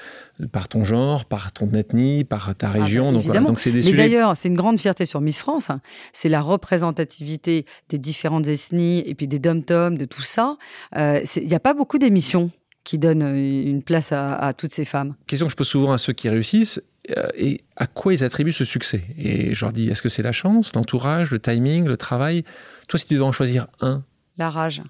par 0.53 0.69
ton 0.69 0.85
genre, 0.85 1.25
par 1.25 1.53
ton 1.53 1.73
ethnie, 1.73 2.25
par 2.25 2.55
ta 2.55 2.69
ah, 2.69 2.73
région. 2.73 3.13
donc, 3.13 3.27
donc 3.27 3.59
c'est 3.59 3.73
des 3.73 3.83
Mais 3.83 3.97
d'ailleurs, 3.97 4.37
c'est 4.37 4.49
une 4.49 4.57
grande 4.57 4.79
fierté 4.79 5.07
sur 5.07 5.21
Miss 5.21 5.39
France. 5.39 5.71
Hein. 5.71 5.81
C'est 6.13 6.29
la 6.29 6.41
représentativité 6.41 7.67
des 7.89 7.99
différentes 7.99 8.47
ethnies 8.47 9.03
et 9.07 9.15
puis 9.15 9.27
des 9.27 9.39
dom-toms, 9.39 9.97
de 9.97 10.05
tout 10.05 10.23
ça. 10.23 10.57
Euh, 10.97 11.21
il 11.37 11.49
n'y 11.49 11.55
a 11.55 11.61
pas 11.61 11.75
beaucoup 11.75 11.99
d'émissions 11.99 12.51
qui 12.85 12.99
donnent 12.99 13.23
euh, 13.23 13.71
une 13.71 13.83
place 13.83 14.13
à, 14.13 14.53
toutes 14.57 14.73
ces 14.73 14.85
femmes. 14.85 15.15
Question 15.27 15.47
que 15.47 15.53
je 15.53 15.57
pose 15.57 15.69
souvent 15.69 15.93
à 15.93 15.99
ceux 15.99 16.13
qui 16.13 16.29
réussissent. 16.29 16.83
Euh, 17.17 17.29
et 17.37 17.63
à 17.77 17.87
quoi 17.87 18.13
ils 18.13 18.23
attribuent 18.23 18.53
ce 18.53 18.65
succès? 18.65 19.03
Et 19.17 19.55
je 19.55 19.65
leur 19.65 19.73
dis, 19.73 19.89
est-ce 19.89 20.03
que 20.03 20.09
c'est 20.09 20.23
la 20.23 20.33
chance, 20.33 20.75
l'entourage, 20.75 21.31
le 21.31 21.39
timing, 21.39 21.87
le 21.87 21.97
travail? 21.97 22.45
Toi, 22.87 22.99
si 22.99 23.07
tu 23.07 23.15
devais 23.15 23.25
en 23.25 23.33
choisir 23.33 23.67
un. 23.81 24.03
La 24.37 24.51
rage. 24.51 24.83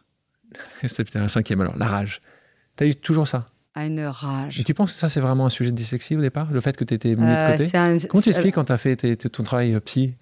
C'était 0.83 1.05
peut-être 1.05 1.23
un 1.25 1.29
cinquième 1.29 1.61
alors, 1.61 1.77
la 1.77 1.87
rage. 1.87 2.21
T'as 2.77 2.87
eu 2.87 2.95
toujours 2.95 3.27
ça? 3.29 3.49
À 3.75 3.87
une 3.87 4.01
rage. 4.05 4.59
Et 4.59 4.65
tu 4.65 4.75
penses 4.75 4.93
que 4.93 4.99
ça, 4.99 5.09
c'est 5.09 5.21
vraiment 5.21 5.47
un 5.47 5.51
sujet 5.51 5.71
de 5.71 5.77
dyslexie 5.77 6.17
au 6.17 6.21
départ 6.21 6.49
Le 6.51 6.61
fait 6.61 6.77
que 6.77 6.85
tu 6.85 6.95
étais 6.95 7.11
mis 7.15 7.27
de 7.27 7.31
Euh, 7.31 7.53
côté? 7.57 7.77
un- 7.77 7.99
Comment 8.09 8.23
tu 8.23 8.31
expliques 8.31 8.55
quand 8.55 8.65
tu 8.65 8.73
as 8.73 8.79
fait 8.79 8.97
ton 9.17 9.43
travail 9.43 9.75
euh, 9.75 9.81
psy? 9.81 10.17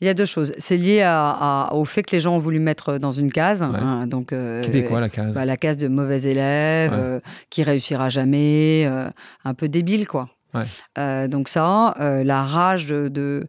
Il 0.00 0.06
y 0.06 0.08
a 0.08 0.14
deux 0.14 0.24
choses. 0.24 0.52
C'est 0.58 0.76
lié 0.78 1.02
à- 1.02 1.30
à- 1.68 1.74
au 1.74 1.84
fait 1.84 2.02
que 2.02 2.14
les 2.16 2.20
gens 2.20 2.36
ont 2.36 2.38
voulu 2.38 2.58
mettre 2.58 2.98
dans 2.98 3.12
une 3.12 3.30
case. 3.32 3.62
hein, 3.62 4.06
donc, 4.06 4.32
euh, 4.32 4.62
Qui 4.62 4.70
était 4.70 4.84
quoi 4.84 5.00
la 5.00 5.08
case? 5.08 5.34
bah, 5.34 5.44
La 5.44 5.56
case 5.56 5.76
de 5.78 5.88
mauvais 5.88 6.22
élève, 6.22 6.92
Ouais. 6.92 6.98
euh, 6.98 7.20
qui 7.50 7.62
réussira 7.62 8.08
jamais, 8.08 8.84
euh, 8.86 9.10
un 9.44 9.54
peu 9.54 9.68
débile, 9.68 10.06
quoi. 10.06 10.30
Ouais. 10.54 10.62
Euh, 10.98 11.28
donc 11.28 11.48
ça, 11.48 11.94
euh, 12.00 12.24
la 12.24 12.42
rage 12.42 12.86
de... 12.86 13.08
de- 13.08 13.46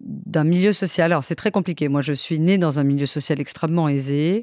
d'un 0.00 0.44
milieu 0.44 0.72
social. 0.72 1.12
Alors 1.12 1.24
c'est 1.24 1.34
très 1.34 1.50
compliqué. 1.50 1.88
Moi, 1.88 2.00
je 2.00 2.12
suis 2.12 2.40
née 2.40 2.58
dans 2.58 2.78
un 2.78 2.84
milieu 2.84 3.06
social 3.06 3.40
extrêmement 3.40 3.88
aisé 3.88 4.42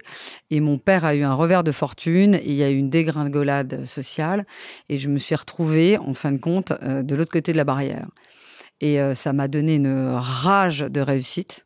et 0.52 0.60
mon 0.60 0.78
père 0.78 1.04
a 1.04 1.16
eu 1.16 1.24
un 1.24 1.34
revers 1.34 1.64
de 1.64 1.72
fortune 1.72 2.36
et 2.36 2.46
il 2.46 2.54
y 2.54 2.64
a 2.64 2.70
eu 2.70 2.78
une 2.78 2.90
dégringolade 2.90 3.84
sociale 3.84 4.46
et 4.90 4.98
je 4.98 5.10
me 5.10 5.18
suis 5.18 5.36
retrouvée, 5.36 5.98
en 5.98 6.14
fin 6.14 6.32
de 6.32 6.38
compte, 6.38 6.74
euh, 6.84 7.04
de 7.04 7.16
l'autre 7.16 7.32
côté 7.32 7.52
de 7.52 7.58
la 7.58 7.64
barrière. 7.64 8.08
Et 8.82 9.02
euh, 9.02 9.16
ça 9.16 9.34
m'a 9.34 9.48
donné 9.48 9.76
une 9.76 10.12
rage 10.14 10.80
de 10.80 11.02
réussite. 11.02 11.66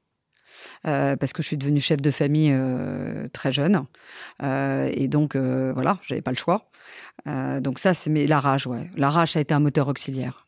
euh, 0.86 1.16
parce 1.16 1.34
que 1.34 1.42
je 1.42 1.48
suis 1.48 1.58
devenue 1.58 1.80
chef 1.80 2.02
de 2.02 2.12
famille 2.12 2.56
très 3.34 3.52
jeune. 3.52 3.86
Et 4.42 5.08
donc, 5.08 5.36
voilà, 5.36 6.00
j'avais 6.08 6.22
pas 6.22 6.32
le 6.32 6.38
choix. 6.38 6.70
Donc 7.26 7.80
ça, 7.80 7.94
c'est 7.94 8.28
la 8.28 8.39
rage, 8.39 8.68
ouais. 8.68 8.89
La 8.96 9.10
rage, 9.10 9.36
a 9.36 9.42
été 9.42 9.54
un 9.54 9.60
moteur 9.60 9.88
auxiliaire. 9.88 10.48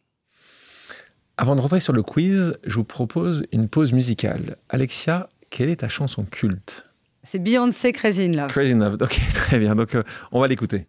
Avant 1.36 1.56
de 1.56 1.62
rentrer 1.62 1.80
sur 1.80 1.94
le 1.94 2.04
quiz, 2.04 2.60
je 2.64 2.76
vous 2.76 2.84
propose 2.84 3.48
une 3.52 3.68
pause 3.68 3.92
musicale. 3.92 4.58
Alexia, 4.70 5.28
quelle 5.50 5.70
est 5.70 5.78
ta 5.78 5.90
chanson 5.90 6.26
culte? 6.26 6.86
C'est 7.24 7.40
Beyoncé 7.40 7.92
Crazy 7.92 8.26
in 8.26 8.34
Love. 8.34 8.50
Crazy 8.50 8.74
Enough. 8.74 8.98
Ok, 9.02 9.20
très 9.34 9.58
bien. 9.58 9.74
Donc, 9.74 9.96
euh, 9.96 10.04
on 10.32 10.40
va 10.40 10.48
l'écouter. 10.48 10.86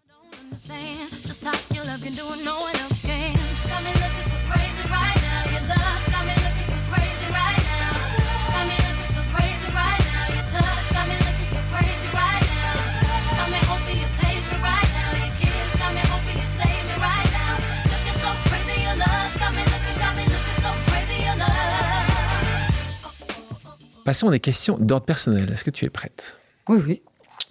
Passons 24.05 24.27
à 24.27 24.31
des 24.31 24.39
questions 24.39 24.77
d'ordre 24.77 25.07
personnel. 25.07 25.51
Est-ce 25.51 25.63
que 25.63 25.71
tu 25.71 25.83
es 25.83 25.89
prête? 25.89 26.37
Oui, 26.69 26.77
oui. 26.85 27.01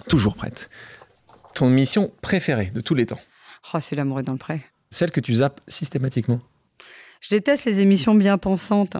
Toujours 0.09 0.37
prête. 0.37 0.71
Ton 1.53 1.69
mission 1.69 2.13
préférée 2.23 2.71
de 2.73 2.81
tous 2.81 2.95
les 2.95 3.07
temps? 3.07 3.19
Oh, 3.75 3.79
c'est 3.81 3.97
l'amour 3.97 4.21
est 4.21 4.23
dans 4.23 4.35
le 4.35 4.39
pré. 4.39 4.61
Celle 4.89 5.11
que 5.11 5.19
tu 5.19 5.35
zappes 5.35 5.61
systématiquement? 5.67 6.39
Je 7.21 7.31
déteste 7.31 7.65
les 7.65 7.81
émissions 7.81 8.15
bien 8.15 8.39
pensantes. 8.39 8.97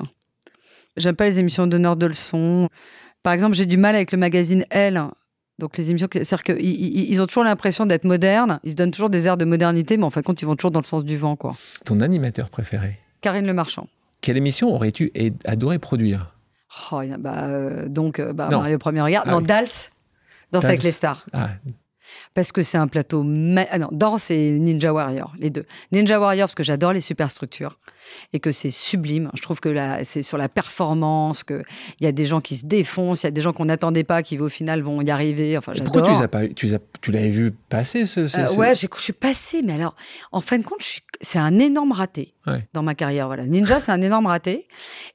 J'aime 0.97 1.15
pas 1.15 1.27
les 1.27 1.39
émissions 1.39 1.69
d'honneur 1.69 1.97
de 1.97 2.07
leçons. 2.07 2.69
Par 3.23 3.33
exemple, 3.33 3.55
j'ai 3.55 3.67
du 3.67 3.77
mal 3.77 3.95
avec 3.95 4.11
le 4.11 4.19
magazine 4.19 4.65
Elle. 4.71 5.01
Donc 5.61 5.79
les 5.79 5.91
émissions, 5.91 6.09
c'est-à-dire 6.11 6.43
qu'ils 6.43 6.59
ils 6.61 7.23
ont 7.23 7.27
toujours 7.27 7.45
l'impression 7.45 7.87
d'être 7.87 8.05
modernes. 8.05 8.59
Ils 8.65 8.73
se 8.73 8.77
donnent 8.77 8.91
toujours 8.91 9.11
des 9.11 9.29
airs 9.29 9.37
de 9.37 9.45
modernité, 9.45 9.97
mais 9.97 10.03
en 10.03 10.11
fin 10.11 10.23
de 10.23 10.27
compte, 10.27 10.43
ils 10.43 10.47
vont 10.47 10.57
toujours 10.57 10.73
dans 10.73 10.81
le 10.81 10.87
sens 10.87 11.05
du 11.05 11.17
vent, 11.17 11.37
quoi. 11.37 11.57
Ton 11.85 12.01
animateur 12.01 12.51
préféré? 12.51 12.99
Karine 13.21 13.47
Le 13.47 13.55
Marchand. 13.55 13.87
Quelle 14.23 14.37
émission 14.37 14.75
aurais-tu 14.75 15.13
adoré 15.45 15.79
produire? 15.79 16.34
Oh, 16.93 17.03
bah, 17.19 17.45
euh, 17.45 17.89
donc, 17.89 18.19
euh, 18.19 18.33
bah, 18.33 18.49
Non. 18.51 18.59
Mario 18.59 18.79
Premier 18.79 19.01
Regard. 19.03 19.25
Ah 19.27 19.31
non, 19.31 19.39
oui. 19.39 19.45
Dals. 19.45 19.65
Danse 20.53 20.63
Dals. 20.63 20.65
avec 20.67 20.83
les 20.83 20.93
stars. 20.93 21.25
Ah, 21.33 21.49
Parce 22.35 22.53
que 22.53 22.63
c'est 22.63 22.79
un 22.79 22.87
plateau. 22.89 23.23
ma- 23.23 23.67
Ah 23.71 23.79
non, 23.79 23.89
Danse 23.93 24.31
et 24.31 24.51
Ninja 24.59 24.93
Warrior, 24.93 25.33
les 25.39 25.51
deux. 25.51 25.65
Ninja 25.93 26.19
Warrior, 26.21 26.47
parce 26.49 26.55
que 26.55 26.63
j'adore 26.63 26.93
les 26.93 27.01
superstructures 27.01 27.79
et 28.33 28.41
que 28.41 28.53
c'est 28.53 28.71
sublime. 28.71 29.31
Je 29.35 29.43
trouve 29.43 29.61
que 29.61 29.69
là, 29.69 30.05
c'est 30.05 30.23
sur 30.23 30.39
la 30.39 30.49
performance, 30.49 31.45
qu'il 31.45 31.63
y 32.01 32.07
a 32.07 32.13
des 32.13 32.27
gens 32.27 32.41
qui 32.41 32.57
se 32.57 32.67
défoncent, 32.67 33.23
il 33.23 33.27
y 33.27 33.29
a 33.29 33.31
des 33.33 33.41
gens 33.41 33.53
qu'on 33.53 33.65
n'attendait 33.67 34.05
pas 34.05 34.23
qui, 34.23 34.39
au 34.39 34.49
final, 34.49 34.81
vont 34.83 35.01
y 35.03 35.11
arriver. 35.11 35.57
Enfin, 35.59 35.73
j'adore. 35.75 35.93
pourquoi 35.93 36.11
tu 36.13 36.19
zappes 36.19 36.31
pas 36.31 36.49
Tu, 37.01 37.11
l'avais 37.13 37.31
vu 37.31 37.51
passer 37.53 38.05
ce. 38.05 38.27
ce- 38.27 38.41
Euh, 38.41 38.47
ce- 38.47 38.59
ouais, 38.59 38.75
je 38.75 38.87
suis 38.99 39.13
passée, 39.13 39.63
mais 39.63 39.73
alors, 39.75 39.95
en 40.33 40.41
fin 40.41 40.59
de 40.59 40.65
compte, 40.65 40.81
c'est 41.21 41.39
un 41.39 41.59
énorme 41.59 41.93
raté 41.93 42.35
Ouais. 42.47 42.67
dans 42.75 42.83
ma 42.83 42.95
carrière. 42.95 43.27
Voilà. 43.27 43.47
Ninja, 43.47 43.81
c'est 43.81 43.93
un 43.93 44.03
énorme 44.03 44.27
raté. 44.27 44.67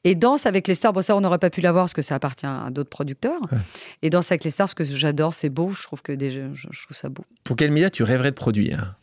Et 0.03 0.15
Danse 0.15 0.45
avec 0.45 0.67
les 0.67 0.73
stars, 0.75 0.93
bon, 0.93 1.01
ça, 1.03 1.15
on 1.15 1.21
n'aurait 1.21 1.37
pas 1.39 1.49
pu 1.51 1.61
l'avoir 1.61 1.83
parce 1.85 1.93
que 1.93 2.01
ça 2.01 2.15
appartient 2.15 2.45
à 2.45 2.69
d'autres 2.71 2.89
producteurs. 2.89 3.39
Ouais. 3.51 3.57
Et 4.01 4.09
Danse 4.09 4.31
avec 4.31 4.43
les 4.43 4.49
stars, 4.49 4.73
parce 4.75 4.89
que 4.89 4.95
j'adore, 4.95 5.33
c'est 5.33 5.49
beau, 5.49 5.71
je 5.73 5.83
trouve 5.83 6.01
que 6.01 6.13
je, 6.19 6.27
je 6.53 6.83
trouve 6.85 6.97
ça 6.97 7.09
beau. 7.09 7.23
Pour 7.43 7.55
quel 7.55 7.71
média 7.71 7.89
tu 7.89 8.03
rêverais 8.03 8.31
de 8.31 8.35
produire? 8.35 8.95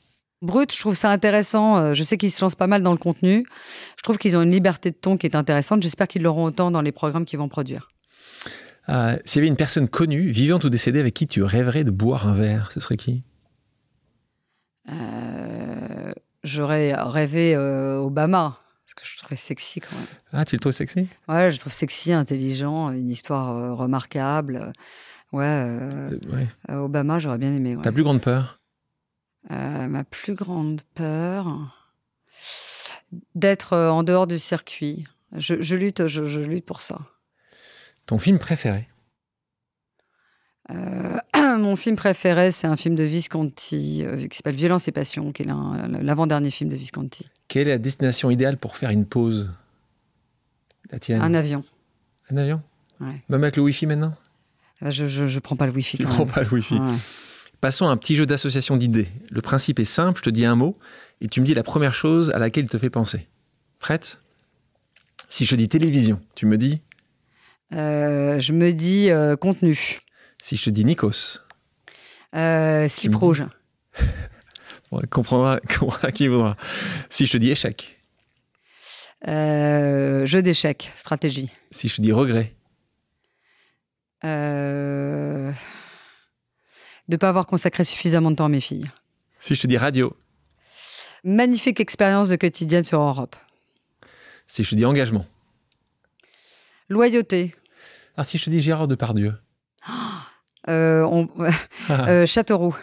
Brut, 0.47 0.73
je 0.73 0.79
trouve 0.81 0.95
ça 0.95 1.11
intéressant. 1.11 1.77
Euh, 1.79 1.95
Je 1.95 2.03
sais 2.03 2.17
qu'ils 2.17 2.31
se 2.31 2.41
lancent 2.43 2.55
pas 2.55 2.67
mal 2.67 2.83
dans 2.83 2.93
le 2.93 2.99
contenu. 2.99 3.45
Je 3.99 4.03
trouve 4.03 4.17
qu'ils 4.19 4.37
ont 4.37 4.43
une 4.43 4.53
liberté 4.53 4.91
de 4.91 4.97
ton 4.97 5.17
qui 5.17 5.27
est 5.27 5.35
intéressante. 5.37 5.83
J'espère 5.83 6.09
qu'ils 6.09 6.23
l'auront 6.23 6.45
autant 6.45 6.71
dans 6.71 6.81
les 6.83 6.93
programmes 6.93 7.25
qu'ils 7.27 7.39
vont 7.39 7.49
produire. 7.49 7.89
Euh, 8.89 9.17
S'il 9.25 9.41
y 9.41 9.43
avait 9.43 9.49
une 9.49 9.57
personne 9.57 9.89
connue, 9.89 10.29
vivante 10.29 10.63
ou 10.65 10.71
décédée, 10.71 11.01
avec 11.01 11.13
qui 11.15 11.27
tu 11.27 11.43
rêverais 11.43 11.83
de 11.85 11.91
boire 11.91 12.29
un 12.29 12.35
verre, 12.35 12.71
ce 12.73 12.79
serait 12.81 12.97
qui? 12.97 13.25
Euh, 14.91 16.13
J'aurais 16.45 16.93
rêvé 16.95 17.55
euh, 17.57 17.99
Obama, 17.99 18.61
parce 18.85 18.95
que 18.95 19.03
je 19.05 19.17
le 19.17 19.19
trouvais 19.19 19.35
sexy 19.37 19.81
quand 19.81 19.97
même. 19.97 20.07
Ah, 20.33 20.45
tu 20.45 20.55
le 20.55 20.61
trouves 20.61 20.73
sexy? 20.73 21.09
Ouais, 21.29 21.51
je 21.51 21.57
le 21.57 21.59
trouve 21.59 21.73
sexy, 21.73 22.13
intelligent, 22.13 22.91
une 22.93 23.11
histoire 23.11 23.77
remarquable. 23.77 24.73
Ouais, 25.33 25.65
ouais. 26.33 26.47
Obama, 26.73 27.19
j'aurais 27.19 27.39
bien 27.39 27.53
aimé. 27.53 27.75
ouais. 27.75 27.83
Ta 27.83 27.91
plus 27.91 28.05
grande 28.05 28.21
peur? 28.21 28.56
Euh, 29.51 29.87
ma 29.87 30.03
plus 30.05 30.35
grande 30.35 30.81
peur, 30.95 31.47
d'être 33.35 33.75
euh, 33.75 33.91
en 33.91 34.03
dehors 34.03 34.27
du 34.27 34.39
circuit. 34.39 35.07
Je, 35.37 35.61
je 35.63 35.77
lutte, 35.77 36.07
je, 36.09 36.27
je 36.27 36.41
lutte 36.41 36.65
pour 36.67 36.81
ça. 36.81 36.99
Ton 38.07 38.19
film 38.19 38.39
préféré? 38.39 38.89
Euh, 40.71 41.19
mon 41.59 41.77
film 41.77 41.95
préféré, 41.97 42.51
c'est 42.51 42.67
un 42.67 42.77
film 42.77 42.97
de 42.97 43.05
Visconti 43.05 44.03
euh, 44.05 44.27
qui 44.27 44.37
s'appelle 44.37 44.57
Violence 44.57 44.89
et 44.89 44.93
Passion, 44.93 45.31
qui 45.33 45.43
est 45.43 45.47
l'avant-dernier 45.47 46.51
film 46.51 46.71
de 46.71 46.77
Visconti. 46.77 47.29
Quelle 47.47 47.69
est 47.69 47.73
la 47.73 47.79
destination 47.79 48.31
idéale 48.31 48.57
pour 48.59 48.77
faire 48.77 48.91
une 48.91 49.07
pause? 49.07 49.53
La 50.91 50.99
tienne? 50.99 51.23
Un 51.23 51.35
avion. 51.35 51.63
Un 52.31 52.37
avion? 52.37 52.63
Ouais. 53.01 53.23
Même 53.29 53.45
avec 53.45 53.57
le 53.57 53.63
Wi-Fi 53.63 53.87
maintenant? 53.87 54.15
Je, 54.83 55.07
je, 55.07 55.27
je 55.29 55.39
prends 55.39 55.57
pas 55.57 55.67
le 55.67 55.73
wifi 55.73 55.97
Tu 55.99 56.03
quand 56.05 56.11
prends 56.11 56.25
même. 56.25 56.35
pas 56.35 56.43
le 56.43 56.49
Wi-Fi. 56.53 56.75
Ouais. 56.75 56.95
Passons 57.61 57.87
à 57.87 57.91
un 57.91 57.97
petit 57.97 58.17
jeu 58.17 58.27
d'association 58.27 58.77
d'idées. 58.77 59.09
Le 59.31 59.41
principe 59.41 59.79
est 59.79 59.85
simple, 59.85 60.19
je 60.19 60.25
te 60.25 60.31
dis 60.31 60.45
un 60.45 60.55
mot 60.57 60.77
et 61.21 61.29
tu 61.29 61.41
me 61.41 61.47
dis 61.47 61.55
la 61.55 61.63
première 61.63 61.95
chose 61.95 62.31
à 62.31 62.39
laquelle 62.39 62.65
il 62.65 62.71
te 62.71 62.79
fait 62.79 62.91
penser. 62.91 63.27
Prête? 63.79 64.21
Si 65.29 65.45
je 65.47 65.57
dis 65.57 65.69
télévision, 65.69 66.21
tu 66.35 66.47
me 66.47 66.59
dis? 66.59 66.83
Euh, 67.73 68.39
je 68.39 68.53
me 68.53 68.73
dis 68.73 69.11
euh, 69.11 69.37
contenu. 69.37 70.01
Si 70.41 70.57
je 70.57 70.65
te 70.65 70.71
dis 70.71 70.85
Nikos, 70.85 71.41
Euh, 72.35 72.89
slip 72.89 73.13
dis 73.13 73.17
rouge. 73.21 73.43
on 74.93 75.01
comprendra, 75.11 75.59
comprendra 75.61 76.13
qui 76.13 76.29
voudra. 76.29 76.57
Si 77.09 77.27
je 77.27 77.33
te 77.33 77.39
dis 77.39 77.51
échec, 77.51 77.95
Euh, 79.27 80.27
jeu 80.27 80.43
d'échecs, 80.43 80.93
stratégie. 80.95 81.51
si 81.73 81.89
je 81.89 81.97
te 81.97 82.03
dis 82.03 82.13
regret, 82.13 82.55
Euh, 84.25 85.53
de 87.09 87.15
ne 87.15 87.17
pas 87.19 87.29
avoir 87.29 87.47
consacré 87.47 87.85
suffisamment 87.85 88.31
de 88.31 88.37
temps 88.37 88.47
à 88.47 88.49
mes 88.49 88.61
filles. 88.61 88.91
si 89.39 89.55
je 89.55 89.61
te 89.63 89.67
dis 89.67 89.77
radio, 89.77 90.17
Magnifique 91.25 91.81
expérience 91.81 92.29
de 92.29 92.37
quotidienne 92.37 92.85
sur 92.85 93.01
Europe. 93.01 93.35
si 94.47 94.63
je 94.65 94.71
te 94.71 94.75
dis 94.77 94.85
engagement, 94.85 95.27
Loyauté. 96.89 97.55
ah, 98.17 98.23
si 98.25 98.39
je 98.39 98.45
te 98.45 98.51
dis 98.51 98.61
Gérard 98.61 98.89
Depardieu, 98.89 99.35
Euh, 100.69 101.03
on- 101.05 101.29
euh, 101.91 102.27
Châteauroux. 102.27 102.77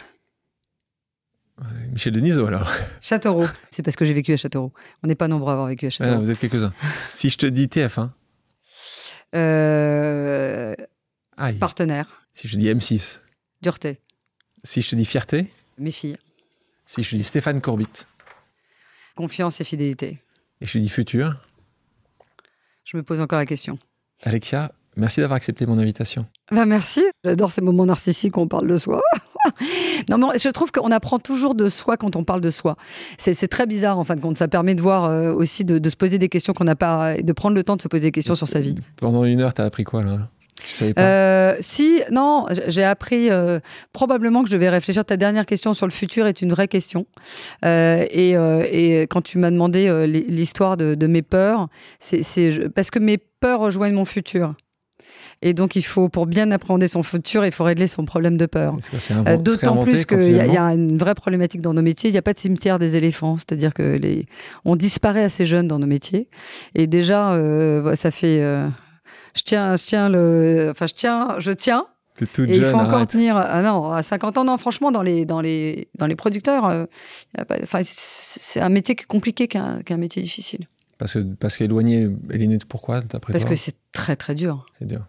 Michel 1.92 2.14
Denisot 2.14 2.46
alors. 2.46 2.70
Châteauroux. 3.02 3.46
C'est 3.70 3.82
parce 3.82 3.94
que 3.94 4.06
j'ai 4.06 4.14
vécu 4.14 4.32
à 4.32 4.38
Châteauroux. 4.38 4.72
On 5.02 5.06
n'est 5.06 5.14
pas 5.14 5.28
nombreux 5.28 5.50
à 5.50 5.52
avoir 5.52 5.68
vécu 5.68 5.84
à 5.84 5.88
Ah, 5.88 5.90
Châteauroux. 5.90 6.24
vous 6.24 6.30
êtes 6.30 6.38
quelques-uns. 6.38 6.72
Si 7.10 7.28
je 7.28 7.36
te 7.36 7.44
dis 7.44 7.66
TF1, 7.68 8.10
Euh, 9.34 10.74
aïe. 11.36 11.58
partenaire. 11.58 12.26
Si 12.32 12.48
je 12.48 12.54
te 12.54 12.58
dis 12.58 12.68
M6, 12.68 13.20
Dureté. 13.62 14.00
Si 14.64 14.80
je 14.82 14.90
te 14.90 14.96
dis 14.96 15.04
fierté, 15.04 15.50
Mes 15.78 15.90
filles. 15.90 16.16
si 16.86 17.02
je 17.02 17.10
te 17.10 17.16
dis 17.16 17.24
Stéphane 17.24 17.60
Corbett 17.60 18.06
Confiance 19.14 19.60
et 19.60 19.64
fidélité. 19.64 20.18
et 20.60 20.66
je 20.66 20.72
te 20.72 20.78
dis 20.78 20.88
futur, 20.88 21.34
Je 22.84 22.96
me 22.96 23.02
pose 23.02 23.20
encore 23.20 23.38
la 23.38 23.46
question. 23.46 23.78
Alexia, 24.22 24.72
merci 24.96 25.20
d'avoir 25.20 25.36
accepté 25.36 25.66
mon 25.66 25.78
invitation. 25.78 26.26
Ben 26.50 26.66
merci. 26.66 27.02
J'adore 27.24 27.52
ces 27.52 27.60
moments 27.60 27.86
narcissiques 27.86 28.36
où 28.36 28.40
on 28.40 28.48
parle 28.48 28.66
de 28.66 28.76
soi. 28.76 29.00
non, 30.08 30.18
mais 30.18 30.38
je 30.38 30.48
trouve 30.48 30.72
qu'on 30.72 30.90
apprend 30.90 31.18
toujours 31.18 31.54
de 31.54 31.68
soi 31.68 31.96
quand 31.96 32.16
on 32.16 32.24
parle 32.24 32.40
de 32.40 32.50
soi. 32.50 32.76
C'est 33.18 33.48
très 33.48 33.66
bizarre 33.66 33.98
en 33.98 34.04
fin 34.04 34.16
de 34.16 34.20
compte. 34.20 34.38
Ça 34.38 34.48
permet 34.48 34.74
de 34.74 34.80
voir 34.82 35.04
euh, 35.04 35.32
aussi 35.32 35.64
de, 35.64 35.78
de 35.78 35.90
se 35.90 35.96
poser 35.96 36.18
des 36.18 36.28
questions 36.28 36.52
qu'on 36.54 36.64
n'a 36.64 36.76
pas, 36.76 37.16
et 37.16 37.22
de 37.22 37.32
prendre 37.32 37.54
le 37.54 37.62
temps 37.62 37.76
de 37.76 37.82
se 37.82 37.88
poser 37.88 38.02
des 38.04 38.12
questions 38.12 38.34
sur 38.34 38.48
sa 38.48 38.60
vie. 38.60 38.74
Pendant 38.96 39.24
une 39.24 39.40
heure, 39.40 39.52
t'as 39.54 39.64
appris 39.64 39.84
quoi 39.84 40.02
là? 40.02 40.28
Savais 40.72 40.94
pas 40.94 41.02
Euh, 41.02 41.54
si, 41.60 42.00
non, 42.10 42.46
j'ai 42.68 42.84
appris 42.84 43.30
euh, 43.30 43.60
probablement 43.92 44.42
que 44.42 44.48
je 44.48 44.54
devais 44.54 44.68
réfléchir. 44.70 45.04
Ta 45.04 45.16
dernière 45.16 45.46
question 45.46 45.74
sur 45.74 45.86
le 45.86 45.92
futur 45.92 46.26
est 46.26 46.42
une 46.42 46.50
vraie 46.50 46.68
question. 46.68 47.06
Euh, 47.64 48.04
et, 48.10 48.30
et 48.72 49.02
quand 49.08 49.22
tu 49.22 49.38
m'as 49.38 49.50
demandé 49.50 49.88
l'hi- 50.06 50.24
l'histoire 50.28 50.76
de, 50.76 50.94
de 50.94 51.06
mes 51.06 51.22
peurs, 51.22 51.68
c'est 51.98 52.22
parce 52.74 52.90
que 52.90 52.98
mes 52.98 53.18
peurs 53.18 53.60
rejoignent 53.60 53.94
mon 53.94 54.04
futur. 54.04 54.54
Et 55.42 55.52
donc, 55.52 55.76
il 55.76 55.82
faut, 55.82 56.08
pour 56.08 56.26
bien 56.26 56.50
appréhender 56.52 56.88
son 56.88 57.02
futur, 57.02 57.44
il 57.44 57.52
faut 57.52 57.64
régler 57.64 57.86
son 57.86 58.06
problème 58.06 58.38
de 58.38 58.46
peur. 58.46 58.76
Euh, 59.28 59.36
D'autant 59.36 59.76
plus 59.84 60.06
qu'il 60.06 60.36
y, 60.36 60.40
a- 60.40 60.46
y 60.46 60.56
une 60.74 60.96
vraie 60.96 61.14
problématique 61.14 61.60
dans 61.60 61.74
nos 61.74 61.82
métiers. 61.82 62.08
Il 62.08 62.12
n'y 62.12 62.18
a 62.18 62.22
pas 62.22 62.32
de 62.32 62.38
cimetière 62.38 62.78
des 62.78 62.96
éléphants, 62.96 63.36
c'est-à-dire 63.36 63.74
que 63.74 63.82
les, 63.98 64.24
on 64.64 64.74
disparaît 64.76 65.24
assez 65.24 65.44
jeune 65.44 65.68
dans 65.68 65.78
nos 65.78 65.86
métiers. 65.88 66.28
Et 66.74 66.86
déjà, 66.86 67.34
euh, 67.34 67.94
ça 67.94 68.10
fait. 68.10 68.38
euh, 68.40 68.68
je 69.34 69.42
tiens, 69.42 69.76
je 69.76 69.84
tiens 69.84 70.08
le, 70.08 70.68
enfin, 70.70 70.86
je 70.86 70.94
tiens, 70.94 71.36
je 71.38 71.50
tiens. 71.50 71.86
T'es 72.16 72.26
toute 72.26 72.48
Et 72.48 72.52
il 72.52 72.60
jeune, 72.60 72.70
faut 72.70 72.78
encore 72.78 72.94
arrête. 72.94 73.10
tenir. 73.10 73.36
Ah 73.36 73.60
non, 73.62 73.90
à 73.90 74.02
50 74.04 74.38
ans, 74.38 74.44
non, 74.44 74.56
franchement, 74.56 74.92
dans 74.92 75.02
les, 75.02 75.24
dans 75.24 75.40
les, 75.40 75.88
dans 75.98 76.06
les 76.06 76.14
producteurs, 76.14 76.64
euh, 76.66 76.84
il 77.34 77.38
y 77.38 77.40
a 77.40 77.44
pas- 77.44 77.56
enfin, 77.62 77.80
c'est 77.82 78.60
un 78.60 78.68
métier 78.68 78.94
compliqué 78.94 79.48
qu'un 79.48 79.82
qu'un 79.82 79.96
métier 79.96 80.22
difficile. 80.22 80.68
Parce 80.98 81.14
que 81.14 81.18
parce 81.18 81.56
qu'éloigné, 81.56 82.08
Eline, 82.30 82.58
pourquoi 82.68 83.00
d'après 83.00 83.32
Parce 83.32 83.44
toi 83.44 83.50
que 83.50 83.56
c'est 83.56 83.74
très, 83.90 84.14
très 84.14 84.36
dur. 84.36 84.64
c'est 84.78 84.84
dur. 84.86 85.04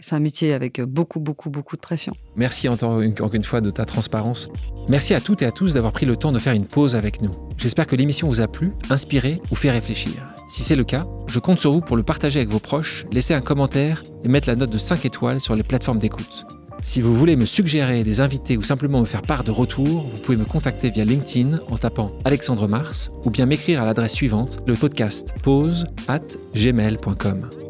C'est 0.00 0.14
un 0.16 0.20
métier 0.20 0.52
avec 0.52 0.80
beaucoup, 0.80 1.20
beaucoup, 1.20 1.50
beaucoup 1.50 1.76
de 1.76 1.80
pression. 1.80 2.12
Merci 2.36 2.68
encore 2.68 3.00
une, 3.00 3.12
encore 3.12 3.34
une 3.34 3.44
fois 3.44 3.60
de 3.60 3.70
ta 3.70 3.84
transparence. 3.84 4.48
Merci 4.88 5.14
à 5.14 5.20
toutes 5.20 5.42
et 5.42 5.46
à 5.46 5.52
tous 5.52 5.74
d'avoir 5.74 5.92
pris 5.92 6.06
le 6.06 6.16
temps 6.16 6.32
de 6.32 6.38
faire 6.38 6.54
une 6.54 6.66
pause 6.66 6.96
avec 6.96 7.22
nous. 7.22 7.30
J'espère 7.56 7.86
que 7.86 7.96
l'émission 7.96 8.28
vous 8.28 8.40
a 8.40 8.48
plu, 8.48 8.72
inspiré 8.90 9.40
ou 9.50 9.54
fait 9.54 9.70
réfléchir. 9.70 10.12
Si 10.48 10.62
c'est 10.62 10.76
le 10.76 10.84
cas, 10.84 11.06
je 11.28 11.38
compte 11.38 11.58
sur 11.58 11.72
vous 11.72 11.80
pour 11.80 11.96
le 11.96 12.02
partager 12.02 12.40
avec 12.40 12.50
vos 12.50 12.58
proches, 12.58 13.04
laisser 13.12 13.34
un 13.34 13.42
commentaire 13.42 14.02
et 14.24 14.28
mettre 14.28 14.48
la 14.48 14.56
note 14.56 14.70
de 14.70 14.78
5 14.78 15.04
étoiles 15.04 15.40
sur 15.40 15.54
les 15.54 15.62
plateformes 15.62 15.98
d'écoute. 15.98 16.46
Si 16.80 17.02
vous 17.02 17.14
voulez 17.14 17.36
me 17.36 17.44
suggérer 17.44 18.02
des 18.04 18.20
invités 18.20 18.56
ou 18.56 18.62
simplement 18.62 19.00
me 19.00 19.06
faire 19.06 19.22
part 19.22 19.44
de 19.44 19.50
retour, 19.50 20.08
vous 20.08 20.18
pouvez 20.18 20.38
me 20.38 20.44
contacter 20.44 20.90
via 20.90 21.04
LinkedIn 21.04 21.58
en 21.70 21.76
tapant 21.76 22.12
Alexandre 22.24 22.68
Mars 22.68 23.10
ou 23.24 23.30
bien 23.30 23.46
m'écrire 23.46 23.82
à 23.82 23.84
l'adresse 23.84 24.14
suivante, 24.14 24.60
le 24.66 24.74
podcast 24.74 25.34
pause 25.42 25.86
at 26.06 26.20
gmail.com. 26.54 27.67